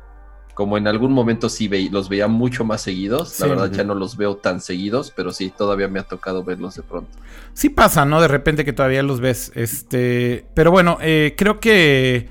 como 0.54 0.76
en 0.76 0.86
algún 0.86 1.12
momento 1.12 1.48
sí 1.48 1.68
los 1.90 2.08
veía 2.08 2.28
mucho 2.28 2.64
más 2.64 2.82
seguidos, 2.82 3.38
la 3.40 3.46
verdad 3.46 3.72
ya 3.72 3.84
no 3.84 3.94
los 3.94 4.16
veo 4.16 4.36
tan 4.36 4.60
seguidos, 4.60 5.10
pero 5.14 5.32
sí, 5.32 5.52
todavía 5.56 5.88
me 5.88 5.98
ha 5.98 6.02
tocado 6.04 6.44
verlos 6.44 6.74
de 6.74 6.82
pronto. 6.82 7.10
Sí 7.54 7.70
pasa, 7.70 8.04
¿no? 8.04 8.20
De 8.20 8.28
repente 8.28 8.64
que 8.64 8.72
todavía 8.72 9.02
los 9.02 9.20
ves. 9.20 9.50
Este, 9.54 10.44
pero 10.54 10.70
bueno, 10.70 10.98
eh, 11.00 11.34
creo 11.36 11.58
que 11.58 12.28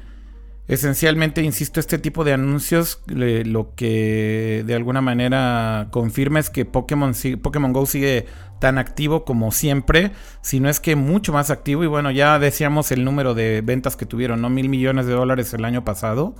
esencialmente, 0.67 1.41
insisto, 1.41 1.79
este 1.79 1.97
tipo 1.97 2.23
de 2.23 2.33
anuncios 2.33 3.01
lo 3.07 3.73
que 3.75 4.63
de 4.65 4.75
alguna 4.75 5.01
manera 5.01 5.87
confirma 5.91 6.39
es 6.39 6.49
que 6.49 6.63
Pokémon, 6.65 7.13
Pokémon 7.41 7.73
Go 7.73 7.85
sigue 7.85 8.27
tan 8.59 8.77
activo 8.77 9.25
como 9.25 9.51
siempre, 9.51 10.11
si 10.41 10.59
no 10.59 10.69
es 10.69 10.79
que 10.79 10.95
mucho 10.95 11.33
más 11.33 11.49
activo. 11.49 11.83
Y 11.83 11.87
bueno, 11.87 12.11
ya 12.11 12.37
decíamos 12.37 12.91
el 12.91 13.03
número 13.03 13.33
de 13.33 13.61
ventas 13.61 13.95
que 13.95 14.05
tuvieron, 14.05 14.41
¿no? 14.41 14.49
Mil 14.49 14.69
millones 14.69 15.07
de 15.07 15.13
dólares 15.13 15.53
el 15.53 15.65
año 15.65 15.83
pasado. 15.83 16.35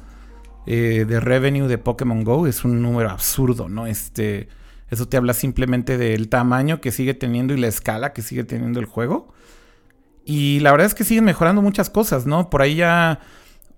Eh, 0.67 1.05
de 1.07 1.19
revenue 1.19 1.67
de 1.67 1.77
Pokémon 1.77 2.23
Go 2.23 2.45
es 2.45 2.63
un 2.63 2.81
número 2.81 3.09
absurdo, 3.09 3.67
¿no? 3.67 3.87
Este, 3.87 4.47
eso 4.89 5.07
te 5.07 5.17
habla 5.17 5.33
simplemente 5.33 5.97
del 5.97 6.29
tamaño 6.29 6.81
que 6.81 6.91
sigue 6.91 7.13
teniendo 7.13 7.53
y 7.53 7.57
la 7.57 7.67
escala 7.67 8.13
que 8.13 8.21
sigue 8.21 8.43
teniendo 8.43 8.79
el 8.79 8.85
juego. 8.85 9.33
Y 10.23 10.59
la 10.59 10.71
verdad 10.71 10.87
es 10.87 10.93
que 10.93 11.03
siguen 11.03 11.23
mejorando 11.23 11.61
muchas 11.61 11.89
cosas, 11.89 12.27
¿no? 12.27 12.49
Por 12.49 12.61
ahí 12.61 12.75
ya 12.75 13.19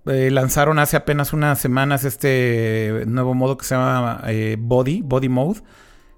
eh, 0.06 0.30
lanzaron 0.30 0.78
hace 0.78 0.96
apenas 0.96 1.32
unas 1.32 1.58
semanas 1.58 2.04
este 2.04 3.04
nuevo 3.06 3.32
modo 3.32 3.56
que 3.56 3.64
se 3.64 3.74
llama 3.74 4.22
eh, 4.26 4.56
Body, 4.58 5.00
Body 5.02 5.30
Mode, 5.30 5.62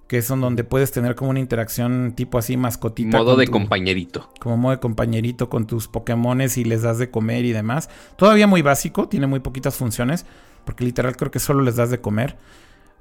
que 0.09 0.19
es 0.19 0.27
donde 0.29 0.65
puedes 0.65 0.91
tener 0.91 1.15
como 1.15 1.31
una 1.31 1.39
interacción 1.39 2.15
tipo 2.17 2.39
así 2.39 2.57
mascotita. 2.57 3.19
Modo 3.19 3.37
de 3.37 3.47
compañerito. 3.47 4.33
Como 4.41 4.57
modo 4.57 4.73
de 4.73 4.81
compañerito 4.81 5.49
con 5.49 5.69
tus 5.69 5.87
Pokémones 5.87 6.59
y 6.59 6.65
les 6.65 6.83
das 6.83 6.99
de 6.99 7.11
comer 7.11 7.45
y 7.45 7.53
demás. 7.53 7.89
Todavía 8.17 8.49
muy 8.49 8.63
básico, 8.63 9.09
tiene 9.09 9.29
muy 9.29 9.39
poquitas 9.39 9.77
funciones 9.77 10.27
porque 10.67 10.85
literal 10.85 11.17
creo 11.17 11.31
que 11.31 11.39
solo 11.39 11.63
les 11.63 11.77
das 11.77 11.89
de 11.89 12.01
comer. 12.01 12.37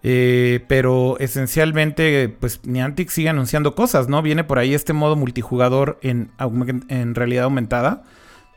Eh, 0.07 0.63
pero 0.67 1.17
esencialmente, 1.19 2.29
pues 2.39 2.61
Niantic 2.63 3.09
sigue 3.09 3.29
anunciando 3.29 3.73
cosas, 3.73 4.07
¿no? 4.07 4.21
Viene 4.21 4.43
por 4.43 4.59
ahí 4.59 4.75
este 4.75 4.93
modo 4.93 5.15
multijugador 5.15 5.97
en, 6.03 6.29
realidad 7.15 7.45
aumentada, 7.45 8.03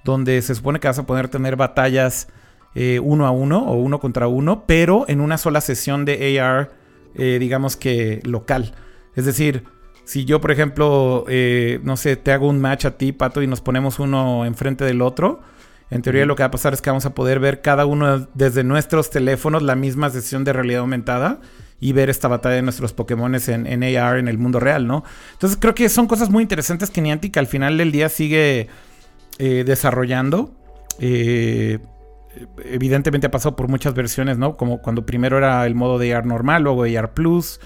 donde 0.05 0.43
se 0.43 0.55
supone 0.55 0.79
que 0.79 0.89
vas 0.89 0.99
a 0.99 1.07
poder 1.07 1.29
tener 1.29 1.57
batallas 1.57 2.29
eh, 2.75 3.01
uno 3.03 3.27
a 3.27 3.31
uno 3.31 3.65
o 3.65 3.77
uno 3.77 3.99
contra 3.99 4.29
uno, 4.29 4.65
pero 4.67 5.07
en 5.09 5.23
una 5.23 5.39
sola 5.39 5.63
sesión 5.63 6.05
de 6.05 6.39
AR, 6.39 6.71
eh, 7.15 7.39
digamos 7.41 7.77
que 7.79 8.21
local. 8.25 8.75
Es 9.17 9.25
decir, 9.25 9.65
si 10.05 10.27
yo, 10.27 10.43
por 10.43 10.51
ejemplo, 10.51 11.25
no 11.83 11.97
sé, 11.97 12.17
te 12.17 12.33
hago 12.33 12.49
un 12.49 12.61
match 12.61 12.85
a 12.85 12.99
ti, 12.99 13.13
Pato, 13.13 13.43
y 13.43 13.47
nos 13.47 13.63
ponemos 13.63 13.99
uno 13.99 14.45
enfrente 14.45 14.85
del 14.85 15.01
otro 15.01 15.41
en 15.91 16.03
teoría 16.03 16.27
lo 16.27 16.37
que 16.37 16.43
va 16.43 16.49
a 16.49 16.51
pasar 16.51 16.75
es 16.75 16.83
que 16.83 16.91
vamos 16.91 17.07
a 17.07 17.15
poder 17.15 17.41
ver 17.41 17.63
cada 17.63 17.87
uno 17.87 18.29
desde 18.35 18.65
nuestros 18.65 19.11
teléfonos 19.11 19.63
la 19.63 19.75
misma 19.75 20.11
sesión 20.11 20.45
de 20.45 20.53
realidad 20.53 20.81
aumentada 20.81 21.41
y 21.81 21.93
ver 21.93 22.11
esta 22.11 22.29
batalla 22.29 22.57
de 22.57 22.63
nuestros 22.63 22.93
Pokémon 22.93 23.35
en, 23.35 23.67
en, 23.67 23.97
AR 23.97 24.19
en 24.19 24.29
el 24.29 24.37
mundo 24.39 24.61
real, 24.61 24.87
¿no? 24.87 25.05
Entonces 25.33 25.59
creo 25.61 25.75
que 25.75 25.89
son 25.89 26.07
cosas 26.07 26.29
muy 26.29 26.43
interesantes 26.43 26.91
que 26.91 27.01
Niantic 27.01 27.37
al 27.37 27.47
final 27.47 27.79
del 27.79 27.93
día 27.93 28.09
sigue 28.09 28.69
eh, 29.39 29.65
desarrollando. 29.65 30.55
Eh, 30.99 31.79
evidentemente 32.65 33.29
ha 33.29 33.31
pasado 33.31 33.57
por 33.57 33.69
muchas 33.69 33.95
versiones, 33.95 34.39
¿no? 34.39 34.57
Como 34.57 34.83
cuando 34.83 35.07
primero 35.07 35.39
era 35.39 35.65
el 35.67 35.75
modo 35.75 35.99
de 35.99 36.15
AR 36.15 36.27
normal, 36.27 36.65
luego 36.65 36.83
AR 36.83 37.15
Plus. 37.15 37.61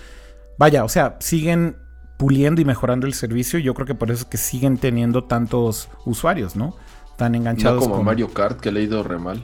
Vaya, 0.58 0.84
o 0.84 0.88
sea, 0.88 1.16
siguen 1.20 1.76
puliendo 2.18 2.60
y 2.60 2.64
mejorando 2.64 3.06
el 3.06 3.14
servicio. 3.14 3.58
Y 3.58 3.62
yo 3.62 3.74
creo 3.74 3.86
que 3.86 3.94
por 3.94 4.10
eso 4.10 4.22
es 4.22 4.26
que 4.26 4.36
siguen 4.36 4.76
teniendo 4.76 5.24
tantos 5.24 5.88
usuarios, 6.04 6.54
¿no? 6.54 6.76
Tan 7.16 7.34
enganchados. 7.34 7.86
como 7.86 8.02
Mario 8.02 8.32
Kart, 8.32 8.60
que 8.60 8.70
he 8.70 8.72
leído 8.72 9.02
re 9.02 9.18
mal. 9.18 9.42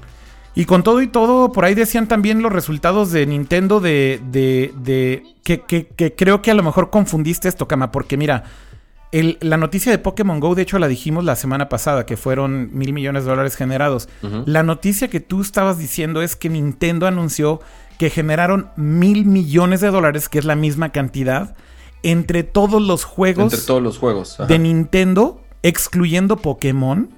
Y 0.55 0.65
con 0.65 0.83
todo 0.83 1.01
y 1.03 1.07
todo, 1.07 1.53
por 1.53 1.65
ahí 1.65 1.75
decían 1.75 2.09
también 2.09 2.43
los 2.43 2.53
resultados 2.53 3.13
de 3.13 3.27
Nintendo 3.27 3.81
de. 3.81 4.21
de, 4.31 4.73
de 4.83 5.23
que, 5.45 6.15
creo 6.17 6.43
que 6.43 6.51
a 6.51 6.55
lo 6.55 6.63
mejor 6.63 6.91
confundiste 6.91 7.49
esto, 7.49 7.69
Kama, 7.69 7.93
porque 7.93 8.17
mira. 8.17 8.45
la 9.13 9.57
noticia 9.57 9.93
de 9.93 9.99
Pokémon 9.99 10.41
Go, 10.41 10.55
de 10.55 10.63
hecho, 10.63 10.79
la 10.79 10.89
dijimos 10.89 11.25
la 11.25 11.37
semana 11.37 11.69
pasada, 11.69 12.07
que 12.07 12.17
fueron 12.17 12.71
mil 12.73 12.93
millones 12.93 13.25
de 13.25 13.31
dólares 13.31 13.55
generados. 13.55 14.09
La 14.47 14.63
noticia 14.63 15.09
que 15.09 15.21
tú 15.21 15.43
estabas 15.43 15.79
diciendo 15.79 16.23
es 16.23 16.35
que 16.35 16.49
Nintendo 16.49 17.07
anunció 17.07 17.61
que 17.99 18.11
generaron 18.11 18.71
mil 18.77 19.27
millones 19.27 19.81
de 19.81 19.91
dólares, 19.91 20.29
que 20.29 20.39
es 20.39 20.45
la 20.45 20.55
misma 20.55 20.91
cantidad, 20.91 21.57
entre 22.03 22.43
todos 22.43 22.81
los 22.83 23.05
juegos. 23.05 23.53
Entre 23.53 23.67
todos 23.67 23.83
los 23.83 23.99
juegos. 23.99 24.39
De 24.47 24.59
Nintendo, 24.59 25.41
excluyendo 25.63 26.37
Pokémon. 26.37 27.11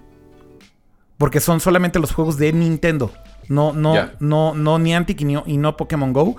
Porque 1.21 1.39
son 1.39 1.61
solamente 1.61 1.99
los 1.99 2.13
juegos 2.13 2.39
de 2.39 2.51
Nintendo. 2.55 3.13
No, 3.47 3.75
no, 3.75 4.09
no, 4.21 4.55
no 4.55 4.79
Niantic 4.79 5.21
y, 5.21 5.27
y 5.45 5.59
no 5.59 5.77
Pokémon 5.77 6.15
Go. 6.15 6.37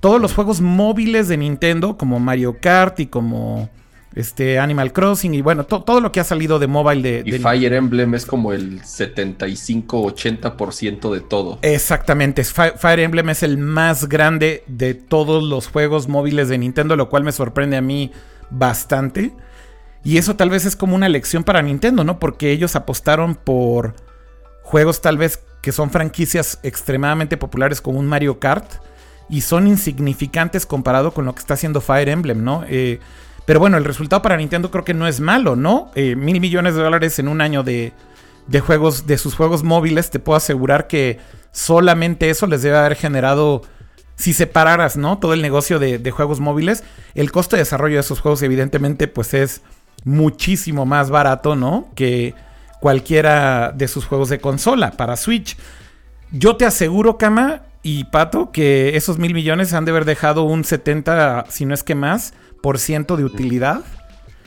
Todos 0.00 0.20
los 0.20 0.34
juegos 0.34 0.60
móviles 0.60 1.28
de 1.28 1.38
Nintendo, 1.38 1.96
como 1.96 2.20
Mario 2.20 2.58
Kart 2.60 3.00
y 3.00 3.06
como 3.06 3.70
este 4.14 4.58
Animal 4.58 4.92
Crossing 4.92 5.32
y 5.32 5.40
bueno, 5.40 5.64
todo 5.64 6.02
lo 6.02 6.12
que 6.12 6.20
ha 6.20 6.24
salido 6.24 6.58
de 6.58 6.66
mobile 6.66 7.22
de... 7.22 7.24
Y 7.24 7.38
Fire 7.38 7.72
Emblem 7.72 8.14
es 8.14 8.26
como 8.26 8.52
el 8.52 8.82
75-80% 8.82 11.10
de 11.10 11.20
todo. 11.20 11.58
Exactamente, 11.62 12.44
Fire 12.44 13.00
Emblem 13.00 13.30
es 13.30 13.42
el 13.42 13.56
más 13.56 14.10
grande 14.10 14.62
de 14.66 14.92
todos 14.92 15.42
los 15.42 15.68
juegos 15.68 16.06
móviles 16.06 16.50
de 16.50 16.58
Nintendo, 16.58 16.96
lo 16.96 17.08
cual 17.08 17.24
me 17.24 17.32
sorprende 17.32 17.78
a 17.78 17.80
mí 17.80 18.12
bastante. 18.50 19.32
Y 20.04 20.18
eso 20.18 20.36
tal 20.36 20.50
vez 20.50 20.66
es 20.66 20.76
como 20.76 20.94
una 20.94 21.08
lección 21.08 21.44
para 21.44 21.62
Nintendo, 21.62 22.04
¿no? 22.04 22.18
Porque 22.18 22.52
ellos 22.52 22.76
apostaron 22.76 23.34
por 23.34 23.94
juegos 24.68 25.00
tal 25.00 25.16
vez 25.16 25.42
que 25.62 25.72
son 25.72 25.90
franquicias 25.90 26.60
extremadamente 26.62 27.38
populares 27.38 27.80
como 27.80 27.98
un 27.98 28.06
Mario 28.06 28.38
Kart 28.38 28.70
y 29.30 29.40
son 29.40 29.66
insignificantes 29.66 30.66
comparado 30.66 31.12
con 31.12 31.24
lo 31.24 31.34
que 31.34 31.40
está 31.40 31.54
haciendo 31.54 31.80
Fire 31.80 32.08
Emblem, 32.10 32.44
¿no? 32.44 32.64
Eh, 32.68 33.00
pero 33.46 33.60
bueno, 33.60 33.78
el 33.78 33.86
resultado 33.86 34.20
para 34.20 34.36
Nintendo 34.36 34.70
creo 34.70 34.84
que 34.84 34.92
no 34.92 35.06
es 35.06 35.20
malo, 35.20 35.56
¿no? 35.56 35.90
Eh, 35.94 36.16
mil 36.16 36.38
millones 36.38 36.74
de 36.74 36.82
dólares 36.82 37.18
en 37.18 37.28
un 37.28 37.40
año 37.40 37.62
de, 37.62 37.94
de 38.46 38.60
juegos, 38.60 39.06
de 39.06 39.16
sus 39.16 39.34
juegos 39.34 39.64
móviles, 39.64 40.10
te 40.10 40.18
puedo 40.18 40.36
asegurar 40.36 40.86
que 40.86 41.18
solamente 41.50 42.28
eso 42.28 42.46
les 42.46 42.60
debe 42.60 42.76
haber 42.76 42.94
generado, 42.94 43.62
si 44.16 44.34
separaras, 44.34 44.98
¿no? 44.98 45.16
Todo 45.16 45.32
el 45.32 45.40
negocio 45.40 45.78
de, 45.78 45.98
de 45.98 46.10
juegos 46.10 46.40
móviles, 46.40 46.84
el 47.14 47.32
costo 47.32 47.56
de 47.56 47.62
desarrollo 47.62 47.94
de 47.94 48.00
esos 48.00 48.20
juegos 48.20 48.42
evidentemente 48.42 49.08
pues 49.08 49.32
es 49.32 49.62
muchísimo 50.04 50.84
más 50.84 51.08
barato, 51.08 51.56
¿no? 51.56 51.88
Que 51.94 52.34
cualquiera 52.80 53.72
de 53.72 53.88
sus 53.88 54.04
juegos 54.06 54.28
de 54.28 54.40
consola 54.40 54.92
para 54.92 55.16
Switch. 55.16 55.56
Yo 56.30 56.56
te 56.56 56.64
aseguro, 56.66 57.18
Kama 57.18 57.62
y 57.82 58.04
Pato, 58.04 58.50
que 58.52 58.96
esos 58.96 59.18
mil 59.18 59.34
millones 59.34 59.72
han 59.72 59.84
de 59.84 59.90
haber 59.92 60.04
dejado 60.04 60.42
un 60.44 60.64
70, 60.64 61.46
si 61.48 61.64
no 61.64 61.74
es 61.74 61.82
que 61.82 61.94
más, 61.94 62.34
por 62.62 62.78
ciento 62.78 63.16
de 63.16 63.24
utilidad. 63.24 63.80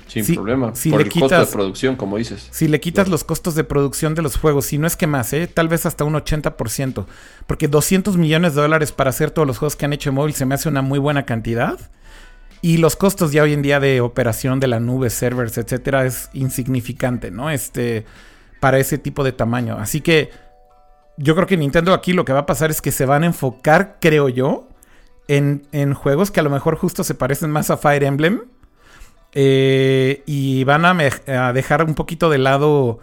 Sin 0.07 0.25
Si- 0.25 0.33
problema. 0.33 0.75
si 0.75 0.89
por 0.89 0.99
le 0.99 1.05
el 1.05 1.11
costo 1.13 1.27
quitas- 1.27 1.47
de 1.47 1.53
producción, 1.53 1.95
como 1.95 2.17
dices. 2.17 2.49
Si 2.51 2.67
le 2.67 2.81
quitas 2.81 3.07
los 3.07 3.23
costos 3.23 3.55
de 3.55 3.63
producción 3.63 4.13
de 4.13 4.21
los 4.21 4.35
juegos, 4.35 4.65
si 4.65 4.77
no 4.77 4.85
es 4.85 4.97
que 4.97 5.07
más, 5.07 5.31
¿eh? 5.31 5.47
tal 5.47 5.69
vez 5.69 5.85
hasta 5.85 6.03
un 6.03 6.13
80%, 6.15 7.05
porque 7.47 7.69
200 7.69 8.17
millones 8.17 8.53
de 8.53 8.61
dólares 8.61 8.91
para 8.91 9.09
hacer 9.11 9.31
todos 9.31 9.47
los 9.47 9.57
juegos 9.57 9.77
que 9.77 9.85
han 9.85 9.93
hecho 9.93 10.09
en 10.09 10.15
móvil 10.15 10.33
se 10.33 10.45
me 10.45 10.55
hace 10.55 10.67
una 10.67 10.81
muy 10.81 10.99
buena 10.99 11.25
cantidad. 11.25 11.79
Y 12.61 12.77
los 12.77 12.95
costos 12.95 13.31
ya 13.31 13.43
hoy 13.43 13.53
en 13.53 13.61
día 13.63 13.79
de 13.79 14.01
operación 14.01 14.59
de 14.59 14.67
la 14.67 14.79
nube, 14.79 15.09
servers, 15.09 15.57
etcétera, 15.57 16.05
es 16.05 16.29
insignificante, 16.33 17.31
¿no? 17.31 17.49
Este, 17.49 18.05
para 18.59 18.77
ese 18.77 18.97
tipo 18.99 19.23
de 19.23 19.31
tamaño. 19.31 19.77
Así 19.79 20.01
que 20.01 20.29
yo 21.17 21.33
creo 21.35 21.47
que 21.47 21.57
Nintendo 21.57 21.93
aquí 21.93 22.13
lo 22.13 22.23
que 22.25 22.33
va 22.33 22.39
a 22.41 22.45
pasar 22.45 22.69
es 22.69 22.81
que 22.81 22.91
se 22.91 23.05
van 23.05 23.23
a 23.23 23.25
enfocar, 23.27 23.97
creo 23.99 24.29
yo, 24.29 24.67
en, 25.27 25.65
en 25.71 25.93
juegos 25.95 26.29
que 26.29 26.39
a 26.39 26.43
lo 26.43 26.49
mejor 26.51 26.75
justo 26.75 27.03
se 27.03 27.15
parecen 27.15 27.49
más 27.49 27.69
a 27.71 27.77
Fire 27.77 28.03
Emblem. 28.03 28.41
eh, 29.33 30.23
y 30.25 30.63
van 30.65 30.85
a, 30.85 30.95
a 31.27 31.53
dejar 31.53 31.83
un 31.85 31.95
poquito 31.95 32.29
de 32.29 32.37
lado 32.37 32.99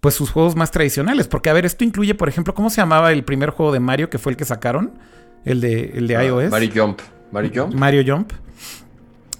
pues 0.00 0.14
sus 0.14 0.30
juegos 0.30 0.56
más 0.56 0.70
tradicionales. 0.70 1.26
Porque, 1.28 1.50
a 1.50 1.52
ver, 1.52 1.66
esto 1.66 1.84
incluye, 1.84 2.14
por 2.14 2.28
ejemplo, 2.28 2.54
¿cómo 2.54 2.70
se 2.70 2.76
llamaba 2.76 3.12
el 3.12 3.24
primer 3.24 3.50
juego 3.50 3.72
de 3.72 3.80
Mario 3.80 4.08
que 4.08 4.18
fue 4.18 4.32
el 4.32 4.36
que 4.36 4.44
sacaron? 4.44 4.92
El 5.44 5.60
de, 5.60 5.92
el 5.94 6.06
de 6.06 6.16
Ah, 6.16 6.24
iOS. 6.24 6.50
Mario 6.50 6.70
Jump. 6.74 7.00
Mario 7.32 7.50
Jump. 7.54 7.74
Mario 7.74 8.02
Jump. 8.06 8.32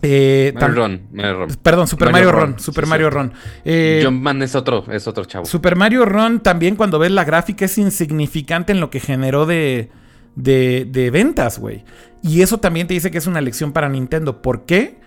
Eh, 0.03 0.53
Mario 0.55 1.01
Mario. 1.13 1.47
Perdón, 1.63 1.87
Super 1.87 2.11
Mario, 2.11 2.29
Mario 2.29 2.41
Run. 2.41 2.51
Run, 2.53 2.61
Super 2.61 2.85
sí, 2.85 2.91
Mario 2.91 3.11
cierto. 3.11 3.19
Run. 3.19 3.33
Eh, 3.65 4.03
Jumpman 4.05 4.43
es 4.43 4.55
otro, 4.55 4.85
es 4.91 5.07
otro 5.07 5.25
chavo. 5.25 5.45
Super 5.45 5.77
Mario 5.77 6.05
Run 6.07 6.41
también 6.41 6.77
cuando 6.77 6.99
ves 6.99 7.11
la 7.11 7.25
gráfica 7.25 7.67
es 7.67 7.77
insignificante 7.77 8.73
en 8.73 8.81
lo 8.81 8.89
que 8.91 9.01
generó 9.01 9.45
de, 9.47 9.91
de, 10.37 10.87
de 10.91 11.11
ventas, 11.11 11.59
güey. 11.59 11.85
Y 12.23 12.43
eso 12.43 12.59
también 12.59 12.87
te 12.87 12.95
dice 12.95 13.11
que 13.11 13.19
es 13.19 13.27
una 13.27 13.41
lección 13.41 13.73
para 13.73 13.89
Nintendo. 13.89 14.43
¿Por 14.43 14.65
qué? 14.65 14.99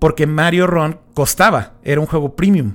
Porque 0.00 0.26
Mario 0.26 0.66
Run 0.66 0.98
costaba, 1.14 1.74
era 1.82 2.00
un 2.00 2.06
juego 2.06 2.36
premium. 2.36 2.74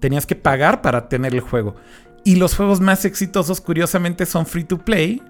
Tenías 0.00 0.26
que 0.26 0.34
pagar 0.36 0.82
para 0.82 1.08
tener 1.08 1.32
el 1.34 1.40
juego. 1.40 1.76
Y 2.24 2.36
los 2.36 2.56
juegos 2.56 2.80
más 2.80 3.04
exitosos, 3.04 3.60
curiosamente, 3.60 4.26
son 4.26 4.46
free 4.46 4.64
to 4.64 4.78
play 4.78 5.22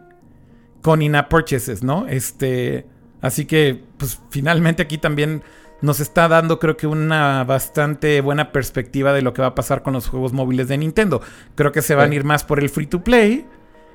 con 0.80 1.02
in-app 1.02 1.28
purchases, 1.28 1.82
¿no? 1.82 2.06
Este, 2.06 2.86
así 3.20 3.46
que, 3.46 3.82
pues 3.96 4.20
finalmente 4.30 4.82
aquí 4.82 4.98
también 4.98 5.42
nos 5.84 6.00
está 6.00 6.28
dando, 6.28 6.58
creo 6.58 6.78
que, 6.78 6.86
una 6.86 7.44
bastante 7.44 8.22
buena 8.22 8.52
perspectiva 8.52 9.12
de 9.12 9.20
lo 9.20 9.34
que 9.34 9.42
va 9.42 9.48
a 9.48 9.54
pasar 9.54 9.82
con 9.82 9.92
los 9.92 10.08
juegos 10.08 10.32
móviles 10.32 10.66
de 10.66 10.78
Nintendo. 10.78 11.20
Creo 11.56 11.72
que 11.72 11.82
se 11.82 11.94
van 11.94 12.10
a 12.10 12.14
ir 12.14 12.24
más 12.24 12.42
por 12.42 12.58
el 12.58 12.70
free 12.70 12.86
to 12.86 13.04
play 13.04 13.46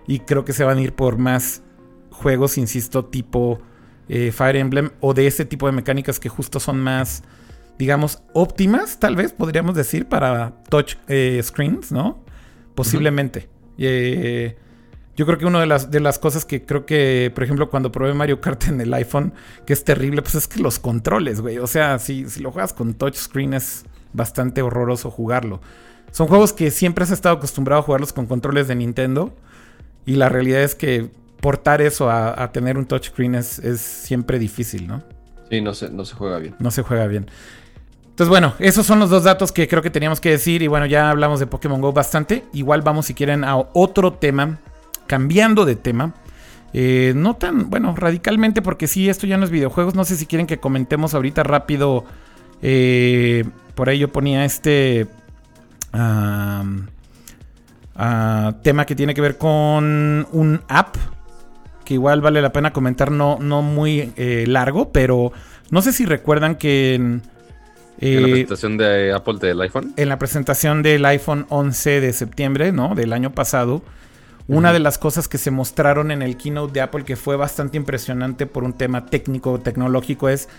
y 0.06 0.20
creo 0.20 0.46
que 0.46 0.54
se 0.54 0.64
van 0.64 0.78
a 0.78 0.82
ir 0.82 0.94
por 0.94 1.18
más 1.18 1.64
juegos, 2.12 2.60
insisto, 2.60 3.06
tipo 3.06 3.60
eh, 4.08 4.32
Fire 4.32 4.58
Emblem 4.58 4.92
o 5.00 5.16
de 5.16 5.26
ese 5.26 5.46
tipo 5.46 5.66
de 5.66 5.72
mecánicas 5.72 6.20
que 6.20 6.30
justo 6.30 6.60
son 6.60 6.80
más, 6.80 7.24
digamos, 7.80 8.22
óptimas, 8.34 9.00
tal 9.00 9.16
vez 9.16 9.34
podríamos 9.34 9.74
decir, 9.74 10.08
para 10.08 10.62
touch 10.70 10.94
eh, 11.08 11.42
screens, 11.42 11.92
¿no? 11.92 12.24
Posiblemente. 12.76 13.50
Eh, 13.80 14.56
yo 15.20 15.26
creo 15.26 15.38
que 15.38 15.46
una 15.46 15.60
de 15.60 15.66
las, 15.66 15.92
de 15.92 16.00
las 16.00 16.18
cosas 16.18 16.46
que 16.46 16.66
creo 16.66 16.86
que, 16.86 17.30
por 17.36 17.44
ejemplo, 17.44 17.70
cuando 17.70 17.92
probé 17.92 18.14
Mario 18.14 18.40
Kart 18.40 18.70
en 18.70 18.80
el 18.80 18.94
iPhone, 18.94 19.34
que 19.66 19.74
es 19.74 19.84
terrible, 19.84 20.22
pues 20.22 20.36
es 20.36 20.48
que 20.48 20.62
los 20.62 20.80
controles, 20.80 21.42
güey. 21.42 21.58
O 21.58 21.68
sea, 21.68 22.00
si, 22.00 22.30
si 22.30 22.40
lo 22.40 22.54
juegas 22.54 22.72
con 22.72 22.94
touchscreen 22.94 23.54
es 23.54 23.84
bastante 24.14 24.62
horroroso 24.62 25.12
jugarlo. 25.12 25.60
Son 26.12 26.28
juegos 26.28 26.54
que 26.54 26.72
siempre 26.72 27.04
has 27.04 27.12
estado 27.12 27.36
acostumbrado 27.36 27.82
a 27.82 27.84
jugarlos 27.84 28.14
con 28.14 28.28
controles 28.28 28.70
de 28.70 28.76
Nintendo. 28.76 29.36
Y 30.06 30.16
la 30.16 30.30
realidad 30.30 30.62
es 30.62 30.74
que 30.74 31.12
portar 31.42 31.82
eso 31.82 32.10
a, 32.10 32.42
a 32.42 32.54
tener 32.54 32.78
un 32.78 32.86
touchscreen 32.86 33.36
es, 33.36 33.60
es 33.60 33.82
siempre 33.82 34.40
difícil, 34.40 34.88
¿no? 34.88 35.04
Sí, 35.50 35.60
no 35.60 35.74
se, 35.74 35.90
no 35.90 36.06
se 36.06 36.16
juega 36.16 36.40
bien. 36.40 36.56
No 36.60 36.72
se 36.72 36.82
juega 36.82 37.08
bien. 37.08 37.30
Entonces, 38.06 38.30
bueno, 38.30 38.54
esos 38.60 38.86
son 38.86 39.00
los 39.00 39.10
dos 39.10 39.26
datos 39.26 39.52
que 39.52 39.68
creo 39.68 39.82
que 39.82 39.90
teníamos 39.90 40.22
que 40.22 40.30
decir. 40.30 40.62
Y 40.62 40.68
bueno, 40.68 40.86
ya 40.86 41.10
hablamos 41.10 41.42
de 41.42 41.48
Pokémon 41.48 41.82
Go 41.82 41.92
bastante. 41.92 42.46
Igual 42.54 42.84
vamos, 42.84 43.08
si 43.08 43.14
quieren, 43.14 43.44
a 43.44 43.58
otro 43.74 44.14
tema. 44.14 44.60
Cambiando 45.10 45.66
de 45.66 45.76
tema. 45.76 46.14
Eh, 46.72 47.14
no 47.16 47.36
tan, 47.36 47.72
bueno, 47.72 47.96
radicalmente, 47.98 48.62
porque 48.62 48.86
sí, 48.86 49.10
esto 49.10 49.26
ya 49.26 49.38
no 49.38 49.44
es 49.44 49.50
videojuegos. 49.50 49.96
No 49.96 50.06
sé 50.06 50.16
si 50.16 50.28
quieren 50.28 50.46
que 50.46 50.60
comentemos 50.60 51.16
ahorita 51.16 51.42
rápido. 51.42 52.06
eh, 52.62 53.44
por 53.74 53.90
ahí 53.90 53.98
yo 53.98 54.12
ponía 54.12 54.46
este 54.46 55.08
tema 58.62 58.86
que 58.86 58.96
tiene 58.96 59.14
que 59.14 59.22
ver 59.22 59.38
con 59.38 60.28
un 60.32 60.62
app. 60.68 60.96
Que 61.86 61.96
igual 61.96 62.22
vale 62.22 62.42
la 62.42 62.52
pena 62.52 62.72
comentar, 62.72 63.10
no, 63.10 63.40
no 63.40 63.64
muy 63.64 64.14
eh, 64.16 64.46
largo, 64.48 64.92
pero 64.92 65.32
no 65.72 65.82
sé 65.82 65.92
si 65.92 66.06
recuerdan 66.06 66.56
que 66.56 66.94
en, 66.94 67.24
En 68.00 68.22
la 68.22 68.28
eh, 68.28 68.32
presentación 68.32 68.78
de 68.78 69.12
Apple 69.12 69.40
del 69.40 69.60
iPhone. 69.62 69.94
en 69.98 70.08
la 70.10 70.20
presentación 70.20 70.84
del 70.84 71.04
iPhone 71.06 71.48
11 71.50 72.02
de 72.02 72.14
septiembre, 72.14 72.72
¿no? 72.72 72.94
Del 72.94 73.12
año 73.12 73.32
pasado, 73.32 73.82
una 74.50 74.74
de 74.74 74.80
las 74.80 74.98
cosas 74.98 75.28
que 75.28 75.38
se 75.38 75.52
mostraron 75.52 76.10
en 76.10 76.24
el 76.24 76.36
keynote 76.36 76.74
de 76.74 76.82
Apple 76.82 77.06
que 77.06 77.16
fue 77.16 77.36
bastante 77.36 77.78
impresionante 77.78 78.48
por 78.48 78.64
un 78.64 78.74
tema 78.74 79.06
técnico, 79.06 79.60
tecnológico, 79.60 80.28
es 80.28 80.50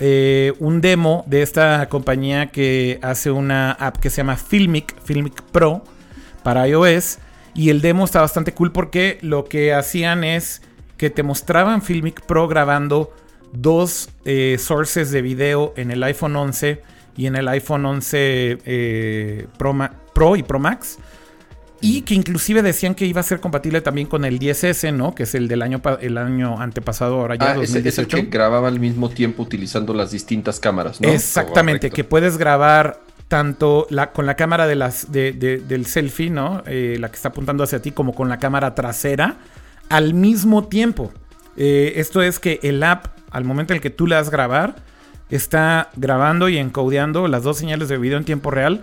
eh, 0.00 0.52
un 0.58 0.80
demo 0.80 1.24
de 1.28 1.42
esta 1.42 1.88
compañía 1.88 2.48
que 2.48 2.98
hace 3.02 3.30
una 3.30 3.70
app 3.70 3.98
que 3.98 4.10
se 4.10 4.16
llama 4.18 4.36
Filmic, 4.36 5.00
Filmic 5.00 5.42
Pro, 5.52 5.84
para 6.42 6.66
iOS. 6.66 7.18
Y 7.54 7.70
el 7.70 7.80
demo 7.80 8.04
está 8.04 8.20
bastante 8.20 8.52
cool 8.52 8.72
porque 8.72 9.18
lo 9.22 9.44
que 9.44 9.72
hacían 9.72 10.24
es 10.24 10.60
que 10.96 11.08
te 11.08 11.22
mostraban 11.22 11.82
Filmic 11.82 12.26
Pro 12.26 12.48
grabando 12.48 13.14
dos 13.52 14.10
eh, 14.24 14.56
sources 14.58 15.12
de 15.12 15.22
video 15.22 15.72
en 15.76 15.92
el 15.92 16.02
iPhone 16.02 16.34
11 16.34 16.82
y 17.16 17.26
en 17.26 17.36
el 17.36 17.46
iPhone 17.46 17.86
11 17.86 18.58
eh, 18.64 19.46
Pro, 19.56 19.74
Pro 20.12 20.34
y 20.34 20.42
Pro 20.42 20.58
Max. 20.58 20.98
Y 21.80 22.02
que 22.02 22.14
inclusive 22.14 22.62
decían 22.62 22.94
que 22.94 23.04
iba 23.06 23.20
a 23.20 23.24
ser 23.24 23.40
compatible 23.40 23.80
también 23.82 24.06
con 24.06 24.24
el 24.24 24.38
10S, 24.38 24.92
¿no? 24.92 25.14
Que 25.14 25.24
es 25.24 25.34
el 25.34 25.46
del 25.46 25.60
año, 25.62 25.82
el 26.00 26.16
año 26.18 26.60
antepasado, 26.60 27.16
ahora 27.20 27.34
ya 27.36 27.50
Ah, 27.52 27.52
ese- 27.62 27.62
es 27.64 27.68
el 27.76 27.84
2018. 28.06 28.16
que 28.16 28.22
grababa 28.26 28.68
al 28.68 28.80
mismo 28.80 29.10
tiempo 29.10 29.42
utilizando 29.42 29.92
las 29.92 30.10
distintas 30.10 30.58
cámaras, 30.58 31.00
¿no? 31.00 31.08
Exactamente, 31.08 31.90
que 31.90 32.02
puedes 32.04 32.38
grabar 32.38 33.00
tanto 33.28 33.86
la, 33.90 34.12
con 34.12 34.24
la 34.24 34.36
cámara 34.36 34.66
de 34.66 34.74
las, 34.76 35.10
de- 35.12 35.32
de- 35.32 35.58
del 35.58 35.84
selfie, 35.86 36.30
¿no? 36.30 36.62
Eh, 36.66 36.96
la 36.98 37.08
que 37.10 37.16
está 37.16 37.28
apuntando 37.28 37.62
hacia 37.64 37.82
ti, 37.82 37.90
como 37.90 38.14
con 38.14 38.28
la 38.28 38.38
cámara 38.38 38.74
trasera, 38.74 39.36
al 39.88 40.14
mismo 40.14 40.68
tiempo. 40.68 41.12
Eh, 41.56 41.94
esto 41.96 42.22
es 42.22 42.38
que 42.38 42.58
el 42.62 42.82
app, 42.82 43.06
al 43.30 43.44
momento 43.44 43.72
en 43.72 43.76
el 43.78 43.82
que 43.82 43.90
tú 43.90 44.06
le 44.06 44.14
das 44.14 44.30
grabar, 44.30 44.76
está 45.28 45.90
grabando 45.96 46.48
y 46.48 46.56
encodeando 46.56 47.26
las 47.28 47.42
dos 47.42 47.58
señales 47.58 47.88
de 47.88 47.98
video 47.98 48.16
en 48.18 48.24
tiempo 48.24 48.50
real 48.50 48.82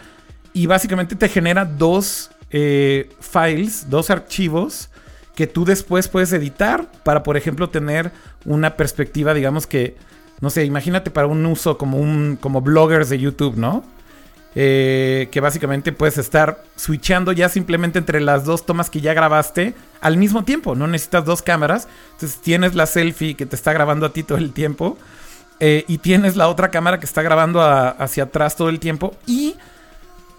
y 0.54 0.66
básicamente 0.68 1.16
te 1.16 1.30
genera 1.30 1.66
dos 1.66 2.30
eh, 2.54 3.10
files, 3.20 3.90
dos 3.90 4.10
archivos 4.10 4.90
que 5.36 5.48
tú 5.48 5.66
después 5.66 6.08
puedes 6.08 6.32
editar 6.32 6.90
para, 7.04 7.24
por 7.24 7.36
ejemplo, 7.36 7.70
tener 7.70 8.12
una 8.46 8.78
perspectiva, 8.78 9.34
digamos 9.34 9.68
que, 9.68 9.98
no 10.40 10.50
sé, 10.50 10.64
imagínate 10.64 11.10
para 11.12 11.28
un 11.28 11.46
uso 11.46 11.78
como 11.78 11.98
un 11.98 12.38
como 12.40 12.62
bloggers 12.62 13.10
de 13.10 13.20
YouTube, 13.20 13.58
¿no? 13.58 13.84
Eh, 14.56 15.30
que 15.32 15.40
básicamente 15.40 15.92
puedes 15.92 16.20
estar 16.20 16.64
switchando 16.76 17.32
ya 17.32 17.50
simplemente 17.50 17.98
entre 17.98 18.22
las 18.22 18.46
dos 18.46 18.68
tomas 18.68 18.92
que 18.92 19.02
ya 19.02 19.16
grabaste 19.16 19.74
al 20.00 20.18
mismo 20.18 20.44
tiempo. 20.44 20.76
No 20.76 20.86
necesitas 20.86 21.26
dos 21.26 21.42
cámaras. 21.42 21.88
Entonces 22.12 22.40
tienes 22.40 22.76
la 22.76 22.86
selfie 22.86 23.36
que 23.36 23.48
te 23.48 23.56
está 23.56 23.74
grabando 23.74 24.06
a 24.06 24.14
ti 24.14 24.22
todo 24.22 24.38
el 24.38 24.54
tiempo. 24.54 24.98
eh, 25.60 25.86
y 25.88 26.00
tienes 26.00 26.36
la 26.36 26.50
otra 26.50 26.70
cámara 26.70 27.00
que 27.00 27.06
está 27.06 27.22
grabando 27.22 27.62
hacia 27.62 28.26
atrás 28.26 28.56
todo 28.56 28.70
el 28.70 28.80
tiempo. 28.80 29.16
Y 29.26 29.56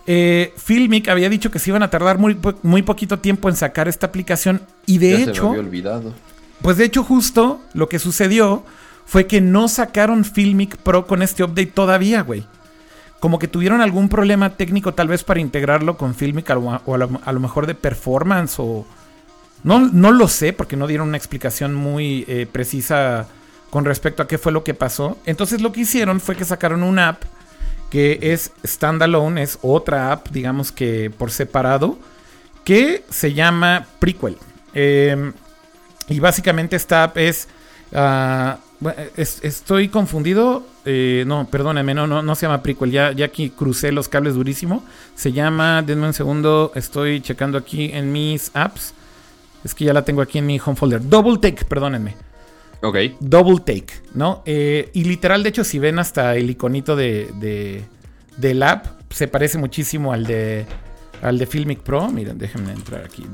eh, 0.06 0.52
Filmic 0.56 1.08
había 1.08 1.28
dicho 1.28 1.50
que 1.50 1.58
se 1.58 1.70
iban 1.70 1.82
a 1.82 1.90
tardar 1.90 2.18
muy, 2.18 2.38
muy 2.62 2.82
poquito 2.82 3.18
tiempo 3.18 3.48
en 3.48 3.56
sacar 3.56 3.88
esta 3.88 4.06
aplicación. 4.06 4.62
Y 4.86 4.98
de 4.98 5.10
Ya 5.10 5.18
se 5.18 5.26
me 5.26 5.32
hecho, 5.32 5.48
había 5.48 5.60
olvidado. 5.60 6.14
pues 6.62 6.76
de 6.76 6.84
hecho 6.84 7.02
justo 7.04 7.60
lo 7.72 7.88
que 7.88 7.98
sucedió 7.98 8.64
fue 9.06 9.26
que 9.26 9.40
no 9.40 9.68
sacaron 9.68 10.24
Filmic 10.24 10.76
Pro 10.78 11.06
con 11.06 11.22
este 11.22 11.42
update 11.44 11.66
todavía, 11.74 12.22
güey. 12.22 12.46
Como 13.20 13.38
que 13.38 13.48
tuvieron 13.48 13.80
algún 13.80 14.08
problema 14.10 14.50
técnico 14.50 14.92
tal 14.92 15.08
vez 15.08 15.24
para 15.24 15.40
integrarlo 15.40 15.96
con 15.96 16.14
Filmic 16.14 16.50
o 16.50 16.70
a, 16.72 16.82
o 16.84 16.94
a 16.94 16.98
lo, 16.98 17.20
a 17.24 17.32
lo 17.32 17.40
mejor 17.40 17.66
de 17.66 17.74
performance 17.74 18.56
o... 18.58 18.86
No, 19.62 19.80
no 19.80 20.12
lo 20.12 20.28
sé 20.28 20.52
porque 20.52 20.76
no 20.76 20.86
dieron 20.86 21.08
una 21.08 21.16
explicación 21.16 21.74
muy 21.74 22.26
eh, 22.28 22.46
precisa 22.50 23.26
con 23.70 23.86
respecto 23.86 24.22
a 24.22 24.28
qué 24.28 24.36
fue 24.36 24.52
lo 24.52 24.62
que 24.62 24.74
pasó. 24.74 25.16
Entonces 25.24 25.62
lo 25.62 25.72
que 25.72 25.80
hicieron 25.80 26.20
fue 26.20 26.36
que 26.36 26.44
sacaron 26.44 26.82
una 26.82 27.08
app 27.08 27.22
que 27.94 28.18
es 28.20 28.50
standalone, 28.66 29.44
es 29.44 29.56
otra 29.62 30.10
app, 30.10 30.26
digamos 30.30 30.72
que 30.72 31.12
por 31.16 31.30
separado, 31.30 31.96
que 32.64 33.04
se 33.08 33.34
llama 33.34 33.86
Prequel. 34.00 34.36
Eh, 34.74 35.30
y 36.08 36.18
básicamente 36.18 36.74
esta 36.74 37.04
app 37.04 37.18
es... 37.18 37.46
ah, 37.92 38.58
estoy 39.16 39.90
confundido. 39.90 40.64
eh, 40.84 41.22
no, 41.28 41.46
perdónenme, 41.46 41.94
no, 41.94 42.08
no, 42.08 42.20
no 42.20 42.34
se 42.34 42.46
llama 42.46 42.64
Prequel. 42.64 42.90
Ya, 42.90 43.12
ya 43.12 43.26
aquí 43.26 43.50
crucé 43.50 43.92
los 43.92 44.08
cables 44.08 44.34
durísimo. 44.34 44.82
Se 45.14 45.30
llama, 45.30 45.80
denme 45.82 46.08
un 46.08 46.14
segundo, 46.14 46.72
estoy 46.74 47.20
checando 47.20 47.56
aquí 47.56 47.92
en 47.92 48.10
mis 48.10 48.50
apps. 48.54 48.92
Es 49.62 49.72
que 49.72 49.84
ya 49.84 49.92
la 49.92 50.02
tengo 50.02 50.20
aquí 50.20 50.38
en 50.38 50.46
mi 50.46 50.58
home 50.58 50.74
folder. 50.74 51.08
Double 51.08 51.38
Take, 51.38 51.64
perdónenme. 51.64 52.16
Ok. 52.84 52.96
Double 53.20 53.60
Take, 53.60 53.94
¿no? 54.14 54.42
Eh, 54.44 54.90
y 54.92 55.04
literal, 55.04 55.42
de 55.42 55.48
hecho, 55.48 55.64
si 55.64 55.78
ven 55.78 55.98
hasta 55.98 56.36
el 56.36 56.50
iconito 56.50 56.94
de, 56.94 57.30
de, 57.40 57.84
del 58.36 58.62
app 58.62 58.86
se 59.10 59.28
parece 59.28 59.58
muchísimo 59.58 60.12
al 60.12 60.26
de 60.26 60.66
al 61.22 61.38
de 61.38 61.46
Filmic 61.46 61.80
Pro. 61.80 62.08
Miren, 62.08 62.36
déjenme 62.36 62.72
entrar 62.72 63.04
aquí. 63.04 63.24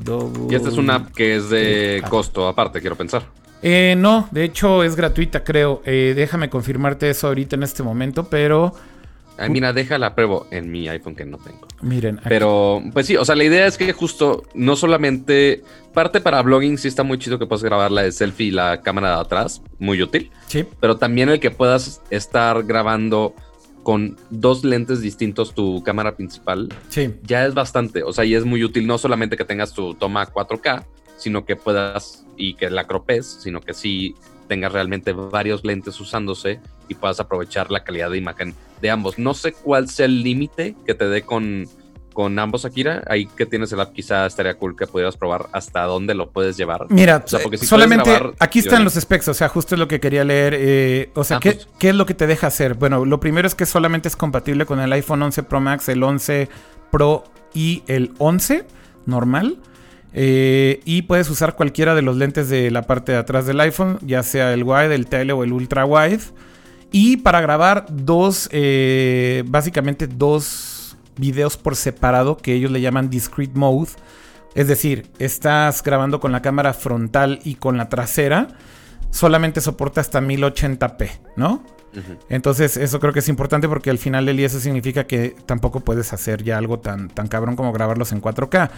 y 0.48 0.54
esta 0.54 0.68
es 0.68 0.76
una 0.76 0.96
app 0.96 1.12
que 1.12 1.36
es 1.36 1.50
de 1.50 2.02
costo 2.08 2.46
aparte, 2.46 2.80
quiero 2.80 2.96
pensar. 2.96 3.24
Eh, 3.62 3.94
no, 3.98 4.28
de 4.30 4.44
hecho 4.44 4.84
es 4.84 4.94
gratuita, 4.94 5.42
creo. 5.42 5.82
Eh, 5.84 6.12
déjame 6.14 6.48
confirmarte 6.48 7.10
eso 7.10 7.26
ahorita 7.26 7.56
en 7.56 7.64
este 7.64 7.82
momento, 7.82 8.24
pero. 8.24 8.74
Ay, 9.40 9.50
mira, 9.50 9.72
déjala 9.72 10.14
pruebo 10.14 10.46
en 10.50 10.70
mi 10.70 10.88
iPhone 10.88 11.16
que 11.16 11.24
no 11.24 11.38
tengo. 11.38 11.66
Miren. 11.80 12.20
Pero, 12.24 12.82
pues 12.92 13.06
sí, 13.06 13.16
o 13.16 13.24
sea, 13.24 13.34
la 13.34 13.44
idea 13.44 13.66
es 13.66 13.78
que 13.78 13.92
justo 13.92 14.44
no 14.54 14.76
solamente. 14.76 15.62
Parte 15.94 16.20
para 16.20 16.42
blogging 16.42 16.78
sí 16.78 16.86
está 16.86 17.02
muy 17.02 17.18
chido 17.18 17.38
que 17.38 17.46
puedas 17.46 17.64
grabar 17.64 17.90
la 17.90 18.02
de 18.02 18.12
selfie 18.12 18.48
y 18.48 18.50
la 18.52 18.80
cámara 18.82 19.16
de 19.16 19.20
atrás, 19.22 19.62
muy 19.78 20.00
útil. 20.00 20.30
Sí. 20.46 20.64
Pero 20.78 20.98
también 20.98 21.30
el 21.30 21.40
que 21.40 21.50
puedas 21.50 22.00
estar 22.10 22.62
grabando 22.62 23.34
con 23.82 24.16
dos 24.28 24.62
lentes 24.62 25.00
distintos 25.00 25.54
tu 25.54 25.82
cámara 25.82 26.14
principal, 26.14 26.68
sí. 26.90 27.14
ya 27.24 27.46
es 27.46 27.54
bastante. 27.54 28.02
O 28.02 28.12
sea, 28.12 28.24
y 28.24 28.34
es 28.34 28.44
muy 28.44 28.62
útil 28.62 28.86
no 28.86 28.98
solamente 28.98 29.36
que 29.36 29.44
tengas 29.44 29.72
tu 29.72 29.94
toma 29.94 30.30
4K, 30.30 30.84
sino 31.16 31.44
que 31.44 31.56
puedas 31.56 32.24
y 32.36 32.54
que 32.54 32.70
la 32.70 32.86
cropes, 32.86 33.38
sino 33.42 33.60
que 33.60 33.74
sí 33.74 34.14
tengas 34.48 34.72
realmente 34.72 35.12
varios 35.12 35.64
lentes 35.64 35.98
usándose 36.00 36.60
y 36.88 36.94
puedas 36.94 37.20
aprovechar 37.20 37.70
la 37.70 37.84
calidad 37.84 38.10
de 38.10 38.18
imagen 38.18 38.54
de 38.80 38.90
ambos. 38.90 39.18
No 39.18 39.34
sé 39.34 39.52
cuál 39.52 39.88
sea 39.88 40.06
el 40.06 40.22
límite 40.22 40.74
que 40.86 40.94
te 40.94 41.08
dé 41.08 41.22
con 41.22 41.66
con 42.12 42.38
ambos 42.38 42.64
Akira, 42.64 43.04
ahí 43.06 43.26
que 43.26 43.46
tienes 43.46 43.72
el 43.72 43.80
app 43.80 43.92
quizá 43.92 44.26
estaría 44.26 44.54
cool 44.54 44.76
que 44.76 44.86
pudieras 44.86 45.16
probar 45.16 45.46
hasta 45.52 45.84
dónde 45.84 46.14
lo 46.14 46.30
puedes 46.30 46.56
llevar. 46.56 46.86
Mira, 46.88 47.24
solamente 47.26 48.10
aquí 48.38 48.58
están 48.58 48.84
los 48.84 48.94
specs, 48.94 49.28
o 49.28 49.34
sea, 49.34 49.48
justo 49.48 49.74
es 49.74 49.78
lo 49.78 49.88
que 49.88 50.00
quería 50.00 50.24
leer. 50.24 50.54
Eh, 50.56 51.10
o 51.14 51.24
sea, 51.24 51.38
ah, 51.38 51.40
pues. 51.40 51.68
¿qué, 51.78 51.90
es 51.90 51.94
lo 51.94 52.06
que 52.06 52.14
te 52.14 52.26
deja 52.26 52.48
hacer? 52.48 52.74
Bueno, 52.74 53.04
lo 53.04 53.20
primero 53.20 53.46
es 53.46 53.54
que 53.54 53.64
solamente 53.64 54.08
es 54.08 54.16
compatible 54.16 54.66
con 54.66 54.80
el 54.80 54.92
iPhone 54.92 55.22
11 55.22 55.42
Pro 55.44 55.60
Max, 55.60 55.88
el 55.88 56.02
11 56.02 56.48
Pro 56.90 57.24
y 57.54 57.82
el 57.86 58.12
11 58.18 58.66
normal. 59.06 59.58
Eh, 60.12 60.80
y 60.84 61.02
puedes 61.02 61.30
usar 61.30 61.54
cualquiera 61.54 61.94
de 61.94 62.02
los 62.02 62.16
lentes 62.16 62.48
de 62.48 62.72
la 62.72 62.82
parte 62.82 63.12
de 63.12 63.18
atrás 63.18 63.46
del 63.46 63.60
iPhone, 63.60 63.98
ya 64.02 64.24
sea 64.24 64.52
el 64.52 64.64
wide, 64.64 64.94
el 64.94 65.06
tele 65.06 65.32
o 65.32 65.44
el 65.44 65.52
ultra 65.52 65.84
wide. 65.84 66.20
Y 66.92 67.18
para 67.18 67.40
grabar 67.40 67.86
dos, 67.90 68.48
eh, 68.52 69.44
básicamente 69.46 70.06
dos 70.06 70.96
videos 71.16 71.56
por 71.56 71.76
separado 71.76 72.36
que 72.36 72.54
ellos 72.54 72.70
le 72.70 72.80
llaman 72.80 73.10
discrete 73.10 73.58
mode. 73.58 73.90
Es 74.54 74.66
decir, 74.66 75.06
estás 75.18 75.82
grabando 75.82 76.18
con 76.18 76.32
la 76.32 76.42
cámara 76.42 76.72
frontal 76.72 77.40
y 77.44 77.54
con 77.54 77.76
la 77.76 77.88
trasera. 77.88 78.48
Solamente 79.10 79.60
soporta 79.60 80.00
hasta 80.00 80.20
1080p, 80.20 81.10
¿no? 81.36 81.62
Entonces, 82.28 82.76
eso 82.76 83.00
creo 83.00 83.12
que 83.12 83.18
es 83.18 83.28
importante 83.28 83.68
porque 83.68 83.90
al 83.90 83.98
final 83.98 84.24
del 84.24 84.36
día 84.36 84.46
eso 84.46 84.60
significa 84.60 85.06
que 85.06 85.34
tampoco 85.46 85.80
puedes 85.80 86.12
hacer 86.12 86.44
ya 86.44 86.56
algo 86.56 86.78
tan, 86.78 87.08
tan 87.08 87.26
cabrón 87.26 87.56
como 87.56 87.72
grabarlos 87.72 88.12
en 88.12 88.22
4K. 88.22 88.70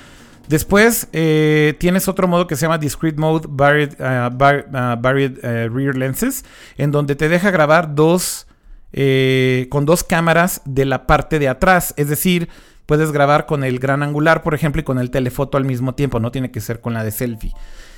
Después 0.48 1.08
eh, 1.12 1.74
tienes 1.78 2.08
otro 2.08 2.28
modo 2.28 2.46
que 2.46 2.56
se 2.56 2.62
llama 2.62 2.78
Discrete 2.78 3.18
Mode 3.18 3.46
Varied, 3.48 3.92
uh, 3.98 4.28
uh, 4.28 4.96
uh, 4.96 5.74
Rear 5.74 5.96
Lenses, 5.96 6.44
en 6.76 6.90
donde 6.90 7.16
te 7.16 7.28
deja 7.28 7.50
grabar 7.50 7.94
dos 7.94 8.46
eh, 8.92 9.68
con 9.70 9.86
dos 9.86 10.04
cámaras 10.04 10.60
de 10.64 10.84
la 10.84 11.06
parte 11.06 11.38
de 11.38 11.48
atrás. 11.48 11.94
Es 11.96 12.08
decir, 12.08 12.48
puedes 12.86 13.12
grabar 13.12 13.46
con 13.46 13.64
el 13.64 13.78
gran 13.78 14.02
angular, 14.02 14.42
por 14.42 14.54
ejemplo, 14.54 14.80
y 14.80 14.84
con 14.84 14.98
el 14.98 15.10
telefoto 15.10 15.56
al 15.56 15.64
mismo 15.64 15.94
tiempo. 15.94 16.20
No 16.20 16.30
tiene 16.30 16.50
que 16.50 16.60
ser 16.60 16.80
con 16.80 16.92
la 16.92 17.04
de 17.04 17.10
selfie. 17.10 17.54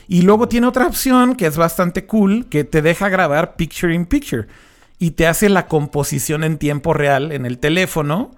Y 0.07 0.23
luego 0.23 0.49
tiene 0.49 0.67
otra 0.67 0.87
opción 0.87 1.35
que 1.35 1.47
es 1.47 1.57
bastante 1.57 2.07
cool, 2.07 2.47
que 2.49 2.65
te 2.65 2.83
deja 2.83 3.09
grabar 3.09 3.57
picture 3.57 3.93
in 3.93 4.07
picture. 4.07 4.47
Y 4.99 5.13
te 5.13 5.27
hace 5.27 5.49
la 5.49 5.67
composición 5.67 6.45
en 6.45 6.59
tiempo 6.59 6.95
real 6.95 7.33
en 7.33 7.47
el 7.47 7.59
teléfono 7.59 8.31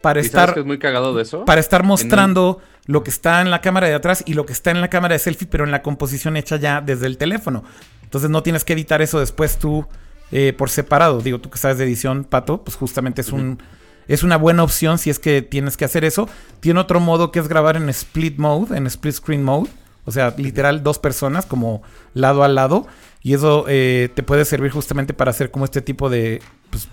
para 0.00 0.20
estar. 0.20 0.58
es 0.58 0.64
muy 0.64 0.78
cagado 0.78 1.14
de 1.14 1.22
eso? 1.22 1.44
Para 1.44 1.60
estar 1.60 1.82
mostrando 1.84 2.60
lo 2.86 3.04
que 3.04 3.10
está 3.10 3.40
en 3.40 3.50
la 3.50 3.60
cámara 3.60 3.86
de 3.86 3.94
atrás 3.94 4.22
y 4.26 4.34
lo 4.34 4.46
que 4.46 4.52
está 4.52 4.70
en 4.70 4.80
la 4.80 4.88
cámara 4.88 5.14
de 5.14 5.18
selfie, 5.18 5.46
pero 5.48 5.64
en 5.64 5.70
la 5.70 5.82
composición 5.82 6.36
hecha 6.36 6.56
ya 6.56 6.80
desde 6.80 7.06
el 7.06 7.18
teléfono. 7.18 7.64
Entonces 8.02 8.30
no 8.30 8.42
tienes 8.42 8.64
que 8.64 8.72
editar 8.72 9.02
eso 9.02 9.20
después 9.20 9.58
tú 9.58 9.86
eh, 10.32 10.52
por 10.56 10.70
separado. 10.70 11.20
Digo, 11.20 11.40
tú 11.40 11.50
que 11.50 11.58
sabes 11.58 11.78
de 11.78 11.84
edición, 11.84 12.24
Pato, 12.24 12.62
pues 12.64 12.76
justamente 12.76 13.20
es 13.20 13.30
un... 13.32 13.62
Es 14.08 14.24
una 14.24 14.36
buena 14.36 14.64
opción 14.64 14.98
si 14.98 15.08
es 15.08 15.20
que 15.20 15.40
tienes 15.40 15.76
que 15.76 15.84
hacer 15.84 16.04
eso. 16.04 16.28
Tiene 16.58 16.80
otro 16.80 16.98
modo 16.98 17.30
que 17.30 17.38
es 17.38 17.46
grabar 17.46 17.76
en 17.76 17.88
split 17.90 18.38
mode, 18.38 18.76
en 18.76 18.88
split 18.88 19.14
screen 19.14 19.44
mode. 19.44 19.70
O 20.04 20.10
sea, 20.10 20.34
literal 20.36 20.82
dos 20.82 20.98
personas 20.98 21.46
como 21.46 21.82
lado 22.12 22.42
a 22.42 22.48
lado. 22.48 22.88
Y 23.22 23.34
eso 23.34 23.66
eh, 23.68 24.08
te 24.12 24.24
puede 24.24 24.44
servir 24.44 24.72
justamente 24.72 25.14
para 25.14 25.30
hacer 25.30 25.52
como 25.52 25.64
este 25.64 25.80
tipo 25.80 26.10
de, 26.10 26.42
pues, 26.70 26.88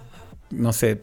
no 0.52 0.74
sé, 0.74 1.02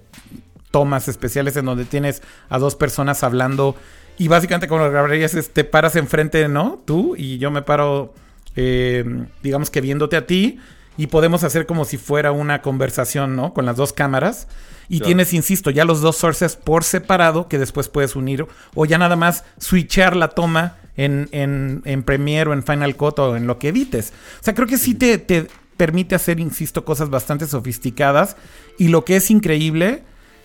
tomas 0.75 1.07
especiales 1.07 1.57
en 1.57 1.67
donde 1.67 1.85
tienes 1.85 2.21
a 2.49 2.59
dos 2.59 2.75
personas 2.75 3.23
hablando. 3.23 3.77
Y 4.19 4.27
básicamente 4.27 4.67
como 4.67 4.83
lo 4.83 4.91
grabarías 4.91 5.35
es 5.35 5.53
te 5.53 5.63
paras 5.63 5.95
enfrente, 5.95 6.49
¿no? 6.49 6.83
Tú 6.85 7.15
y 7.17 7.39
yo 7.39 7.53
me 7.53 7.63
paro, 7.63 8.13
eh, 8.57 9.05
digamos 9.41 9.71
que 9.71 9.81
viéndote 9.81 10.17
a 10.17 10.27
ti 10.27 10.59
y 10.97 11.07
podemos 11.07 11.45
hacer 11.45 11.67
como 11.67 11.85
si 11.85 11.97
fuera 11.97 12.33
una 12.33 12.61
conversación, 12.61 13.37
¿no? 13.37 13.55
Con 13.55 13.67
las 13.67 13.77
dos 13.77 13.93
cámaras. 13.93 14.49
Y 14.89 14.99
tienes, 14.99 15.33
insisto, 15.33 15.71
ya 15.71 15.85
los 15.85 16.01
dos 16.01 16.17
sources 16.17 16.57
por 16.57 16.83
separado 16.83 17.47
que 17.47 17.61
después 17.61 17.89
puedes 17.89 18.17
unir 18.17 18.45
o 18.75 18.85
ya 18.85 18.99
nada 18.99 19.15
más 19.15 19.45
switchar 19.59 20.17
la 20.17 20.31
toma 20.31 20.75
en, 20.97 21.29
en, 21.31 21.83
en 21.85 22.03
Premiere 22.03 22.51
o 22.51 22.53
en 22.53 22.65
Final 22.65 22.97
Cut 22.97 23.21
o 23.21 23.37
en 23.37 23.47
lo 23.47 23.61
que 23.61 23.69
edites. 23.69 24.13
O 24.41 24.45
sea, 24.45 24.55
creo 24.57 24.67
que 24.67 24.77
sí 24.77 24.97
te, 24.97 25.19
te 25.19 25.47
permite 25.77 26.17
hacer, 26.17 26.41
insisto, 26.41 26.85
cosas 26.85 27.11
bastante 27.11 27.47
sofisticadas. 27.47 28.37
Y 28.77 28.89
lo 28.89 29.05
que 29.05 29.15
es 29.15 29.31
increíble 29.31 30.03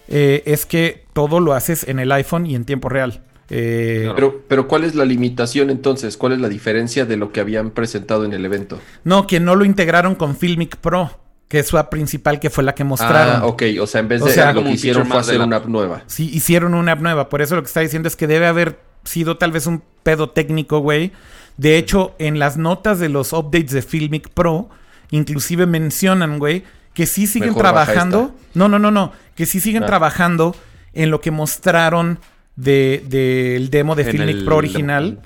eh, 0.10 0.42
es 0.46 0.66
que 0.66 1.06
todo 1.14 1.40
lo 1.40 1.54
haces 1.54 1.88
en 1.88 2.00
el 2.00 2.12
iPhone 2.12 2.48
y 2.48 2.56
en 2.56 2.66
tiempo 2.66 2.90
real. 2.90 3.24
Eh, 3.52 4.12
pero, 4.16 4.44
pero, 4.48 4.68
¿cuál 4.68 4.84
es 4.84 4.96
la 4.96 5.06
limitación 5.06 5.70
entonces? 5.70 6.18
¿Cuál 6.18 6.34
es 6.34 6.40
la 6.40 6.50
diferencia 6.50 7.06
de 7.06 7.16
lo 7.16 7.32
que 7.32 7.40
habían 7.40 7.72
presentado 7.72 8.26
en 8.26 8.34
el 8.34 8.44
evento? 8.44 8.80
No, 9.04 9.28
que 9.28 9.40
no 9.40 9.56
lo 9.56 9.66
integraron 9.66 10.16
con 10.16 10.36
Filmic 10.36 10.78
Pro, 10.78 11.20
que 11.48 11.60
es 11.60 11.68
su 11.68 11.78
app 11.78 11.90
principal, 11.90 12.40
que 12.40 12.50
fue 12.50 12.64
la 12.64 12.76
que 12.76 12.84
mostraron. 12.84 13.42
Ah, 13.42 13.46
ok, 13.46 13.64
o 13.82 13.88
sea, 13.88 14.02
en 14.02 14.08
vez 14.08 14.24
de 14.24 14.54
lo 14.54 14.64
que 14.64 14.72
hicieron 14.72 15.08
fue 15.08 15.18
hacer 15.18 15.42
una 15.42 15.58
app 15.58 15.66
nueva. 15.66 16.04
Sí, 16.08 16.30
hicieron 16.32 16.74
una 16.74 16.94
app 16.94 17.02
nueva. 17.02 17.30
Por 17.30 17.42
eso 17.42 17.56
lo 17.56 17.62
que 17.62 17.68
está 17.68 17.80
diciendo 17.80 18.08
es 18.08 18.16
que 18.16 18.28
debe 18.28 18.46
haber 18.46 18.80
sido 19.04 19.38
tal 19.38 19.52
vez 19.52 19.66
un 19.66 19.82
pedo 20.04 20.30
técnico, 20.30 20.80
güey. 20.80 21.12
De 21.58 21.78
hecho, 21.78 22.16
en 22.20 22.40
las 22.40 22.58
notas 22.58 23.00
de 23.00 23.10
los 23.10 23.34
updates 23.34 23.72
de 23.72 23.82
Filmic 23.82 24.30
Pro, 24.30 24.70
inclusive 25.12 25.66
mencionan, 25.66 26.38
güey, 26.40 26.64
que 26.94 27.06
sí 27.06 27.28
siguen 27.28 27.56
trabajando. 27.56 28.36
No, 28.54 28.68
no, 28.68 28.78
no, 28.78 28.92
no. 28.92 29.12
Que 29.40 29.46
sí 29.46 29.62
siguen 29.62 29.86
trabajando 29.86 30.54
en 30.92 31.12
lo 31.12 31.22
que 31.22 31.32
mostraron 31.32 32.20
del 32.58 33.70
demo 33.70 33.96
de 33.96 34.04
Filmic 34.04 34.44
Pro 34.44 34.58
original 34.58 35.22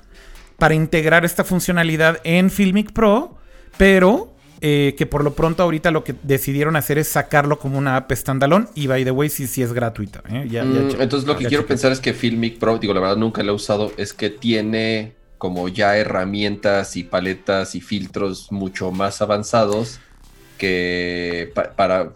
para 0.56 0.74
integrar 0.74 1.24
esta 1.24 1.42
funcionalidad 1.42 2.20
en 2.22 2.48
Filmic 2.52 2.92
Pro, 2.92 3.36
pero 3.76 4.32
eh, 4.60 4.94
que 4.96 5.04
por 5.04 5.24
lo 5.24 5.34
pronto 5.34 5.64
ahorita 5.64 5.90
lo 5.90 6.04
que 6.04 6.14
decidieron 6.22 6.76
hacer 6.76 6.96
es 6.96 7.08
sacarlo 7.08 7.58
como 7.58 7.76
una 7.76 7.96
app 7.96 8.12
standalone 8.12 8.66
y 8.76 8.86
by 8.86 9.02
the 9.02 9.10
way 9.10 9.28
sí, 9.28 9.48
sí 9.48 9.62
es 9.62 9.72
gratuita. 9.72 10.22
¿eh? 10.28 10.46
Mm, 10.62 11.00
entonces 11.00 11.26
lo 11.26 11.36
que 11.36 11.46
quiero 11.46 11.66
pensar 11.66 11.90
es 11.90 11.98
que 11.98 12.14
Filmic 12.14 12.60
Pro, 12.60 12.78
digo 12.78 12.94
la 12.94 13.00
verdad 13.00 13.16
nunca 13.16 13.42
lo 13.42 13.50
he 13.50 13.54
usado, 13.56 13.90
es 13.96 14.12
que 14.12 14.30
tiene 14.30 15.14
como 15.38 15.68
ya 15.68 15.96
herramientas 15.96 16.96
y 16.96 17.02
paletas 17.02 17.74
y 17.74 17.80
filtros 17.80 18.52
mucho 18.52 18.92
más 18.92 19.20
avanzados 19.20 19.98
que 20.58 21.52
para, 21.76 22.12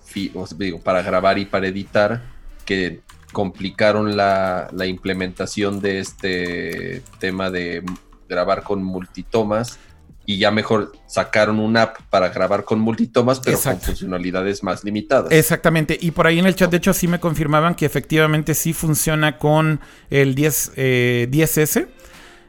digo, 0.56 0.80
para 0.80 1.02
grabar 1.02 1.38
y 1.38 1.44
para 1.44 1.68
editar 1.68 2.22
que 2.64 3.00
complicaron 3.32 4.16
la, 4.16 4.70
implementación 4.86 5.80
de 5.80 6.00
este 6.00 7.02
tema 7.18 7.50
de 7.50 7.82
grabar 8.28 8.62
con 8.62 8.82
multitomas 8.82 9.78
y 10.26 10.36
ya 10.36 10.50
mejor 10.50 10.92
sacaron 11.06 11.58
una 11.58 11.82
app 11.82 12.02
para 12.10 12.28
grabar 12.28 12.64
con 12.64 12.80
multitomas, 12.80 13.40
pero 13.40 13.58
con 13.58 13.80
funcionalidades 13.80 14.62
más 14.62 14.84
limitadas. 14.84 15.32
Exactamente. 15.32 15.96
Y 15.98 16.10
por 16.10 16.26
ahí 16.26 16.38
en 16.38 16.46
el 16.46 16.54
chat, 16.54 16.70
de 16.70 16.76
hecho, 16.76 16.92
sí 16.92 17.08
me 17.08 17.18
confirmaban 17.18 17.74
que 17.74 17.86
efectivamente 17.86 18.52
sí 18.54 18.74
funciona 18.74 19.38
con 19.38 19.80
el 20.10 20.34
10, 20.34 20.72
10S, 20.76 21.80
eh, 21.80 21.88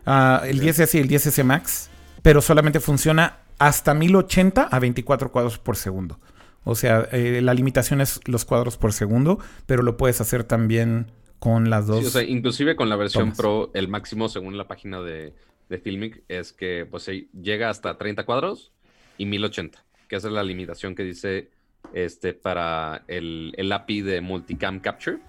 ah, 0.05 0.41
el 0.45 0.59
10S 0.59 0.95
y 0.95 0.97
el 0.97 1.07
10S 1.07 1.41
Max, 1.45 1.89
pero 2.21 2.41
solamente 2.41 2.81
funciona 2.81 3.37
hasta 3.59 3.93
1080 3.93 4.63
a 4.63 4.79
24 4.79 5.31
cuadros 5.31 5.59
por 5.59 5.75
segundo. 5.75 6.19
O 6.63 6.75
sea, 6.75 7.07
eh, 7.11 7.41
la 7.41 7.53
limitación 7.53 8.01
es 8.01 8.19
los 8.27 8.45
cuadros 8.45 8.77
por 8.77 8.93
segundo, 8.93 9.39
pero 9.65 9.83
lo 9.83 9.97
puedes 9.97 10.21
hacer 10.21 10.43
también 10.43 11.11
con 11.39 11.69
las 11.69 11.87
dos. 11.87 11.99
Sí, 12.01 12.05
o 12.05 12.09
sea, 12.09 12.23
inclusive 12.23 12.75
con 12.75 12.89
la 12.89 12.95
versión 12.95 13.33
Pro, 13.33 13.71
el 13.73 13.87
máximo 13.87 14.27
según 14.29 14.57
la 14.57 14.67
página 14.67 15.01
de, 15.01 15.33
de 15.69 15.77
Filmic 15.77 16.23
es 16.27 16.51
que 16.51 16.85
pues 16.89 17.09
llega 17.41 17.69
hasta 17.69 17.97
30 17.97 18.25
cuadros 18.25 18.71
y 19.17 19.25
1080, 19.25 19.83
que 20.07 20.15
esa 20.15 20.27
es 20.27 20.33
la 20.33 20.43
limitación 20.43 20.95
que 20.95 21.03
dice 21.03 21.49
este 21.93 22.33
para 22.33 23.03
el, 23.07 23.53
el 23.57 23.71
API 23.71 24.01
de 24.01 24.21
Multicam 24.21 24.79
Capture 24.79 25.19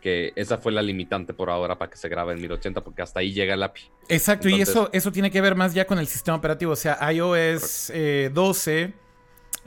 que 0.00 0.32
esa 0.36 0.58
fue 0.58 0.72
la 0.72 0.82
limitante 0.82 1.34
por 1.34 1.50
ahora 1.50 1.78
para 1.78 1.90
que 1.90 1.96
se 1.96 2.08
grabe 2.08 2.32
en 2.32 2.40
1080, 2.40 2.82
porque 2.82 3.02
hasta 3.02 3.20
ahí 3.20 3.32
llega 3.32 3.54
el 3.54 3.62
API. 3.62 3.82
Exacto, 4.08 4.48
y 4.48 4.60
eso, 4.60 4.88
eso 4.92 5.12
tiene 5.12 5.30
que 5.30 5.40
ver 5.40 5.54
más 5.54 5.74
ya 5.74 5.86
con 5.86 5.98
el 5.98 6.06
sistema 6.06 6.36
operativo. 6.36 6.72
O 6.72 6.76
sea, 6.76 6.98
iOS 7.12 7.92
12 8.32 8.94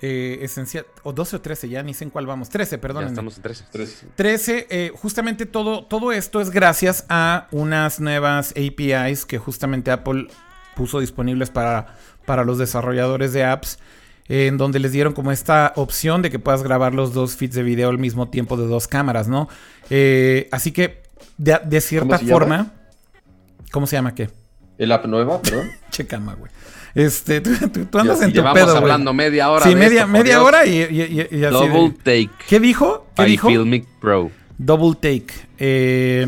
eh, 0.04 0.40
esencial, 0.42 0.88
o 1.04 1.14
12 1.14 1.36
o 1.36 1.42
13, 1.42 1.70
ya 1.70 1.84
ni 1.84 1.94
sé 1.94 2.06
en 2.06 2.10
cuál 2.10 2.26
vamos. 2.26 2.50
13, 2.50 2.80
perdón. 2.80 3.06
Estamos 3.06 3.38
en 3.38 3.44
13. 3.44 3.66
13. 3.72 4.08
13, 4.16 4.68
eh, 4.72 4.92
justamente 4.96 5.46
todo, 5.46 5.86
todo 5.86 6.12
esto 6.12 6.42
es 6.42 6.50
gracias 6.50 7.06
a 7.08 7.48
unas 7.52 8.00
nuevas 8.00 8.52
APIs 8.52 9.28
que 9.28 9.38
justamente 9.38 9.92
Apple 9.92 10.28
puso 10.76 11.02
disponibles 11.02 11.52
para, 11.52 11.98
para 12.26 12.44
los 12.44 12.58
desarrolladores 12.58 13.32
de 13.32 13.44
apps, 13.44 13.78
eh, 14.28 14.48
en 14.48 14.58
donde 14.58 14.80
les 14.80 14.92
dieron 14.92 15.14
como 15.14 15.32
esta 15.32 15.72
opción 15.76 16.24
de 16.24 16.32
que 16.32 16.40
puedas 16.40 16.64
grabar 16.64 16.96
los 16.96 17.14
dos 17.14 17.36
feeds 17.36 17.54
de 17.54 17.62
video 17.62 17.90
al 17.90 18.00
mismo 18.00 18.28
tiempo 18.30 18.58
de 18.58 18.66
dos 18.66 18.88
cámaras, 18.88 19.28
¿no? 19.28 19.50
Eh, 19.94 20.48
así 20.52 20.72
que, 20.72 21.04
de, 21.38 21.60
de 21.66 21.82
cierta 21.82 22.08
¿Cómo 22.08 22.18
se 22.20 22.26
llama? 22.26 22.34
forma... 22.40 22.74
¿Cómo 23.72 23.88
se 23.88 23.96
llama 23.98 24.16
qué? 24.16 24.30
El 24.78 24.92
app 24.92 25.06
nueva, 25.06 25.42
perdón. 25.42 25.70
Che 25.92 26.08
cama, 26.08 26.34
güey. 26.36 26.50
Este, 26.96 27.40
tú, 27.42 27.52
tú- 27.70 27.86
tú 27.86 28.00
andas 28.00 28.22
en 28.22 28.30
tu 28.32 28.36
Llevamos 28.36 28.60
pedo, 28.64 28.78
hablando 28.78 29.14
media 29.14 29.50
hora. 29.50 29.64
Sí, 29.64 29.70
de 29.70 29.76
media, 29.76 30.00
esto, 30.02 30.08
media 30.12 30.36
Dios. 30.36 30.46
hora 30.48 30.66
y, 30.66 30.76
y- 30.78 31.02
y- 31.32 31.38
y 31.40 31.44
así 31.46 31.56
de- 31.68 31.70
Double 31.70 31.90
take. 32.04 32.30
¿Qué 32.50 32.60
dijo? 32.60 33.08
¿Qué 33.16 33.26
dijo? 33.26 33.48
Filmic 33.50 33.86
Pro. 34.00 34.32
Double 34.58 34.96
take. 34.96 35.28
Eh, 35.58 36.28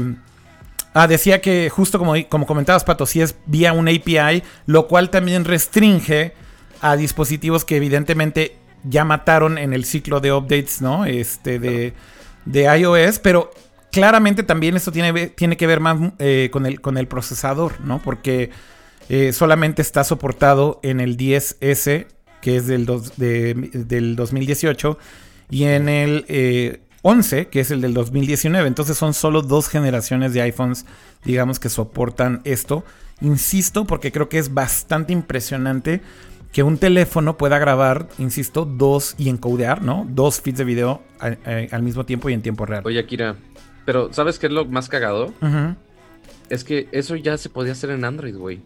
ah, 0.94 1.07
decía 1.07 1.41
que 1.41 1.69
justo 1.69 1.99
como, 1.99 2.14
como 2.30 2.45
comentabas, 2.45 2.84
Pato, 2.84 3.06
si 3.06 3.22
es 3.22 3.35
vía 3.45 3.73
un 3.73 3.88
API, 3.90 4.44
lo 4.65 4.88
cual 4.88 5.10
también 5.10 5.44
restringe 5.45 6.34
a 6.81 6.95
dispositivos 6.95 7.65
que 7.65 7.76
evidentemente 7.77 8.56
ya 8.84 9.03
mataron 9.06 9.57
en 9.57 9.73
el 9.73 9.84
ciclo 9.85 10.19
de 10.22 10.31
updates, 10.34 10.81
¿no? 10.81 11.06
Este, 11.06 11.60
de, 11.60 11.94
de 12.45 12.64
iOS, 12.78 13.20
pero 13.20 13.52
claramente 13.91 14.44
también 14.44 14.76
esto 14.76 14.91
tiene, 14.91 15.28
tiene 15.30 15.57
que 15.57 15.68
ver 15.68 15.80
más 15.80 15.98
eh, 16.20 16.49
con, 16.52 16.65
el, 16.65 16.82
con 16.82 16.98
el 16.98 17.07
procesador, 17.07 17.80
¿no? 17.82 18.02
Porque 18.02 18.49
eh, 19.10 19.34
solamente 19.34 19.82
está 19.82 20.03
soportado 20.03 20.80
en 20.84 20.99
el 20.99 21.18
10S, 21.18 22.07
que 22.41 22.56
es 22.57 22.68
del, 22.68 22.86
dos- 22.86 23.18
de- 23.18 23.53
del 23.74 24.15
2018, 24.15 24.98
y 25.49 25.64
en 25.65 25.90
el 25.90 26.26
eh, 26.28 26.82
11, 27.03 27.48
que 27.48 27.60
es 27.60 27.70
el 27.72 27.82
del 27.82 27.94
2019. 27.94 28.68
Entonces 28.68 28.98
son 28.98 29.14
solo 29.14 29.41
dos 29.41 29.68
generaciones 29.68 30.34
de 30.34 30.41
iPhones, 30.41 30.86
digamos, 31.24 31.60
que 31.60 31.70
soportan 31.70 32.41
esto. 32.45 32.84
Insisto, 33.22 33.86
porque 33.86 34.11
creo 34.11 34.28
que 34.30 34.40
es 34.40 34.53
bastante 34.53 35.14
impresionante 35.14 36.02
que 36.54 36.64
un 36.64 36.78
teléfono 36.78 37.36
pueda 37.36 37.58
grabar, 37.60 38.08
insisto, 38.20 38.64
dos 38.64 39.16
y 39.18 39.28
encodear, 39.30 39.82
¿no? 39.82 40.08
Dos 40.10 40.40
feeds 40.40 40.60
de 40.60 40.64
video 40.64 41.02
al 41.20 41.82
mismo 41.84 42.06
tiempo 42.06 42.30
y 42.30 42.34
en 42.34 42.42
tiempo 42.42 42.66
real. 42.66 42.84
Oye, 42.86 43.00
Akira, 43.00 43.36
pero 43.86 44.14
¿sabes 44.14 44.40
qué 44.40 44.48
es 44.48 44.54
lo 44.54 44.64
más 44.66 44.88
cagado? 44.88 45.34
Es 46.50 46.64
que 46.64 46.88
eso 46.92 47.16
ya 47.16 47.38
se 47.38 47.50
podía 47.50 47.72
hacer 47.72 47.90
en 47.90 48.06
Android, 48.06 48.36
güey. 48.38 48.62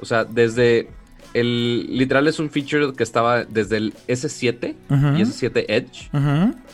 O 0.00 0.04
sea, 0.04 0.24
desde 0.24 0.88
el. 1.32 1.86
Literal 1.96 2.26
es 2.26 2.38
un 2.40 2.50
feature 2.50 2.92
que 2.94 3.02
estaba 3.04 3.44
desde 3.44 3.76
el 3.76 3.94
S7 4.08 4.74
Ujú. 4.90 5.06
y 5.16 5.22
S7 5.22 5.64
Edge, 5.68 6.10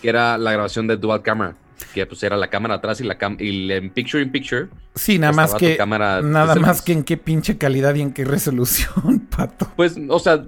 que 0.01 0.09
era 0.09 0.39
la 0.39 0.53
grabación 0.53 0.87
de 0.87 0.97
dual 0.97 1.23
camera. 1.23 1.57
Que 1.93 2.07
pues 2.07 2.23
era 2.23 2.37
la 2.37 2.49
cámara 2.49 2.75
atrás 2.75 3.01
y 3.01 3.05
la 3.05 3.19
cam 3.19 3.37
y 3.39 3.71
en 3.73 3.91
picture 3.91 4.23
in 4.23 4.31
picture. 4.31 4.69
Sí, 4.95 5.19
nada 5.19 5.33
más 5.33 5.55
que 5.55 5.77
cámara 5.77 6.23
nada 6.23 6.55
más 6.55 6.83
que 6.83 6.93
en 6.93 7.03
qué 7.03 7.17
pinche 7.17 7.59
calidad 7.59 7.95
y 7.97 8.01
en 8.01 8.13
qué 8.13 8.25
resolución, 8.25 9.21
pato. 9.37 9.69
Pues, 9.77 9.97
o 10.09 10.19
sea, 10.21 10.45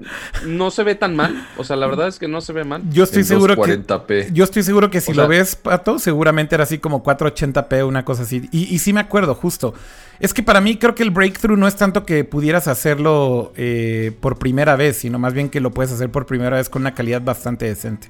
no 0.47 0.71
se 0.71 0.85
ve 0.85 0.95
tan 0.95 1.17
mal. 1.17 1.47
O 1.57 1.65
sea, 1.65 1.75
la 1.77 1.87
verdad 1.87 2.07
es 2.09 2.19
que 2.19 2.29
no 2.29 2.41
se 2.41 2.53
ve 2.53 2.65
mal. 2.65 2.83
Yo 2.91 3.05
estoy 3.05 3.21
En 3.21 3.27
seguro 3.27 3.57
que 3.57 3.79
240p. 3.81 4.33
yo 4.33 4.45
estoy 4.45 4.63
seguro 4.63 4.89
que 4.91 5.01
si 5.01 5.11
O 5.13 5.15
sea- 5.15 5.25
lo 5.25 5.29
ves, 5.29 5.57
pato, 5.57 5.99
seguramente 5.99 6.55
era 6.55 6.65
así 6.65 6.79
como 6.79 7.03
480p, 7.03 7.87
una 7.87 8.05
cosa 8.05 8.23
así. 8.23 8.49
Y, 8.53 8.73
y 8.75 8.79
sí 8.79 8.93
me 8.93 9.01
acuerdo, 9.01 9.35
justo. 9.35 9.75
Es 10.21 10.33
que 10.33 10.43
para 10.43 10.61
mí 10.61 10.77
creo 10.79 10.95
que 10.95 11.03
el 11.03 11.11
breakthrough 11.11 11.59
no 11.59 11.67
es 11.69 11.77
tanto 11.77 12.07
que 12.07 12.25
pudieras 12.25 12.69
hacerlo 12.69 13.53
eh, 13.57 14.13
por 14.21 14.39
primera 14.39 14.75
vez, 14.77 14.97
sino 14.99 15.19
más 15.19 15.35
bien 15.35 15.51
que 15.51 15.61
lo 15.61 15.73
puedes 15.73 15.93
hacer 15.93 16.11
por 16.11 16.25
primera 16.27 16.57
vez 16.57 16.69
con 16.71 16.83
una 16.83 16.95
calidad 16.95 17.21
bastante 17.23 17.67
decente. 17.67 18.09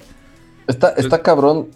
Está, 0.67 0.91
está 0.91 1.21
cabrón. 1.21 1.67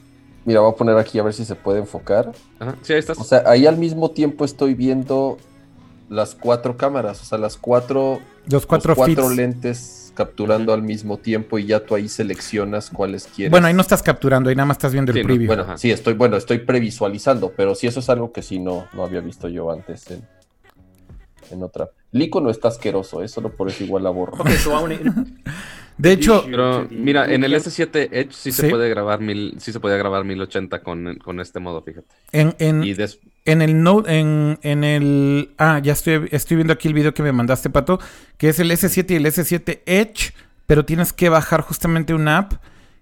Mira, 0.46 0.60
voy 0.62 0.72
a 0.72 0.76
poner 0.76 0.98
aquí 0.98 1.20
a 1.20 1.24
ver 1.24 1.34
si 1.34 1.46
se 1.46 1.56
puede 1.56 1.80
enfocar. 1.80 2.32
Ajá, 2.60 2.76
sí, 2.82 2.94
ahí 2.94 3.00
estás. 3.00 3.18
O 3.20 3.24
sea, 3.24 3.44
ahí 3.46 3.68
al 3.68 3.78
mismo 3.78 4.12
tiempo 4.12 4.44
estoy 4.46 4.74
viendo 4.74 5.38
las 6.10 6.36
cuatro 6.36 6.76
cámaras, 6.78 7.22
o 7.22 7.26
sea, 7.26 7.38
las 7.38 7.58
cuatro, 7.58 8.20
Los 8.48 8.66
cuatro, 8.66 8.90
los 8.90 8.98
cuatro 8.98 9.24
feeds. 9.28 9.36
lentes 9.38 9.98
capturando 10.14 10.74
al 10.74 10.82
mismo 10.82 11.18
tiempo 11.18 11.58
y 11.58 11.66
ya 11.68 11.86
tú 11.86 11.96
ahí 11.96 12.10
seleccionas 12.10 12.90
cuáles 12.90 13.28
quieres. 13.34 13.50
Bueno, 13.52 13.68
ahí 13.68 13.74
no 13.74 13.82
estás 13.82 14.04
capturando, 14.04 14.50
ahí 14.50 14.56
nada 14.56 14.66
más 14.66 14.76
estás 14.76 14.92
viendo 14.92 15.14
Sí, 15.14 15.20
el 15.20 15.26
preview. 15.26 15.48
Bueno, 15.48 15.64
Ajá. 15.64 15.78
sí, 15.78 15.90
estoy, 15.90 16.16
bueno, 16.16 16.36
estoy 16.36 16.60
previsualizando, 16.60 17.54
pero 17.56 17.76
sí 17.76 17.88
eso 17.88 18.02
es 18.02 18.10
algo 18.10 18.34
que 18.34 18.42
sí 18.42 18.60
no, 18.60 18.88
no 18.94 19.04
había 19.06 19.22
visto 19.22 19.48
yo 19.48 19.72
antes 19.72 20.12
en, 20.12 20.28
en 21.50 21.64
otra. 21.64 21.90
Lico 22.12 22.42
no 22.42 22.50
está 22.50 22.68
asqueroso, 22.68 23.24
eso 23.24 23.36
solo 23.36 23.56
por 23.56 23.70
eso 23.70 23.84
igual 23.86 24.04
la 24.04 24.10
borro. 24.10 24.34
Okay, 24.42 24.58
so 24.58 24.74
de 25.98 26.12
hecho, 26.14 26.44
Pero 26.46 26.88
mira, 26.90 27.32
en 27.32 27.44
el 27.44 27.54
S7 27.54 28.10
Edge 28.12 28.32
sí, 28.32 28.52
Sí. 28.52 28.62
se 28.64 28.70
puede 28.70 28.90
grabar 28.90 29.20
mil, 29.22 29.56
sí 29.60 29.72
se 29.72 29.80
podía 29.80 29.98
grabar 29.98 30.24
1080 30.24 30.82
con, 30.82 31.16
con 31.24 31.40
este 31.40 31.60
modo, 31.60 31.82
fíjate. 31.84 32.08
en, 32.32 32.56
en, 32.60 32.84
Y 32.84 32.94
des- 32.94 33.20
En 33.46 33.62
el 33.62 33.82
Note, 33.82 34.20
en, 34.20 34.60
en 34.62 34.84
el. 34.84 35.52
Ah, 35.58 35.80
ya 35.84 35.94
estoy, 35.94 36.28
estoy 36.32 36.56
viendo 36.58 36.74
aquí 36.74 36.88
el 36.88 36.94
video 36.94 37.14
que 37.14 37.24
me 37.24 37.32
mandaste, 37.32 37.70
Pato. 37.70 38.00
Que 38.38 38.50
es 38.50 38.60
el 38.60 38.70
S7 38.72 39.12
y 39.12 39.16
el 39.16 39.26
S7 39.26 39.82
Edge. 39.86 40.34
Pero 40.68 40.86
tienes 40.86 41.12
que 41.12 41.28
bajar 41.30 41.62
justamente 41.62 42.14
una 42.14 42.38
app 42.38 42.54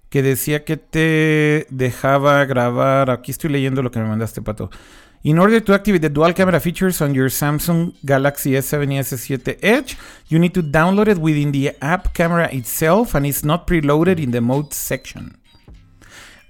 que 0.09 0.23
decía 0.23 0.63
que 0.65 0.77
te 0.77 1.67
dejaba 1.69 2.43
grabar. 2.45 3.11
Aquí 3.11 3.31
estoy 3.31 3.49
leyendo 3.51 3.83
lo 3.83 3.91
que 3.91 3.99
me 3.99 4.07
mandaste, 4.07 4.41
Pato. 4.41 4.71
In 5.23 5.37
order 5.37 5.59
to 5.61 5.73
activate 5.73 6.01
the 6.01 6.09
dual 6.09 6.33
camera 6.33 6.59
features 6.61 7.01
on 7.01 7.13
your 7.13 7.29
Samsung 7.29 7.93
Galaxy 8.03 8.51
S7 8.51 8.89
y 8.93 8.99
S7 8.99 9.57
Edge, 9.61 9.97
you 10.29 10.39
need 10.39 10.53
to 10.53 10.61
download 10.63 11.09
it 11.11 11.17
within 11.17 11.51
the 11.51 11.75
app 11.81 12.13
camera 12.13 12.47
itself 12.53 13.15
and 13.15 13.25
it's 13.25 13.43
not 13.43 13.67
preloaded 13.67 14.17
in 14.17 14.31
the 14.31 14.39
mode 14.39 14.73
section. 14.73 15.37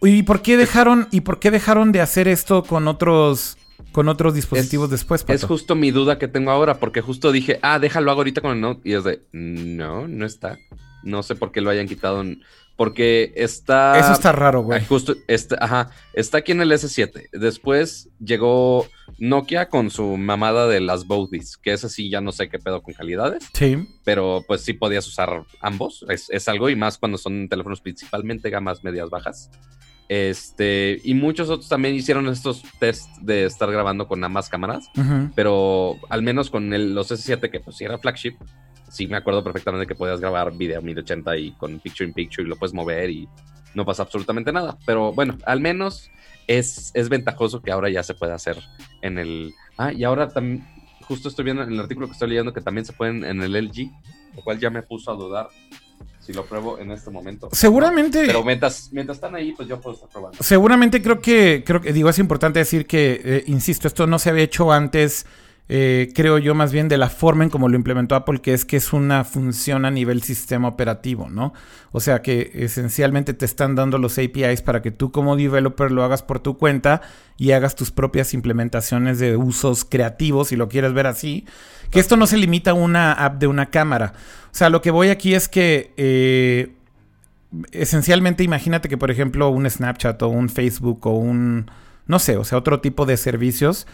¿Y 0.01 0.21
por 0.23 0.41
qué 0.43 0.55
dejaron, 0.55 1.07
y 1.11 1.21
por 1.21 1.39
qué 1.39 1.49
dejaron 1.51 1.91
de 1.91 1.99
hacer 2.01 2.27
esto 2.27 2.63
con 2.63 2.87
otros, 2.87 3.57
con 3.91 4.07
otros 4.07 4.33
dispositivos 4.35 4.85
Es- 4.85 4.91
después, 4.91 5.23
Pato? 5.23 5.33
Es 5.33 5.43
justo 5.45 5.75
mi 5.75 5.89
duda 5.91 6.19
que 6.19 6.27
tengo 6.27 6.51
ahora, 6.51 6.79
porque 6.79 7.01
justo 7.01 7.31
dije, 7.31 7.59
ah, 7.63 7.79
déjalo 7.79 8.11
hago 8.11 8.19
ahorita 8.21 8.39
con 8.41 8.51
el 8.51 8.61
Note. 8.61 8.87
Y 8.87 8.93
es 8.93 9.03
de, 9.03 9.23
no, 9.33 10.07
no 10.07 10.25
está. 10.27 10.57
No 11.03 11.23
sé 11.23 11.35
por 11.35 11.51
qué 11.51 11.61
lo 11.61 11.69
hayan 11.71 11.87
quitado. 11.87 12.21
en- 12.21 12.41
Porque 12.80 13.34
está. 13.35 13.99
Eso 13.99 14.14
está 14.14 14.31
raro, 14.31 14.61
güey. 14.64 14.85
Justo, 14.85 15.14
está, 15.27 15.57
ajá, 15.60 15.89
está 16.14 16.38
aquí 16.38 16.53
en 16.53 16.61
el 16.61 16.72
S7. 16.72 17.27
Después 17.34 18.07
llegó 18.23 18.88
Nokia 19.18 19.68
con 19.68 19.89
su 19.91 20.15
mamada 20.15 20.65
de 20.65 20.80
las 20.80 21.06
Bodies, 21.06 21.57
que 21.57 21.73
ese 21.73 21.89
sí 21.89 22.10
ya 22.10 22.22
no 22.22 22.31
sé 22.31 22.47
qué 22.47 22.57
pedo 22.57 22.81
con 22.81 22.93
calidades, 22.93 23.43
Sí. 23.53 23.85
pero 24.06 24.45
pues 24.47 24.61
sí 24.61 24.72
podías 24.72 25.06
usar 25.07 25.43
ambos. 25.60 26.06
Es, 26.07 26.30
es 26.30 26.47
algo 26.47 26.69
y 26.69 26.77
más 26.77 26.97
cuando 26.97 27.18
son 27.18 27.49
teléfonos 27.49 27.81
principalmente 27.81 28.49
gamas 28.49 28.81
medias 28.81 29.10
bajas. 29.10 29.49
Este, 30.07 31.01
y 31.03 31.15
muchos 31.15 31.49
otros 31.49 31.68
también 31.68 31.95
hicieron 31.95 32.30
estos 32.30 32.64
test 32.80 33.10
de 33.22 33.43
estar 33.43 33.69
grabando 33.69 34.07
con 34.07 34.23
ambas 34.23 34.47
cámaras, 34.47 34.89
pero 35.35 35.97
al 36.10 36.22
menos 36.23 36.49
con 36.49 36.73
el, 36.73 36.95
los 36.95 37.11
S7, 37.11 37.51
que 37.51 37.60
pues 37.60 37.76
sí 37.76 37.84
era 37.84 37.97
flagship, 37.97 38.35
sí 38.89 39.07
me 39.07 39.17
acuerdo 39.17 39.43
perfectamente 39.43 39.87
que 39.87 39.95
podías 39.95 40.19
grabar 40.19 40.51
video 40.55 40.81
1080 40.81 41.37
y 41.37 41.51
con 41.53 41.79
picture 41.79 42.07
in 42.07 42.13
picture 42.13 42.43
y 42.43 42.49
lo 42.49 42.55
puedes 42.55 42.73
mover 42.73 43.09
y 43.09 43.27
no 43.73 43.85
pasa 43.85 44.03
absolutamente 44.03 44.51
nada. 44.51 44.77
Pero 44.85 45.13
bueno, 45.13 45.37
al 45.45 45.61
menos 45.61 46.11
es, 46.47 46.91
es 46.93 47.09
ventajoso 47.09 47.61
que 47.61 47.71
ahora 47.71 47.89
ya 47.89 48.03
se 48.03 48.13
puede 48.13 48.33
hacer 48.33 48.57
en 49.01 49.17
el... 49.17 49.53
Ah, 49.77 49.93
y 49.93 50.03
ahora 50.03 50.29
también, 50.29 50.67
justo 51.01 51.29
estoy 51.29 51.45
viendo 51.45 51.63
en 51.63 51.71
el 51.71 51.79
artículo 51.79 52.07
que 52.07 52.13
estoy 52.13 52.29
leyendo 52.29 52.53
que 52.53 52.61
también 52.61 52.85
se 52.85 52.93
pueden 52.93 53.23
en 53.23 53.41
el 53.41 53.53
LG, 53.53 53.91
lo 54.35 54.43
cual 54.43 54.59
ya 54.59 54.69
me 54.69 54.83
puso 54.83 55.11
a 55.11 55.15
dudar 55.15 55.49
si 56.19 56.33
lo 56.33 56.45
pruebo 56.45 56.77
en 56.77 56.91
este 56.91 57.09
momento. 57.09 57.49
Seguramente. 57.51 58.23
Pero 58.25 58.43
mientras, 58.43 58.89
mientras 58.91 59.17
están 59.17 59.35
ahí, 59.35 59.53
pues 59.53 59.67
yo 59.67 59.79
puedo 59.79 59.95
estar 59.95 60.09
probando. 60.09 60.37
Seguramente 60.41 61.01
creo 61.01 61.19
que, 61.19 61.63
creo 61.65 61.81
que, 61.81 61.93
digo, 61.93 62.09
es 62.09 62.19
importante 62.19 62.59
decir 62.59 62.85
que, 62.85 63.21
eh, 63.23 63.43
insisto, 63.47 63.87
esto 63.87 64.05
no 64.05 64.19
se 64.19 64.29
había 64.29 64.43
hecho 64.43 64.71
antes, 64.71 65.25
eh, 65.71 66.11
creo 66.15 66.39
yo, 66.39 66.55
más 66.55 66.71
bien 66.73 66.87
de 66.87 66.97
la 66.97 67.09
forma 67.09 67.43
en 67.43 67.51
como 67.51 67.69
lo 67.69 67.75
implementó 67.75 68.15
Apple, 68.15 68.41
que 68.41 68.55
es 68.55 68.65
que 68.65 68.75
es 68.77 68.91
una 68.91 69.23
función 69.23 69.85
a 69.85 69.91
nivel 69.91 70.23
sistema 70.23 70.67
operativo, 70.67 71.29
¿no? 71.29 71.53
O 71.91 71.99
sea 71.99 72.23
que 72.23 72.49
esencialmente 72.55 73.35
te 73.35 73.45
están 73.45 73.75
dando 73.75 73.99
los 73.99 74.17
APIs 74.17 74.63
para 74.63 74.81
que 74.81 74.89
tú 74.89 75.11
como 75.11 75.35
developer 75.35 75.91
lo 75.91 76.03
hagas 76.03 76.23
por 76.23 76.39
tu 76.39 76.57
cuenta 76.57 77.01
y 77.37 77.51
hagas 77.51 77.75
tus 77.75 77.91
propias 77.91 78.33
implementaciones 78.33 79.19
de 79.19 79.37
usos 79.37 79.85
creativos, 79.85 80.47
si 80.47 80.55
lo 80.55 80.69
quieres 80.69 80.93
ver 80.93 81.05
así. 81.05 81.45
Que 81.91 81.99
esto 81.99 82.17
no 82.17 82.25
se 82.25 82.37
limita 82.37 82.71
a 82.71 82.73
una 82.73 83.13
app 83.13 83.39
de 83.39 83.45
una 83.45 83.67
cámara. 83.67 84.13
O 84.45 84.55
sea, 84.55 84.69
lo 84.69 84.81
que 84.81 84.89
voy 84.89 85.09
aquí 85.09 85.35
es 85.35 85.47
que... 85.47 85.93
eh, 85.97 86.73
esencialmente 87.71 88.43
imagínate 88.43 88.89
que 88.89 88.97
por 88.97 89.09
ejemplo 89.09 89.49
un 89.49 89.67
Snapchat 89.67 90.21
o 90.21 90.27
un 90.27 90.49
Facebook 90.49 91.07
o 91.07 91.11
un 91.11 91.69
no 92.05 92.17
sé, 92.17 92.37
o 92.37 92.43
sea, 92.43 92.57
otro 92.57 92.79
tipo 92.79 93.05
de 93.05 93.17
servicios 93.17 93.85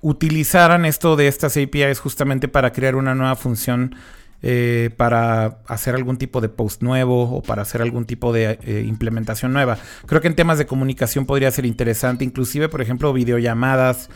utilizaran 0.00 0.84
esto 0.84 1.16
de 1.16 1.28
estas 1.28 1.56
APIs 1.56 2.00
justamente 2.00 2.48
para 2.48 2.72
crear 2.72 2.96
una 2.96 3.14
nueva 3.14 3.36
función 3.36 3.94
eh, 4.42 4.90
para 4.96 5.58
hacer 5.66 5.94
algún 5.94 6.18
tipo 6.18 6.40
de 6.40 6.48
post 6.48 6.82
nuevo 6.82 7.24
o 7.24 7.42
para 7.42 7.62
hacer 7.62 7.80
algún 7.80 8.04
tipo 8.04 8.32
de 8.32 8.58
eh, 8.62 8.84
implementación 8.86 9.52
nueva. 9.52 9.78
Creo 10.04 10.20
que 10.20 10.28
en 10.28 10.36
temas 10.36 10.58
de 10.58 10.66
comunicación 10.66 11.24
podría 11.24 11.50
ser 11.50 11.64
interesante, 11.64 12.24
inclusive 12.24 12.68
por 12.68 12.82
ejemplo 12.82 13.12
videollamadas. 13.12 14.10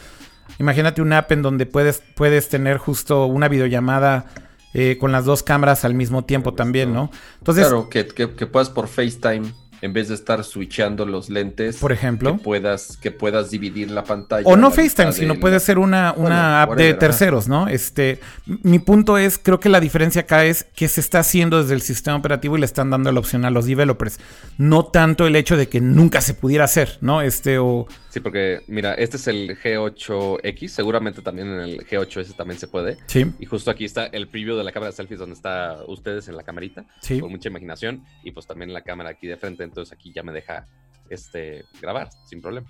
Imagínate 0.59 1.01
una 1.01 1.19
app 1.19 1.33
en 1.33 1.43
donde 1.43 1.65
puedes, 1.65 2.03
puedes 2.15 2.49
tener 2.49 2.77
justo 2.77 3.27
una 3.27 3.49
videollamada 3.49 4.27
eh, 4.75 4.99
con 5.01 5.11
las 5.11 5.25
dos 5.25 5.43
cámaras 5.43 5.85
al 5.85 5.95
mismo 5.95 6.25
tiempo 6.25 6.55
también, 6.55 6.93
¿no? 6.93 7.11
Entonces, 7.39 7.67
claro, 7.67 7.89
que, 7.89 8.07
que, 8.07 8.35
que 8.35 8.47
puedas 8.47 8.69
por 8.69 8.89
FaceTime 8.89 9.53
en 9.83 9.93
vez 9.93 10.09
de 10.09 10.15
estar 10.15 10.45
switchando 10.45 11.07
los 11.07 11.31
lentes, 11.31 11.77
por 11.77 11.93
ejemplo, 11.93 12.37
que 12.37 12.43
puedas, 12.43 12.97
que 12.97 13.11
puedas 13.11 13.51
dividir 13.51 13.91
la 13.91 14.05
pantalla. 14.05 14.47
O 14.47 14.57
no 14.57 14.71
FaceTime, 14.71 15.13
sino 15.13 15.37
puede 15.37 15.61
ser 15.61 15.79
una, 15.79 16.13
una 16.17 16.63
app 16.63 16.75
de 16.75 16.95
terceros, 16.95 17.49
¿no? 17.49 17.69
Este, 17.69 18.21
mi 18.47 18.79
punto 18.79 19.19
es, 19.19 19.39
creo 19.39 19.61
que 19.61 19.69
la 19.69 19.81
diferencia 19.81 20.23
acá 20.23 20.45
es 20.45 20.65
que 20.75 20.89
se 20.89 21.01
está 21.01 21.21
haciendo 21.21 21.63
desde 21.63 21.75
el 21.75 21.83
sistema 21.83 22.17
operativo 22.17 22.57
y 22.57 22.61
le 22.61 22.67
están 22.67 22.91
dando 22.91 23.11
la 23.13 23.21
opción 23.21 23.45
a 23.45 23.51
los 23.51 23.67
developers. 23.67 24.19
No 24.59 24.85
tanto 24.87 25.27
el 25.27 25.37
hecho 25.37 25.57
de 25.57 25.69
que 25.69 25.81
nunca 25.81 26.21
se 26.21 26.35
pudiera 26.35 26.65
hacer, 26.65 26.99
¿no? 27.01 27.23
Este, 27.23 27.59
o 27.59 27.87
Sí, 28.11 28.19
porque 28.19 28.63
mira, 28.67 28.95
este 28.95 29.17
es 29.17 29.29
el 29.29 29.57
G8X, 29.57 30.69
seguramente 30.69 31.23
también 31.23 31.47
en 31.49 31.61
el 31.61 31.87
G8S 31.87 32.35
también 32.35 32.59
se 32.59 32.67
puede. 32.67 32.99
Sí. 33.07 33.25
Y 33.39 33.47
justo 33.47 33.71
aquí 33.71 33.85
está 33.85 34.07
el 34.07 34.27
preview 34.27 34.57
de 34.57 34.65
la 34.65 34.73
cámara 34.73 34.91
de 34.91 34.97
selfies 34.97 35.21
donde 35.21 35.37
está 35.37 35.79
ustedes 35.87 36.27
en 36.27 36.37
la 36.37 36.43
camarita, 36.43 36.85
sí. 37.01 37.21
con 37.21 37.31
mucha 37.31 37.49
imaginación, 37.49 38.05
y 38.25 38.33
pues 38.33 38.49
también 38.49 38.73
la 38.73 38.83
cámara 38.83 39.11
aquí 39.11 39.29
de 39.29 39.37
frente, 39.37 39.63
entonces 39.71 39.93
aquí 39.93 40.13
ya 40.15 40.23
me 40.23 40.33
deja 40.33 40.67
este 41.09 41.65
grabar 41.81 42.11
sin 42.27 42.41
problema. 42.43 42.69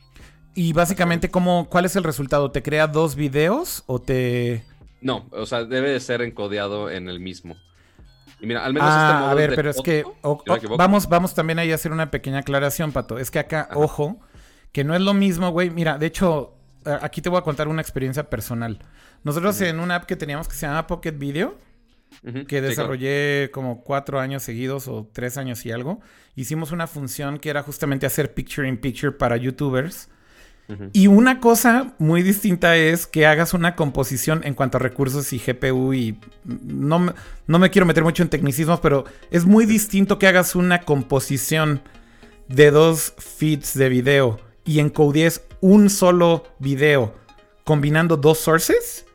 Y 0.55 0.72
básicamente, 0.72 1.31
¿cómo, 1.31 1.68
¿cuál 1.68 1.85
es 1.85 1.97
el 1.97 2.05
resultado? 2.05 2.51
¿Te 2.51 2.62
crea 2.62 2.86
dos 2.86 3.14
videos 3.16 3.82
o 3.86 4.01
te...? 4.01 4.64
No, 5.01 5.27
o 5.32 5.47
sea, 5.47 5.64
debe 5.64 5.90
de 5.90 6.01
ser 6.01 6.22
encodeado 6.22 6.90
en 6.90 7.09
el 7.09 7.20
mismo. 7.20 7.56
Y 8.40 8.47
mira, 8.47 8.64
al 8.64 8.72
menos 8.74 8.89
ah, 8.90 9.06
este 9.09 9.20
modo 9.20 9.31
a 9.31 9.35
ver, 9.35 9.55
pero 9.55 9.70
es 9.70 9.81
que 9.82 10.05
o- 10.22 10.43
o- 10.47 10.77
vamos, 10.77 11.09
vamos 11.09 11.35
también 11.35 11.59
ahí 11.59 11.72
a 11.72 11.74
hacer 11.74 11.93
una 11.93 12.10
pequeña 12.10 12.39
aclaración, 12.39 12.93
Pato. 12.93 13.18
Es 13.18 13.31
que 13.31 13.39
acá, 13.39 13.68
Ajá. 13.70 13.78
ojo, 13.78 14.18
que 14.72 14.82
no 14.85 14.94
es 14.94 15.01
lo 15.01 15.14
mismo, 15.14 15.51
güey. 15.51 15.70
Mira, 15.70 15.98
de 15.98 16.06
hecho, 16.06 16.55
aquí 16.85 17.20
te 17.22 17.28
voy 17.28 17.39
a 17.39 17.43
contar 17.43 17.68
una 17.68 17.82
experiencia 17.82 18.28
personal. 18.28 18.78
Nosotros 19.24 19.60
en 19.60 19.78
una 19.81 19.97
app 19.97 20.05
que 20.05 20.16
teníamos 20.16 20.48
que 20.48 20.55
se 20.55 20.66
llama 20.66 20.86
Pocket 20.86 21.12
Video, 21.12 21.59
Que 22.22 22.40
sí, 22.40 22.44
claro. 22.46 22.66
desarrollé 22.68 23.50
como 23.52 23.82
cuatro 23.82 24.20
años 24.20 24.42
seguidos 24.42 24.88
o 24.88 25.08
tres 25.12 25.36
años 25.38 25.64
y 25.64 25.70
algo, 25.72 26.00
hicimos 26.36 26.70
una 26.72 26.86
función 26.86 27.38
que 27.38 27.50
era 27.50 27.62
justamente 27.62 28.04
hacer 28.06 28.34
picture 28.34 28.68
in 28.68 28.76
picture 28.78 29.12
para 29.12 29.36
youtubers. 29.36 30.08
Y 30.92 31.08
una 31.08 31.40
cosa 31.40 31.94
muy 31.98 32.22
distinta 32.22 32.76
es 32.76 33.08
que 33.08 33.26
hagas 33.26 33.54
una 33.54 33.74
composición 33.74 34.42
en 34.44 34.54
cuanto 34.54 34.76
a 34.76 34.80
recursos 34.80 35.32
y 35.32 35.38
GPU 35.40 35.92
y 35.94 36.16
no, 36.44 37.00
me- 37.00 37.12
no 37.48 37.58
me 37.58 37.70
quiero 37.70 37.86
meter 37.86 38.04
mucho 38.04 38.22
en 38.22 38.28
tecnicismos, 38.28 38.78
pero 38.78 39.04
es 39.32 39.44
muy 39.46 39.66
distinto 39.66 40.20
que 40.20 40.28
hagas 40.28 40.54
una 40.54 40.82
composición 40.82 41.82
de 42.46 42.70
dos 42.70 43.14
feeds 43.18 43.74
de 43.76 43.88
video 43.88 44.38
y 44.64 44.78
encodes 44.78 45.42
un 45.60 45.90
solo 45.90 46.44
video 46.60 47.16
combinando 47.64 48.16
dos 48.16 48.38
sources 48.38 49.06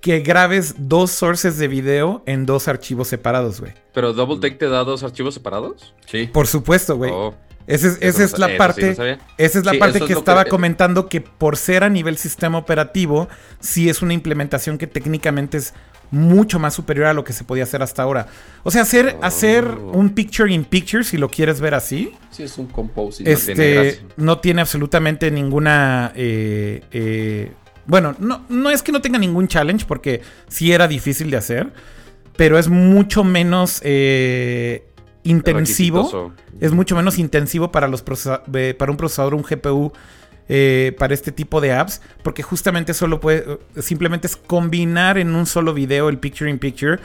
Que 0.00 0.20
grabes 0.20 0.74
dos 0.78 1.10
sources 1.10 1.58
de 1.58 1.68
video 1.68 2.22
en 2.26 2.46
dos 2.46 2.68
archivos 2.68 3.08
separados, 3.08 3.60
güey. 3.60 3.72
Pero 3.92 4.12
Double 4.12 4.36
Take 4.40 4.56
te 4.56 4.68
da 4.68 4.84
dos 4.84 5.02
archivos 5.02 5.34
separados. 5.34 5.94
Sí. 6.06 6.28
Por 6.32 6.46
supuesto, 6.46 6.96
güey. 6.96 7.10
Oh, 7.12 7.34
Esa 7.66 7.88
es, 7.88 7.98
esa 8.00 8.22
no 8.32 8.38
la 8.38 8.46
sí 8.48 8.56
parte. 8.58 8.82
no. 8.96 9.04
Esa 9.38 9.58
es 9.58 9.64
la 9.64 9.72
Sí, 9.72 9.78
parte 9.78 9.98
es 9.98 10.04
que 10.04 10.12
estaba 10.14 10.44
que- 10.44 10.50
comentando 10.50 11.08
que 11.08 11.20
por 11.20 11.56
ser 11.56 11.84
a 11.84 11.88
nivel 11.88 12.16
sistema 12.16 12.58
operativo, 12.58 13.28
sí 13.60 13.88
es 13.88 14.02
una 14.02 14.14
implementación 14.14 14.78
que 14.78 14.86
técnicamente 14.86 15.58
es 15.58 15.74
mucho 16.12 16.58
más 16.58 16.74
superior 16.74 17.06
a 17.06 17.12
lo 17.14 17.22
que 17.22 17.32
se 17.32 17.44
podía 17.44 17.62
hacer 17.62 17.82
hasta 17.82 18.02
ahora. 18.02 18.26
O 18.64 18.72
sea, 18.72 18.82
hacer, 18.82 19.16
Oh. 19.20 19.24
hacer 19.24 19.64
un 19.66 20.10
picture 20.10 20.52
in 20.52 20.64
picture, 20.64 21.04
si 21.04 21.16
lo 21.18 21.28
quieres 21.28 21.60
ver 21.60 21.74
así, 21.74 22.12
Sí, 22.32 22.42
es 22.42 22.58
un 22.58 22.66
composing. 22.66 23.24
tiene 23.24 23.32
este, 23.38 24.02
no 24.16 24.38
tiene 24.40 24.62
absolutamente 24.62 25.30
ninguna... 25.30 26.10
eh, 26.16 26.82
eh, 26.90 27.52
bueno, 27.90 28.14
no, 28.18 28.44
no 28.48 28.70
es 28.70 28.82
que 28.82 28.92
no 28.92 29.00
tenga 29.00 29.18
ningún 29.18 29.48
challenge, 29.48 29.84
porque 29.86 30.22
sí 30.48 30.72
era 30.72 30.88
difícil 30.88 31.30
de 31.30 31.36
hacer, 31.36 31.72
pero 32.36 32.58
es 32.58 32.68
mucho 32.68 33.24
menos 33.24 33.80
eh, 33.84 34.84
intensivo. 35.24 36.02
Es 36.60 36.72
mucho 36.72 36.96
menos 36.96 37.18
intensivo 37.18 37.70
para, 37.72 37.88
los 37.88 38.04
procesa- 38.04 38.42
eh, 38.54 38.74
para 38.78 38.90
un 38.90 38.96
procesador, 38.96 39.34
un 39.34 39.42
GPU, 39.42 39.92
eh, 40.48 40.94
para 40.98 41.14
este 41.14 41.30
tipo 41.32 41.60
de 41.60 41.72
apps, 41.72 42.00
porque 42.22 42.42
justamente 42.42 42.92
solo 42.94 43.20
puede, 43.20 43.44
eh, 43.76 43.82
simplemente 43.82 44.26
es 44.26 44.36
combinar 44.36 45.18
en 45.18 45.34
un 45.34 45.46
solo 45.46 45.74
video 45.74 46.08
el 46.08 46.18
picture 46.18 46.50
in 46.50 46.58
picture 46.58 46.98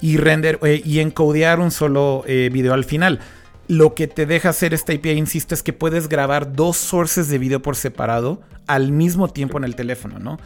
y 0.00 0.16
render 0.16 0.58
eh, 0.62 0.80
y 0.84 1.00
encodear 1.00 1.60
un 1.60 1.70
solo 1.70 2.22
eh, 2.26 2.50
video 2.52 2.72
al 2.74 2.84
final. 2.84 3.20
Lo 3.68 3.94
que 3.94 4.06
te 4.06 4.26
deja 4.26 4.50
hacer 4.50 4.74
esta 4.74 4.92
API, 4.92 5.12
insisto, 5.12 5.54
es 5.54 5.62
que 5.62 5.72
puedes 5.72 6.08
grabar 6.08 6.52
dos 6.52 6.76
sources 6.76 7.28
de 7.28 7.38
video 7.38 7.62
por 7.62 7.76
separado 7.76 8.42
al 8.66 8.92
mismo 8.92 9.28
tiempo 9.28 9.58
en 9.58 9.64
el 9.64 9.74
teléfono, 9.74 10.18
¿no? 10.18 10.38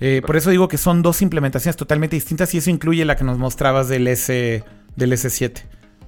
Eh, 0.00 0.20
por 0.26 0.36
eso 0.36 0.50
digo 0.50 0.68
que 0.68 0.78
son 0.78 1.00
dos 1.00 1.22
implementaciones 1.22 1.76
totalmente 1.76 2.16
distintas 2.16 2.52
y 2.54 2.58
eso 2.58 2.70
incluye 2.70 3.04
la 3.04 3.16
que 3.16 3.24
nos 3.24 3.38
mostrabas 3.38 3.88
del, 3.88 4.08
S, 4.08 4.64
del 4.96 5.12
S7. 5.12 5.62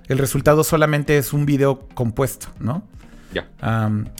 El 0.08 0.18
resultado 0.18 0.64
solamente 0.64 1.16
es 1.16 1.32
un 1.32 1.46
video 1.46 1.88
compuesto, 1.94 2.48
¿no? 2.58 2.82
Ya. 3.32 3.48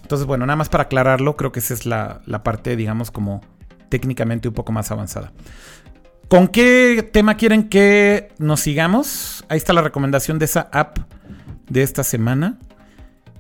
Entonces, 0.03 0.27
bueno, 0.27 0.47
nada 0.47 0.57
más 0.57 0.69
para 0.69 0.85
aclararlo, 0.85 1.37
creo 1.37 1.53
que 1.53 1.61
esa 1.61 1.75
es 1.75 1.87
la, 1.87 2.21
la 2.27 2.43
parte, 2.43 2.75
digamos, 2.77 3.11
como 3.11 3.43
técnicamente 3.89 4.49
un 4.49 4.55
poco 4.55 4.73
más 4.73 4.91
avanzada. 4.91 5.33
¿Con 6.29 6.49
qué 6.49 7.09
tema 7.13 7.37
quieren 7.37 7.69
que 7.69 8.33
nos 8.39 8.61
sigamos? 8.61 9.45
Ahí 9.49 9.59
está 9.59 9.73
la 9.73 9.83
recomendación 9.83 10.39
de 10.39 10.47
esa 10.47 10.69
app 10.73 10.99
de 11.69 11.83
esta 11.83 12.05
semana. 12.05 12.59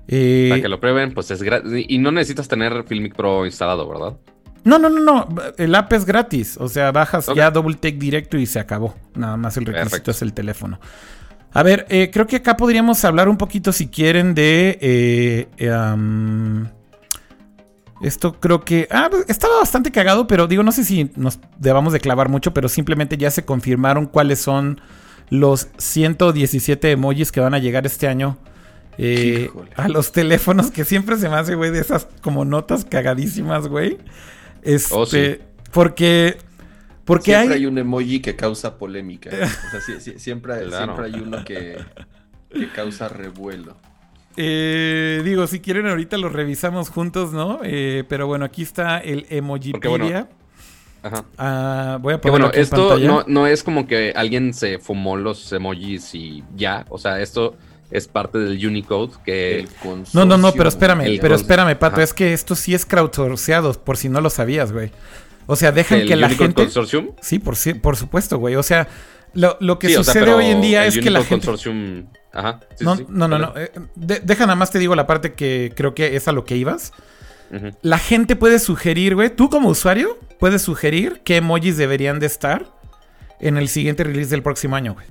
Eh, 0.09 0.49
Para 0.51 0.63
que 0.63 0.69
lo 0.69 0.81
prueben, 0.81 1.15
pues 1.15 1.31
es 1.31 1.43
gratis. 1.43 1.87
Y 1.89 1.99
no 1.99 2.11
necesitas 2.11 2.49
tener 2.49 2.85
Filmic 2.85 3.15
Pro 3.15 3.47
instalado, 3.47 3.89
¿verdad? 3.89 4.17
No, 4.65 4.79
no, 4.79 4.89
no, 4.89 5.01
no. 5.01 5.29
El 5.59 5.75
app 5.75 5.93
es 5.93 6.05
gratis. 6.05 6.57
O 6.59 6.69
sea, 6.69 6.91
bajas 6.93 7.29
ya 7.35 7.51
Double 7.51 7.75
Take 7.75 7.97
directo 7.97 8.37
y 8.39 8.47
se 8.47 8.59
acabó. 8.59 8.95
Nada 9.15 9.37
más 9.37 9.57
el 9.57 9.67
requisito 9.67 9.91
Perfecto. 9.91 10.11
es 10.11 10.23
el 10.23 10.33
teléfono. 10.33 10.81
A 11.53 11.63
ver, 11.63 11.87
eh, 11.89 12.11
creo 12.13 12.27
que 12.27 12.37
acá 12.37 12.57
podríamos 12.57 13.05
hablar 13.05 13.29
un 13.29 13.37
poquito, 13.37 13.73
si 13.73 13.89
quieren, 13.89 14.35
de. 14.35 14.79
eh, 14.81 15.49
esto 18.03 18.39
creo 18.41 18.65
que. 18.65 18.89
Ah, 18.91 19.09
estaba 19.29 19.59
bastante 19.59 19.91
cagado, 19.93 20.27
pero 20.27 20.47
digo, 20.47 20.63
no 20.63 20.73
sé 20.73 20.85
si 20.85 21.11
nos 21.17 21.39
debamos 21.59 21.93
de 21.93 22.01
clavar 22.01 22.29
mucho, 22.29 22.53
pero 22.53 22.69
simplemente 22.69 23.17
ya 23.17 23.31
se 23.31 23.45
confirmaron 23.45 24.07
cuáles 24.07 24.41
son 24.41 24.81
los 25.31 25.69
117 25.79 26.91
emojis 26.93 27.33
que 27.33 27.41
van 27.41 27.55
a 27.55 27.59
llegar 27.59 27.87
este 27.87 28.07
año. 28.09 28.39
eh, 28.99 29.51
a 29.77 29.89
los 29.89 30.13
teléfonos, 30.13 30.71
que 30.71 30.85
siempre 30.85 31.17
se 31.17 31.29
me 31.29 31.35
hace, 31.37 31.57
güey, 31.57 31.71
de 31.73 31.81
esas 31.81 32.07
como 32.23 32.45
notas 32.45 32.85
cagadísimas, 32.85 33.67
güey. 33.69 33.99
Este, 34.63 34.95
Oh, 34.95 35.05
sí. 35.05 35.39
porque, 35.73 36.37
porque 37.05 37.33
siempre 37.33 37.55
hay, 37.55 37.61
hay... 37.63 37.67
un 37.67 37.77
emoji 37.79 38.21
que 38.21 38.37
causa 38.37 38.79
polémica. 38.79 39.31
O 39.31 39.81
sea, 39.81 40.01
siempre, 40.19 40.55
Claro. 40.69 40.95
siempre 40.95 41.07
hay 41.07 41.21
uno 41.21 41.45
que, 41.45 41.79
que 42.51 42.69
causa 42.73 43.09
revuelo. 43.09 43.77
eh, 44.37 45.23
digo, 45.25 45.47
si 45.49 45.61
quieren 45.61 45.87
ahorita 45.89 46.17
los 46.19 46.33
revisamos 46.33 46.89
juntos, 46.89 47.33
¿no? 47.33 47.61
Eh, 47.65 48.05
pero 48.09 48.27
bueno, 48.27 48.45
aquí 48.45 48.63
está 48.63 48.99
el 48.99 49.23
Porque, 49.23 49.41
bueno, 49.89 50.05
Emojipedia. 50.07 50.29
Ajá. 51.05 51.25
Ah, 51.39 51.99
voy 52.01 52.15
a 52.15 52.21
poner 52.21 52.31
bueno, 52.33 52.47
aquí 52.47 52.57
en 52.57 52.63
esto 52.63 52.89
pantalla. 52.89 53.07
no, 53.07 53.25
no 53.29 53.47
es 53.47 53.63
como 53.63 53.87
que 53.87 54.13
alguien 54.17 54.53
se 54.55 54.79
fumó 54.79 55.17
los 55.17 55.53
emojis 55.53 56.15
y 56.15 56.43
ya. 56.57 56.87
O 56.89 56.99
sea, 56.99 57.21
esto 57.21 57.55
es 57.91 58.09
parte 58.09 58.39
del 58.39 58.67
Unicode 58.67 59.13
que... 59.25 59.61
El 59.61 59.69
No, 60.15 60.25
no, 60.25 60.37
no, 60.39 60.53
pero 60.53 60.69
espérame, 60.69 61.03
El 61.03 61.21
pero 61.21 61.35
espérame, 61.35 61.77
Pato, 61.79 61.97
Ajá. 61.97 62.03
es 62.05 62.15
que 62.15 62.33
esto 62.33 62.55
sí 62.57 62.75
es 62.75 62.87
crowdsourceado, 62.87 63.73
por 63.85 63.97
si 63.99 64.09
no 64.09 64.21
lo 64.21 64.31
sabías, 64.31 64.73
güey. 64.73 64.91
O 65.47 65.57
sea, 65.57 65.71
dejan 65.73 66.01
el 66.01 66.09
que 66.09 66.17
la 66.17 66.27
Unicode 66.29 66.47
gente... 66.49 66.63
Consortium. 66.65 67.11
Sí, 67.21 67.39
por, 67.39 67.55
si- 67.57 67.75
por 67.75 67.97
supuesto, 67.97 68.39
güey. 68.39 68.57
O 68.57 68.63
sea, 68.63 68.89
lo, 69.35 69.59
lo 69.61 69.79
que 69.79 69.89
Sí, 69.89 69.97
o 69.97 70.03
sea, 70.05 70.15
sucede 70.15 70.33
hoy 70.33 70.47
en 70.47 70.63
día 70.63 70.83
el 70.87 70.89
es 70.89 70.99
que 70.99 71.11
la 71.11 71.23
gente... 71.23 71.47
Consortium... 71.47 72.07
Ajá. 72.33 72.61
sí, 72.77 72.85
no, 72.85 72.97
sí, 72.97 73.07
no, 73.11 73.29
no, 73.29 73.39
no. 73.39 73.53
eh, 73.57 73.71
de- 73.95 74.21
deja 74.21 74.45
nada 74.47 74.57
más 74.57 74.71
te 74.73 74.79
digo 74.81 74.97
la 74.97 75.07
parte 75.07 75.35
que 75.35 75.73
creo 75.77 75.95
que 75.95 76.17
es 76.17 76.27
a 76.27 76.33
lo 76.33 76.45
que 76.47 76.57
ibas. 76.57 76.93
La 77.83 77.99
gente 77.99 78.37
puede 78.37 78.59
sugerir, 78.59 79.15
güey, 79.15 79.35
tú 79.35 79.51
como 79.51 79.69
usuario 79.69 80.19
puedes 80.39 80.63
sugerir 80.63 81.21
qué 81.25 81.37
emojis 81.37 81.77
deberían 81.77 82.21
de 82.21 82.27
estar 82.27 82.67
en 83.41 83.57
el 83.57 83.69
siguiente 83.69 84.05
release 84.05 84.31
del 84.31 84.43
próximo 84.43 84.77
año, 84.77 84.95
güey. 84.95 85.07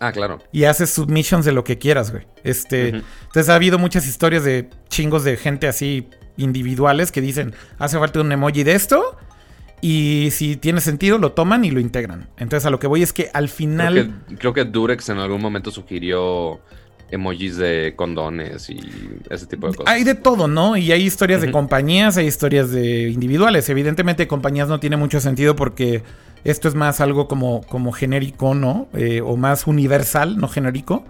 Ah, 0.00 0.10
claro. 0.10 0.38
Y 0.50 0.64
haces 0.64 0.90
submissions 0.90 1.44
de 1.44 1.52
lo 1.52 1.62
que 1.62 1.78
quieras, 1.78 2.10
güey. 2.10 2.26
Este, 2.42 2.88
entonces 2.88 3.48
ha 3.48 3.54
habido 3.54 3.78
muchas 3.78 4.06
historias 4.06 4.42
de 4.42 4.68
chingos 4.88 5.22
de 5.22 5.36
gente 5.36 5.68
así 5.68 6.08
individuales 6.36 7.12
que 7.12 7.20
dicen, 7.20 7.54
hace 7.78 7.98
falta 7.98 8.20
un 8.20 8.32
emoji 8.32 8.64
de 8.64 8.72
esto 8.72 9.16
y 9.80 10.30
si 10.32 10.56
tiene 10.56 10.80
sentido 10.80 11.18
lo 11.18 11.32
toman 11.32 11.64
y 11.64 11.70
lo 11.70 11.78
integran. 11.78 12.28
Entonces 12.36 12.66
a 12.66 12.70
lo 12.70 12.78
que 12.78 12.88
voy 12.88 13.02
es 13.02 13.12
que 13.12 13.30
al 13.32 13.48
final 13.48 13.94
Creo 13.94 14.26
que, 14.26 14.36
creo 14.36 14.52
que 14.54 14.64
Durex 14.64 15.08
en 15.08 15.18
algún 15.18 15.40
momento 15.40 15.70
sugirió 15.70 16.60
emojis 17.12 17.58
de 17.58 17.92
condones 17.94 18.68
y 18.70 18.80
ese 19.30 19.46
tipo 19.46 19.68
de 19.68 19.74
cosas. 19.76 19.92
Hay 19.92 20.02
de 20.02 20.14
todo, 20.14 20.48
¿no? 20.48 20.76
Y 20.76 20.90
hay 20.90 21.02
historias 21.02 21.42
de 21.42 21.52
compañías, 21.52 22.16
hay 22.16 22.26
historias 22.26 22.70
de 22.70 23.10
individuales. 23.10 23.68
Evidentemente, 23.68 24.26
compañías 24.26 24.68
no 24.68 24.80
tiene 24.80 24.96
mucho 24.96 25.20
sentido 25.20 25.54
porque 25.54 26.02
esto 26.42 26.68
es 26.68 26.74
más 26.74 27.00
algo 27.00 27.28
como, 27.28 27.60
como 27.68 27.92
genérico, 27.92 28.54
¿no? 28.54 28.88
Eh, 28.94 29.20
o 29.20 29.36
más 29.36 29.66
universal, 29.66 30.38
no 30.38 30.48
genérico. 30.48 31.04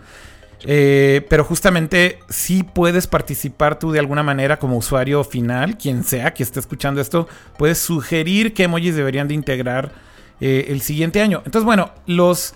Eh, 0.65 1.25
pero 1.29 1.45
justamente 1.45 2.19
sí 2.29 2.63
puedes 2.65 3.07
participar 3.07 3.79
tú 3.79 3.93
de 3.93 3.99
alguna 3.99 4.23
manera 4.23 4.59
como 4.59 4.77
usuario 4.77 5.25
final, 5.25 5.79
quien 5.79 6.05
sea 6.05 6.35
que 6.35 6.43
esté 6.43 6.61
escuchando 6.61 7.01
esto, 7.01 7.29
puedes 7.57 7.79
sugerir 7.79 8.55
qué 8.55 8.65
emojis 8.65 8.95
deberían 8.95 9.29
de 9.29 9.35
integrar 9.35 9.93
eh, 10.41 10.67
el 10.69 10.81
siguiente 10.81 11.21
año. 11.21 11.43
Entonces, 11.45 11.65
bueno, 11.65 11.93
los, 12.07 12.55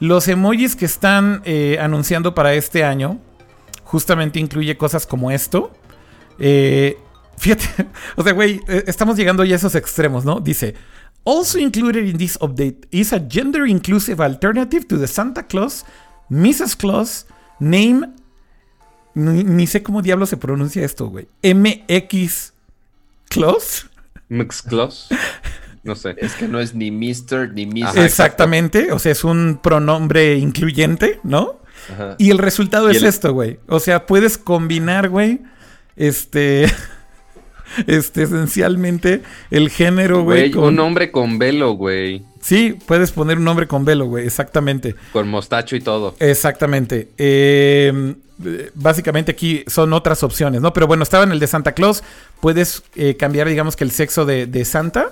los 0.00 0.28
emojis 0.28 0.76
que 0.76 0.84
están 0.84 1.42
eh, 1.44 1.78
anunciando 1.80 2.34
para 2.34 2.54
este 2.54 2.84
año 2.84 3.20
justamente 3.84 4.38
incluye 4.38 4.76
cosas 4.76 5.06
como 5.06 5.30
esto. 5.30 5.72
Eh, 6.38 6.98
fíjate, 7.38 7.64
o 8.16 8.22
sea, 8.22 8.32
güey, 8.32 8.60
eh, 8.68 8.84
estamos 8.86 9.16
llegando 9.16 9.44
ya 9.44 9.54
a 9.54 9.56
esos 9.56 9.74
extremos, 9.74 10.24
¿no? 10.24 10.40
Dice, 10.40 10.74
also 11.24 11.58
included 11.58 12.04
in 12.04 12.18
this 12.18 12.38
update 12.40 12.86
is 12.90 13.12
a 13.12 13.20
gender 13.28 13.66
inclusive 13.66 14.22
alternative 14.22 14.86
to 14.86 14.98
the 14.98 15.06
Santa 15.06 15.46
Claus, 15.46 15.84
Mrs. 16.28 16.76
Claus, 16.76 17.26
name, 17.58 18.10
ni, 19.14 19.44
ni 19.44 19.66
sé 19.66 19.82
cómo 19.82 20.02
diablo 20.02 20.26
se 20.26 20.36
pronuncia 20.36 20.84
esto, 20.84 21.08
güey. 21.08 21.28
MX 21.42 22.52
Claus. 23.28 23.88
Mix 24.28 24.60
Claus. 24.60 25.08
No 25.86 25.94
sé. 25.94 26.14
Es 26.18 26.34
que 26.34 26.48
no 26.48 26.60
es 26.60 26.74
ni 26.74 26.90
Mr. 26.90 27.52
ni. 27.54 27.82
Ajá, 27.82 28.04
Exactamente, 28.04 28.92
o 28.92 28.98
sea, 28.98 29.12
es 29.12 29.24
un 29.24 29.58
pronombre 29.62 30.36
incluyente, 30.36 31.20
¿no? 31.22 31.60
Ajá. 31.92 32.16
Y 32.18 32.30
el 32.30 32.38
resultado 32.38 32.88
Y 32.92 32.96
es 32.96 33.02
el- 33.02 33.08
esto, 33.08 33.32
güey. 33.32 33.58
O 33.68 33.78
sea, 33.80 34.06
puedes 34.06 34.38
combinar, 34.38 35.08
güey, 35.08 35.40
este, 35.96 36.66
este, 37.86 38.22
esencialmente 38.24 39.22
el 39.50 39.70
género, 39.70 40.22
güey. 40.22 40.40
Güey, 40.40 40.50
con- 40.50 40.64
un 40.64 40.78
hombre 40.80 41.10
con 41.10 41.38
velo, 41.38 41.72
güey. 41.72 42.24
Sí, 42.40 42.76
puedes 42.86 43.10
poner 43.10 43.38
un 43.38 43.44
nombre 43.44 43.66
con 43.66 43.84
velo, 43.84 44.06
güey, 44.06 44.24
exactamente. 44.26 44.94
Con 45.12 45.28
mostacho 45.28 45.74
y 45.74 45.80
todo. 45.80 46.14
Exactamente. 46.20 47.08
Eh, 47.18 48.14
eh, 48.44 48.70
básicamente 48.74 49.32
aquí 49.32 49.64
son 49.66 49.92
otras 49.92 50.22
opciones, 50.22 50.60
¿no? 50.60 50.72
Pero 50.72 50.86
bueno, 50.86 51.02
estaba 51.02 51.24
en 51.24 51.32
el 51.32 51.40
de 51.40 51.46
Santa 51.48 51.72
Claus. 51.72 52.04
Puedes 52.40 52.84
eh, 52.94 53.16
cambiar, 53.16 53.48
digamos 53.48 53.74
que 53.74 53.82
el 53.82 53.90
sexo 53.90 54.24
de, 54.26 54.46
de 54.46 54.64
Santa. 54.64 55.10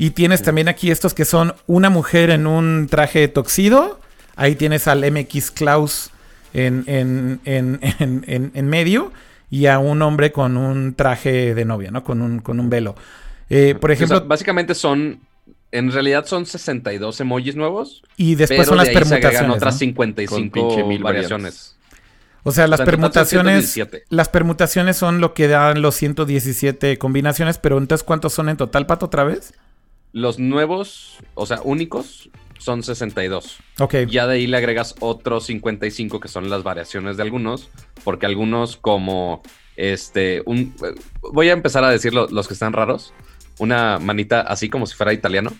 Y 0.00 0.10
tienes 0.12 0.42
también 0.42 0.68
aquí 0.68 0.90
estos 0.90 1.12
que 1.14 1.24
son 1.24 1.54
una 1.66 1.90
mujer 1.90 2.30
en 2.30 2.46
un 2.46 2.86
traje 2.90 3.28
toxido. 3.28 4.00
Ahí 4.34 4.54
tienes 4.56 4.88
al 4.88 5.04
MX 5.10 5.50
Klaus 5.50 6.10
en, 6.54 6.84
en, 6.86 7.40
en, 7.44 7.78
en- 7.98 8.24
en- 8.26 8.50
en 8.54 8.68
medio. 8.68 9.12
Y 9.50 9.66
a 9.66 9.78
un 9.78 10.00
hombre 10.02 10.32
con 10.32 10.56
un 10.56 10.94
traje 10.94 11.54
de 11.54 11.64
novia, 11.64 11.90
¿no? 11.90 12.02
Con 12.04 12.22
un, 12.22 12.38
con 12.40 12.60
un 12.60 12.70
velo. 12.70 12.94
Eh, 13.50 13.74
por 13.80 13.90
O 13.90 13.94
sea, 13.96 14.06
ejemplo, 14.06 14.26
básicamente 14.26 14.74
son. 14.74 15.20
En 15.72 15.92
realidad 15.92 16.24
son 16.26 16.46
62 16.46 17.20
emojis 17.20 17.54
nuevos. 17.56 18.02
y 18.16 18.36
después 18.36 18.60
pero 18.60 18.68
son 18.70 18.76
las 18.78 18.86
de 18.86 18.90
ahí 18.90 18.96
se 18.96 19.00
permutaciones. 19.10 19.56
otras 19.56 19.74
¿no? 19.74 19.78
55 19.78 20.34
Con 20.34 20.50
pinche 20.50 20.82
mil 20.84 21.02
variaciones. 21.02 21.76
O 22.42 22.52
sea, 22.52 22.66
las 22.68 22.80
O 22.80 22.84
sea, 22.84 22.86
permutaciones. 22.86 23.70
117. 23.72 24.04
Las 24.08 24.28
permutaciones 24.30 24.96
son 24.96 25.20
lo 25.20 25.34
que 25.34 25.46
dan 25.46 25.82
los 25.82 25.94
117 25.96 26.96
combinaciones, 26.98 27.58
pero 27.58 27.76
entonces 27.78 28.02
¿cuántos 28.04 28.32
son 28.32 28.48
en 28.48 28.56
total, 28.56 28.86
Pato, 28.86 29.06
otra 29.06 29.24
vez? 29.24 29.52
Los 30.12 30.38
nuevos, 30.38 31.18
o 31.34 31.46
sea, 31.46 31.60
únicos, 31.62 32.30
son 32.58 32.82
62. 32.82 33.58
Ok. 33.78 33.94
Ya 34.08 34.26
de 34.26 34.34
ahí 34.34 34.46
le 34.46 34.56
agregas 34.56 34.94
otros 35.00 35.46
55 35.46 36.20
que 36.20 36.28
son 36.28 36.50
las 36.50 36.62
variaciones 36.62 37.16
de 37.16 37.22
algunos, 37.22 37.70
porque 38.04 38.26
algunos 38.26 38.76
como 38.76 39.42
este 39.76 40.42
un 40.44 40.74
voy 41.32 41.48
a 41.48 41.52
empezar 41.52 41.84
a 41.84 41.90
decir 41.90 42.12
lo- 42.12 42.28
los 42.28 42.48
que 42.48 42.54
están 42.54 42.72
raros. 42.72 43.14
Una 43.58 43.98
manita 43.98 44.40
así 44.40 44.68
como 44.68 44.86
si 44.86 44.94
fuera 44.96 45.12
italiano. 45.12 45.52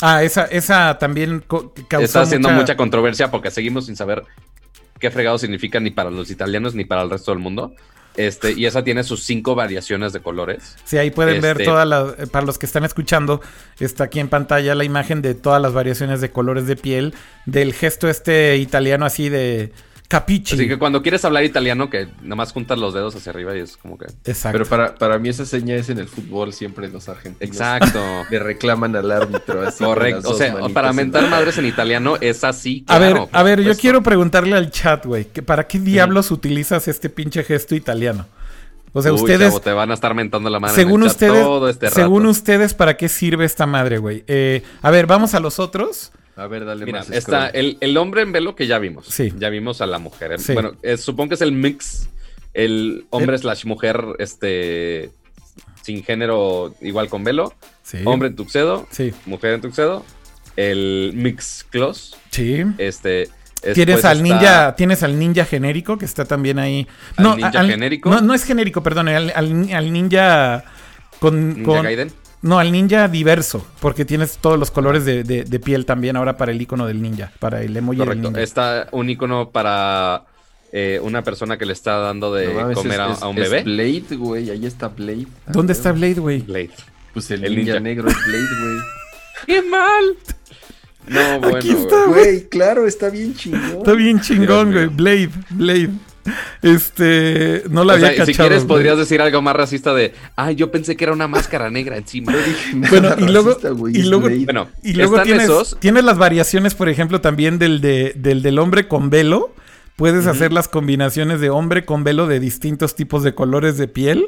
Ah, 0.00 0.22
esa, 0.22 0.44
esa 0.46 0.98
también 0.98 1.44
causó 1.88 2.04
Está 2.04 2.20
haciendo 2.22 2.48
mucha... 2.48 2.60
mucha 2.60 2.76
controversia 2.76 3.30
porque 3.30 3.50
seguimos 3.50 3.86
sin 3.86 3.96
saber 3.96 4.22
qué 4.98 5.10
fregado 5.10 5.38
significa 5.38 5.80
ni 5.80 5.90
para 5.90 6.10
los 6.10 6.30
italianos 6.30 6.74
ni 6.74 6.84
para 6.84 7.02
el 7.02 7.10
resto 7.10 7.30
del 7.32 7.40
mundo. 7.40 7.74
Este, 8.16 8.52
y 8.52 8.66
esa 8.66 8.82
tiene 8.82 9.04
sus 9.04 9.22
cinco 9.22 9.54
variaciones 9.54 10.12
de 10.12 10.20
colores. 10.20 10.76
Sí, 10.84 10.98
ahí 10.98 11.10
pueden 11.12 11.40
ver 11.40 11.52
Este- 11.52 11.64
todas 11.64 11.86
las... 11.86 12.28
Para 12.30 12.44
los 12.44 12.58
que 12.58 12.66
están 12.66 12.84
escuchando, 12.84 13.40
está 13.78 14.04
aquí 14.04 14.18
en 14.18 14.28
pantalla 14.28 14.74
la 14.74 14.82
imagen 14.84 15.22
de 15.22 15.34
todas 15.34 15.62
las 15.62 15.72
variaciones 15.72 16.20
de 16.20 16.30
colores 16.30 16.66
de 16.66 16.74
piel, 16.74 17.14
del 17.46 17.72
gesto 17.72 18.08
este 18.08 18.56
italiano 18.56 19.06
así 19.06 19.28
de 19.28 19.72
capichi. 20.08 20.54
Así 20.54 20.66
que 20.66 20.78
cuando 20.78 21.02
quieres 21.02 21.24
hablar 21.24 21.44
italiano, 21.44 21.90
que 21.90 22.08
nada 22.22 22.36
más 22.36 22.52
juntas 22.52 22.78
los 22.78 22.94
dedos 22.94 23.14
hacia 23.14 23.30
arriba 23.30 23.54
y 23.56 23.60
es 23.60 23.76
como 23.76 23.98
que. 23.98 24.06
Exacto. 24.24 24.58
Pero 24.58 24.64
para, 24.68 24.94
para 24.94 25.18
mí 25.18 25.28
esa 25.28 25.44
seña 25.44 25.74
es 25.76 25.90
en 25.90 25.98
el 25.98 26.08
fútbol, 26.08 26.52
siempre 26.52 26.88
los 26.88 27.08
argentinos. 27.08 27.42
Exacto. 27.54 28.00
Le 28.30 28.38
reclaman 28.38 28.96
al 28.96 29.10
árbitro 29.10 29.68
así. 29.68 29.84
Correcto. 29.84 30.30
O 30.30 30.34
sea, 30.34 30.54
para 30.72 30.90
en 30.90 30.96
mentar 30.96 31.22
la- 31.24 31.28
madres 31.30 31.58
en 31.58 31.66
italiano 31.66 32.16
es 32.20 32.42
así. 32.42 32.84
a 32.88 32.98
ver, 32.98 33.16
a 33.30 33.42
ver, 33.42 33.60
yo 33.62 33.76
quiero 33.76 34.02
preguntarle 34.02 34.56
al 34.56 34.70
chat, 34.70 35.04
güey, 35.04 35.26
que 35.26 35.42
¿para 35.42 35.66
qué 35.66 35.78
diablos 35.78 36.30
utilizas 36.30 36.88
este 36.88 37.10
pinche 37.10 37.44
gesto 37.44 37.74
italiano? 37.74 38.26
O 38.94 39.02
sea, 39.02 39.12
Uy, 39.12 39.20
ustedes... 39.20 39.48
chavo, 39.48 39.60
te 39.60 39.72
van 39.72 39.90
a 39.90 39.94
estar 39.94 40.14
mentando 40.14 40.48
la 40.48 40.58
madre. 40.58 40.74
según 40.74 41.02
en 41.02 41.08
el 41.08 41.08
chat 41.10 41.22
ustedes, 41.28 41.42
todo 41.44 41.68
este 41.68 41.90
según 41.90 42.22
rato. 42.22 42.30
ustedes, 42.30 42.72
¿para 42.74 42.96
qué 42.96 43.10
sirve 43.10 43.44
esta 43.44 43.66
madre, 43.66 43.98
güey? 43.98 44.24
Eh, 44.26 44.62
a 44.80 44.90
ver, 44.90 45.06
vamos 45.06 45.34
a 45.34 45.40
los 45.40 45.58
otros. 45.58 46.10
A 46.38 46.46
ver, 46.46 46.64
dale 46.64 46.84
Mira, 46.86 47.00
más. 47.00 47.10
está 47.10 47.48
el, 47.48 47.76
el 47.80 47.96
hombre 47.96 48.22
en 48.22 48.32
velo 48.32 48.54
que 48.54 48.66
ya 48.66 48.78
vimos. 48.78 49.06
Sí. 49.06 49.32
Ya 49.38 49.48
vimos 49.48 49.80
a 49.80 49.86
la 49.86 49.98
mujer. 49.98 50.38
Sí. 50.40 50.54
Bueno, 50.54 50.72
eh, 50.82 50.96
supongo 50.96 51.30
que 51.30 51.34
es 51.34 51.40
el 51.42 51.52
mix. 51.52 52.08
El 52.54 53.06
hombre 53.10 53.34
El- 53.36 53.40
slash 53.42 53.64
mujer, 53.66 54.02
este. 54.18 55.10
Sin 55.82 56.04
género, 56.04 56.74
igual 56.80 57.08
con 57.08 57.24
velo. 57.24 57.54
Sí. 57.82 57.98
Hombre 58.04 58.28
en 58.28 58.36
tuxedo, 58.36 58.86
Sí, 58.90 59.12
mujer 59.26 59.54
en 59.54 59.60
tuxedo. 59.62 60.04
El 60.56 61.12
mix 61.14 61.64
close. 61.70 62.14
sí. 62.30 62.62
Este. 62.78 63.28
Tienes 63.60 63.76
después 63.86 64.04
al 64.04 64.18
está- 64.18 64.22
ninja, 64.22 64.76
tienes 64.76 65.02
al 65.02 65.18
ninja 65.18 65.44
genérico 65.44 65.98
que 65.98 66.04
está 66.04 66.24
también 66.24 66.60
ahí. 66.60 66.86
¿Al 67.16 67.24
no, 67.24 67.36
ninja 67.36 67.64
genérico? 67.64 68.08
No, 68.08 68.20
no 68.20 68.32
es 68.32 68.44
genérico, 68.44 68.84
perdón, 68.84 69.08
al, 69.08 69.32
al- 69.34 69.72
al 69.72 69.92
ninja 69.92 70.64
con, 71.18 71.48
Ninja 71.54 71.64
con- 71.64 71.82
Gaiden. 71.82 72.12
No, 72.42 72.58
al 72.58 72.70
ninja 72.72 73.08
diverso, 73.08 73.66
porque 73.80 74.04
tienes 74.04 74.38
todos 74.38 74.58
los 74.58 74.70
colores 74.70 75.04
de, 75.04 75.24
de- 75.24 75.44
de 75.44 75.58
piel 75.60 75.84
también 75.86 76.16
ahora 76.16 76.36
para 76.36 76.52
el 76.52 76.60
icono 76.62 76.86
del 76.86 77.02
ninja, 77.02 77.32
para 77.40 77.62
el 77.62 77.76
emoji 77.76 77.98
del 77.98 78.06
Correcto. 78.08 78.28
ninja. 78.28 78.42
Está 78.42 78.88
un 78.92 79.10
icono 79.10 79.50
para 79.50 80.24
eh, 80.72 81.00
una 81.02 81.22
persona 81.22 81.56
que 81.58 81.66
le 81.66 81.72
está 81.72 81.96
dando 81.98 82.32
de 82.34 82.52
No 82.52 82.72
comer 82.72 83.00
es- 83.00 83.06
a, 83.06 83.12
es- 83.12 83.22
a 83.22 83.28
un 83.28 83.38
es 83.38 83.50
bebé. 83.50 83.62
Blade, 83.64 84.16
güey. 84.16 84.50
Ahí 84.50 84.66
está 84.66 84.88
Blade. 84.88 85.26
Ah, 85.46 85.52
¿Dónde 85.52 85.72
está 85.72 85.92
Blade, 85.92 86.14
güey? 86.20 86.40
Blade. 86.42 86.70
Pues 87.14 87.30
el, 87.30 87.44
El 87.44 87.56
ninja, 87.56 87.72
ninja. 87.74 87.80
negro 87.80 88.08
es 88.08 88.16
Blade, 88.26 88.60
güey. 88.60 88.78
¡Qué 89.46 89.62
mal! 89.62 90.16
No, 91.08 91.40
bueno. 91.40 91.56
Aquí 91.56 91.70
está. 91.70 92.04
güey. 92.06 92.48
Claro, 92.48 92.86
está 92.86 93.08
bien 93.08 93.34
chingón. 93.34 93.78
Está 93.78 93.92
bien 93.94 94.20
chingón, 94.20 94.72
güey. 94.72 94.86
Blade, 94.88 95.30
Blade. 95.50 95.90
Este, 96.62 97.62
no 97.70 97.84
la 97.84 97.94
O 97.94 97.96
había 97.96 98.08
sea, 98.08 98.16
cachado. 98.18 98.26
si 98.26 98.34
quieres, 98.34 98.58
güey. 98.64 98.68
podrías 98.68 98.98
decir 98.98 99.20
algo 99.20 99.40
más 99.42 99.54
racista 99.56 99.94
de, 99.94 100.12
ay, 100.36 100.56
yo 100.56 100.70
pensé 100.70 100.96
que 100.96 101.04
era 101.04 101.12
una 101.12 101.28
máscara 101.28 101.70
negra 101.70 101.96
encima. 101.96 102.34
Bueno, 102.90 103.14
y 103.18 103.22
luego- 103.30 103.48
racista, 103.50 103.70
güey, 103.70 103.96
y 103.96 104.02
luego-. 104.02 104.28
Bueno, 104.44 104.68
Y 104.82 104.92
luego 104.94 105.22
tienes, 105.22 105.44
esos. 105.44 105.76
tienes 105.80 106.04
las 106.04 106.18
variaciones, 106.18 106.74
por 106.74 106.88
ejemplo, 106.88 107.20
también 107.20 107.58
del, 107.58 107.80
de, 107.80 108.12
del 108.16 108.42
del 108.42 108.58
hombre 108.58 108.88
con 108.88 109.10
velo. 109.10 109.54
Puedes 109.96 110.26
hacer 110.26 110.52
las 110.52 110.68
combinaciones 110.68 111.40
de 111.40 111.50
hombre 111.50 111.84
con 111.84 112.04
velo 112.04 112.26
de 112.28 112.38
distintos 112.38 112.94
tipos 112.94 113.24
de 113.24 113.34
colores 113.34 113.78
de 113.78 113.88
piel. 113.88 114.26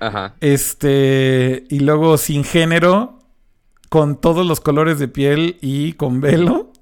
Ajá. 0.00 0.34
Este, 0.40 1.64
y 1.68 1.80
luego 1.80 2.16
sin 2.16 2.42
género, 2.44 3.18
con 3.90 4.18
todos 4.20 4.46
los 4.46 4.60
colores 4.60 4.98
de 4.98 5.08
piel 5.08 5.56
y 5.60 5.92
con 5.94 6.20
velo. 6.22 6.72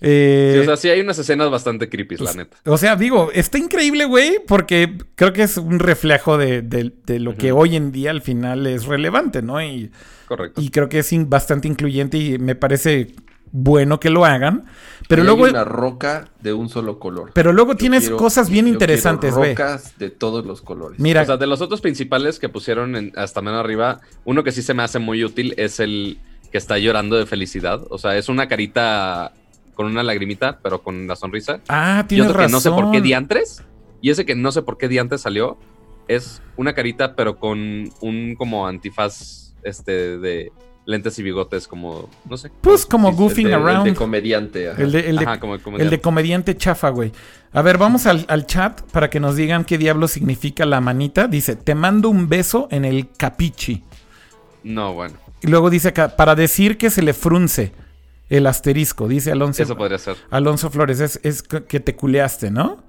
Eh, 0.00 0.52
Sí, 0.54 0.60
o 0.60 0.64
sea, 0.64 0.76
sí 0.76 0.88
hay 0.88 1.00
unas 1.00 1.18
escenas 1.18 1.50
bastante 1.50 1.88
creepy, 1.88 2.16
Pues, 2.16 2.34
la 2.34 2.42
neta. 2.44 2.56
o 2.64 2.78
sea, 2.78 2.96
digo, 2.96 3.30
está 3.34 3.58
increíble, 3.58 4.06
güey, 4.06 4.38
porque 4.46 4.96
creo 5.14 5.32
que 5.32 5.42
es 5.42 5.56
un 5.58 5.78
reflejo 5.78 6.38
de, 6.38 6.62
de- 6.62 6.92
de 7.04 7.18
lo 7.20 7.36
que 7.36 7.52
hoy 7.52 7.76
en 7.76 7.92
día 7.92 8.10
al 8.10 8.22
final 8.22 8.66
es 8.66 8.86
relevante, 8.86 9.42
¿no? 9.42 9.62
Y, 9.62 9.90
Correcto. 10.26 10.60
y 10.60 10.70
creo 10.70 10.88
que 10.88 11.00
es 11.00 11.12
in- 11.12 11.28
bastante 11.28 11.68
incluyente 11.68 12.16
y 12.16 12.38
me 12.38 12.54
parece 12.54 13.08
bueno 13.52 13.98
que 14.00 14.10
lo 14.10 14.24
hagan. 14.24 14.64
Pero 15.08 15.24
luego, 15.24 15.44
hay 15.44 15.50
una 15.50 15.64
roca 15.64 16.28
de 16.40 16.52
un 16.52 16.68
solo 16.68 16.98
color. 17.00 17.32
pero 17.34 17.52
luego 17.52 17.72
Yo 17.72 17.78
tienes 17.78 18.02
quiero- 18.04 18.16
cosas 18.16 18.48
bien 18.48 18.68
interesantes, 18.68 19.34
güey. 19.34 19.50
Rocas 19.50 19.98
de 19.98 20.08
todos 20.08 20.46
los 20.46 20.62
colores. 20.62 21.00
Mira, 21.00 21.22
O 21.22 21.26
sea, 21.26 21.36
de 21.36 21.48
los 21.48 21.60
otros 21.60 21.80
principales 21.80 22.38
que 22.38 22.48
pusieron 22.48 22.94
en- 22.96 23.12
hasta 23.16 23.42
menos 23.42 23.58
arriba, 23.60 24.00
uno 24.24 24.44
que 24.44 24.52
sí 24.52 24.62
se 24.62 24.72
me 24.72 24.82
hace 24.84 24.98
muy 25.00 25.24
útil 25.24 25.52
es 25.56 25.80
el 25.80 26.18
que 26.52 26.58
está 26.58 26.78
llorando 26.78 27.16
de 27.16 27.26
felicidad. 27.26 27.82
O 27.90 27.98
sea, 27.98 28.16
es 28.16 28.28
una 28.28 28.46
carita 28.48 29.32
con 29.80 29.86
una 29.90 30.02
lagrimita, 30.02 30.58
pero 30.62 30.82
con 30.82 31.06
la 31.06 31.16
sonrisa. 31.16 31.60
ah, 31.70 32.02
Y 32.04 32.08
tienes 32.08 32.26
otro 32.26 32.36
que 32.40 32.42
razón. 32.44 32.52
no 32.52 32.60
sé 32.60 32.70
por 32.70 32.90
qué 32.90 33.00
diantres. 33.00 33.64
Y 34.02 34.10
ese 34.10 34.26
que 34.26 34.34
no 34.34 34.52
sé 34.52 34.60
por 34.60 34.76
qué 34.76 34.88
diantres 34.88 35.22
salió 35.22 35.56
es 36.06 36.42
una 36.58 36.74
carita, 36.74 37.16
pero 37.16 37.38
con 37.38 37.88
un 38.02 38.34
como 38.36 38.66
antifaz 38.66 39.54
este 39.62 40.18
de 40.18 40.52
lentes 40.84 41.18
y 41.18 41.22
bigotes, 41.22 41.66
como, 41.66 42.10
no 42.28 42.36
sé. 42.36 42.50
Pues 42.60 42.84
como 42.84 43.08
Sí, 43.10 43.16
goofing 43.16 43.46
el 43.46 43.52
de, 43.52 43.56
El 43.56 43.62
around. 43.62 43.86
de 43.86 43.94
comediante. 43.94 44.68
ajá. 44.70 44.82
El 44.82 44.92
de, 44.92 45.08
el 45.08 45.16
de- 45.16 45.24
Ajá, 45.24 45.40
como 45.40 45.54
el 45.54 45.60
el 45.60 45.64
comediante. 45.64 45.96
de 45.96 46.00
comediante 46.02 46.56
chafa, 46.58 46.90
güey. 46.90 47.10
A 47.52 47.62
ver, 47.62 47.78
vamos 47.78 48.04
al, 48.04 48.26
al 48.28 48.44
chat 48.44 48.82
para 48.92 49.08
que 49.08 49.18
nos 49.18 49.34
digan 49.34 49.64
qué 49.64 49.78
diablo 49.78 50.08
significa 50.08 50.66
la 50.66 50.82
manita. 50.82 51.26
Dice, 51.26 51.56
te 51.56 51.74
mando 51.74 52.10
un 52.10 52.28
beso 52.28 52.68
en 52.70 52.84
el 52.84 53.08
capichi. 53.16 53.82
No, 54.62 54.92
bueno, 54.92 55.14
Y 55.40 55.46
luego 55.46 55.70
dice 55.70 55.88
acá, 55.88 56.16
para 56.16 56.34
decir 56.34 56.76
que 56.76 56.90
se 56.90 57.00
le 57.00 57.14
frunce 57.14 57.72
el 58.30 58.46
asterisco, 58.46 59.06
dice 59.08 59.32
Alonso, 59.32 59.62
eso 59.62 59.76
podría 59.76 59.98
ser. 59.98 60.16
Alonso 60.30 60.70
Flores, 60.70 61.00
es, 61.00 61.20
es 61.22 61.42
que 61.42 61.80
te 61.80 61.94
culeaste, 61.94 62.50
¿no? 62.50 62.82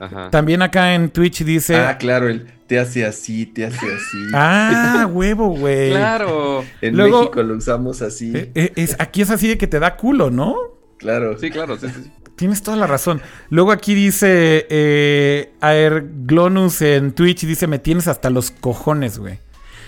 Ajá. 0.00 0.30
También 0.30 0.62
acá 0.62 0.94
en 0.94 1.10
Twitch 1.10 1.44
dice, 1.44 1.76
Ah, 1.76 1.90
ah, 1.90 1.98
claro, 1.98 2.28
el 2.28 2.46
te 2.66 2.78
hace 2.78 3.04
así, 3.04 3.46
te 3.46 3.64
hace 3.66 3.86
así. 3.86 5.06
huevo, 5.12 5.48
güey. 5.56 5.90
Claro. 5.90 6.64
en 6.80 6.96
luego- 6.96 7.20
México 7.20 7.42
lo 7.42 7.56
usamos 7.56 8.02
así. 8.02 8.32
Eh, 8.34 8.50
eh, 8.54 8.72
es, 8.76 8.96
aquí 8.98 9.22
es 9.22 9.30
así 9.30 9.48
de 9.48 9.58
que 9.58 9.66
te 9.66 9.78
da 9.80 9.96
culo, 9.96 10.30
¿no? 10.30 10.54
Claro. 10.98 11.38
Sí, 11.38 11.50
claro, 11.50 11.78
sí, 11.78 11.88
sí. 11.88 12.02
sí. 12.04 12.12
Tienes 12.36 12.62
toda 12.62 12.76
la 12.76 12.86
razón. 12.86 13.20
Luego 13.50 13.72
aquí 13.72 13.94
dice 13.94 14.66
eh, 14.70 15.52
Aerglonus 15.60 16.82
en 16.82 17.12
Twitch, 17.12 17.44
dice, 17.44 17.66
me 17.66 17.78
tienes 17.80 18.06
hasta 18.06 18.30
los 18.30 18.52
cojones, 18.52 19.18
güey. 19.18 19.40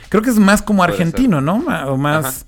Creo 0.08 0.22
que 0.22 0.30
es 0.30 0.38
más 0.38 0.60
como 0.60 0.82
argentino, 0.82 1.40
¿no? 1.40 1.64
O 1.86 1.96
más... 1.96 2.46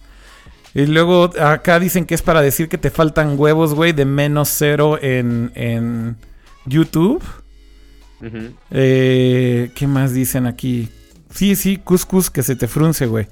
Y 0.75 0.87
luego 0.87 1.31
acá 1.41 1.79
dicen 1.79 2.07
que 2.07 2.15
es 2.15 2.23
para 2.23 2.41
decir 2.41 2.69
que 2.69 2.79
te 2.79 2.91
faltan 2.91 3.39
huevos, 3.39 3.75
güey, 3.75 3.93
de 3.93 4.05
menos 4.05 4.49
cero 4.49 4.99
en, 5.01 5.53
en 5.55 6.17
YouTube. 6.65 7.23
Eh, 8.71 9.71
¿Qué 9.75 9.87
más 9.87 10.15
dicen 10.15 10.47
aquí? 10.47 10.89
Sí, 11.31 11.57
sí, 11.57 11.79
cuscus 11.79 12.31
que 12.31 12.43
se 12.43 12.57
te 12.57 12.69
frunce, 12.69 13.07
güey. 13.07 13.27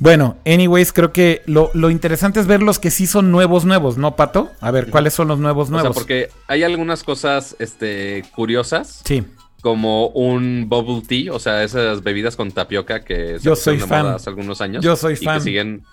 Bueno, 0.00 0.38
anyways, 0.44 0.92
creo 0.92 1.12
que 1.12 1.42
lo, 1.46 1.70
lo 1.72 1.88
interesante 1.88 2.40
es 2.40 2.46
ver 2.48 2.62
los 2.62 2.80
que 2.80 2.90
sí 2.90 3.06
son 3.06 3.30
nuevos, 3.30 3.64
nuevos, 3.64 3.96
¿no, 3.96 4.16
Pato? 4.16 4.50
A 4.60 4.72
ver, 4.72 4.90
¿cuáles 4.90 5.14
son 5.14 5.28
los 5.28 5.38
nuevos, 5.38 5.68
O 5.68 5.70
sea, 5.70 5.78
nuevos? 5.80 5.96
porque 5.96 6.30
hay 6.48 6.64
algunas 6.64 7.04
cosas 7.04 7.54
este, 7.60 8.24
curiosas, 8.34 9.02
Sí, 9.04 9.22
como 9.62 10.08
un 10.08 10.66
bubble 10.68 11.02
tea, 11.06 11.32
o 11.32 11.38
sea, 11.38 11.62
esas 11.62 12.02
bebidas 12.02 12.36
con 12.36 12.52
tapioca 12.52 13.02
que 13.04 13.38
se 13.38 13.44
Yo 13.44 13.52
pusieron 13.52 13.56
soy 13.56 13.76
de 13.78 13.86
fan. 13.86 14.02
moda 14.02 14.14
hace 14.16 14.28
algunos 14.28 14.60
años. 14.60 14.84
Yo 14.84 14.96
soy 14.96 15.14
y 15.14 15.24
fan. 15.24 15.38
que 15.38 15.44
siguen, 15.44 15.84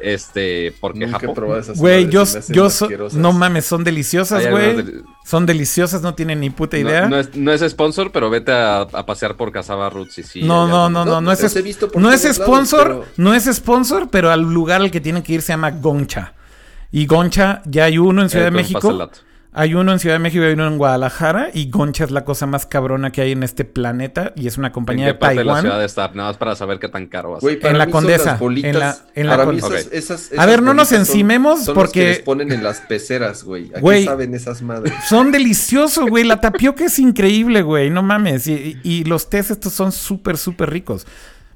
este, 0.00 0.74
porque 0.80 1.00
Nunca 1.06 1.18
Japón. 1.20 1.34
probado 1.34 1.60
esas 1.60 1.78
güey, 1.78 2.08
yo, 2.10 2.24
yo 2.50 2.68
so- 2.70 2.88
no 3.14 3.32
mames, 3.32 3.64
son 3.64 3.82
deliciosas, 3.82 4.44
Hay 4.44 4.50
güey. 4.50 4.76
de- 4.76 5.02
Son 5.24 5.46
deliciosas, 5.46 6.02
no 6.02 6.14
tienen 6.14 6.40
ni 6.40 6.50
puta 6.50 6.76
idea. 6.76 7.08
No, 7.08 7.18
es, 7.18 7.34
no 7.34 7.50
es 7.50 7.62
sponsor, 7.62 8.12
pero 8.12 8.28
vete 8.28 8.52
a, 8.52 8.82
a 8.82 9.06
pasear 9.06 9.36
por 9.36 9.50
Casaba 9.52 9.88
Roots 9.88 10.18
y 10.18 10.22
sí. 10.22 10.42
no, 10.42 10.68
no, 10.68 10.90
no, 10.90 11.06
no, 11.06 11.22
No, 11.22 11.32
es, 11.32 11.42
los 11.42 11.56
he 11.56 11.62
visto 11.62 11.90
por 11.90 12.02
no 12.02 12.12
es 12.12 12.22
lados, 12.24 12.36
sponsor, 12.36 12.82
pero- 12.82 13.04
no 13.16 13.32
es 13.32 13.44
sponsor, 13.46 14.10
pero 14.10 14.30
al 14.30 14.42
lugar 14.42 14.82
al 14.82 14.90
que 14.90 15.00
tienen 15.00 15.22
que 15.22 15.32
ir 15.32 15.40
se 15.40 15.54
llama 15.54 15.70
Goncha. 15.70 16.34
Y 16.92 17.06
Goncha, 17.06 17.62
ya 17.64 17.84
hay 17.86 17.96
uno 17.96 18.20
en 18.20 18.28
Ciudad 18.28 18.48
Eh, 18.48 18.50
de 18.50 18.56
pasas 18.58 18.70
el 18.70 18.74
México. 18.74 19.10
Hay 19.56 19.72
uno 19.74 19.92
en 19.92 20.00
Ciudad 20.00 20.16
de 20.16 20.18
México 20.18 20.42
y 20.42 20.48
hay 20.48 20.54
uno 20.54 20.66
en 20.66 20.78
Guadalajara. 20.78 21.50
Y 21.54 21.70
Goncha 21.70 22.02
es 22.02 22.10
la 22.10 22.24
cosa 22.24 22.44
más 22.46 22.66
cabrona 22.66 23.12
que 23.12 23.20
hay 23.22 23.30
en 23.30 23.44
este 23.44 23.64
planeta. 23.64 24.32
Y 24.34 24.48
es 24.48 24.58
una 24.58 24.66
¿En 24.66 24.72
compañía 24.72 25.06
qué 25.06 25.12
de 25.12 25.18
parte 25.20 25.36
de 25.38 25.44
la 25.44 25.52
Taiwán. 25.52 25.62
ciudad 25.62 25.84
está? 25.84 26.08
Nada 26.12 26.30
más 26.30 26.36
para 26.38 26.56
saber 26.56 26.80
qué 26.80 26.88
tan 26.88 27.06
caro 27.06 27.30
va 27.30 27.36
a 27.38 27.40
ser. 27.40 27.46
Güey, 27.50 27.60
para 27.60 27.70
En 27.70 27.78
la 27.78 27.84
son 27.84 27.92
Condesa, 27.92 28.24
las 28.32 28.40
bolitas- 28.40 28.64
en 28.72 28.78
la- 28.80 28.96
en 29.14 29.26
la 29.28 29.36
para 29.36 29.52
mí 29.52 29.60
esas, 29.92 30.30
A 30.36 30.46
ver, 30.46 30.60
no 30.60 30.74
nos 30.74 30.88
son- 30.88 30.98
encimemos 30.98 31.64
son 31.66 31.74
porque- 31.76 31.92
que 32.00 32.08
les 32.08 32.18
ponen 32.20 32.50
en 32.50 32.64
las 32.64 32.80
peceras, 32.80 33.44
güey. 33.44 33.70
¿A 33.76 33.80
qué 33.80 34.04
saben 34.04 34.34
esas 34.34 34.60
madres? 34.60 34.92
Son 35.08 35.30
deliciosos, 35.30 36.10
güey. 36.10 36.24
La 36.24 36.40
tapioca 36.40 36.84
es 36.86 36.98
increíble, 36.98 37.62
güey. 37.62 37.90
No 37.90 38.02
mames. 38.02 38.48
Y, 38.48 38.54
y- 38.54 38.80
y 38.82 39.04
los 39.04 39.30
tés 39.30 39.52
estos 39.52 39.72
son 39.72 39.92
súper, 39.92 40.36
súper 40.36 40.70
ricos. 40.70 41.06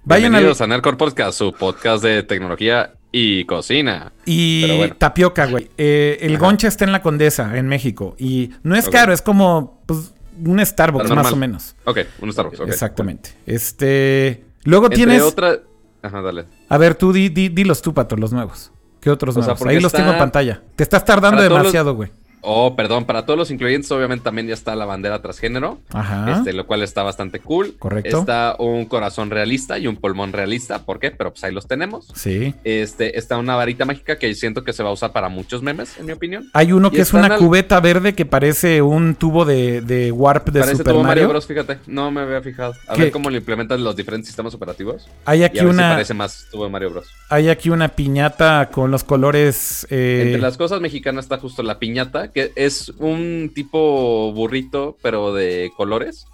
Vayan. 0.05 0.31
Bienvenidos 0.31 0.61
a 0.61 0.69
Nerdcore 0.69 0.97
Podcast, 0.97 1.37
su 1.37 1.53
podcast 1.53 2.05
de 2.05 2.23
tecnología 2.23 2.93
y 3.13 3.45
cocina. 3.45 4.13
Y 4.27 4.77
bueno. 4.77 4.97
tapioca, 4.97 5.47
güey. 5.47 5.71
Eh, 5.79 6.19
el 6.23 6.37
Ajá. 6.37 6.45
Goncha 6.47 6.69
está 6.69 6.85
en 6.85 6.93
la 6.93 7.03
Condesa, 7.03 7.57
en 7.57 7.67
México. 7.69 8.15
Y 8.19 8.51
no 8.63 8.77
es 8.77 8.89
caro, 8.89 9.13
es 9.13 9.23
como 9.23 9.83
pues, 9.87 10.13
un 10.45 10.65
Starbucks, 10.65 11.11
más 11.11 11.33
o 11.33 11.37
menos. 11.37 11.75
Ok, 11.85 11.99
un 12.21 12.33
Starbucks. 12.33 12.61
ok. 12.61 12.69
Exactamente. 12.69 13.31
Este. 13.47 14.45
Luego 14.65 14.87
Entre 14.87 14.97
tienes. 14.97 15.23
otra... 15.23 15.59
Ajá, 16.03 16.21
dale. 16.21 16.45
A 16.69 16.79
ver, 16.79 16.95
tú 16.95 17.13
di, 17.13 17.29
di- 17.29 17.49
dilos 17.49 17.83
tú, 17.83 17.93
Pato, 17.95 18.17
los 18.17 18.33
nuevos. 18.33 18.71
¿Qué 19.01 19.11
otros 19.11 19.37
O 19.37 19.41
nuevos? 19.41 19.63
Ahí 19.63 19.81
los 19.81 19.93
tengo 19.93 20.13
en 20.13 20.19
pantalla. 20.19 20.63
Te 20.77 20.83
estás 20.83 21.05
tardando 21.05 21.41
los- 21.43 21.49
demasiado, 21.49 21.95
güey. 21.95 22.11
Oh, 22.43 22.77
perdón, 22.77 23.05
para 23.05 23.25
todos 23.27 23.39
los 23.39 23.51
incluyentes, 23.51 23.91
obviamente 23.91 24.25
también 24.25 24.47
ya 24.49 24.55
está 24.55 24.75
la 24.77 24.85
bandera 24.85 25.21
transgénero. 25.21 25.79
Ajá. 25.93 26.33
Este, 26.39 26.53
lo 26.53 26.67
cual 26.67 26.83
está 26.83 27.03
bastante 27.03 27.41
cool. 27.41 27.75
Correcto. 27.79 28.19
Está 28.21 28.57
un 28.59 28.85
corazón 28.87 29.31
realista 29.31 29.79
y 29.79 29.87
un 29.87 29.97
pulmón 29.97 30.33
realista. 30.33 30.85
¿Por 30.85 30.99
qué? 30.99 31.11
Pero 31.11 31.31
pues 31.33 31.45
ahí 31.45 31.53
los 31.53 31.67
tenemos. 31.67 32.09
Sí. 32.15 32.55
Este, 32.65 33.19
está 33.19 33.39
una 33.39 33.57
varita 33.57 33.85
mágica 33.85 34.19
que 34.19 34.35
siento 34.35 34.65
que 34.65 34.73
se 34.73 34.83
va 34.83 34.91
a 34.91 34.93
usar 34.93 35.13
para 35.13 35.29
muchos 35.29 35.63
memes, 35.63 35.99
en 35.99 36.07
mi 36.07 36.13
opinión. 36.13 36.49
Hay 36.53 36.73
uno 36.73 36.89
Y 36.89 36.91
que 36.93 37.01
es 37.03 37.13
una 37.13 37.27
al- 37.27 37.39
cubeta 37.39 37.81
verde 37.81 38.15
que 38.15 38.27
parece 38.27 38.83
un 38.83 39.15
tubo 39.15 39.45
de, 39.45 39.81
de 39.81 40.13
Warp 40.13 40.49
de 40.51 40.61
Parece 40.61 40.79
Super 40.79 40.93
tuvo 40.95 41.03
Mario 41.03 41.23
Mario. 41.25 41.29
Bros, 41.31 41.47
fíjate. 41.47 41.79
No 41.87 42.11
me 42.11 42.21
había 42.23 42.41
fijado. 42.43 42.75
A 42.87 42.95
¿Qué? 42.95 43.03
ver 43.03 43.11
cómo 43.11 43.31
lo 43.31 43.37
implementan 43.37 43.83
los 43.83 43.97
diferentes 43.97 44.29
sistemas 44.29 44.55
operativos. 44.55 45.09
Hay 45.25 45.41
Y 45.41 45.45
aquí 45.45 45.59
a 45.59 45.65
ver 45.65 45.73
si 45.73 45.75
una. 45.79 45.91
parece 45.91 46.15
más 46.15 46.47
tubo 46.51 46.65
de 46.65 46.71
Mario 46.71 46.91
Bros. 46.91 47.07
Hay 47.31 47.49
aquí 47.49 47.71
una 47.71 47.89
piñata 47.89 48.69
con 48.73 48.91
los 48.91 49.05
colores. 49.05 49.87
eh, 49.91 50.23
Entre 50.27 50.41
las 50.41 50.57
cosas 50.57 50.81
mexicanas 50.81 51.25
está 51.25 51.39
justo 51.39 51.63
la 51.63 51.79
piñata, 51.79 52.28
que 52.33 52.53
es 52.57 52.91
un 52.99 53.51
tipo 53.55 54.33
burrito, 54.33 54.97
pero 55.03 55.33
de 55.35 55.71
colores. 55.77 56.27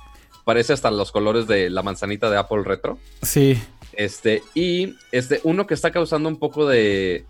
Parece 0.45 0.73
hasta 0.75 0.91
los 0.91 1.11
colores 1.13 1.47
de 1.47 1.71
la 1.71 1.83
manzanita 1.83 2.29
de 2.31 2.37
Apple 2.37 2.63
Retro. 2.65 2.99
Sí. 3.23 3.59
Este, 3.95 4.43
y 4.55 4.95
este, 5.13 5.41
uno 5.45 5.67
que 5.67 5.75
está 5.75 5.91
causando 5.91 6.29
un 6.29 6.37
poco 6.39 6.67
de, 6.69 7.25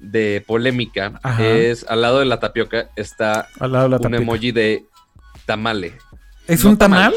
de 0.00 0.42
polémica 0.46 1.18
Ajá. 1.22 1.46
es 1.48 1.86
al 1.88 2.00
lado 2.02 2.18
de 2.18 2.24
la 2.26 2.40
tapioca 2.40 2.90
está 2.96 3.46
Al 3.60 3.70
lado 3.72 3.84
de 3.84 3.90
la 3.90 3.96
un 3.96 4.02
tapioca. 4.02 4.22
emoji 4.22 4.52
de 4.52 4.84
tamale. 5.46 5.94
¿Es 6.46 6.64
no 6.64 6.70
un 6.70 6.76
tamal? 6.78 7.14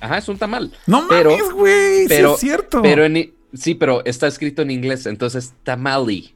Ajá, 0.00 0.18
es 0.18 0.28
un 0.28 0.38
tamal. 0.38 0.72
No 0.86 1.06
Pero- 1.08 1.30
mames, 1.32 1.52
güey. 1.52 2.00
sí 2.02 2.06
pero- 2.08 2.34
es 2.34 2.40
cierto. 2.40 2.82
Pero 2.82 3.04
en, 3.04 3.34
sí, 3.52 3.74
pero 3.74 4.04
está 4.04 4.26
escrito 4.26 4.62
en 4.62 4.70
inglés, 4.70 5.06
entonces 5.06 5.52
tamale. 5.62 6.34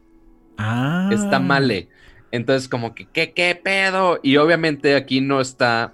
Ah. 0.58 1.08
es 1.12 1.28
tamale. 1.30 1.88
Entonces, 2.32 2.68
como 2.68 2.94
que, 2.94 3.06
¿qué, 3.06 3.32
qué 3.32 3.54
pedo? 3.62 4.18
Y 4.22 4.36
obviamente 4.38 4.96
aquí 4.96 5.20
no 5.20 5.40
está 5.40 5.92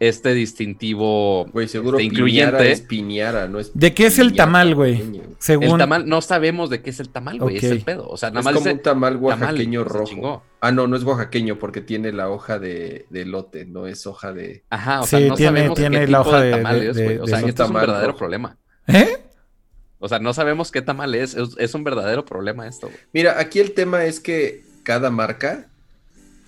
este 0.00 0.34
distintivo. 0.34 1.44
Güey, 1.52 1.68
seguro 1.68 1.98
este, 1.98 2.04
incluyente. 2.06 2.72
es 2.72 2.80
piñara, 2.80 3.46
no 3.46 3.60
es 3.60 3.70
¿De 3.74 3.94
qué 3.94 4.06
es 4.06 4.18
el 4.18 4.34
tamal, 4.34 4.74
güey? 4.74 5.22
Según. 5.38 5.72
El 5.72 5.78
tamal, 5.78 6.08
no 6.08 6.20
sabemos 6.22 6.70
de 6.70 6.82
qué 6.82 6.90
es 6.90 6.98
el 7.00 7.08
tamal, 7.10 7.38
güey. 7.38 7.56
Es 7.58 7.64
el 7.64 7.82
pedo. 7.82 8.08
O 8.08 8.16
sea, 8.16 8.30
nada 8.30 8.40
Es 8.40 8.44
más 8.46 8.54
como 8.54 8.64
dice 8.64 8.76
un 8.78 8.82
tamal 8.82 9.16
oaxaqueño 9.16 9.84
rojo. 9.84 10.42
Ah, 10.60 10.72
no, 10.72 10.86
no 10.88 10.96
es 10.96 11.04
oaxaqueño 11.04 11.58
porque 11.58 11.80
tiene 11.82 12.10
la 12.12 12.30
hoja 12.30 12.58
de, 12.58 13.06
de 13.10 13.22
elote, 13.22 13.64
no 13.66 13.86
es 13.86 14.06
hoja 14.06 14.32
de... 14.32 14.64
Aja, 14.70 15.00
o 15.00 15.04
Sí, 15.04 15.10
sea, 15.10 15.20
no 15.28 15.34
tiene- 15.34 15.58
sabemos 15.58 15.78
tiene 15.78 16.00
qué 16.00 16.06
la 16.08 16.18
tipo 16.18 16.30
hoja 16.30 16.40
de 16.40 16.46
de- 16.46 16.52
tamal 16.56 16.80
de- 16.80 16.88
es, 16.90 16.96
güey. 16.96 17.08
de- 17.08 17.20
O 17.20 17.26
sea, 17.26 17.38
es 17.38 17.44
un 17.60 17.72
verdadero 17.74 18.06
rojo. 18.08 18.18
problema. 18.18 18.56
¿Eh? 18.88 19.18
O 19.98 20.08
sea, 20.08 20.18
no 20.18 20.32
sabemos 20.34 20.72
qué 20.72 20.82
tamal 20.82 21.14
es. 21.14 21.34
Es, 21.34 21.50
es 21.58 21.74
un 21.74 21.84
verdadero 21.84 22.24
problema 22.24 22.66
esto, 22.66 22.88
güey. 22.88 22.98
Mira, 23.12 23.38
aquí 23.40 23.60
el 23.60 23.72
tema 23.72 24.04
es 24.04 24.18
que 24.18 24.62
cada 24.82 25.10
marca 25.10 25.68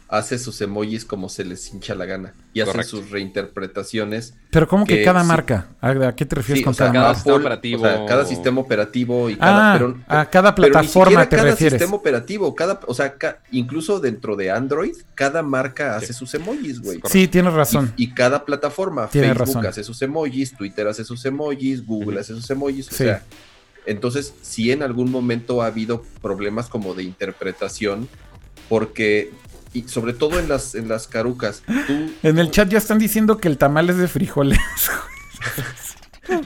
hace 0.09 0.39
sus 0.39 0.60
emojis 0.60 1.05
como 1.05 1.28
se 1.28 1.44
les 1.44 1.72
hincha 1.72 1.94
la 1.94 2.05
gana 2.05 2.35
y 2.52 2.60
hacen 2.60 2.72
Correcto. 2.74 2.98
sus 2.98 3.10
reinterpretaciones. 3.10 4.35
Pero 4.51 4.68
¿cómo 4.68 4.85
que 4.85 4.98
Que 4.98 5.05
cada 5.05 5.22
sí. 5.22 5.26
marca? 5.26 5.68
¿A, 5.81 6.14
qué 6.14 6.24
te 6.26 6.36
refieres 6.36 6.60
Sí, 6.60 6.64
con 6.64 6.72
o 6.72 6.74
sea, 6.74 6.86
cada 6.86 6.93
cada 6.93 7.06
marca? 7.09 7.16
sistema 7.18 7.36
operativo. 7.40 7.82
o 7.82 7.86
sea, 7.86 8.06
cada 8.06 8.24
sistema 8.26 8.60
operativo 8.60 9.31
y 9.31 9.36
cada... 9.36 9.72
Ah, 9.72 9.78
pero, 9.78 9.98
a 10.06 10.26
cada 10.31 10.55
pero 10.55 10.68
ni 10.68 10.72
plataforma 10.72 11.05
siquiera 11.10 11.28
te 11.28 11.36
cada 11.36 11.51
refieres. 11.51 11.72
sistema 11.81 11.97
operativo, 11.97 12.55
cada, 12.55 12.81
o 12.86 12.94
sea, 12.94 13.14
ca- 13.14 13.39
incluso 13.51 13.98
dentro 13.98 14.36
de 14.36 14.51
Android, 14.51 14.94
cada 15.14 15.43
marca 15.43 15.97
hace 15.97 16.12
sus 16.12 16.32
emojis, 16.35 16.81
güey. 16.81 17.01
Sí, 17.06 17.26
tienes 17.26 17.52
razón. 17.55 17.93
Y, 17.97 18.05
y 18.05 18.14
cada 18.14 18.44
plataforma, 18.44 19.09
Tienes 19.09 19.31
Facebook 19.31 19.47
razón. 19.56 19.66
hace 19.66 19.82
sus 19.82 20.01
emojis, 20.02 20.56
Twitter 20.56 20.86
hace 20.86 21.05
sus 21.05 21.24
emojis, 21.24 21.85
Google 21.85 22.20
hace 22.20 22.35
sus 22.35 22.48
emojis, 22.51 22.89
o 22.89 22.90
Sí. 22.90 22.97
sea, 23.05 23.22
entonces 23.86 24.35
sí 24.43 24.70
en 24.70 24.82
algún 24.82 25.10
momento 25.10 25.62
ha 25.62 25.66
habido 25.66 26.05
problemas 26.22 26.68
como 26.68 26.94
de 26.94 27.02
interpretación, 27.02 28.09
porque, 28.68 29.31
y 29.74 29.82
sobre 29.88 30.12
todo 30.12 30.38
en 30.38 30.48
las, 30.48 30.74
en 30.74 30.88
las 30.88 31.06
carucas, 31.09 31.62
tú 31.66 32.10
En 32.22 32.38
el 32.38 32.51
chat 32.51 32.68
ya 32.68 32.78
están 32.78 32.98
diciendo 32.98 33.38
que 33.38 33.48
el 33.48 33.59
tamal 33.59 33.90
es 33.90 33.98
de 33.98 34.09
frijoles. 34.09 34.59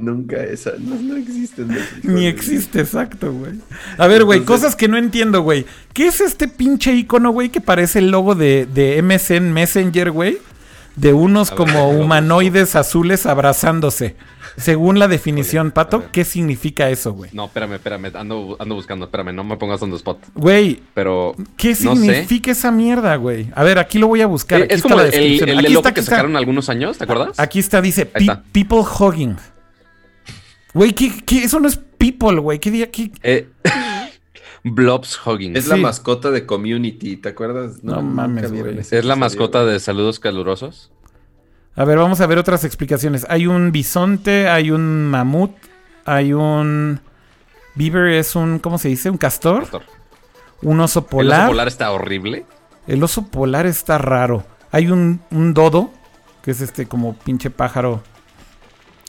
nunca 0.01 0.43
esa, 0.43 0.73
no, 0.79 1.17
existen. 1.17 1.77
Ni 2.03 2.27
existe, 2.27 2.81
exacto, 2.81 3.33
güey. 3.33 3.53
A 3.99 4.07
ver, 4.07 4.25
güey, 4.25 4.45
cosas 4.45 4.75
que 4.75 4.89
no 4.89 4.97
entiendo, 4.97 5.43
güey. 5.43 5.67
¿Qué 5.93 6.07
es 6.07 6.21
este 6.21 6.49
pinche 6.49 6.95
icono, 6.95 7.31
güey, 7.31 7.51
que 7.51 7.61
parece 7.61 8.01
el 8.01 8.11
logo 8.11 8.35
de, 8.35 8.67
de 8.67 9.01
MSN 9.03 9.53
Messenger, 9.53 10.11
güey? 10.11 10.39
De 10.97 11.13
unos 11.13 11.51
como 11.51 11.91
humanoides 11.91 12.75
azules 12.75 13.27
abrazándose. 13.27 14.17
Según 14.59 14.99
la 14.99 15.09
definición, 15.09 15.71
Pato. 15.71 16.05
¿qué 16.13 16.25
significa 16.25 16.91
eso, 16.91 17.13
güey? 17.13 17.31
No, 17.33 17.47
espérame, 17.47 17.75
espérame. 17.75 18.11
Ando, 18.15 18.57
ando 18.59 18.75
buscando. 18.75 19.07
Espérame, 19.07 19.33
no 19.35 19.45
me 19.45 19.57
pongas 19.57 19.81
on 19.83 19.91
the 19.91 19.97
spot. 19.97 20.19
Güey, 20.35 20.81
Pero. 20.95 21.35
¿qué 21.57 21.71
No 21.81 21.95
sé. 21.97 22.03
significa 22.03 22.51
esa 22.51 22.71
mierda, 22.71 23.17
güey? 23.17 23.49
A 23.55 23.63
ver, 23.65 23.79
aquí 23.79 23.99
lo 23.99 24.09
voy 24.09 24.21
a 24.21 24.27
buscar. 24.27 24.61
Eh, 24.61 24.65
Aquí 24.65 24.75
es 24.75 24.77
está 24.79 24.89
como 24.89 24.97
la 25.03 25.09
el, 25.09 25.15
el, 25.15 25.21
descripción. 25.21 25.49
el 25.51 25.59
aquí 25.65 25.75
está, 25.77 25.95
que 25.95 26.01
está. 26.01 26.11
sacaron 26.11 26.37
algunos 26.37 26.69
años, 26.69 26.99
¿te 26.99 27.05
acuerdas? 27.05 27.39
Aquí 27.41 27.59
está, 27.59 27.81
dice 27.81 28.03
Ahí 28.15 28.27
"Pe- 28.27 28.33
está. 28.33 28.43
People 28.53 28.79
Hugging. 28.81 29.37
Güey, 30.75 30.93
¿qué, 30.93 31.13
qué? 31.25 31.45
Eso 31.45 31.61
no 31.61 31.69
es 31.69 31.77
people, 31.99 32.39
güey. 32.41 32.59
¿Qué 32.59 32.71
día? 32.71 32.91
qué? 32.91 33.11
Eh, 33.23 33.49
Blobs 34.65 35.19
Hugging. 35.25 35.57
Es 35.57 35.65
Es, 35.65 35.69
la 35.71 35.77
mascota 35.77 36.31
de 36.31 36.45
Community, 36.47 37.17
¿te 37.17 37.29
acuerdas? 37.31 37.83
No 37.83 37.97
nunca 38.03 38.03
mames, 38.15 38.53
güey. 38.53 38.79
ese 38.79 39.03
la 39.03 39.17
mascota 39.17 39.65
de 39.65 39.81
saludos 39.81 40.19
calurosos. 40.19 40.91
A 41.79 41.85
ver, 41.85 41.97
vamos 41.97 42.21
a 42.21 42.27
ver 42.27 42.39
otras 42.39 42.65
explicaciones. 42.65 43.25
Hay 43.31 43.47
un 43.47 43.71
bisonte, 43.71 44.49
hay 44.49 44.73
un 44.73 45.07
mamut, 45.07 45.53
hay 46.05 46.33
un... 46.33 47.01
Beaver 47.77 48.15
es 48.15 48.35
un, 48.35 48.59
¿cómo 48.59 48.79
se 48.79 48.89
dice? 48.89 49.11
Un 49.11 49.17
castor. 49.17 49.61
Castor. 49.61 49.83
Un 50.63 50.81
oso 50.81 50.99
El 50.99 51.07
polar. 51.07 51.43
oso 51.43 51.51
polar 51.51 51.69
está 51.69 51.93
horrible. 51.93 52.45
El 52.89 53.01
oso 53.05 53.29
polar 53.29 53.65
está 53.67 53.97
raro. 53.97 54.45
Hay 54.73 54.89
un, 54.89 55.21
un 55.31 55.55
dodo, 55.55 55.93
que 56.43 56.51
es 56.51 56.61
este 56.63 56.87
como 56.87 57.15
pinche 57.17 57.49
pájaro 57.49 58.03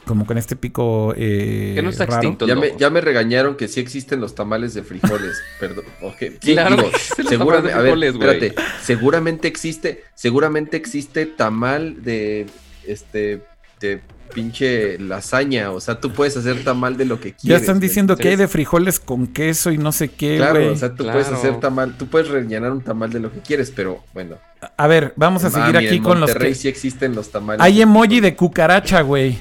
como 0.10 0.26
con 0.26 0.38
este 0.40 0.56
pico 0.56 1.14
eh, 1.16 1.74
Que 1.76 1.82
no 1.84 1.92
está 1.92 2.06
raro. 2.08 2.18
extinto. 2.18 2.48
Ya 2.48 2.56
me, 2.56 2.68
lobos. 2.68 2.80
ya 2.82 2.90
me 2.90 3.00
regañaron 3.00 3.56
que 3.56 3.68
sí 3.68 3.80
existen 3.80 4.20
los 4.20 4.34
tamales 4.34 4.74
de 4.74 4.82
frijoles. 4.84 5.40
Perdón. 5.60 5.86
ok. 6.02 6.18
Sí, 6.42 6.54
Claro 6.54 6.76
digo, 6.78 6.90
seguramente, 7.30 7.72
a 7.74 7.78
ver, 7.78 7.84
frijoles, 7.94 8.14
espérate. 8.14 8.56
Seguramente 8.82 9.48
existe, 9.48 10.04
seguramente 10.16 10.76
existe 10.78 11.28
tamal 11.28 12.04
de 12.04 12.48
este 12.88 13.44
de 13.80 14.02
pinche 14.34 14.98
lasaña. 15.00 15.72
O 15.72 15.80
sea, 15.80 16.00
tú 16.00 16.12
puedes 16.12 16.36
hacer 16.38 16.64
tamal 16.64 16.98
de 16.98 17.06
lo 17.06 17.20
que 17.20 17.34
quieres. 17.34 17.44
Ya 17.44 17.56
están 17.58 17.80
diciendo 17.80 18.16
que 18.18 18.30
hay 18.30 18.36
de 18.36 18.48
frijoles 18.48 19.00
con 19.00 19.28
queso 19.28 19.72
y 19.72 19.78
no 19.78 19.92
sé 19.92 20.10
qué, 20.10 20.38
Claro, 20.38 20.72
o 20.72 20.76
sea, 20.76 20.94
tú 20.96 21.06
puedes 21.06 21.28
hacer 21.30 21.60
tamal, 21.60 21.98
tú 21.98 22.08
puedes 22.08 22.28
rellenar 22.30 22.72
un 22.72 22.82
tamal 22.82 23.12
de 23.12 23.20
lo 23.20 23.32
que 23.32 23.40
quieres, 23.40 23.72
pero 23.76 24.04
bueno. 24.14 24.38
A 24.78 24.88
ver, 24.88 25.14
vamos 25.16 25.44
a 25.46 25.48
Ah, 25.48 25.52
seguir 25.52 25.78
aquí 25.78 25.96
en 25.98 26.04
con 26.04 26.20
los 26.20 26.34
que... 26.36 26.54
sí 26.54 26.68
existen 26.68 27.16
los 27.16 27.30
tamales. 27.32 27.62
Hay 27.62 27.82
emoji 27.82 28.20
de 28.20 28.36
cucaracha, 28.36 29.02
güey. 29.02 29.40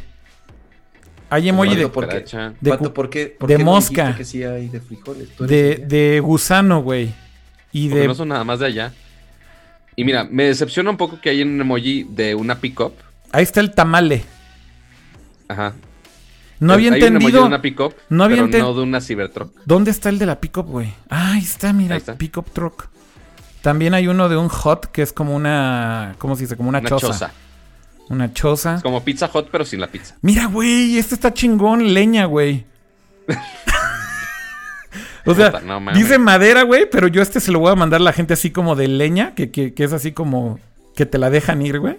Hay 1.30 1.48
emoji 1.48 1.76
de, 1.76 1.88
¿por 1.88 2.08
qué? 2.08 2.24
De 2.60 2.70
Pato, 2.70 2.84
cu- 2.84 2.92
¿por 2.94 3.10
qué, 3.10 3.26
por 3.38 3.48
de 3.48 3.56
qué 3.56 3.64
no 3.64 3.70
mosca. 3.72 4.02
dijiste 4.08 4.18
que 4.18 4.24
sí 4.24 4.42
hay 4.44 4.68
de 4.68 4.80
frijoles? 4.80 5.28
De, 5.38 6.20
gusano, 6.24 6.82
güey. 6.82 7.12
Y 7.72 7.88
Porque 7.88 8.00
de... 8.02 8.08
no 8.08 8.14
son 8.14 8.28
nada 8.28 8.44
más 8.44 8.60
de 8.60 8.66
allá. 8.66 8.92
Y 9.94 10.04
mira, 10.04 10.24
me 10.24 10.44
decepciona 10.44 10.90
un 10.90 10.96
poco 10.96 11.20
que 11.20 11.28
hay 11.30 11.42
un 11.42 11.60
emoji 11.60 12.04
de 12.04 12.34
una 12.34 12.58
pick-up. 12.60 12.92
Ahí 13.32 13.42
está 13.42 13.60
el 13.60 13.72
tamale. 13.74 14.24
Ajá. 15.48 15.74
No 16.60 16.72
había 16.72 16.92
Hay 16.92 17.00
un 17.02 17.06
emoji 17.08 17.16
entendido... 17.16 17.40
de 17.42 17.46
una 17.48 17.62
pick-up, 17.62 17.94
no 18.08 18.24
había 18.24 18.46
pero 18.50 18.64
no 18.68 18.74
de 18.74 18.82
una 18.82 19.00
Cybertruck. 19.00 19.52
¿Dónde 19.64 19.90
está 19.90 20.08
el 20.08 20.18
de 20.18 20.26
la 20.26 20.40
pickup, 20.40 20.66
güey? 20.66 20.92
Ah, 21.08 21.32
ahí 21.34 21.42
está, 21.42 21.72
mira, 21.72 21.94
Ahí 21.94 21.98
está. 21.98 22.16
pickup 22.16 22.50
truck. 22.52 22.88
También 23.62 23.92
hay 23.94 24.08
uno 24.08 24.28
de 24.28 24.36
un 24.36 24.48
hot 24.48 24.86
que 24.86 25.02
es 25.02 25.12
como 25.12 25.34
una... 25.36 26.14
¿Cómo 26.18 26.36
se 26.36 26.42
dice? 26.42 26.56
Como 26.56 26.68
una, 26.68 26.78
Una 26.78 26.88
choza. 26.88 27.06
choza. 27.08 27.32
Una 28.08 28.32
choza. 28.32 28.76
Es 28.76 28.82
como 28.82 29.04
Pizza 29.04 29.28
Hot, 29.28 29.48
pero 29.50 29.64
sin 29.64 29.80
la 29.80 29.88
pizza. 29.88 30.16
Mira, 30.22 30.46
güey, 30.46 30.96
este 30.98 31.14
está 31.14 31.34
chingón, 31.34 31.92
leña, 31.92 32.24
güey. 32.24 32.64
o 35.26 35.34
sea, 35.34 35.60
no 35.60 35.80
dice 35.92 36.18
madera, 36.18 36.62
güey, 36.62 36.88
pero 36.90 37.08
yo 37.08 37.20
este 37.20 37.40
se 37.40 37.52
lo 37.52 37.58
voy 37.58 37.72
a 37.72 37.76
mandar 37.76 38.00
a 38.00 38.04
la 38.04 38.12
gente 38.12 38.32
así 38.34 38.50
como 38.50 38.76
de 38.76 38.88
leña, 38.88 39.34
que, 39.34 39.50
que, 39.50 39.74
que 39.74 39.84
es 39.84 39.92
así 39.92 40.12
como 40.12 40.58
que 40.96 41.04
te 41.06 41.18
la 41.18 41.30
dejan 41.30 41.60
ir, 41.62 41.78
güey. 41.80 41.98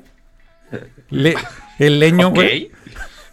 Le- 1.10 1.36
el 1.78 2.00
leño, 2.00 2.32
güey. 2.32 2.72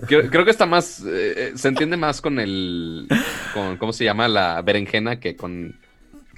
Creo, 0.07 0.29
creo 0.31 0.45
que 0.45 0.51
está 0.51 0.67
más. 0.67 1.03
eh, 1.07 1.53
se 1.57 1.69
entiende 1.69 1.97
más 1.97 2.21
con 2.21 2.39
el. 2.39 3.09
Con, 3.55 3.79
¿Cómo 3.79 3.95
se 3.95 4.05
llama? 4.05 4.29
La 4.29 4.61
berenjena 4.61 5.19
que 5.19 5.37
con, 5.37 5.79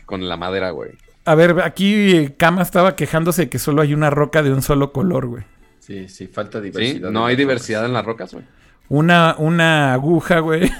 con 0.06 0.28
la 0.28 0.36
madera, 0.36 0.70
güey. 0.70 0.92
A 1.24 1.34
ver, 1.34 1.60
aquí 1.62 2.16
eh, 2.16 2.34
Kama 2.36 2.62
estaba 2.62 2.94
quejándose 2.94 3.42
de 3.42 3.48
que 3.48 3.58
solo 3.58 3.82
hay 3.82 3.94
una 3.94 4.10
roca 4.10 4.42
de 4.44 4.52
un 4.52 4.62
solo 4.62 4.92
color, 4.92 5.26
güey. 5.26 5.42
Sí, 5.88 6.06
sí, 6.08 6.26
falta 6.28 6.58
Sí, 6.58 6.64
diversidad. 6.66 7.10
no 7.10 7.26
hay 7.26 7.34
diversidad 7.34 7.80
rocas. 7.80 7.88
en 7.88 7.92
las 7.94 8.04
rocas, 8.04 8.32
güey. 8.34 8.44
Una, 8.88 9.34
una 9.38 9.92
aguja, 9.94 10.38
güey. 10.38 10.70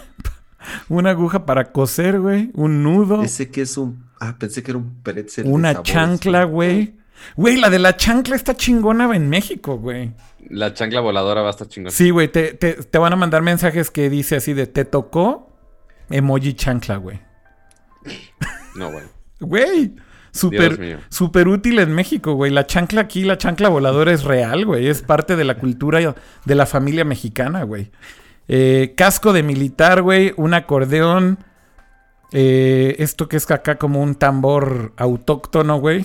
una 0.88 1.10
aguja 1.10 1.44
para 1.46 1.72
coser, 1.72 2.20
güey. 2.20 2.50
Un 2.54 2.82
nudo. 2.84 3.22
Ese 3.22 3.50
que 3.50 3.62
es 3.62 3.76
un. 3.76 4.06
Ah, 4.20 4.36
pensé 4.38 4.62
que 4.62 4.70
era 4.70 4.78
un 4.78 5.02
pretzel. 5.02 5.44
de 5.46 5.50
Una 5.50 5.72
sabores, 5.72 5.92
chancla, 5.92 6.44
güey. 6.44 6.94
Güey, 7.36 7.56
la 7.56 7.68
de 7.70 7.80
la 7.80 7.96
chancla 7.96 8.36
está 8.36 8.54
chingona 8.54 9.12
en 9.16 9.28
México, 9.28 9.76
güey. 9.78 10.12
La 10.50 10.72
chancla 10.72 11.00
voladora 11.00 11.42
va 11.42 11.48
a 11.48 11.50
estar 11.50 11.66
chingón. 11.66 11.90
Sí, 11.90 12.10
güey, 12.10 12.28
te, 12.30 12.52
te- 12.52 12.74
te 12.74 12.98
van 12.98 13.12
a 13.12 13.16
mandar 13.16 13.42
mensajes 13.42 13.90
que 13.90 14.08
dice 14.08 14.36
así 14.36 14.52
de 14.54 14.66
te 14.68 14.84
tocó 14.84 15.52
emoji 16.10 16.54
chancla, 16.54 16.96
güey. 16.96 17.20
No, 18.76 18.90
güey. 18.92 19.04
Güey, 19.40 19.94
súper 20.38 20.78
mío. 20.78 20.98
súper 21.08 21.48
útil 21.48 21.78
en 21.78 21.92
México, 21.92 22.34
güey. 22.34 22.50
La 22.50 22.66
chancla 22.66 23.02
aquí, 23.02 23.22
la 23.24 23.38
chancla 23.38 23.68
voladora 23.68 24.12
es 24.12 24.24
real, 24.24 24.64
güey. 24.66 24.86
Es 24.88 25.02
parte 25.02 25.36
de 25.36 25.44
la 25.44 25.56
cultura 25.56 26.14
de 26.44 26.54
la 26.54 26.66
familia 26.66 27.04
mexicana, 27.04 27.62
güey. 27.64 27.90
Eh, 28.48 28.94
casco 28.96 29.32
de 29.32 29.42
militar, 29.42 30.02
güey. 30.02 30.32
Un 30.36 30.54
acordeón. 30.54 31.38
eh, 32.32 32.96
esto 32.98 33.28
que 33.28 33.36
es 33.38 33.50
acá 33.50 33.76
como 33.76 34.02
un 34.02 34.14
tambor 34.14 34.92
autóctono, 34.96 35.78
güey. 35.80 36.04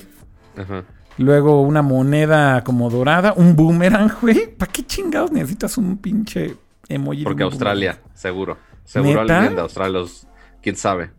Ajá. 0.57 0.84
Luego 1.18 1.61
una 1.61 1.81
moneda 1.81 2.64
como 2.64 2.89
dorada, 2.89 3.34
un 3.35 3.55
boomerang, 3.55 4.11
güey. 4.22 4.47
¿Para 4.55 4.72
qué 4.72 4.84
chingados 4.85 5.31
necesitas 5.31 5.77
un 5.77 5.97
pinche 5.97 6.55
emoji? 6.89 7.19
de 7.19 7.23
Porque 7.26 7.43
un 7.43 7.51
Australia, 7.51 7.99
seguro. 8.14 8.57
Seguro 8.84 9.22
¿Neta? 9.22 9.38
alguien 9.38 9.55
de 9.55 9.61
Australia, 9.61 9.99
los, 9.99 10.27
quién 10.61 10.76
sabe. 10.76 11.11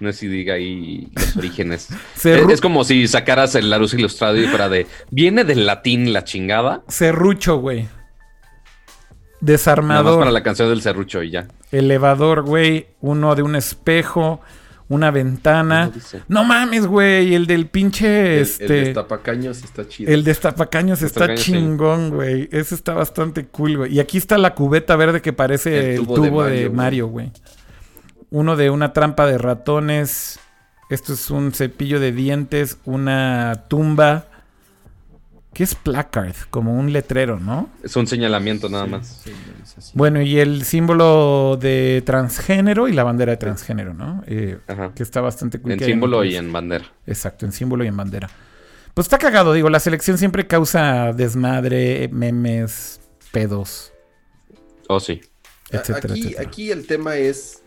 No 0.00 0.10
sé 0.12 0.18
si 0.18 0.28
diga 0.28 0.54
ahí 0.54 1.08
los 1.14 1.36
orígenes. 1.36 1.88
Se 2.14 2.40
es, 2.40 2.48
es 2.48 2.60
como 2.60 2.84
si 2.84 3.06
sacaras 3.06 3.54
el 3.54 3.68
Larus 3.70 3.94
ilustrado 3.94 4.36
y 4.36 4.46
fuera 4.46 4.68
de. 4.68 4.86
Viene 5.10 5.44
del 5.44 5.66
latín 5.66 6.12
la 6.12 6.24
chingada. 6.24 6.82
Serrucho, 6.88 7.58
güey. 7.58 7.82
Nada 7.82 7.92
más 9.40 9.40
Desarmador. 9.40 10.18
para 10.18 10.30
la 10.30 10.42
canción 10.42 10.68
del 10.68 10.82
serrucho 10.82 11.22
y 11.22 11.30
ya. 11.30 11.48
Elevador, 11.72 12.42
güey. 12.42 12.88
Uno 13.00 13.34
de 13.34 13.42
un 13.42 13.56
espejo. 13.56 14.40
Una 14.88 15.10
ventana. 15.12 15.92
No 16.28 16.44
mames, 16.44 16.86
güey. 16.86 17.34
El 17.34 17.46
del 17.46 17.66
pinche. 17.66 18.36
El, 18.36 18.42
este. 18.42 18.64
el 18.64 18.84
destapacaños 18.86 19.62
está 19.62 19.86
chido. 19.88 20.12
El 20.12 20.24
destapacaños 20.24 21.02
está 21.02 21.34
chingón, 21.36 22.10
güey. 22.10 22.48
Ese 22.50 22.74
está 22.74 22.92
bastante 22.94 23.46
cool, 23.46 23.76
güey. 23.78 23.94
Y 23.94 24.00
aquí 24.00 24.18
está 24.18 24.36
la 24.36 24.54
cubeta 24.54 24.96
verde 24.96 25.22
que 25.22 25.32
parece 25.32 25.94
el 25.94 26.00
El 26.00 26.06
tubo, 26.06 26.44
de, 26.44 26.50
de 26.50 26.70
Mario, 26.70 26.72
Mario, 26.72 27.06
güey. 27.06 27.32
Uno 28.30 28.56
de 28.56 28.70
una 28.70 28.92
trampa 28.92 29.26
de 29.26 29.38
ratones. 29.38 30.38
Esto 30.88 31.12
es 31.12 31.30
un 31.30 31.52
cepillo 31.52 32.00
de 32.00 32.12
dientes. 32.12 32.78
Una 32.84 33.64
tumba. 33.68 34.26
¿Qué 35.52 35.64
es 35.64 35.74
placard? 35.74 36.36
Como 36.50 36.74
un 36.78 36.92
letrero, 36.92 37.40
¿no? 37.40 37.68
Es 37.82 37.96
un 37.96 38.06
señalamiento 38.06 38.68
nada 38.68 38.86
más. 38.86 39.20
Sí. 39.24 39.32
Bueno, 39.94 40.22
y 40.22 40.38
el 40.38 40.64
símbolo 40.64 41.58
de 41.60 42.02
transgénero 42.06 42.86
y 42.86 42.92
la 42.92 43.02
bandera 43.02 43.32
de 43.32 43.36
transgénero, 43.36 43.92
¿no? 43.92 44.22
Eh, 44.28 44.58
Ajá. 44.68 44.92
que 44.94 45.02
está 45.02 45.20
bastante 45.20 45.60
cool. 45.60 45.72
En 45.72 45.80
símbolo 45.80 46.22
y 46.22 46.36
en 46.36 46.52
bandera. 46.52 46.84
Exacto, 47.04 47.46
en 47.46 47.52
símbolo 47.52 47.82
y 47.82 47.88
en 47.88 47.96
bandera. 47.96 48.30
Pues 48.94 49.06
está 49.06 49.18
cagado, 49.18 49.52
digo, 49.52 49.70
la 49.70 49.80
selección 49.80 50.18
siempre 50.18 50.46
causa 50.46 51.12
desmadre, 51.12 52.08
memes, 52.12 53.00
pedos, 53.32 53.92
Oh, 54.88 55.00
sí. 55.00 55.20
etcétera, 55.70 56.12
aquí, 56.14 56.20
etcétera. 56.22 56.48
aquí 56.48 56.70
el 56.70 56.86
tema 56.86 57.16
es. 57.16 57.59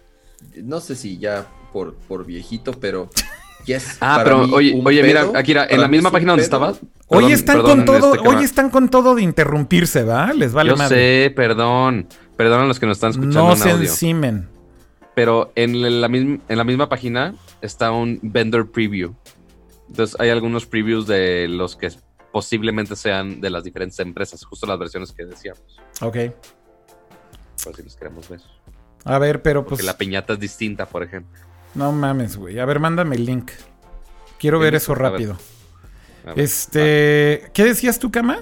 No 0.64 0.80
sé 0.80 0.96
si 0.96 1.18
ya 1.18 1.48
por, 1.72 1.96
por 1.96 2.26
viejito, 2.26 2.72
pero. 2.74 3.10
yes, 3.66 3.98
Ah, 4.02 4.16
para 4.18 4.24
pero 4.24 4.48
mí 4.48 4.54
oye, 4.54 4.74
un 4.74 4.86
oye, 4.88 5.04
mira, 5.04 5.22
pedo- 5.22 5.38
Akira, 5.38 5.66
en 5.70 5.82
la 5.82 5.88
misma 5.88 6.12
página 6.12 6.32
donde 6.34 6.44
estabas. 6.44 6.80
Hoy 7.08 7.32
están 7.32 7.58
perdón, 7.58 7.78
con 7.78 7.86
todo, 7.86 8.14
este, 8.16 8.24
que 8.24 8.28
hoy 8.36 8.44
están 8.44 8.70
con 8.70 8.90
todo 8.90 9.16
de 9.16 9.22
interrumpirse, 9.22 10.04
¿va? 10.04 10.34
Les 10.34 10.52
vale 10.54 10.72
Yo 10.72 10.78
madre. 10.78 11.26
sé, 11.26 11.30
perdón. 11.32 12.08
Perdón 12.38 12.62
a 12.62 12.66
los 12.66 12.80
que 12.80 12.88
nos 12.88 12.98
están 12.98 13.12
escuchando 13.12 13.40
no 13.46 13.52
en 13.52 13.58
se 13.58 13.70
audio. 13.72 13.90
encimen. 13.90 14.50
Pero 15.16 15.52
en 15.56 16.02
la, 16.02 16.08
misma, 16.08 16.40
en 16.50 16.58
la 16.58 16.64
misma 16.64 16.90
página 16.90 17.36
está 17.62 17.92
un 17.92 18.20
vendor 18.24 18.72
preview. 18.72 19.14
Entonces 19.88 20.16
hay 20.20 20.32
algunos 20.32 20.66
previews 20.66 21.06
de 21.06 21.48
los 21.48 21.76
que 21.76 21.92
posiblemente 22.32 22.96
sean 22.96 23.40
de 23.40 23.52
las 23.52 23.64
diferentes 23.64 24.00
empresas, 24.00 24.44
justo 24.44 24.66
las 24.66 24.80
versiones 24.80 25.12
que 25.12 25.24
decíamos. 25.26 25.62
Ok. 26.02 26.18
Por 27.64 27.76
si 27.76 27.84
los 27.84 27.96
queremos 27.96 28.28
ver. 28.28 28.40
A 29.06 29.20
ver, 29.20 29.42
pero 29.42 29.64
Porque 29.64 29.78
pues. 29.78 29.86
la 29.86 29.98
piñata 29.98 30.34
es 30.34 30.40
distinta, 30.40 30.86
por 30.86 31.04
ejemplo. 31.04 31.40
No 31.76 31.92
mames, 31.92 32.38
güey. 32.38 32.60
A 32.60 32.66
ver, 32.66 32.80
mándame 32.80 33.16
el 33.16 33.26
link. 33.26 33.52
Quiero 34.40 34.60
ver 34.60 34.76
eso 34.76 34.92
a 34.94 34.96
ver. 34.96 35.02
rápido. 35.12 35.38
A 36.26 36.34
ver. 36.34 36.40
Este. 36.40 37.50
¿Qué 37.54 37.64
decías 37.64 38.00
tú, 38.00 38.12
Cama? 38.12 38.40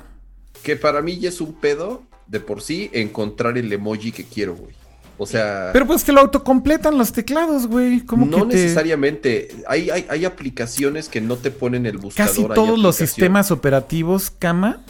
Que 0.64 0.76
para 0.76 1.02
mí 1.02 1.18
ya 1.20 1.30
es 1.30 1.42
un 1.42 1.54
pedo 1.54 2.04
de 2.28 2.40
por 2.40 2.62
sí 2.62 2.90
encontrar 2.94 3.58
el 3.58 3.72
emoji 3.74 4.12
que 4.12 4.26
quiero, 4.26 4.56
güey. 4.56 4.74
O 5.18 5.26
sea. 5.26 5.70
Pero 5.74 5.86
pues 5.88 6.04
te 6.04 6.12
lo 6.12 6.22
autocompletan 6.22 6.98
los 6.98 7.12
teclados, 7.14 7.68
güey. 7.68 8.02
¿Cómo 8.06 8.26
no 8.26 8.48
que 8.48 8.56
te- 8.56 8.62
necesariamente. 8.62 9.50
Hay, 9.68 9.90
hay, 9.90 10.06
hay 10.10 10.26
aplicaciones 10.26 11.10
que 11.10 11.22
no 11.22 11.38
te 11.38 11.52
ponen 11.52 11.86
el 11.86 11.98
buscador. 11.98 12.30
Casi 12.36 12.48
todos 12.54 12.78
los 12.80 12.96
sistemas 12.96 13.50
operativos, 13.52 14.32
Cama. 14.38 14.82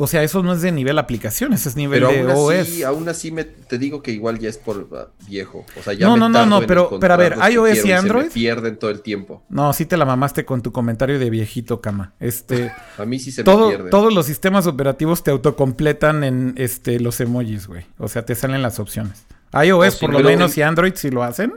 O 0.00 0.06
sea, 0.06 0.22
eso 0.22 0.42
no 0.44 0.52
es 0.52 0.62
de 0.62 0.70
nivel 0.70 0.96
aplicaciones, 0.98 1.66
es 1.66 1.74
nivel 1.74 2.00
Pero 2.00 2.12
de 2.12 2.20
aún 2.32 2.52
OS. 2.52 2.54
así, 2.60 2.82
aún 2.84 3.08
así 3.08 3.32
me, 3.32 3.42
te 3.44 3.78
digo 3.78 4.00
que 4.00 4.12
igual 4.12 4.38
ya 4.38 4.48
es 4.48 4.56
por 4.56 4.88
ah, 4.94 5.08
viejo. 5.26 5.66
O 5.78 5.82
sea, 5.82 5.92
ya 5.92 6.06
No, 6.06 6.12
me 6.14 6.20
no, 6.20 6.28
no, 6.28 6.46
no, 6.46 6.66
pero- 6.66 6.98
pero 7.00 7.14
a 7.14 7.16
ver, 7.16 7.32
iOS 7.50 7.70
y 7.70 7.72
quiero 7.72 7.82
se 7.82 7.86
me 7.88 7.94
Android. 7.94 8.26
pierden 8.32 8.78
todo 8.78 8.90
el 8.90 9.02
tiempo. 9.02 9.42
No, 9.48 9.72
sí 9.72 9.86
te 9.86 9.96
la 9.96 10.04
mamaste 10.04 10.44
con 10.44 10.62
tu 10.62 10.70
comentario 10.70 11.18
de 11.18 11.28
viejito, 11.30 11.80
Cama. 11.80 12.12
Este, 12.20 12.70
A 12.96 13.04
mí 13.04 13.18
sí 13.18 13.32
se 13.32 13.42
me 13.42 13.52
pierden. 13.68 13.90
todos 13.90 14.14
los 14.14 14.24
sistemas 14.26 14.66
operativos 14.68 15.24
te 15.24 15.32
autocompletan 15.32 16.22
en 16.22 16.54
este 16.56 17.00
los 17.00 17.20
emojis, 17.20 17.66
güey. 17.66 17.84
O 17.98 18.06
sea, 18.08 18.24
te 18.24 18.34
salen 18.36 18.62
las 18.62 18.78
opciones. 18.78 19.24
iOS, 19.52 19.88
Oh, 19.88 19.90
sí, 19.90 19.98
por 20.06 20.12
lo 20.12 20.20
menos, 20.20 20.56
y 20.56 20.62
Android 20.62 20.92
sí 20.94 21.10
lo 21.10 21.22
hacen. 21.24 21.54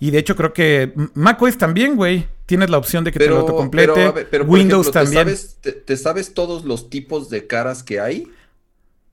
Y 0.00 0.10
de 0.10 0.18
hecho, 0.18 0.36
creo 0.36 0.52
que 0.54 0.94
macOS 1.14 1.58
también, 1.58 1.96
güey. 1.96 2.28
Tienes 2.48 2.70
la 2.70 2.78
opción 2.78 3.04
de 3.04 3.12
que 3.12 3.20
te 3.20 3.30
lo 3.30 3.36
Pero, 3.36 3.40
autocomplete. 3.42 3.92
pero, 3.94 4.12
ver, 4.14 4.28
pero, 4.30 4.44
Windows 4.44 4.88
ejemplo, 4.88 4.92
¿te 4.92 4.98
también. 5.04 5.38
sabes, 5.38 5.58
te, 5.60 5.72
te 5.72 5.96
sabes 5.96 6.34
todos 6.34 6.64
los 6.64 6.90
tipos 6.90 7.30
de 7.30 7.46
caras 7.46 7.84
que 7.84 8.00
hay? 8.00 8.32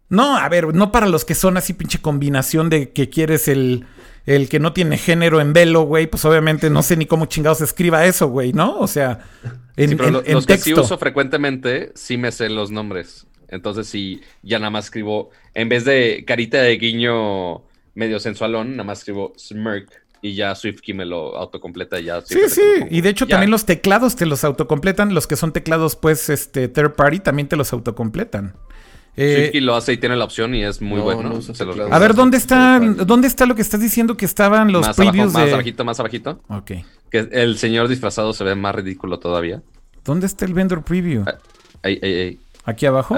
No, 0.10 0.38
a 0.38 0.48
ver, 0.50 0.74
no 0.76 0.92
para 0.92 1.08
los 1.08 1.26
que 1.26 1.36
son 1.36 1.58
así 1.58 1.74
pinche 1.74 2.00
combinación 2.02 2.70
de 2.70 2.92
que 2.92 3.10
quieres 3.10 3.48
el, 3.48 3.86
el 4.26 4.50
que 4.50 4.60
no 4.60 4.72
tiene 4.72 4.98
género 4.98 5.42
en 5.42 5.52
velo, 5.54 5.82
güey, 5.84 6.08
pues 6.08 6.24
obviamente 6.26 6.70
no 6.70 6.84
sé 6.84 6.96
ni 6.96 7.08
cómo 7.08 7.26
chingados 7.26 7.58
se 7.60 7.64
escriba 7.66 8.06
eso, 8.06 8.28
güey, 8.30 8.54
¿no? 8.54 8.78
O 8.80 8.88
sea, 8.88 9.20
en, 9.76 9.90
Sí, 9.90 9.96
pero 9.96 10.10
en- 10.10 10.14
lo- 10.14 10.26
en 10.26 10.34
los 10.34 10.46
que 10.46 10.58
sí 10.58 10.74
texto. 10.74 10.82
uso 10.82 10.98
frecuentemente, 11.00 11.92
sí 11.96 12.18
me 12.18 12.32
sé 12.32 12.50
los 12.50 12.72
nombres. 12.72 13.26
Entonces, 13.48 13.88
sí, 13.88 14.22
ya 14.44 14.60
nada 14.60 14.70
más 14.72 14.86
escribo, 14.86 15.32
en 15.56 15.70
vez 15.70 15.86
de 15.86 16.24
carita 16.26 16.62
de 16.62 16.78
guiño 16.78 17.64
medio 17.96 18.20
sensualón, 18.20 18.72
nada 18.72 18.84
más 18.84 19.00
escribo 19.00 19.34
smirk 19.38 20.05
y 20.26 20.34
ya 20.34 20.56
SwiftKey 20.56 20.96
me 20.96 21.06
lo 21.06 21.38
autocompleta 21.38 22.00
ya. 22.00 22.20
Sí, 22.22 22.40
sí, 22.48 22.62
y 22.90 23.02
de 23.02 23.10
hecho 23.10 23.28
también 23.28 23.52
los 23.52 23.66
teclados 23.66 24.16
te 24.16 24.26
los 24.26 24.44
autocompletan, 24.44 25.14
los 25.14 25.28
que 25.28 25.36
son 25.36 25.52
teclados 25.52 25.96
pues 25.96 26.30
este 26.30 26.68
third 26.68 26.96
party 26.96 27.20
también 27.20 27.48
te 27.48 27.56
los 27.56 27.72
autocompletan. 27.72 28.56
Eh, 29.16 29.36
SwiftKey 29.36 29.62
lo 29.62 29.76
hace 29.76 29.94
y 29.94 29.98
tiene 29.98 30.16
la 30.16 30.26
opción 30.26 30.56
y 30.56 30.64
es 30.64 30.82
muy 30.82 31.00
bueno. 31.00 31.40
a 31.92 32.00
ver, 32.00 32.16
¿dónde 32.16 32.38
está, 32.38 32.80
¿dónde 32.80 33.28
está 33.28 33.46
lo 33.46 33.54
que 33.54 33.62
estás 33.62 33.80
diciendo 33.80 34.18
que 34.18 34.26
estaban 34.26 34.72
los 34.72 34.88
más 34.88 34.96
previews 34.96 35.32
Más 35.32 35.54
abajito, 35.54 35.86
más 35.86 36.00
abajito. 36.00 36.42
Ok. 36.50 36.72
Que 37.12 37.30
el 37.32 37.60
señor 37.60 37.88
disfrazado 37.88 38.34
se 38.34 38.44
ve 38.44 38.56
más 38.56 38.74
ridículo 38.74 39.20
todavía. 39.20 39.62
¿Dónde 40.04 40.26
está 40.26 40.46
el 40.46 40.56
vendor 40.56 40.84
preview? 40.84 41.24
Ah, 41.28 41.38
ahí, 41.84 42.00
ahí, 42.02 42.14
ahí. 42.14 42.40
¿Aquí 42.66 42.88
abajo? 42.88 43.16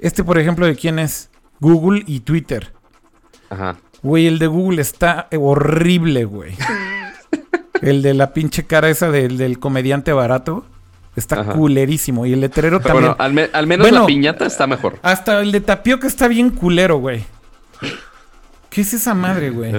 Este, 0.00 0.24
por 0.24 0.38
ejemplo, 0.38 0.64
¿de 0.66 0.74
quién 0.74 0.98
es? 0.98 1.28
Google 1.60 2.02
y 2.06 2.20
Twitter. 2.20 2.72
Ajá. 3.50 3.76
Güey, 4.04 4.26
el 4.26 4.38
de 4.38 4.46
Google 4.46 4.82
está 4.82 5.28
horrible, 5.32 6.26
güey. 6.26 6.54
el 7.80 8.02
de 8.02 8.12
la 8.12 8.34
pinche 8.34 8.66
cara 8.66 8.90
esa 8.90 9.10
del, 9.10 9.58
comediante 9.58 10.12
barato. 10.12 10.66
Está 11.16 11.44
culerísimo. 11.44 12.26
Y 12.26 12.34
el 12.34 12.40
letrero 12.42 12.80
también. 12.80 13.14
Bueno, 13.16 13.48
al, 13.52 13.66
menos 13.66 13.90
la 13.90 14.04
piñata 14.04 14.44
está 14.44 14.66
mejor. 14.66 14.98
Hasta 15.00 15.40
el 15.40 15.52
de 15.52 15.60
tapioca 15.62 16.06
está 16.06 16.28
bien 16.28 16.50
culero, 16.50 16.98
güey. 16.98 17.24
¿Qué 18.68 18.82
es 18.82 18.92
esa 18.92 19.14
madre, 19.14 19.48
güey? 19.50 19.72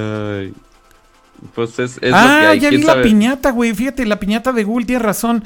Pues 1.54 1.78
es, 1.78 2.00
ah, 2.12 2.56
ya 2.56 2.72
vi 2.72 2.78
la 2.82 3.04
piñata, 3.04 3.52
güey. 3.52 3.76
Fíjate, 3.76 4.06
la 4.08 4.20
piñata 4.20 4.54
de 4.54 4.64
Google 4.64 4.86
tiene 4.86 5.04
razón. 5.04 5.44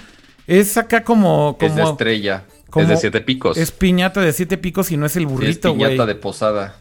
Es 0.47 0.77
acá 0.77 1.03
como. 1.03 1.57
como 1.59 1.69
es 1.69 1.75
de 1.75 1.83
estrella. 1.83 2.45
es 2.75 2.87
de 2.87 2.95
siete 2.95 3.19
picos. 3.19 3.57
Es 3.57 3.71
piñata 3.71 4.21
de 4.21 4.31
siete 4.31 4.57
picos 4.57 4.89
y 4.91 4.97
no 4.97 5.05
es 5.05 5.17
el 5.17 5.25
burrito, 5.25 5.73
güey. 5.73 5.83
Es 5.83 5.89
piñata 5.89 6.05
de 6.05 6.15
posada. 6.15 6.75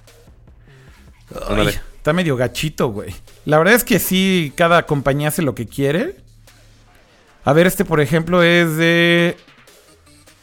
Está 1.96 2.12
medio 2.12 2.36
gachito, 2.36 2.88
güey. 2.88 3.14
La 3.44 3.58
verdad 3.58 3.74
es 3.74 3.84
que 3.84 3.98
sí, 3.98 4.52
cada 4.56 4.86
compañía 4.86 5.28
hace 5.28 5.42
lo 5.42 5.54
que 5.54 5.66
quiere. 5.66 6.16
A 7.44 7.52
ver, 7.52 7.66
este, 7.66 7.84
por 7.84 8.00
ejemplo, 8.00 8.42
es 8.42 8.76
de. 8.76 9.36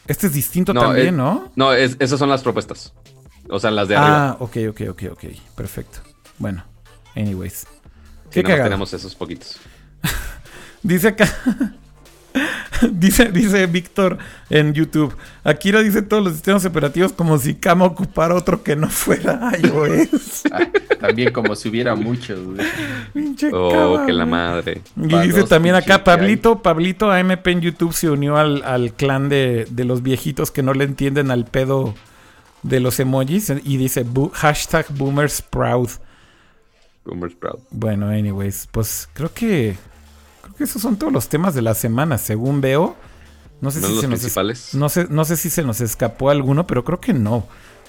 Este 0.06 0.28
es 0.28 0.32
distinto 0.32 0.72
también, 0.72 1.16
¿no? 1.16 1.50
No, 1.56 1.72
esas 1.72 2.18
son 2.18 2.28
las 2.28 2.42
propuestas. 2.42 2.92
O 3.48 3.58
sea, 3.60 3.70
las 3.70 3.88
de 3.88 3.96
arriba. 3.96 4.30
Ah, 4.30 4.36
ok, 4.40 4.56
ok, 4.70 4.80
ok, 4.90 5.02
ok. 5.12 5.24
Perfecto. 5.54 5.98
Bueno, 6.38 6.64
anyways. 7.14 7.66
Sí, 8.30 8.42
tenemos 8.42 8.92
esos 8.92 9.14
poquitos. 9.14 9.58
Dice 10.82 11.08
acá. 11.08 11.28
dice, 12.92 13.30
dice 13.30 13.66
Víctor 13.66 14.18
en 14.50 14.72
YouTube. 14.74 15.14
Akira 15.44 15.80
dice 15.82 16.02
todos 16.02 16.22
los 16.22 16.32
sistemas 16.34 16.64
operativos 16.64 17.12
como 17.12 17.38
si 17.38 17.54
Kama 17.54 17.84
ocupara 17.84 18.34
otro 18.34 18.62
que 18.62 18.76
no 18.76 18.88
fuera 18.88 19.52
iOS. 19.58 20.44
Ah, 20.52 20.68
también 21.00 21.32
como 21.32 21.56
si 21.56 21.68
hubiera 21.68 21.96
muchos. 21.96 22.38
oh, 23.52 24.02
que 24.06 24.12
la 24.12 24.26
madre. 24.26 24.80
Y 24.96 25.18
dice 25.18 25.42
también 25.44 25.74
acá, 25.74 26.04
Pablito, 26.04 26.62
Pablito 26.62 27.10
AMP 27.10 27.46
en 27.48 27.60
YouTube 27.60 27.92
se 27.92 28.08
unió 28.08 28.36
al, 28.36 28.92
clan 28.94 29.28
de, 29.28 29.66
los 29.76 30.02
viejitos 30.02 30.50
que 30.50 30.62
no 30.62 30.72
le 30.72 30.84
entienden 30.84 31.30
al 31.30 31.46
pedo 31.46 31.94
de 32.62 32.80
los 32.80 33.00
emojis. 33.00 33.52
Y 33.64 33.76
dice 33.76 34.06
hashtag 34.34 34.86
Boomers 34.90 35.42
Proud. 35.42 35.90
Boomers 37.04 37.34
Proud. 37.34 37.58
Bueno, 37.70 38.08
anyways, 38.08 38.68
pues 38.70 39.08
creo 39.12 39.32
que 39.34 39.76
esos 40.58 40.82
son 40.82 40.96
todos 40.96 41.12
los 41.12 41.28
temas 41.28 41.54
de 41.54 41.62
la 41.62 41.74
semana, 41.74 42.18
según 42.18 42.60
veo. 42.60 42.96
No 43.60 43.70
sé, 43.70 43.80
si 43.80 44.00
se 44.00 44.08
nos 44.08 44.74
no, 44.74 44.88
sé, 44.88 45.06
no 45.08 45.24
sé 45.24 45.36
si 45.36 45.48
se 45.48 45.62
nos 45.62 45.80
escapó 45.80 46.30
alguno, 46.30 46.66
pero 46.66 46.84
creo 46.84 47.00
que 47.00 47.14
no. 47.14 47.46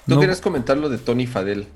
¿Tú 0.07 0.18
quieres 0.18 0.39
comentar 0.39 0.77
lo 0.77 0.88
de 0.89 0.98
Tony 0.98 1.27
Fadel? 1.27 1.68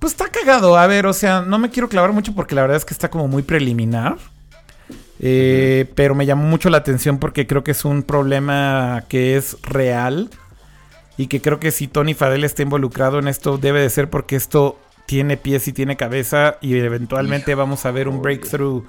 Pues 0.00 0.14
está 0.14 0.28
cagado. 0.28 0.76
A 0.76 0.86
ver, 0.88 1.06
o 1.06 1.12
sea, 1.12 1.42
no 1.42 1.58
me 1.58 1.70
quiero 1.70 1.88
clavar 1.88 2.12
mucho 2.12 2.34
porque 2.34 2.56
la 2.56 2.62
verdad 2.62 2.76
es 2.76 2.84
que 2.84 2.94
está 2.94 3.08
como 3.08 3.28
muy 3.28 3.44
preliminar. 3.44 4.18
Eh, 5.20 5.88
pero 5.94 6.16
me 6.16 6.26
llamó 6.26 6.42
mucho 6.42 6.68
la 6.70 6.78
atención 6.78 7.18
porque 7.18 7.46
creo 7.46 7.62
que 7.62 7.70
es 7.70 7.84
un 7.84 8.02
problema 8.02 9.04
que 9.08 9.36
es 9.36 9.56
real. 9.62 10.30
Y 11.16 11.28
que 11.28 11.40
creo 11.40 11.60
que 11.60 11.70
si 11.70 11.86
Tony 11.86 12.14
Fadel 12.14 12.42
está 12.42 12.62
involucrado 12.62 13.20
en 13.20 13.28
esto, 13.28 13.58
debe 13.58 13.80
de 13.80 13.90
ser 13.90 14.10
porque 14.10 14.34
esto 14.34 14.80
tiene 15.06 15.36
pies 15.36 15.68
y 15.68 15.72
tiene 15.72 15.96
cabeza. 15.96 16.58
Y 16.60 16.76
eventualmente 16.76 17.54
vamos 17.54 17.86
a 17.86 17.92
ver 17.92 18.08
un 18.08 18.20
breakthrough 18.20 18.84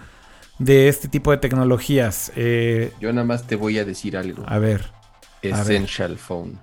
de 0.59 0.87
este 0.87 1.07
tipo 1.07 1.31
de 1.31 1.37
tecnologías. 1.37 2.31
Eh, 2.35 2.91
Yo 2.99 3.11
nada 3.13 3.25
más 3.25 3.47
te 3.47 3.55
voy 3.55 3.77
a 3.79 3.85
decir 3.85 4.17
algo. 4.17 4.43
A 4.47 4.59
ver. 4.59 4.91
Essential 5.41 6.17
Phone. 6.17 6.59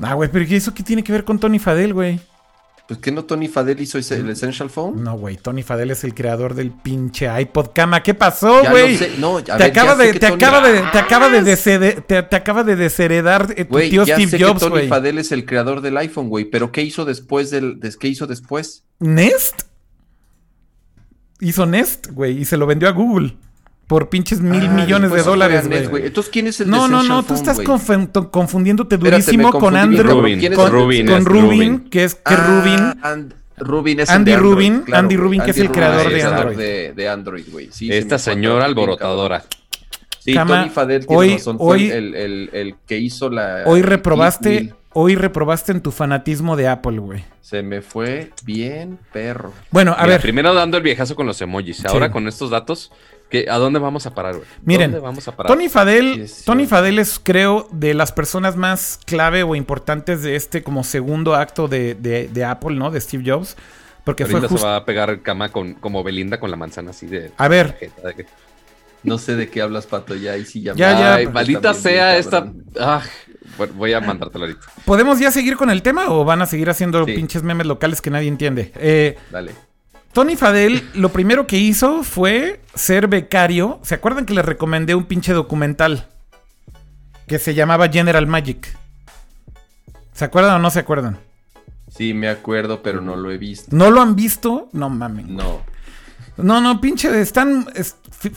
Ah, 0.00 0.14
güey, 0.14 0.30
pero 0.30 0.44
¿eso 0.44 0.74
qué 0.74 0.82
tiene 0.82 1.02
que 1.02 1.12
ver 1.12 1.24
con 1.24 1.38
Tony 1.38 1.58
Fadel, 1.58 1.92
güey? 1.92 2.20
Pues 2.86 3.00
que 3.00 3.12
no 3.12 3.24
Tony 3.24 3.48
Fadel 3.48 3.78
hizo 3.82 3.98
el 3.98 4.30
Essential 4.30 4.70
Phone. 4.70 5.04
No, 5.04 5.18
güey, 5.18 5.36
Tony 5.36 5.62
Fadel 5.62 5.90
es 5.90 6.04
el 6.04 6.14
creador 6.14 6.54
del 6.54 6.70
pinche 6.70 7.28
iPod 7.38 7.72
Cama. 7.74 8.02
¿Qué 8.02 8.14
pasó, 8.14 8.62
güey? 8.70 8.98
No, 9.18 9.44
te, 9.44 9.52
acaba 9.52 9.94
de, 9.94 10.14
te, 10.14 10.26
acaba 10.26 10.66
de, 10.66 10.80
te 10.90 10.98
acaba 10.98 11.28
de, 11.28 11.92
te, 12.06 12.36
acaba 12.36 12.64
de 12.64 12.76
desheredar 12.76 13.52
eh, 13.58 13.66
tu 13.66 13.78
tío 13.78 14.06
Steve 14.06 14.42
Jobs, 14.42 14.60
güey. 14.60 14.84
Tony 14.84 14.88
Fadel 14.88 15.18
es 15.18 15.32
el 15.32 15.44
creador 15.44 15.82
del 15.82 15.98
iPhone, 15.98 16.30
güey. 16.30 16.46
Pero 16.46 16.72
¿qué 16.72 16.80
hizo 16.80 17.04
después 17.04 17.50
del, 17.50 17.78
qué 18.00 18.08
hizo 18.08 18.26
después? 18.26 18.84
¿Nest? 19.00 19.67
Hizo 21.40 21.66
Nest, 21.66 22.08
güey, 22.12 22.38
y 22.38 22.44
se 22.44 22.56
lo 22.56 22.66
vendió 22.66 22.88
a 22.88 22.92
Google. 22.92 23.36
Por 23.86 24.10
pinches 24.10 24.42
mil 24.42 24.68
millones 24.68 25.10
de 25.10 25.22
dólares, 25.22 25.88
güey. 25.88 26.06
Entonces, 26.06 26.30
¿quién 26.30 26.46
es 26.46 26.60
el 26.60 26.68
No, 26.68 26.88
no, 26.88 27.02
no, 27.02 27.22
tú 27.22 27.34
estás 27.34 27.58
confundiéndote 27.60 28.98
durísimo 28.98 29.50
con 29.50 29.76
Andrew. 29.76 30.20
Rubin. 30.20 30.54
Con, 30.54 30.70
Rubin, 30.70 31.06
con 31.06 31.24
Rubin, 31.24 31.78
que 31.88 32.04
es 32.04 32.14
que 32.14 32.34
ah, 32.34 32.46
Rubin. 32.46 33.34
Rubin 33.56 34.00
es 34.00 34.10
Andy 34.10 34.36
Rubin, 34.36 34.84
Andy 34.92 35.16
Rubin, 35.16 35.42
que 35.42 35.50
es 35.50 35.58
el 35.58 35.70
creador 35.70 36.12
de 36.12 36.22
Android. 36.22 36.56
De, 36.94 37.08
Android, 37.08 37.44
güey. 37.50 37.70
Esta 37.80 38.18
señora 38.18 38.66
alborotadora. 38.66 39.44
Sí, 40.32 40.38
Tony 40.46 40.68
Fadel 40.70 41.06
tiene 41.06 41.20
hoy, 41.20 41.32
razón. 41.32 41.58
Fue 41.58 41.66
hoy, 41.66 41.90
el, 41.90 42.14
el, 42.14 42.50
el, 42.52 42.74
que 42.86 42.98
hizo 42.98 43.30
la. 43.30 43.62
Hoy 43.66 43.82
reprobaste 43.82 44.74
Hoy 45.00 45.14
reprobaste 45.14 45.72
en 45.72 45.80
tu 45.80 45.92
fanatismo 45.92 46.56
de 46.56 46.66
Apple, 46.66 46.98
güey. 46.98 47.24
Se 47.40 47.62
me 47.62 47.82
fue 47.82 48.32
bien 48.44 48.98
perro. 49.12 49.52
Bueno, 49.70 49.94
a 49.96 50.06
ver. 50.06 50.20
Primero 50.20 50.54
dando 50.54 50.76
el 50.76 50.82
viejazo 50.82 51.14
con 51.14 51.26
los 51.26 51.40
emojis. 51.40 51.84
Ahora 51.84 52.10
con 52.10 52.26
estos 52.26 52.50
datos, 52.50 52.90
¿a 53.48 53.58
dónde 53.58 53.78
vamos 53.78 54.06
a 54.06 54.14
parar, 54.14 54.36
güey? 54.36 54.46
Miren, 54.64 54.90
¿Dónde 54.90 55.06
vamos 55.06 55.28
a 55.28 55.36
parar? 55.36 55.52
Tony 55.52 55.68
Fadel, 55.68 56.28
Tony 56.44 56.66
Fadel 56.66 56.98
es, 56.98 57.20
creo, 57.22 57.68
de 57.70 57.94
las 57.94 58.12
personas 58.12 58.56
más 58.56 58.98
clave 59.04 59.42
o 59.42 59.54
importantes 59.54 60.22
de 60.22 60.36
este 60.36 60.62
como 60.62 60.82
segundo 60.82 61.34
acto 61.34 61.68
de, 61.68 62.44
Apple, 62.44 62.76
¿no? 62.76 62.90
De 62.90 63.00
Steve 63.00 63.22
Jobs. 63.24 63.56
Porque 64.04 64.24
fue 64.24 64.40
se 64.48 64.64
va 64.64 64.76
a 64.76 64.84
pegar 64.86 65.20
cama 65.20 65.50
con, 65.50 65.74
como 65.74 66.02
Belinda 66.02 66.40
con 66.40 66.50
la 66.50 66.56
manzana 66.56 66.90
así 66.90 67.06
de... 67.06 67.30
A 67.36 67.46
ver. 67.46 67.76
No 69.02 69.18
sé 69.18 69.36
de 69.36 69.48
qué 69.48 69.62
hablas, 69.62 69.86
Pato, 69.86 70.14
ya 70.14 70.36
y 70.36 70.44
sí 70.44 70.62
ya... 70.62 70.74
Ya, 70.74 71.20
ya. 71.20 71.30
maldita 71.30 71.74
sea 71.74 72.16
esta... 72.18 72.52
Ah, 72.78 73.02
voy 73.74 73.92
a 73.92 74.00
mandártelo 74.00 74.44
ahorita. 74.44 74.66
¿Podemos 74.84 75.18
ya 75.18 75.30
seguir 75.30 75.56
con 75.56 75.70
el 75.70 75.82
tema 75.82 76.10
o 76.10 76.24
van 76.24 76.42
a 76.42 76.46
seguir 76.46 76.70
haciendo 76.70 77.04
pinches 77.04 77.42
memes 77.42 77.66
locales 77.66 78.00
que 78.00 78.10
nadie 78.10 78.28
entiende? 78.28 78.72
Eh, 78.76 79.16
Dale. 79.30 79.52
Tony 80.12 80.36
Fadel 80.36 80.88
lo 80.94 81.10
primero 81.10 81.46
que 81.46 81.58
hizo 81.58 82.02
fue 82.02 82.60
ser 82.74 83.08
becario. 83.08 83.78
¿Se 83.82 83.94
acuerdan 83.94 84.26
que 84.26 84.34
les 84.34 84.44
recomendé 84.44 84.94
un 84.94 85.04
pinche 85.04 85.32
documental? 85.32 86.08
Que 87.26 87.38
se 87.38 87.54
llamaba 87.54 87.88
General 87.88 88.26
Magic. 88.26 88.76
¿Se 90.12 90.24
acuerdan 90.24 90.56
o 90.56 90.58
no 90.58 90.70
se 90.70 90.80
acuerdan? 90.80 91.18
Sí, 91.88 92.14
me 92.14 92.28
acuerdo, 92.28 92.82
pero 92.82 93.00
no 93.00 93.16
lo 93.16 93.30
he 93.30 93.38
visto. 93.38 93.74
¿No 93.74 93.90
lo 93.90 94.00
han 94.00 94.16
visto? 94.16 94.68
No 94.72 94.88
mames. 94.88 95.26
No. 95.26 95.62
No, 96.38 96.60
no, 96.60 96.80
pinche, 96.80 97.20
están 97.20 97.66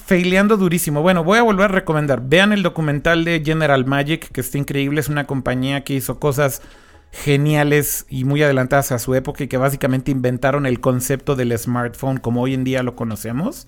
faileando 0.06 0.58
durísimo. 0.58 1.04
Bueno, 1.04 1.24
voy 1.24 1.38
a 1.38 1.44
volver 1.44 1.66
a 1.66 1.74
recomendar. 1.74 2.22
Vean 2.28 2.52
el 2.52 2.64
documental 2.64 3.24
de 3.24 3.44
General 3.46 3.86
Magic, 3.86 4.32
que 4.32 4.42
está 4.42 4.58
increíble. 4.58 5.00
Es 5.00 5.08
una 5.08 5.28
compañía 5.28 5.84
que 5.84 5.94
hizo 5.94 6.20
cosas 6.20 6.64
geniales 7.12 8.06
y 8.10 8.24
muy 8.24 8.42
adelantadas 8.42 8.92
a 8.92 9.00
su 9.00 9.14
época 9.14 9.44
y 9.44 9.48
que 9.48 9.58
básicamente 9.58 10.12
inventaron 10.12 10.66
el 10.66 10.80
concepto 10.80 11.36
del 11.36 11.56
smartphone 11.58 12.18
como 12.18 12.42
hoy 12.42 12.56
en 12.56 12.64
día 12.64 12.82
lo 12.84 12.96
conocemos. 12.96 13.68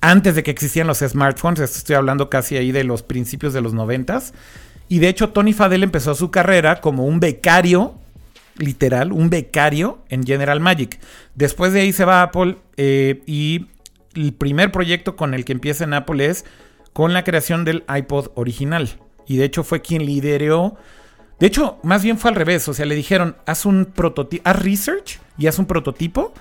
Antes 0.00 0.36
de 0.36 0.42
que 0.44 0.50
existían 0.52 0.86
los 0.86 0.98
smartphones, 0.98 1.58
estoy 1.60 1.96
hablando 1.96 2.30
casi 2.30 2.56
ahí 2.56 2.70
de 2.70 2.84
los 2.84 3.02
principios 3.02 3.52
de 3.52 3.62
los 3.62 3.74
noventas. 3.74 4.32
Y 4.88 5.00
de 5.00 5.08
hecho, 5.08 5.30
Tony 5.30 5.52
Fadell 5.52 5.82
empezó 5.82 6.14
su 6.14 6.30
carrera 6.30 6.80
como 6.80 7.04
un 7.04 7.18
becario 7.18 7.98
literal, 8.58 9.12
un 9.12 9.30
becario 9.30 9.98
en 10.08 10.24
General 10.24 10.60
Magic. 10.60 10.98
Después 11.34 11.72
de 11.72 11.80
ahí 11.80 11.92
se 11.92 12.04
va 12.04 12.22
Apple 12.22 12.56
eh, 12.76 13.22
y 13.26 13.66
el 14.14 14.32
primer 14.32 14.72
proyecto 14.72 15.16
con 15.16 15.34
el 15.34 15.44
que 15.44 15.52
empieza 15.52 15.84
en 15.84 15.94
Apple 15.94 16.24
es 16.26 16.44
con 16.92 17.12
la 17.12 17.24
creación 17.24 17.64
del 17.64 17.84
iPod 17.94 18.30
original. 18.34 18.88
Y 19.26 19.36
de 19.36 19.44
hecho 19.44 19.64
fue 19.64 19.82
quien 19.82 20.06
lideró. 20.06 20.76
De 21.38 21.46
hecho, 21.46 21.78
más 21.82 22.02
bien 22.02 22.18
fue 22.18 22.30
al 22.30 22.36
revés. 22.36 22.68
O 22.68 22.74
sea, 22.74 22.86
le 22.86 22.94
dijeron, 22.94 23.36
haz 23.44 23.66
un 23.66 23.84
prototipo, 23.84 24.48
haz 24.48 24.62
research 24.62 25.20
y 25.36 25.46
haz 25.46 25.58
un 25.58 25.66
prototipo. 25.66 26.32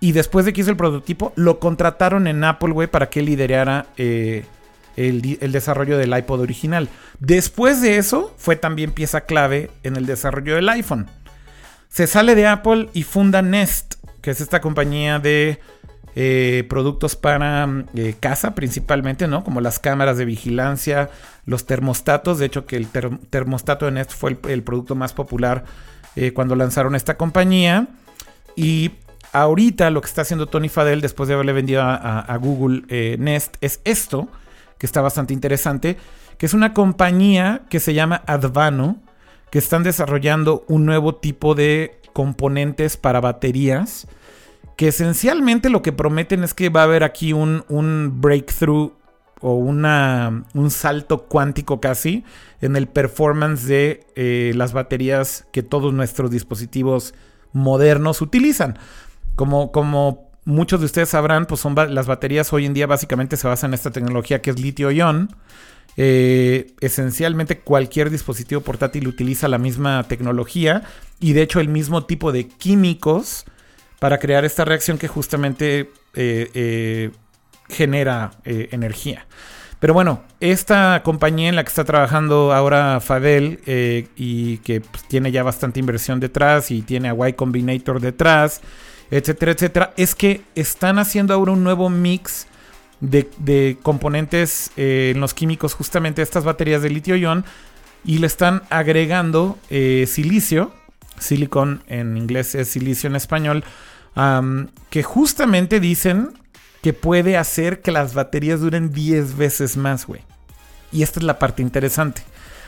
Y 0.00 0.12
después 0.12 0.46
de 0.46 0.52
que 0.52 0.62
hizo 0.62 0.70
el 0.70 0.76
prototipo, 0.76 1.32
lo 1.36 1.58
contrataron 1.58 2.26
en 2.26 2.44
Apple, 2.44 2.72
güey, 2.72 2.88
para 2.88 3.10
que 3.10 3.22
liderara 3.22 3.86
eh, 3.96 4.44
el, 4.96 5.52
desarrollo 5.52 5.98
del 5.98 6.16
iPod 6.16 6.40
original. 6.40 6.88
Después 7.20 7.80
de 7.80 7.96
eso, 7.96 8.34
fue 8.36 8.56
también 8.56 8.92
pieza 8.92 9.22
clave 9.22 9.70
en 9.82 9.96
el 9.96 10.06
desarrollo 10.06 10.54
del 10.54 10.68
iPhone. 10.68 11.06
Se 11.94 12.08
sale 12.08 12.34
de 12.34 12.48
Apple 12.48 12.88
y 12.92 13.04
funda 13.04 13.40
Nest, 13.40 13.94
que 14.20 14.32
es 14.32 14.40
esta 14.40 14.60
compañía 14.60 15.20
de 15.20 15.60
eh, 16.16 16.66
productos 16.68 17.14
para 17.14 17.68
eh, 17.94 18.16
casa 18.18 18.56
principalmente, 18.56 19.28
¿no? 19.28 19.44
Como 19.44 19.60
las 19.60 19.78
cámaras 19.78 20.18
de 20.18 20.24
vigilancia, 20.24 21.08
los 21.46 21.66
termostatos. 21.66 22.40
De 22.40 22.46
hecho, 22.46 22.66
que 22.66 22.76
el 22.78 22.88
termostato 22.88 23.84
de 23.84 23.92
Nest 23.92 24.10
fue 24.10 24.36
el, 24.48 24.64
producto 24.64 24.96
más 24.96 25.12
popular 25.12 25.66
eh, 26.16 26.32
cuando 26.32 26.56
lanzaron 26.56 26.96
esta 26.96 27.16
compañía. 27.16 27.86
Y 28.56 28.90
ahorita 29.32 29.88
lo 29.90 30.00
que 30.00 30.08
está 30.08 30.22
haciendo 30.22 30.48
Tony 30.48 30.68
Fadell 30.68 31.00
después 31.00 31.28
de 31.28 31.34
haberle 31.34 31.52
vendido 31.52 31.82
a, 31.84 32.36
Google 32.42 33.18
Nest 33.18 33.54
es 33.60 33.80
esto, 33.84 34.26
que 34.78 34.86
está 34.86 35.00
bastante 35.00 35.32
interesante, 35.32 35.96
que 36.38 36.46
es 36.46 36.54
una 36.54 36.74
compañía 36.74 37.62
que 37.70 37.78
se 37.78 37.94
llama 37.94 38.24
Advano, 38.26 39.03
que 39.54 39.60
están 39.60 39.84
desarrollando 39.84 40.64
un 40.66 40.84
nuevo 40.84 41.14
tipo 41.14 41.54
de 41.54 42.00
componentes 42.12 42.96
para 42.96 43.20
baterías 43.20 44.08
que 44.74 44.88
esencialmente 44.88 45.70
lo 45.70 45.80
que 45.80 45.92
prometen 45.92 46.42
es 46.42 46.54
que 46.54 46.70
va 46.70 46.80
a 46.80 46.84
haber 46.86 47.04
aquí 47.04 47.32
un, 47.32 47.62
breakthrough 48.20 48.94
o 49.40 49.54
una, 49.54 50.42
un 50.54 50.72
salto 50.72 51.26
cuántico 51.26 51.80
casi 51.80 52.24
en 52.62 52.74
el 52.74 52.88
performance 52.88 53.68
de 53.68 54.04
eh, 54.16 54.50
las 54.56 54.72
baterías 54.72 55.46
que 55.52 55.62
todos 55.62 55.94
nuestros 55.94 56.32
dispositivos 56.32 57.14
modernos 57.52 58.22
utilizan. 58.22 58.76
Como, 59.36 59.70
como 59.70 60.32
muchos 60.44 60.80
de 60.80 60.86
ustedes 60.86 61.10
sabrán, 61.10 61.46
pues 61.46 61.60
son 61.60 61.76
las 61.76 62.08
baterías 62.08 62.52
hoy 62.52 62.66
en 62.66 62.74
día 62.74 62.88
básicamente 62.88 63.36
se 63.36 63.46
basan 63.46 63.70
en 63.70 63.74
esta 63.74 63.92
tecnología 63.92 64.42
que 64.42 64.50
es 64.50 64.58
litio-ion. 64.58 65.28
Eh, 65.96 66.72
esencialmente 66.80 67.60
cualquier 67.60 68.10
dispositivo 68.10 68.60
portátil 68.60 69.06
utiliza 69.06 69.46
la 69.46 69.58
misma 69.58 70.02
tecnología 70.04 70.82
y 71.20 71.34
de 71.34 71.42
hecho 71.42 71.60
el 71.60 71.68
mismo 71.68 72.04
tipo 72.04 72.32
de 72.32 72.48
químicos 72.48 73.44
para 74.00 74.18
crear 74.18 74.44
esta 74.44 74.64
reacción 74.64 74.98
que 74.98 75.06
justamente 75.06 75.90
eh, 76.14 76.50
eh, 76.54 77.10
genera 77.68 78.32
energía. 78.44 79.26
Pero 79.78 79.94
bueno, 79.94 80.24
esta 80.40 81.02
compañía 81.04 81.48
en 81.48 81.56
la 81.56 81.62
que 81.64 81.68
está 81.68 81.84
trabajando 81.84 82.52
ahora 82.52 83.00
Fadel 83.00 83.60
y 84.16 84.58
que 84.58 84.80
pues, 84.80 85.04
tiene 85.04 85.30
ya 85.30 85.42
bastante 85.42 85.80
inversión 85.80 86.20
detrás 86.20 86.70
y 86.70 86.82
tiene 86.82 87.08
a 87.08 87.28
Y 87.28 87.32
Combinator 87.34 88.00
detrás, 88.00 88.60
etcétera, 89.10 89.52
etcétera, 89.52 89.94
es 89.96 90.14
que 90.14 90.42
están 90.54 90.98
haciendo 90.98 91.34
ahora 91.34 91.52
un 91.52 91.64
nuevo 91.64 91.88
mix 91.88 92.46
de, 93.10 93.78
componentes 93.82 94.70
en 94.76 95.20
los 95.20 95.34
químicos, 95.34 95.74
justamente 95.74 96.22
estas 96.22 96.44
baterías 96.44 96.82
de 96.82 96.90
litio-ion, 96.90 97.44
y 98.04 98.18
le 98.18 98.26
están 98.26 98.62
agregando 98.70 99.58
silicio, 99.70 100.72
silicon 101.18 101.82
en 101.86 102.16
inglés 102.16 102.54
es 102.54 102.68
silicio 102.68 103.08
en 103.08 103.16
español, 103.16 103.64
que 104.90 105.02
justamente 105.02 105.80
dicen 105.80 106.30
que 106.82 106.92
puede 106.92 107.38
hacer 107.38 107.80
que 107.80 107.90
las 107.90 108.12
baterías 108.12 108.60
duren 108.60 108.92
10 108.92 109.38
veces 109.38 109.78
más, 109.78 110.06
güey. 110.06 110.20
Y 110.92 111.02
esta 111.02 111.18
es 111.18 111.24
la 111.24 111.38
parte 111.38 111.62
interesante. 111.62 112.22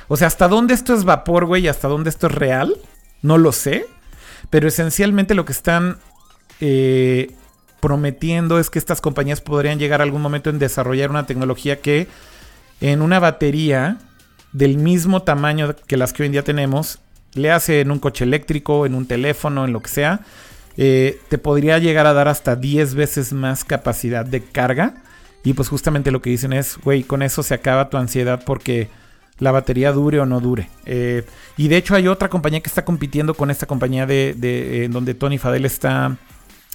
O 0.08 0.16
sea, 0.16 0.26
hasta 0.26 0.48
dónde 0.48 0.72
esto 0.72 0.94
es 0.94 1.04
vapor, 1.04 1.44
güey, 1.44 1.64
y 1.64 1.68
hasta 1.68 1.86
dónde 1.86 2.08
esto 2.08 2.28
es 2.28 2.34
real, 2.34 2.74
no 3.20 3.36
lo 3.36 3.52
sé. 3.52 3.86
Pero 4.48 4.68
esencialmente 4.68 5.34
lo 5.34 5.44
que 5.44 5.52
están 5.52 5.98
eh, 6.60 7.30
prometiendo 7.86 8.58
es 8.58 8.68
que 8.68 8.80
estas 8.80 9.00
compañías 9.00 9.40
podrían 9.40 9.78
llegar 9.78 10.00
a 10.00 10.04
algún 10.04 10.20
momento 10.20 10.50
en 10.50 10.58
desarrollar 10.58 11.08
una 11.08 11.24
tecnología 11.24 11.80
que 11.80 12.08
en 12.80 13.00
una 13.00 13.20
batería 13.20 13.98
del 14.52 14.76
mismo 14.76 15.22
tamaño 15.22 15.76
que 15.86 15.96
las 15.96 16.12
que 16.12 16.24
hoy 16.24 16.26
en 16.26 16.32
día 16.32 16.42
tenemos, 16.42 16.98
le 17.34 17.52
hace 17.52 17.80
en 17.80 17.92
un 17.92 18.00
coche 18.00 18.24
eléctrico, 18.24 18.86
en 18.86 18.96
un 18.96 19.06
teléfono, 19.06 19.64
en 19.64 19.72
lo 19.72 19.82
que 19.82 19.88
sea, 19.88 20.22
eh, 20.76 21.20
te 21.28 21.38
podría 21.38 21.78
llegar 21.78 22.08
a 22.08 22.12
dar 22.12 22.26
hasta 22.26 22.56
10 22.56 22.96
veces 22.96 23.32
más 23.32 23.64
capacidad 23.64 24.26
de 24.26 24.42
carga. 24.42 24.96
Y 25.44 25.52
pues 25.52 25.68
justamente 25.68 26.10
lo 26.10 26.20
que 26.20 26.30
dicen 26.30 26.52
es, 26.52 26.78
güey, 26.78 27.04
con 27.04 27.22
eso 27.22 27.44
se 27.44 27.54
acaba 27.54 27.88
tu 27.88 27.98
ansiedad 27.98 28.42
porque 28.44 28.88
la 29.38 29.52
batería 29.52 29.92
dure 29.92 30.18
o 30.18 30.26
no 30.26 30.40
dure. 30.40 30.70
Eh, 30.86 31.24
y 31.56 31.68
de 31.68 31.76
hecho 31.76 31.94
hay 31.94 32.08
otra 32.08 32.30
compañía 32.30 32.58
que 32.58 32.68
está 32.68 32.84
compitiendo 32.84 33.34
con 33.34 33.52
esta 33.52 33.66
compañía 33.66 34.06
de, 34.06 34.34
de 34.36 34.88
donde 34.90 35.14
Tony 35.14 35.38
Fadel 35.38 35.66
está 35.66 36.16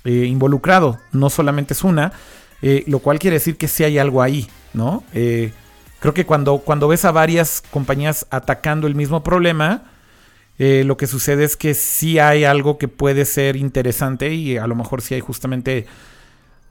eh, 0.06 0.26
involucrado. 0.26 1.00
No 1.12 1.30
solamente 1.30 1.74
es 1.74 1.84
una, 1.84 2.14
lo 2.62 3.00
cual 3.00 3.18
quiere 3.18 3.38
decir 3.38 3.58
que 3.58 3.68
sí 3.68 3.84
hay 3.84 3.98
algo 3.98 4.22
ahí, 4.22 4.48
¿no? 4.74 5.04
creo 5.12 6.14
que 6.14 6.28
cuando, 6.28 6.60
cuando 6.60 6.88
ves 6.88 7.06
a 7.06 7.12
varias 7.12 7.64
compañías 7.72 8.28
atacando 8.30 8.86
el 8.86 8.94
mismo 8.94 9.24
problema, 9.24 9.84
eh, 10.64 10.84
lo 10.84 10.96
que 10.96 11.08
sucede 11.08 11.44
es 11.44 11.58
que 11.58 11.74
sí 11.74 12.20
hay 12.20 12.44
algo 12.44 12.78
que 12.78 12.88
puede 12.88 13.26
ser 13.26 13.56
interesante 13.56 14.32
y 14.32 14.58
a 14.58 14.68
lo 14.68 14.76
mejor 14.76 15.02
sí 15.02 15.16
hay 15.16 15.20
justamente 15.20 15.88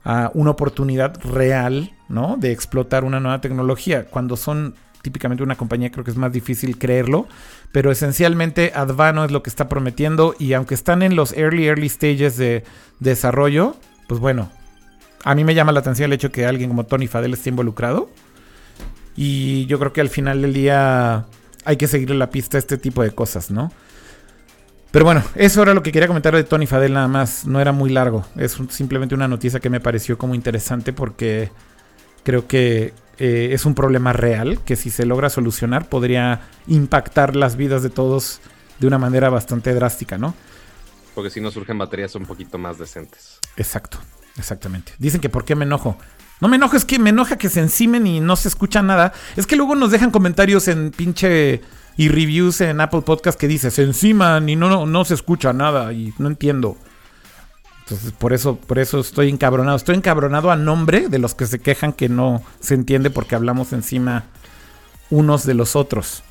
ah, 0.04 0.30
una 0.34 0.50
oportunidad 0.50 1.20
real, 1.24 1.90
¿no? 2.08 2.36
De 2.38 2.52
explotar 2.52 3.02
una 3.02 3.18
nueva 3.18 3.40
tecnología. 3.40 4.06
Cuando 4.06 4.36
son 4.36 4.76
típicamente 5.02 5.42
una 5.42 5.56
compañía 5.56 5.90
creo 5.90 6.04
que 6.04 6.10
es 6.10 6.16
más 6.16 6.32
difícil 6.32 6.78
creerlo, 6.78 7.26
pero 7.72 7.90
esencialmente 7.90 8.72
Advano 8.74 9.24
es 9.24 9.30
lo 9.30 9.42
que 9.42 9.50
está 9.50 9.68
prometiendo 9.68 10.34
y 10.38 10.52
aunque 10.52 10.74
están 10.74 11.02
en 11.02 11.16
los 11.16 11.32
early, 11.32 11.66
early 11.66 11.88
stages 11.88 12.36
de 12.36 12.64
desarrollo, 12.98 13.76
pues 14.08 14.20
bueno, 14.20 14.50
a 15.24 15.34
mí 15.34 15.44
me 15.44 15.54
llama 15.54 15.72
la 15.72 15.80
atención 15.80 16.06
el 16.06 16.14
hecho 16.14 16.32
que 16.32 16.46
alguien 16.46 16.70
como 16.70 16.84
Tony 16.84 17.06
Fadell 17.06 17.32
esté 17.32 17.50
involucrado 17.50 18.10
y 19.16 19.66
yo 19.66 19.78
creo 19.78 19.92
que 19.92 20.00
al 20.00 20.08
final 20.08 20.42
del 20.42 20.52
día 20.52 21.26
hay 21.64 21.76
que 21.76 21.86
seguirle 21.86 22.16
la 22.16 22.30
pista 22.30 22.56
a 22.56 22.60
este 22.60 22.78
tipo 22.78 23.02
de 23.02 23.10
cosas, 23.10 23.50
¿no? 23.50 23.70
Pero 24.90 25.04
bueno, 25.04 25.22
eso 25.36 25.62
era 25.62 25.72
lo 25.72 25.82
que 25.82 25.92
quería 25.92 26.08
comentar 26.08 26.34
de 26.34 26.42
Tony 26.42 26.66
Fadel 26.66 26.94
nada 26.94 27.06
más. 27.06 27.46
No 27.46 27.60
era 27.60 27.70
muy 27.70 27.90
largo. 27.90 28.24
Es 28.36 28.58
simplemente 28.70 29.14
una 29.14 29.28
noticia 29.28 29.60
que 29.60 29.70
me 29.70 29.78
pareció 29.78 30.18
como 30.18 30.34
interesante 30.34 30.92
porque 30.92 31.50
creo 32.24 32.48
que 32.48 32.92
eh, 33.20 33.50
es 33.52 33.66
un 33.66 33.74
problema 33.74 34.12
real 34.12 34.60
que 34.64 34.76
si 34.76 34.90
se 34.90 35.04
logra 35.06 35.30
solucionar 35.30 35.88
podría 35.88 36.40
impactar 36.66 37.36
las 37.36 37.56
vidas 37.56 37.82
de 37.82 37.90
todos 37.90 38.40
de 38.78 38.86
una 38.86 38.98
manera 38.98 39.28
bastante 39.28 39.74
drástica, 39.74 40.18
¿no? 40.18 40.34
Porque 41.14 41.30
si 41.30 41.40
no 41.40 41.50
surgen 41.50 41.78
baterías 41.78 42.14
un 42.14 42.24
poquito 42.24 42.56
más 42.58 42.78
decentes. 42.78 43.38
Exacto, 43.56 43.98
exactamente. 44.38 44.92
Dicen 44.98 45.20
que 45.20 45.28
por 45.28 45.44
qué 45.44 45.54
me 45.54 45.64
enojo. 45.64 45.98
No 46.40 46.48
me 46.48 46.56
enojo, 46.56 46.76
es 46.76 46.86
que 46.86 46.98
me 46.98 47.10
enoja 47.10 47.36
que 47.36 47.50
se 47.50 47.60
encimen 47.60 48.06
y 48.06 48.20
no 48.20 48.36
se 48.36 48.48
escucha 48.48 48.80
nada. 48.80 49.12
Es 49.36 49.46
que 49.46 49.56
luego 49.56 49.74
nos 49.74 49.90
dejan 49.90 50.10
comentarios 50.10 50.66
en 50.68 50.90
pinche 50.90 51.60
y 51.98 52.08
reviews 52.08 52.62
en 52.62 52.80
Apple 52.80 53.02
Podcast 53.02 53.38
que 53.38 53.46
dice 53.46 53.70
se 53.70 53.82
enciman 53.82 54.48
y 54.48 54.56
no, 54.56 54.86
no, 54.86 55.04
se 55.04 55.12
escucha 55.12 55.52
nada 55.52 55.92
y 55.92 56.14
no 56.18 56.28
entiendo. 56.28 56.78
Entonces, 57.90 58.12
por 58.12 58.32
eso, 58.32 58.54
por 58.54 58.78
eso 58.78 59.00
estoy 59.00 59.28
encabronado. 59.30 59.76
Estoy 59.76 59.96
encabronado 59.96 60.52
a 60.52 60.56
nombre 60.56 61.08
de 61.08 61.18
los 61.18 61.34
que 61.34 61.44
se 61.46 61.58
quejan 61.58 61.92
que 61.92 62.08
no 62.08 62.40
se 62.60 62.74
entiende 62.74 63.10
porque 63.10 63.34
hablamos 63.34 63.72
encima 63.72 64.26
unos 65.10 65.44
de 65.44 65.54
los 65.54 65.74
otros. 65.74 66.22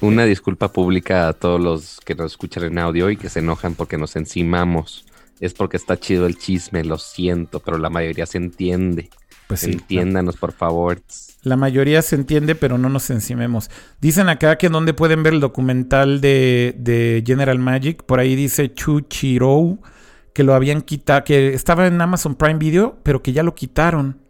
Una 0.00 0.24
disculpa 0.26 0.72
pública 0.72 1.26
a 1.26 1.32
todos 1.32 1.60
los 1.60 1.98
que 2.04 2.14
nos 2.14 2.30
escuchan 2.30 2.62
en 2.62 2.78
audio 2.78 3.10
y 3.10 3.16
que 3.16 3.28
se 3.28 3.40
enojan 3.40 3.74
porque 3.74 3.98
nos 3.98 4.14
encimamos. 4.14 5.04
Es 5.40 5.54
porque 5.54 5.76
está 5.76 5.98
chido 5.98 6.26
el 6.26 6.38
chisme, 6.38 6.84
lo 6.84 6.98
siento, 6.98 7.58
pero 7.58 7.78
la 7.78 7.90
mayoría 7.90 8.24
se 8.26 8.38
entiende. 8.38 9.10
Pues 9.48 9.64
Entiéndanos, 9.64 10.36
por 10.36 10.52
favor. 10.52 11.02
La 11.42 11.56
mayoría 11.56 12.00
se 12.02 12.14
entiende, 12.14 12.54
pero 12.54 12.78
no 12.78 12.88
nos 12.88 13.10
encimemos. 13.10 13.70
Dicen 14.00 14.28
acá 14.28 14.56
que 14.56 14.68
donde 14.68 14.94
pueden 14.94 15.24
ver 15.24 15.32
el 15.32 15.40
documental 15.40 16.20
de, 16.20 17.24
General 17.26 17.58
Magic. 17.58 18.04
Por 18.04 18.20
ahí 18.20 18.36
dice 18.36 18.72
Chuchiro 18.72 19.78
que 20.32 20.44
lo 20.44 20.54
habían 20.54 20.82
quitado, 20.82 21.24
que 21.24 21.54
estaba 21.54 21.86
en 21.86 22.00
Amazon 22.00 22.34
Prime 22.34 22.58
Video, 22.58 22.98
pero 23.02 23.22
que 23.22 23.32
ya 23.32 23.42
lo 23.42 23.54
quitaron. 23.54 24.20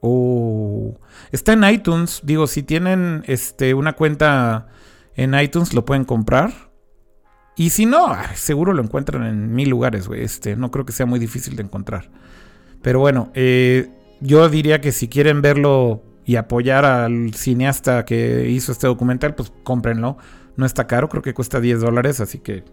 Oh. 0.00 0.98
Está 1.32 1.52
en 1.54 1.64
iTunes. 1.64 2.20
Digo, 2.22 2.46
si 2.46 2.62
tienen 2.62 3.24
este, 3.26 3.74
una 3.74 3.94
cuenta 3.94 4.68
en 5.14 5.34
iTunes, 5.34 5.74
lo 5.74 5.84
pueden 5.84 6.04
comprar. 6.04 6.52
Y 7.56 7.70
si 7.70 7.86
no, 7.86 8.14
seguro 8.34 8.72
lo 8.72 8.82
encuentran 8.82 9.24
en 9.24 9.54
mil 9.54 9.70
lugares, 9.70 10.06
güey. 10.06 10.22
Este, 10.22 10.56
no 10.56 10.70
creo 10.70 10.84
que 10.84 10.92
sea 10.92 11.06
muy 11.06 11.18
difícil 11.18 11.56
de 11.56 11.62
encontrar. 11.62 12.10
Pero 12.82 13.00
bueno, 13.00 13.32
eh, 13.34 13.90
yo 14.20 14.48
diría 14.48 14.80
que 14.80 14.92
si 14.92 15.08
quieren 15.08 15.42
verlo 15.42 16.02
y 16.24 16.36
apoyar 16.36 16.84
al 16.84 17.34
cineasta 17.34 18.04
que 18.04 18.48
hizo 18.50 18.72
este 18.72 18.86
documental, 18.86 19.34
pues 19.34 19.52
cómprenlo. 19.64 20.18
No 20.56 20.66
está 20.66 20.86
caro, 20.86 21.08
creo 21.08 21.22
que 21.22 21.34
cuesta 21.34 21.60
10 21.60 21.80
dólares, 21.80 22.20
así 22.20 22.38
que... 22.38 22.64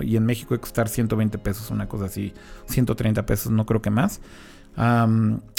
Y 0.00 0.16
en 0.16 0.26
México 0.26 0.54
que 0.54 0.60
costar 0.60 0.88
120 0.88 1.38
pesos, 1.38 1.70
una 1.70 1.88
cosa 1.88 2.06
así, 2.06 2.32
130 2.66 3.26
pesos, 3.26 3.52
no 3.52 3.66
creo 3.66 3.82
que 3.82 3.90
más. 3.90 4.20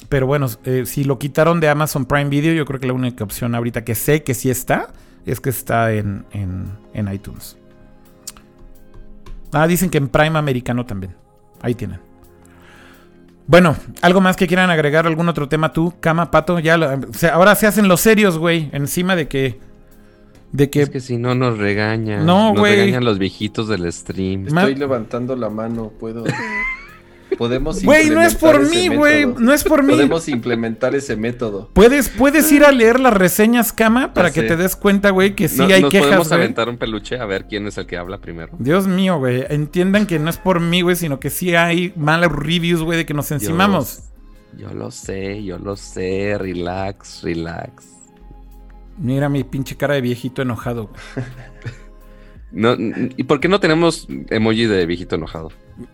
pero 0.08 0.28
bueno, 0.28 0.48
eh, 0.64 0.84
si 0.86 1.04
lo 1.04 1.20
quitaron 1.20 1.60
de 1.60 1.70
Amazon 1.70 2.06
Prime 2.06 2.30
Video, 2.30 2.54
yo 2.54 2.66
creo 2.66 2.80
que 2.80 2.88
la 2.88 2.94
única 2.94 3.24
opción 3.24 3.56
ahorita 3.56 3.84
que 3.84 3.96
sé 3.96 4.24
que 4.24 4.34
sí 4.34 4.50
está, 4.50 4.94
es 5.26 5.42
que 5.42 5.50
está 5.50 5.94
en, 5.94 6.26
en 6.32 7.14
iTunes. 7.14 7.58
Ah, 9.52 9.68
dicen 9.68 9.90
que 9.90 9.98
en 9.98 10.08
Prime 10.08 10.38
Americano 10.38 10.86
también. 10.86 11.16
Ahí 11.62 11.76
tienen. 11.76 12.10
Bueno, 13.50 13.76
¿algo 14.04 14.22
más 14.22 14.36
que 14.36 14.46
quieran 14.46 14.70
agregar? 14.70 15.08
¿Algún 15.08 15.28
otro 15.28 15.50
tema 15.50 15.74
tú, 15.74 15.96
Cama, 16.00 16.30
Pato? 16.30 16.60
Ya, 16.60 16.78
ahora 17.34 17.56
se 17.56 17.66
hacen 17.66 17.88
los 17.88 18.00
serios, 18.00 18.38
güey, 18.38 18.70
encima 18.74 19.16
de 19.16 19.28
que... 19.28 19.60
De 20.52 20.70
que... 20.70 20.82
Es 20.82 20.90
que 20.90 21.00
si 21.00 21.18
no 21.18 21.36
nos 21.36 21.58
regañan. 21.58 22.26
No, 22.26 22.50
Nos 22.52 22.60
güey. 22.60 22.76
regañan 22.76 23.04
los 23.06 23.20
viejitos 23.20 23.68
del 23.68 23.92
stream. 23.94 24.48
Ma- 24.52 24.62
Estoy 24.62 24.76
levantando 24.76 25.36
la 25.36 25.50
mano, 25.50 25.92
puedo. 26.00 26.24
Podemos 27.38 27.84
Güey, 27.84 28.10
no 28.10 28.22
es 28.24 28.34
por 28.34 28.68
mí, 28.70 28.88
güey, 28.88 29.26
no 29.28 29.54
es 29.54 29.64
por 29.64 29.84
mí. 29.84 29.94
Podemos 29.94 30.28
implementar 30.28 30.96
ese 30.96 31.16
método. 31.16 31.70
Puedes, 31.74 32.10
puedes 32.10 32.52
ir 32.52 32.64
a 32.66 32.72
leer 32.72 33.00
las 33.00 33.14
reseñas, 33.14 33.72
Cama, 33.72 34.14
para 34.16 34.30
Ya 34.30 34.34
que 34.34 34.42
sé. 34.42 34.48
te 34.48 34.58
des 34.58 34.76
cuenta, 34.76 35.12
güey, 35.12 35.36
que 35.36 35.48
sí 35.48 35.60
No- 35.60 35.66
hay 35.66 35.84
nos 35.84 35.92
quejas, 35.92 36.08
podemos 36.08 36.28
güey. 36.30 36.40
aventar 36.42 36.68
un 36.70 36.78
peluche 36.78 37.20
a 37.20 37.26
ver 37.26 37.46
quién 37.48 37.68
es 37.68 37.78
el 37.78 37.86
que 37.86 37.98
habla 37.98 38.18
primero. 38.18 38.54
Dios 38.58 38.88
mío, 38.88 39.20
güey. 39.20 39.46
Entiendan 39.48 40.08
que 40.08 40.18
no 40.18 40.30
es 40.32 40.38
por 40.38 40.60
mí, 40.60 40.82
güey, 40.82 40.96
sino 40.96 41.20
que 41.20 41.30
sí 41.30 41.56
hay 41.56 41.94
malas 41.96 42.32
reviews, 42.32 42.82
güey, 42.82 42.98
de 42.98 43.06
que 43.06 43.14
nos 43.14 43.32
encimamos. 43.32 44.00
Yo 44.58 44.74
lo 44.74 44.90
sé, 44.90 45.44
yo 45.44 45.60
lo 45.60 45.78
sé. 45.78 46.36
Relax, 46.38 47.22
relax. 47.22 47.86
Mira 49.00 49.30
mi 49.30 49.44
pinche 49.44 49.76
cara 49.78 49.94
de 49.96 50.02
viejito 50.02 50.42
enojado. 50.42 50.90
No, 52.52 52.76
¿Y 53.16 53.24
por 53.26 53.40
qué 53.40 53.48
no 53.48 53.60
tenemos 53.60 54.08
emoji 54.32 54.66
de 54.66 54.88
viejito 54.88 55.16
enojado? 55.16 55.52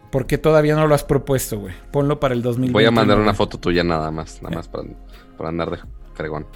Porque 0.10 0.38
todavía 0.38 0.74
no 0.76 0.88
lo 0.88 0.96
has 0.96 1.04
propuesto, 1.04 1.60
güey. 1.60 1.74
Ponlo 1.92 2.20
para 2.22 2.34
el 2.34 2.42
2020. 2.42 2.72
Voy 2.72 2.86
a 2.86 2.92
mandar 2.92 3.20
una 3.20 3.34
foto 3.34 3.58
tuya 3.60 3.84
nada 3.84 4.10
más, 4.10 4.42
nada 4.42 4.56
más 4.56 4.70
para, 4.70 4.86
para 5.38 5.50
andar 5.50 5.70
de 5.72 5.80
fregón. 6.14 6.48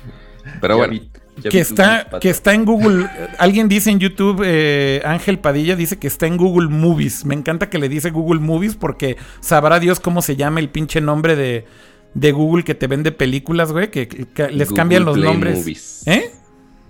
Pero 0.61 0.77
bueno, 0.77 0.93
vi- 0.93 1.09
Que 1.49 1.59
está, 1.59 2.07
que 2.21 2.29
está 2.29 2.53
en 2.53 2.63
Google. 2.63 3.09
Alguien 3.39 3.67
dice 3.67 3.89
en 3.91 3.99
YouTube, 3.99 4.41
eh, 4.45 5.01
Ángel 5.03 5.37
Padilla 5.39 5.75
dice 5.75 5.99
que 5.99 6.07
está 6.07 6.27
en 6.27 6.37
Google 6.37 6.69
Movies. 6.69 7.25
Me 7.25 7.35
encanta 7.35 7.69
que 7.69 7.77
le 7.77 7.89
dice 7.89 8.09
Google 8.09 8.39
Movies 8.39 8.75
porque 8.77 9.17
sabrá 9.41 9.81
Dios 9.81 9.99
cómo 9.99 10.21
se 10.21 10.37
llama 10.37 10.61
el 10.61 10.69
pinche 10.69 11.01
nombre 11.01 11.35
de, 11.35 11.65
de 12.13 12.31
Google 12.31 12.63
que 12.63 12.73
te 12.73 12.87
vende 12.87 13.11
películas, 13.11 13.73
güey. 13.73 13.91
Que, 13.91 14.07
que 14.07 14.47
les 14.49 14.69
Google 14.69 14.75
cambian 14.77 15.03
los 15.03 15.17
Play 15.17 15.29
nombres. 15.29 15.57
Movies. 15.59 16.03
¿Eh? 16.07 16.31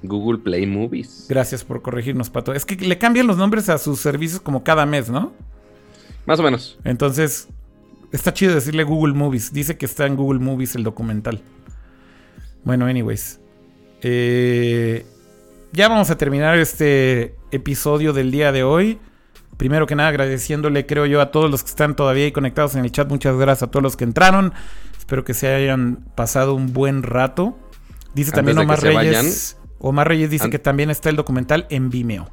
Google 0.03 0.39
Play 0.39 0.65
Movies. 0.65 1.26
Gracias 1.30 1.63
por 1.63 1.81
corregirnos, 1.81 2.30
Pato. 2.30 2.53
Es 2.53 2.65
que 2.65 2.76
le 2.76 2.97
cambian 2.97 3.27
los 3.27 3.38
nombres 3.38 3.69
a 3.69 3.77
sus 3.77 3.99
servicios 3.99 4.41
como 4.41 4.63
cada 4.63 4.85
mes, 4.85 5.09
¿no? 5.09 5.34
Más 6.26 6.39
o 6.39 6.43
menos. 6.43 6.77
Entonces, 6.84 7.47
está 8.11 8.34
chido 8.34 8.55
decirle 8.55 8.84
Google 8.84 9.13
Movies. 9.13 9.51
Dice 9.51 9.77
que 9.77 9.85
está 9.85 10.05
en 10.05 10.15
Google 10.15 10.39
Movies 10.39 10.76
el 10.76 10.84
documental. 10.84 11.41
Bueno, 12.63 12.85
anyways. 12.85 13.39
Eh, 14.01 15.05
ya 15.73 15.89
vamos 15.89 16.09
a 16.09 16.17
terminar 16.17 16.57
este 16.57 17.35
episodio 17.51 18.13
del 18.13 18.31
día 18.31 18.51
de 18.51 18.63
hoy. 18.63 18.99
Primero 19.57 19.88
que 19.88 19.95
nada, 19.95 20.09
agradeciéndole, 20.09 20.85
creo 20.85 21.05
yo, 21.05 21.19
a 21.19 21.31
todos 21.31 21.51
los 21.51 21.63
que 21.63 21.69
están 21.69 21.95
todavía 21.95 22.26
ahí 22.26 22.31
conectados 22.31 22.76
en 22.76 22.85
el 22.85 22.91
chat. 22.91 23.09
Muchas 23.09 23.35
gracias 23.35 23.67
a 23.67 23.71
todos 23.71 23.84
los 23.84 23.97
que 23.97 24.05
entraron. 24.05 24.53
Espero 24.97 25.26
que 25.26 25.34
se 25.34 25.53
hayan 25.53 26.05
pasado 26.15 26.53
un 26.53 26.71
buen 26.71 27.03
rato. 27.03 27.57
Dice 28.13 28.30
Antes 28.30 28.34
también 28.34 28.57
Omar 28.57 28.81
Reyes. 28.81 29.59
Omar 29.80 30.07
Reyes 30.07 30.30
dice 30.30 30.45
An- 30.45 30.51
que 30.51 30.60
también 30.60 30.89
está 30.89 31.10
el 31.10 31.15
documental 31.15 31.65
en 31.69 31.89
Vimeo. 31.89 32.30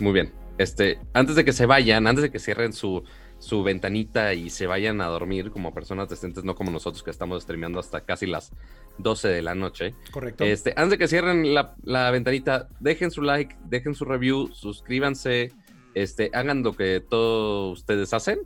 Muy 0.00 0.12
bien. 0.12 0.32
Este, 0.58 0.98
antes 1.12 1.36
de 1.36 1.44
que 1.44 1.52
se 1.52 1.66
vayan, 1.66 2.06
antes 2.06 2.22
de 2.22 2.30
que 2.30 2.38
cierren 2.38 2.72
su, 2.72 3.02
su 3.38 3.62
ventanita 3.62 4.32
y 4.32 4.48
se 4.48 4.66
vayan 4.66 5.00
a 5.02 5.06
dormir 5.06 5.50
como 5.50 5.74
personas 5.74 6.08
decentes, 6.08 6.44
no 6.44 6.54
como 6.54 6.70
nosotros 6.70 7.02
que 7.02 7.10
estamos 7.10 7.42
streameando 7.42 7.78
hasta 7.78 8.00
casi 8.02 8.26
las 8.26 8.52
12 8.98 9.28
de 9.28 9.42
la 9.42 9.54
noche. 9.54 9.94
Correcto. 10.12 10.44
Este, 10.44 10.70
antes 10.76 10.90
de 10.90 10.98
que 10.98 11.08
cierren 11.08 11.52
la, 11.54 11.74
la 11.82 12.10
ventanita, 12.10 12.68
dejen 12.80 13.10
su 13.10 13.20
like, 13.22 13.54
dejen 13.64 13.94
su 13.94 14.04
review, 14.06 14.48
suscríbanse, 14.54 15.52
este, 15.94 16.30
hagan 16.32 16.62
lo 16.62 16.72
que 16.74 17.00
todos 17.06 17.78
ustedes 17.80 18.14
hacen. 18.14 18.38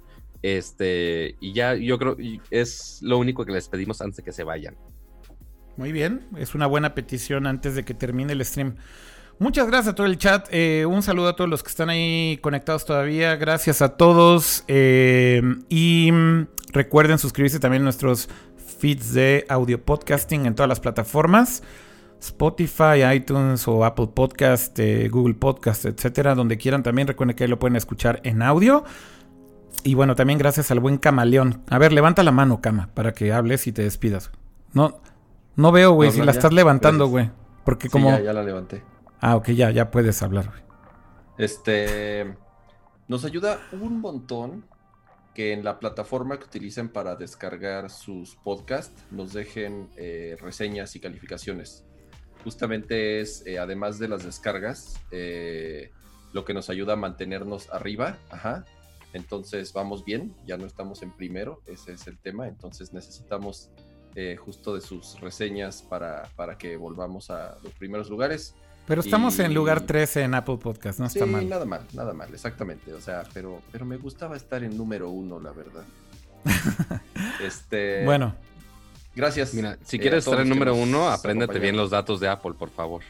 Este, 0.43 1.37
y 1.39 1.53
ya 1.53 1.75
yo 1.75 1.99
creo 1.99 2.17
y 2.19 2.41
es 2.51 3.01
lo 3.03 3.19
único 3.19 3.45
que 3.45 3.53
les 3.53 3.69
pedimos 3.69 4.01
antes 4.01 4.17
de 4.17 4.23
que 4.25 4.33
se 4.33 4.43
vayan. 4.43 4.75
Muy 5.81 5.93
bien, 5.93 6.27
es 6.37 6.55
una 6.55 6.67
buena 6.67 6.95
petición 6.95 7.47
antes 7.47 7.75
de 7.75 7.87
que 7.87 7.95
termine 7.95 8.35
el 8.35 8.45
stream. 8.45 8.75
Muchas 9.39 9.67
gracias 9.67 9.95
a 9.95 9.95
todo 9.95 10.07
el 10.07 10.19
chat. 10.19 10.47
eh, 10.51 10.85
un 10.85 11.03
saludo 11.03 11.29
a 11.29 11.37
todos 11.37 11.49
los 11.49 11.63
que 11.63 11.71
están 11.71 11.89
ahí 11.89 12.39
conectados 12.43 12.85
todavía. 12.85 13.35
Gracias 13.37 13.81
a 13.81 13.97
todos. 13.97 14.63
eh, 14.69 15.41
y 15.71 16.13
recuerden 16.71 17.17
suscribirse 17.19 17.59
también 17.61 17.81
a 17.81 17.85
nuestros 17.85 18.29
feeds 18.79 19.15
de 19.15 19.47
audio 19.49 19.83
podcasting 19.83 20.45
en 20.45 20.55
todas 20.55 20.69
las 20.69 20.81
plataformas. 20.81 21.63
Spotify, 22.21 23.03
iTunes 23.15 23.67
o 23.67 23.83
Apple 23.87 24.11
Podcast, 24.15 24.79
eh, 24.79 25.09
Google 25.09 25.33
Podcast, 25.33 25.87
etcétera, 25.87 26.35
donde 26.35 26.59
quieran 26.59 26.83
también 26.83 27.09
recuerden 27.09 27.35
que 27.35 27.45
ahí 27.45 27.49
lo 27.49 27.59
pueden 27.59 27.77
escuchar 27.77 28.21
en 28.25 28.43
audio. 28.43 28.85
Y 29.83 29.95
bueno, 29.95 30.15
también 30.15 30.39
gracias 30.39 30.71
al 30.71 30.81
buen 30.81 30.99
camaleón. 30.99 31.63
A 31.71 31.79
ver, 31.79 31.95
levanta 31.95 32.23
la 32.23 32.33
mano, 32.33 32.61
cama, 32.61 32.91
para 32.93 33.15
que 33.15 33.33
hables 33.33 33.67
y 33.67 33.73
te 33.73 33.83
despidas. 33.83 34.31
No, 34.75 35.01
no 35.61 35.73
veo, 35.73 35.93
güey, 35.93 36.11
si 36.11 36.19
la 36.21 36.27
ya. 36.27 36.31
estás 36.33 36.53
levantando, 36.53 37.07
güey. 37.07 37.31
Porque 37.65 37.89
Sí, 37.89 37.93
como... 37.93 38.11
ya, 38.11 38.21
ya 38.21 38.33
la 38.33 38.43
levanté. 38.43 38.83
Ah, 39.21 39.37
ok, 39.37 39.51
ya, 39.51 39.71
ya 39.71 39.91
puedes 39.91 40.23
hablar, 40.23 40.49
güey. 40.49 40.63
Este 41.39 42.37
nos 43.09 43.25
ayuda 43.25 43.59
un 43.73 44.01
montón 44.01 44.65
que 45.35 45.53
en 45.53 45.65
la 45.65 45.79
plataforma 45.81 46.39
que 46.39 46.45
utilicen 46.45 46.89
para 46.89 47.17
descargar 47.17 47.91
sus 47.91 48.37
podcasts 48.37 49.05
nos 49.11 49.33
dejen 49.33 49.91
eh, 49.97 50.37
reseñas 50.41 50.95
y 50.97 51.01
calificaciones. 51.01 51.85
Justamente 52.45 53.21
es, 53.21 53.45
eh, 53.47 53.59
además 53.59 53.99
de 53.99 54.09
las 54.09 54.25
descargas, 54.25 54.95
eh, 55.11 55.91
lo 56.33 56.45
que 56.45 56.55
nos 56.55 56.71
ayuda 56.71 56.93
a 56.93 56.97
mantenernos 56.97 57.69
arriba. 57.71 58.19
Ajá. 58.31 58.65
Entonces 59.13 59.73
vamos 59.73 60.05
bien, 60.05 60.35
ya 60.47 60.57
no 60.57 60.67
estamos 60.67 61.03
en 61.03 61.11
primero, 61.11 61.63
ese 61.67 61.93
es 61.95 62.07
el 62.07 62.19
tema. 62.19 62.47
Entonces 62.47 62.93
necesitamos 62.93 63.71
eh, 64.15 64.37
justo 64.37 64.75
de 64.75 64.81
sus 64.81 65.21
reseñas 65.21 65.83
para, 65.83 66.25
para 66.37 66.59
que 66.59 66.77
volvamos 66.77 67.31
a 67.31 67.57
los 67.63 67.73
primeros 67.75 68.11
lugares. 68.11 68.55
Pero 68.87 69.03
estamos 69.03 69.39
en 69.39 69.55
lugar 69.55 69.83
13 69.83 70.23
en 70.23 70.35
Apple 70.35 70.57
Podcast, 70.57 70.99
no 70.99 71.07
está 71.07 71.25
sí, 71.25 71.31
mal. 71.31 71.49
nada 71.49 71.65
mal, 71.65 71.87
nada 71.93 72.13
mal, 72.13 72.29
exactamente. 72.33 72.93
O 72.93 73.01
sea, 73.01 73.23
pero, 73.33 73.63
pero 73.71 73.85
me 73.85 73.97
gustaba 73.97 74.37
estar 74.37 74.65
en 74.65 74.77
número 74.77 75.11
uno, 75.11 75.39
la 75.39 75.53
verdad. 75.53 75.85
este. 77.41 78.05
Bueno, 78.05 78.35
gracias. 79.15 79.55
Mira, 79.55 79.79
si 79.85 79.97
eh, 79.97 80.01
quieres 80.01 80.25
estar 80.25 80.41
en 80.41 80.49
número 80.49 80.75
uno, 80.75 81.09
apréndete 81.09 81.59
bien 81.61 81.77
los 81.77 81.91
datos 81.91 82.19
de 82.19 82.29
Apple, 82.29 82.55
por 82.59 82.71
favor. 82.71 83.03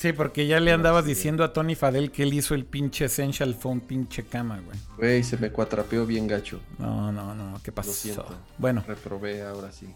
Sí, 0.00 0.12
porque 0.12 0.46
ya 0.46 0.58
le 0.60 0.72
andabas 0.72 1.04
sí. 1.04 1.10
diciendo 1.10 1.44
a 1.44 1.52
Tony 1.52 1.74
Fadel 1.74 2.10
que 2.10 2.22
él 2.22 2.32
hizo 2.32 2.54
el 2.54 2.64
pinche 2.64 3.04
Essential 3.04 3.54
Phone, 3.54 3.80
pinche 3.80 4.24
cama, 4.24 4.60
güey. 4.60 4.78
Güey, 4.96 5.22
se 5.22 5.36
me 5.36 5.50
cuatrapeó 5.50 6.06
bien 6.06 6.26
gacho. 6.26 6.60
No, 6.78 7.12
no, 7.12 7.34
no, 7.34 7.60
¿qué 7.62 7.70
pasó? 7.70 7.92
siento. 7.92 8.26
Bueno, 8.58 8.82
Reprobé 8.86 9.42
ahora 9.42 9.70
sí. 9.72 9.86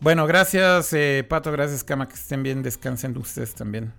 bueno, 0.00 0.26
gracias, 0.26 0.92
eh, 0.92 1.24
Pato, 1.28 1.50
gracias, 1.50 1.82
Cama, 1.82 2.08
que 2.08 2.14
estén 2.14 2.42
bien, 2.42 2.62
descansen 2.62 3.16
ustedes 3.16 3.54
también. 3.54 3.92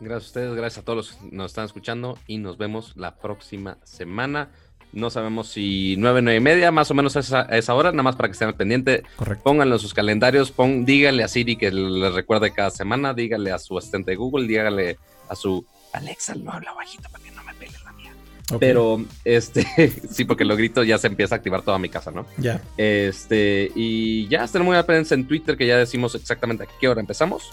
Gracias 0.00 0.24
a 0.24 0.26
ustedes, 0.26 0.54
gracias 0.54 0.82
a 0.82 0.84
todos 0.84 0.96
los 0.96 1.12
que 1.12 1.36
nos 1.36 1.52
están 1.52 1.64
escuchando 1.66 2.18
y 2.26 2.38
nos 2.38 2.58
vemos 2.58 2.96
la 2.96 3.16
próxima 3.16 3.78
semana. 3.84 4.50
No 4.92 5.08
sabemos 5.10 5.48
si 5.48 5.96
nueve, 5.98 6.20
nueve 6.22 6.36
y 6.36 6.40
media, 6.40 6.70
más 6.70 6.90
o 6.90 6.94
menos 6.94 7.16
a 7.16 7.20
esa, 7.20 7.40
a 7.48 7.56
esa 7.56 7.74
hora, 7.74 7.90
nada 7.92 8.02
más 8.02 8.16
para 8.16 8.28
que 8.28 8.32
estén 8.32 8.48
al 8.48 8.54
pendiente. 8.54 9.02
Correcto. 9.16 9.42
Pónganlo 9.44 9.76
en 9.76 9.80
sus 9.80 9.94
calendarios, 9.94 10.50
pon, 10.50 10.84
díganle 10.84 11.22
a 11.24 11.28
Siri 11.28 11.56
que 11.56 11.70
les 11.70 12.12
recuerde 12.12 12.52
cada 12.52 12.70
semana, 12.70 13.14
díganle 13.14 13.52
a 13.52 13.58
su 13.58 13.78
asistente 13.78 14.10
de 14.10 14.16
Google, 14.16 14.46
díganle 14.46 14.98
a 15.30 15.34
su 15.34 15.64
Alexa, 15.94 16.34
no 16.34 16.52
habla 16.52 16.72
bajito 16.74 17.08
para 17.10 17.24
que 17.24 17.30
no 17.30 17.42
me 17.42 17.54
pele 17.54 17.72
la 17.84 17.92
mía. 17.92 18.12
Pero, 18.60 19.02
este, 19.24 19.64
sí, 20.10 20.26
porque 20.26 20.44
lo 20.44 20.56
grito 20.56 20.82
ya 20.84 20.98
se 20.98 21.06
empieza 21.06 21.34
a 21.34 21.38
activar 21.38 21.62
toda 21.62 21.78
mi 21.78 21.88
casa, 21.88 22.10
¿no? 22.10 22.26
Ya. 22.36 22.60
Este, 22.76 23.72
y 23.74 24.28
ya 24.28 24.44
estén 24.44 24.62
muy 24.62 24.76
al 24.76 24.84
pendiente 24.84 25.14
en 25.14 25.26
Twitter, 25.26 25.56
que 25.56 25.66
ya 25.66 25.78
decimos 25.78 26.14
exactamente 26.14 26.64
a 26.64 26.66
qué 26.78 26.86
hora 26.88 27.00
empezamos, 27.00 27.50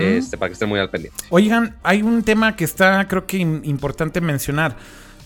este, 0.00 0.36
para 0.36 0.48
que 0.48 0.54
estén 0.54 0.68
muy 0.68 0.80
al 0.80 0.90
pendiente. 0.90 1.22
Oigan, 1.30 1.76
hay 1.84 2.02
un 2.02 2.22
tema 2.24 2.56
que 2.56 2.64
está, 2.64 3.06
creo 3.06 3.26
que 3.26 3.38
im- 3.38 3.60
importante 3.64 4.20
mencionar. 4.20 4.76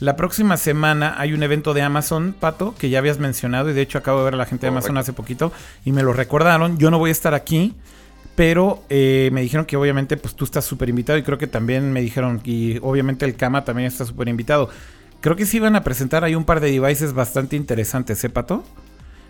La 0.01 0.17
próxima 0.17 0.57
semana 0.57 1.15
hay 1.19 1.33
un 1.33 1.43
evento 1.43 1.73
de 1.73 1.83
Amazon, 1.83 2.35
Pato, 2.39 2.75
que 2.79 2.91
ya 2.91 2.99
habías 2.99 3.19
mencionado, 3.19 3.71
y 3.71 3.73
de 3.75 3.83
hecho 3.83 3.99
acabo 3.99 4.19
de 4.19 4.25
ver 4.27 4.35
a 4.35 4.37
la 4.39 4.45
gente 4.47 4.67
de 4.67 4.69
Amazon 4.69 4.89
Correcto. 4.95 5.01
hace 5.01 5.13
poquito, 5.13 5.53
y 5.85 5.93
me 5.93 6.03
lo 6.03 6.13
recordaron. 6.13 6.79
Yo 6.79 6.91
no 6.91 6.99
voy 6.99 7.09
a 7.11 7.13
estar 7.13 7.33
aquí, 7.33 7.75
pero 8.35 8.83
eh, 8.91 9.31
me 9.33 9.41
dijeron 9.41 9.65
que 9.67 9.77
obviamente 9.77 10.17
pues 10.17 10.35
tú 10.35 10.45
estás 10.45 10.65
súper 10.65 10.89
invitado, 10.89 11.19
y 11.19 11.23
creo 11.23 11.39
que 11.39 11.47
también 11.47 11.93
me 11.93 12.01
dijeron, 12.03 12.41
y 12.45 12.79
obviamente 12.83 13.25
el 13.25 13.37
Kama 13.37 13.65
también 13.65 13.87
está 13.87 14.05
súper 14.05 14.29
invitado. 14.29 14.69
Creo 15.21 15.37
que 15.37 15.47
sí 15.47 15.59
van 15.59 15.75
a 15.77 15.83
presentar 15.85 16.23
ahí 16.25 16.35
un 16.35 16.45
par 16.45 16.61
de 16.61 16.71
devices 16.71 17.15
bastante 17.15 17.57
interesantes, 17.57 18.23
¿eh, 18.25 18.29
Pato? 18.29 18.63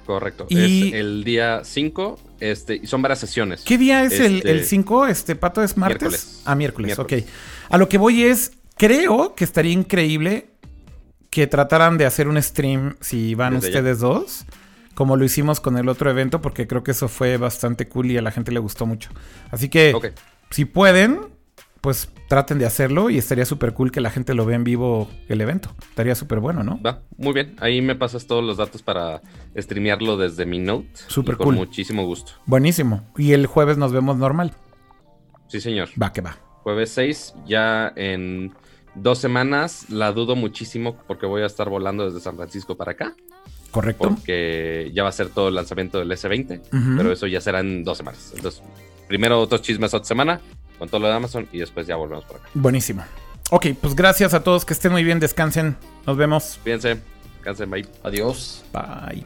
Correcto. 0.06 0.46
Y- 0.48 0.88
Es 0.88 0.94
el 0.94 1.24
día 1.24 1.60
5, 1.62 2.18
este, 2.40 2.74
y 2.82 2.86
son 2.86 3.00
varias 3.00 3.20
sesiones. 3.20 3.62
¿Qué 3.62 3.78
día 3.78 4.02
es 4.02 4.18
el- 4.18 4.36
Este, 4.38 4.50
el 4.50 4.64
5? 4.64 5.06
Este, 5.06 5.36
Pato, 5.36 5.62
¿es 5.62 5.76
martes? 5.76 6.00
miércoles. 6.02 6.42
Ah, 6.46 6.54
miércoles, 6.56 6.88
Miércoles. 6.98 7.24
ok. 7.24 7.70
A 7.70 7.78
lo 7.78 7.88
que 7.88 7.96
voy 7.98 8.24
es, 8.24 8.52
creo 8.76 9.34
que 9.34 9.44
estaría 9.44 9.72
increíble 9.72 10.48
que 11.34 11.48
trataran 11.48 11.98
de 11.98 12.06
hacer 12.06 12.28
un 12.28 12.40
stream 12.40 12.94
si 13.00 13.34
van 13.34 13.54
Desde 13.54 13.66
ustedes 13.66 13.98
dos, 13.98 14.44
como 14.94 15.16
lo 15.16 15.24
hicimos 15.24 15.58
con 15.58 15.76
el 15.76 15.88
otro 15.88 16.08
evento, 16.08 16.40
porque 16.40 16.68
creo 16.68 16.84
que 16.84 16.92
eso 16.92 17.08
fue 17.08 17.38
bastante 17.38 17.88
cool 17.88 18.12
y 18.12 18.16
a 18.16 18.22
la 18.22 18.30
gente 18.30 18.52
le 18.52 18.60
gustó 18.60 18.86
mucho. 18.86 19.10
Así 19.50 19.68
que, 19.68 19.92
si 20.50 20.64
pueden, 20.64 21.22
pues 21.80 22.08
traten 22.28 22.60
de 22.60 22.66
hacerlo 22.66 23.10
y 23.10 23.18
estaría 23.18 23.44
súper 23.46 23.74
cool 23.74 23.90
que 23.90 24.00
la 24.00 24.10
gente 24.10 24.32
lo 24.32 24.46
vea 24.46 24.54
en 24.54 24.62
vivo 24.62 25.10
el 25.28 25.40
evento. 25.40 25.74
Estaría 25.88 26.14
súper 26.14 26.38
bueno, 26.38 26.62
¿no? 26.62 26.80
Va, 26.80 27.02
muy 27.16 27.32
bien. 27.32 27.56
Ahí 27.58 27.82
me 27.82 27.96
pasas 27.96 28.28
todos 28.28 28.44
los 28.44 28.58
datos 28.58 28.82
para 28.82 29.20
streamearlo 29.56 30.16
desde 30.16 30.46
mi 30.46 30.60
Note. 30.60 30.88
Súper 31.08 31.34
y 31.34 31.38
con 31.38 31.46
cool. 31.46 31.56
muchísimo 31.56 32.06
gusto. 32.06 32.30
Buenísimo. 32.46 33.02
Y 33.18 33.32
el 33.32 33.46
jueves 33.46 33.76
nos 33.76 33.90
vemos 33.90 34.18
normal. 34.18 34.52
Sí, 35.48 35.60
señor. 35.60 35.88
Va 36.00 36.12
que 36.12 36.20
va. 36.20 36.38
Jueves 36.62 36.90
6, 36.92 37.34
ya 37.44 37.92
en 37.96 38.54
dos 38.94 39.18
semanas 39.18 39.86
la 39.90 40.12
dudo 40.12 40.36
muchísimo 40.36 40.96
porque 41.06 41.26
voy 41.26 41.42
a 41.42 41.46
estar 41.46 41.68
volando 41.68 42.04
desde 42.06 42.20
San 42.20 42.36
Francisco 42.36 42.76
para 42.76 42.92
acá. 42.92 43.14
Correcto. 43.70 44.08
Porque 44.08 44.92
ya 44.94 45.02
va 45.02 45.08
a 45.08 45.12
ser 45.12 45.30
todo 45.30 45.48
el 45.48 45.56
lanzamiento 45.56 45.98
del 45.98 46.10
S20, 46.10 46.60
pero 46.96 47.10
eso 47.10 47.26
ya 47.26 47.40
será 47.40 47.60
en 47.60 47.82
dos 47.82 47.98
semanas. 47.98 48.32
Entonces, 48.36 48.62
primero 49.08 49.40
otros 49.40 49.62
chismes 49.62 49.92
otra 49.94 50.06
semana 50.06 50.40
con 50.78 50.88
todo 50.88 51.00
lo 51.00 51.08
de 51.08 51.14
Amazon 51.14 51.48
y 51.52 51.58
después 51.58 51.86
ya 51.86 51.96
volvemos 51.96 52.24
por 52.24 52.36
acá. 52.36 52.48
Buenísimo. 52.54 53.04
Ok, 53.50 53.66
pues 53.80 53.94
gracias 53.94 54.32
a 54.32 54.42
todos, 54.42 54.64
que 54.64 54.72
estén 54.72 54.92
muy 54.92 55.04
bien, 55.04 55.20
descansen, 55.20 55.76
nos 56.06 56.16
vemos. 56.16 56.58
Cuídense, 56.62 56.98
descansen, 57.34 57.70
bye. 57.70 57.86
Adiós. 58.02 58.64
Bye. 58.72 59.24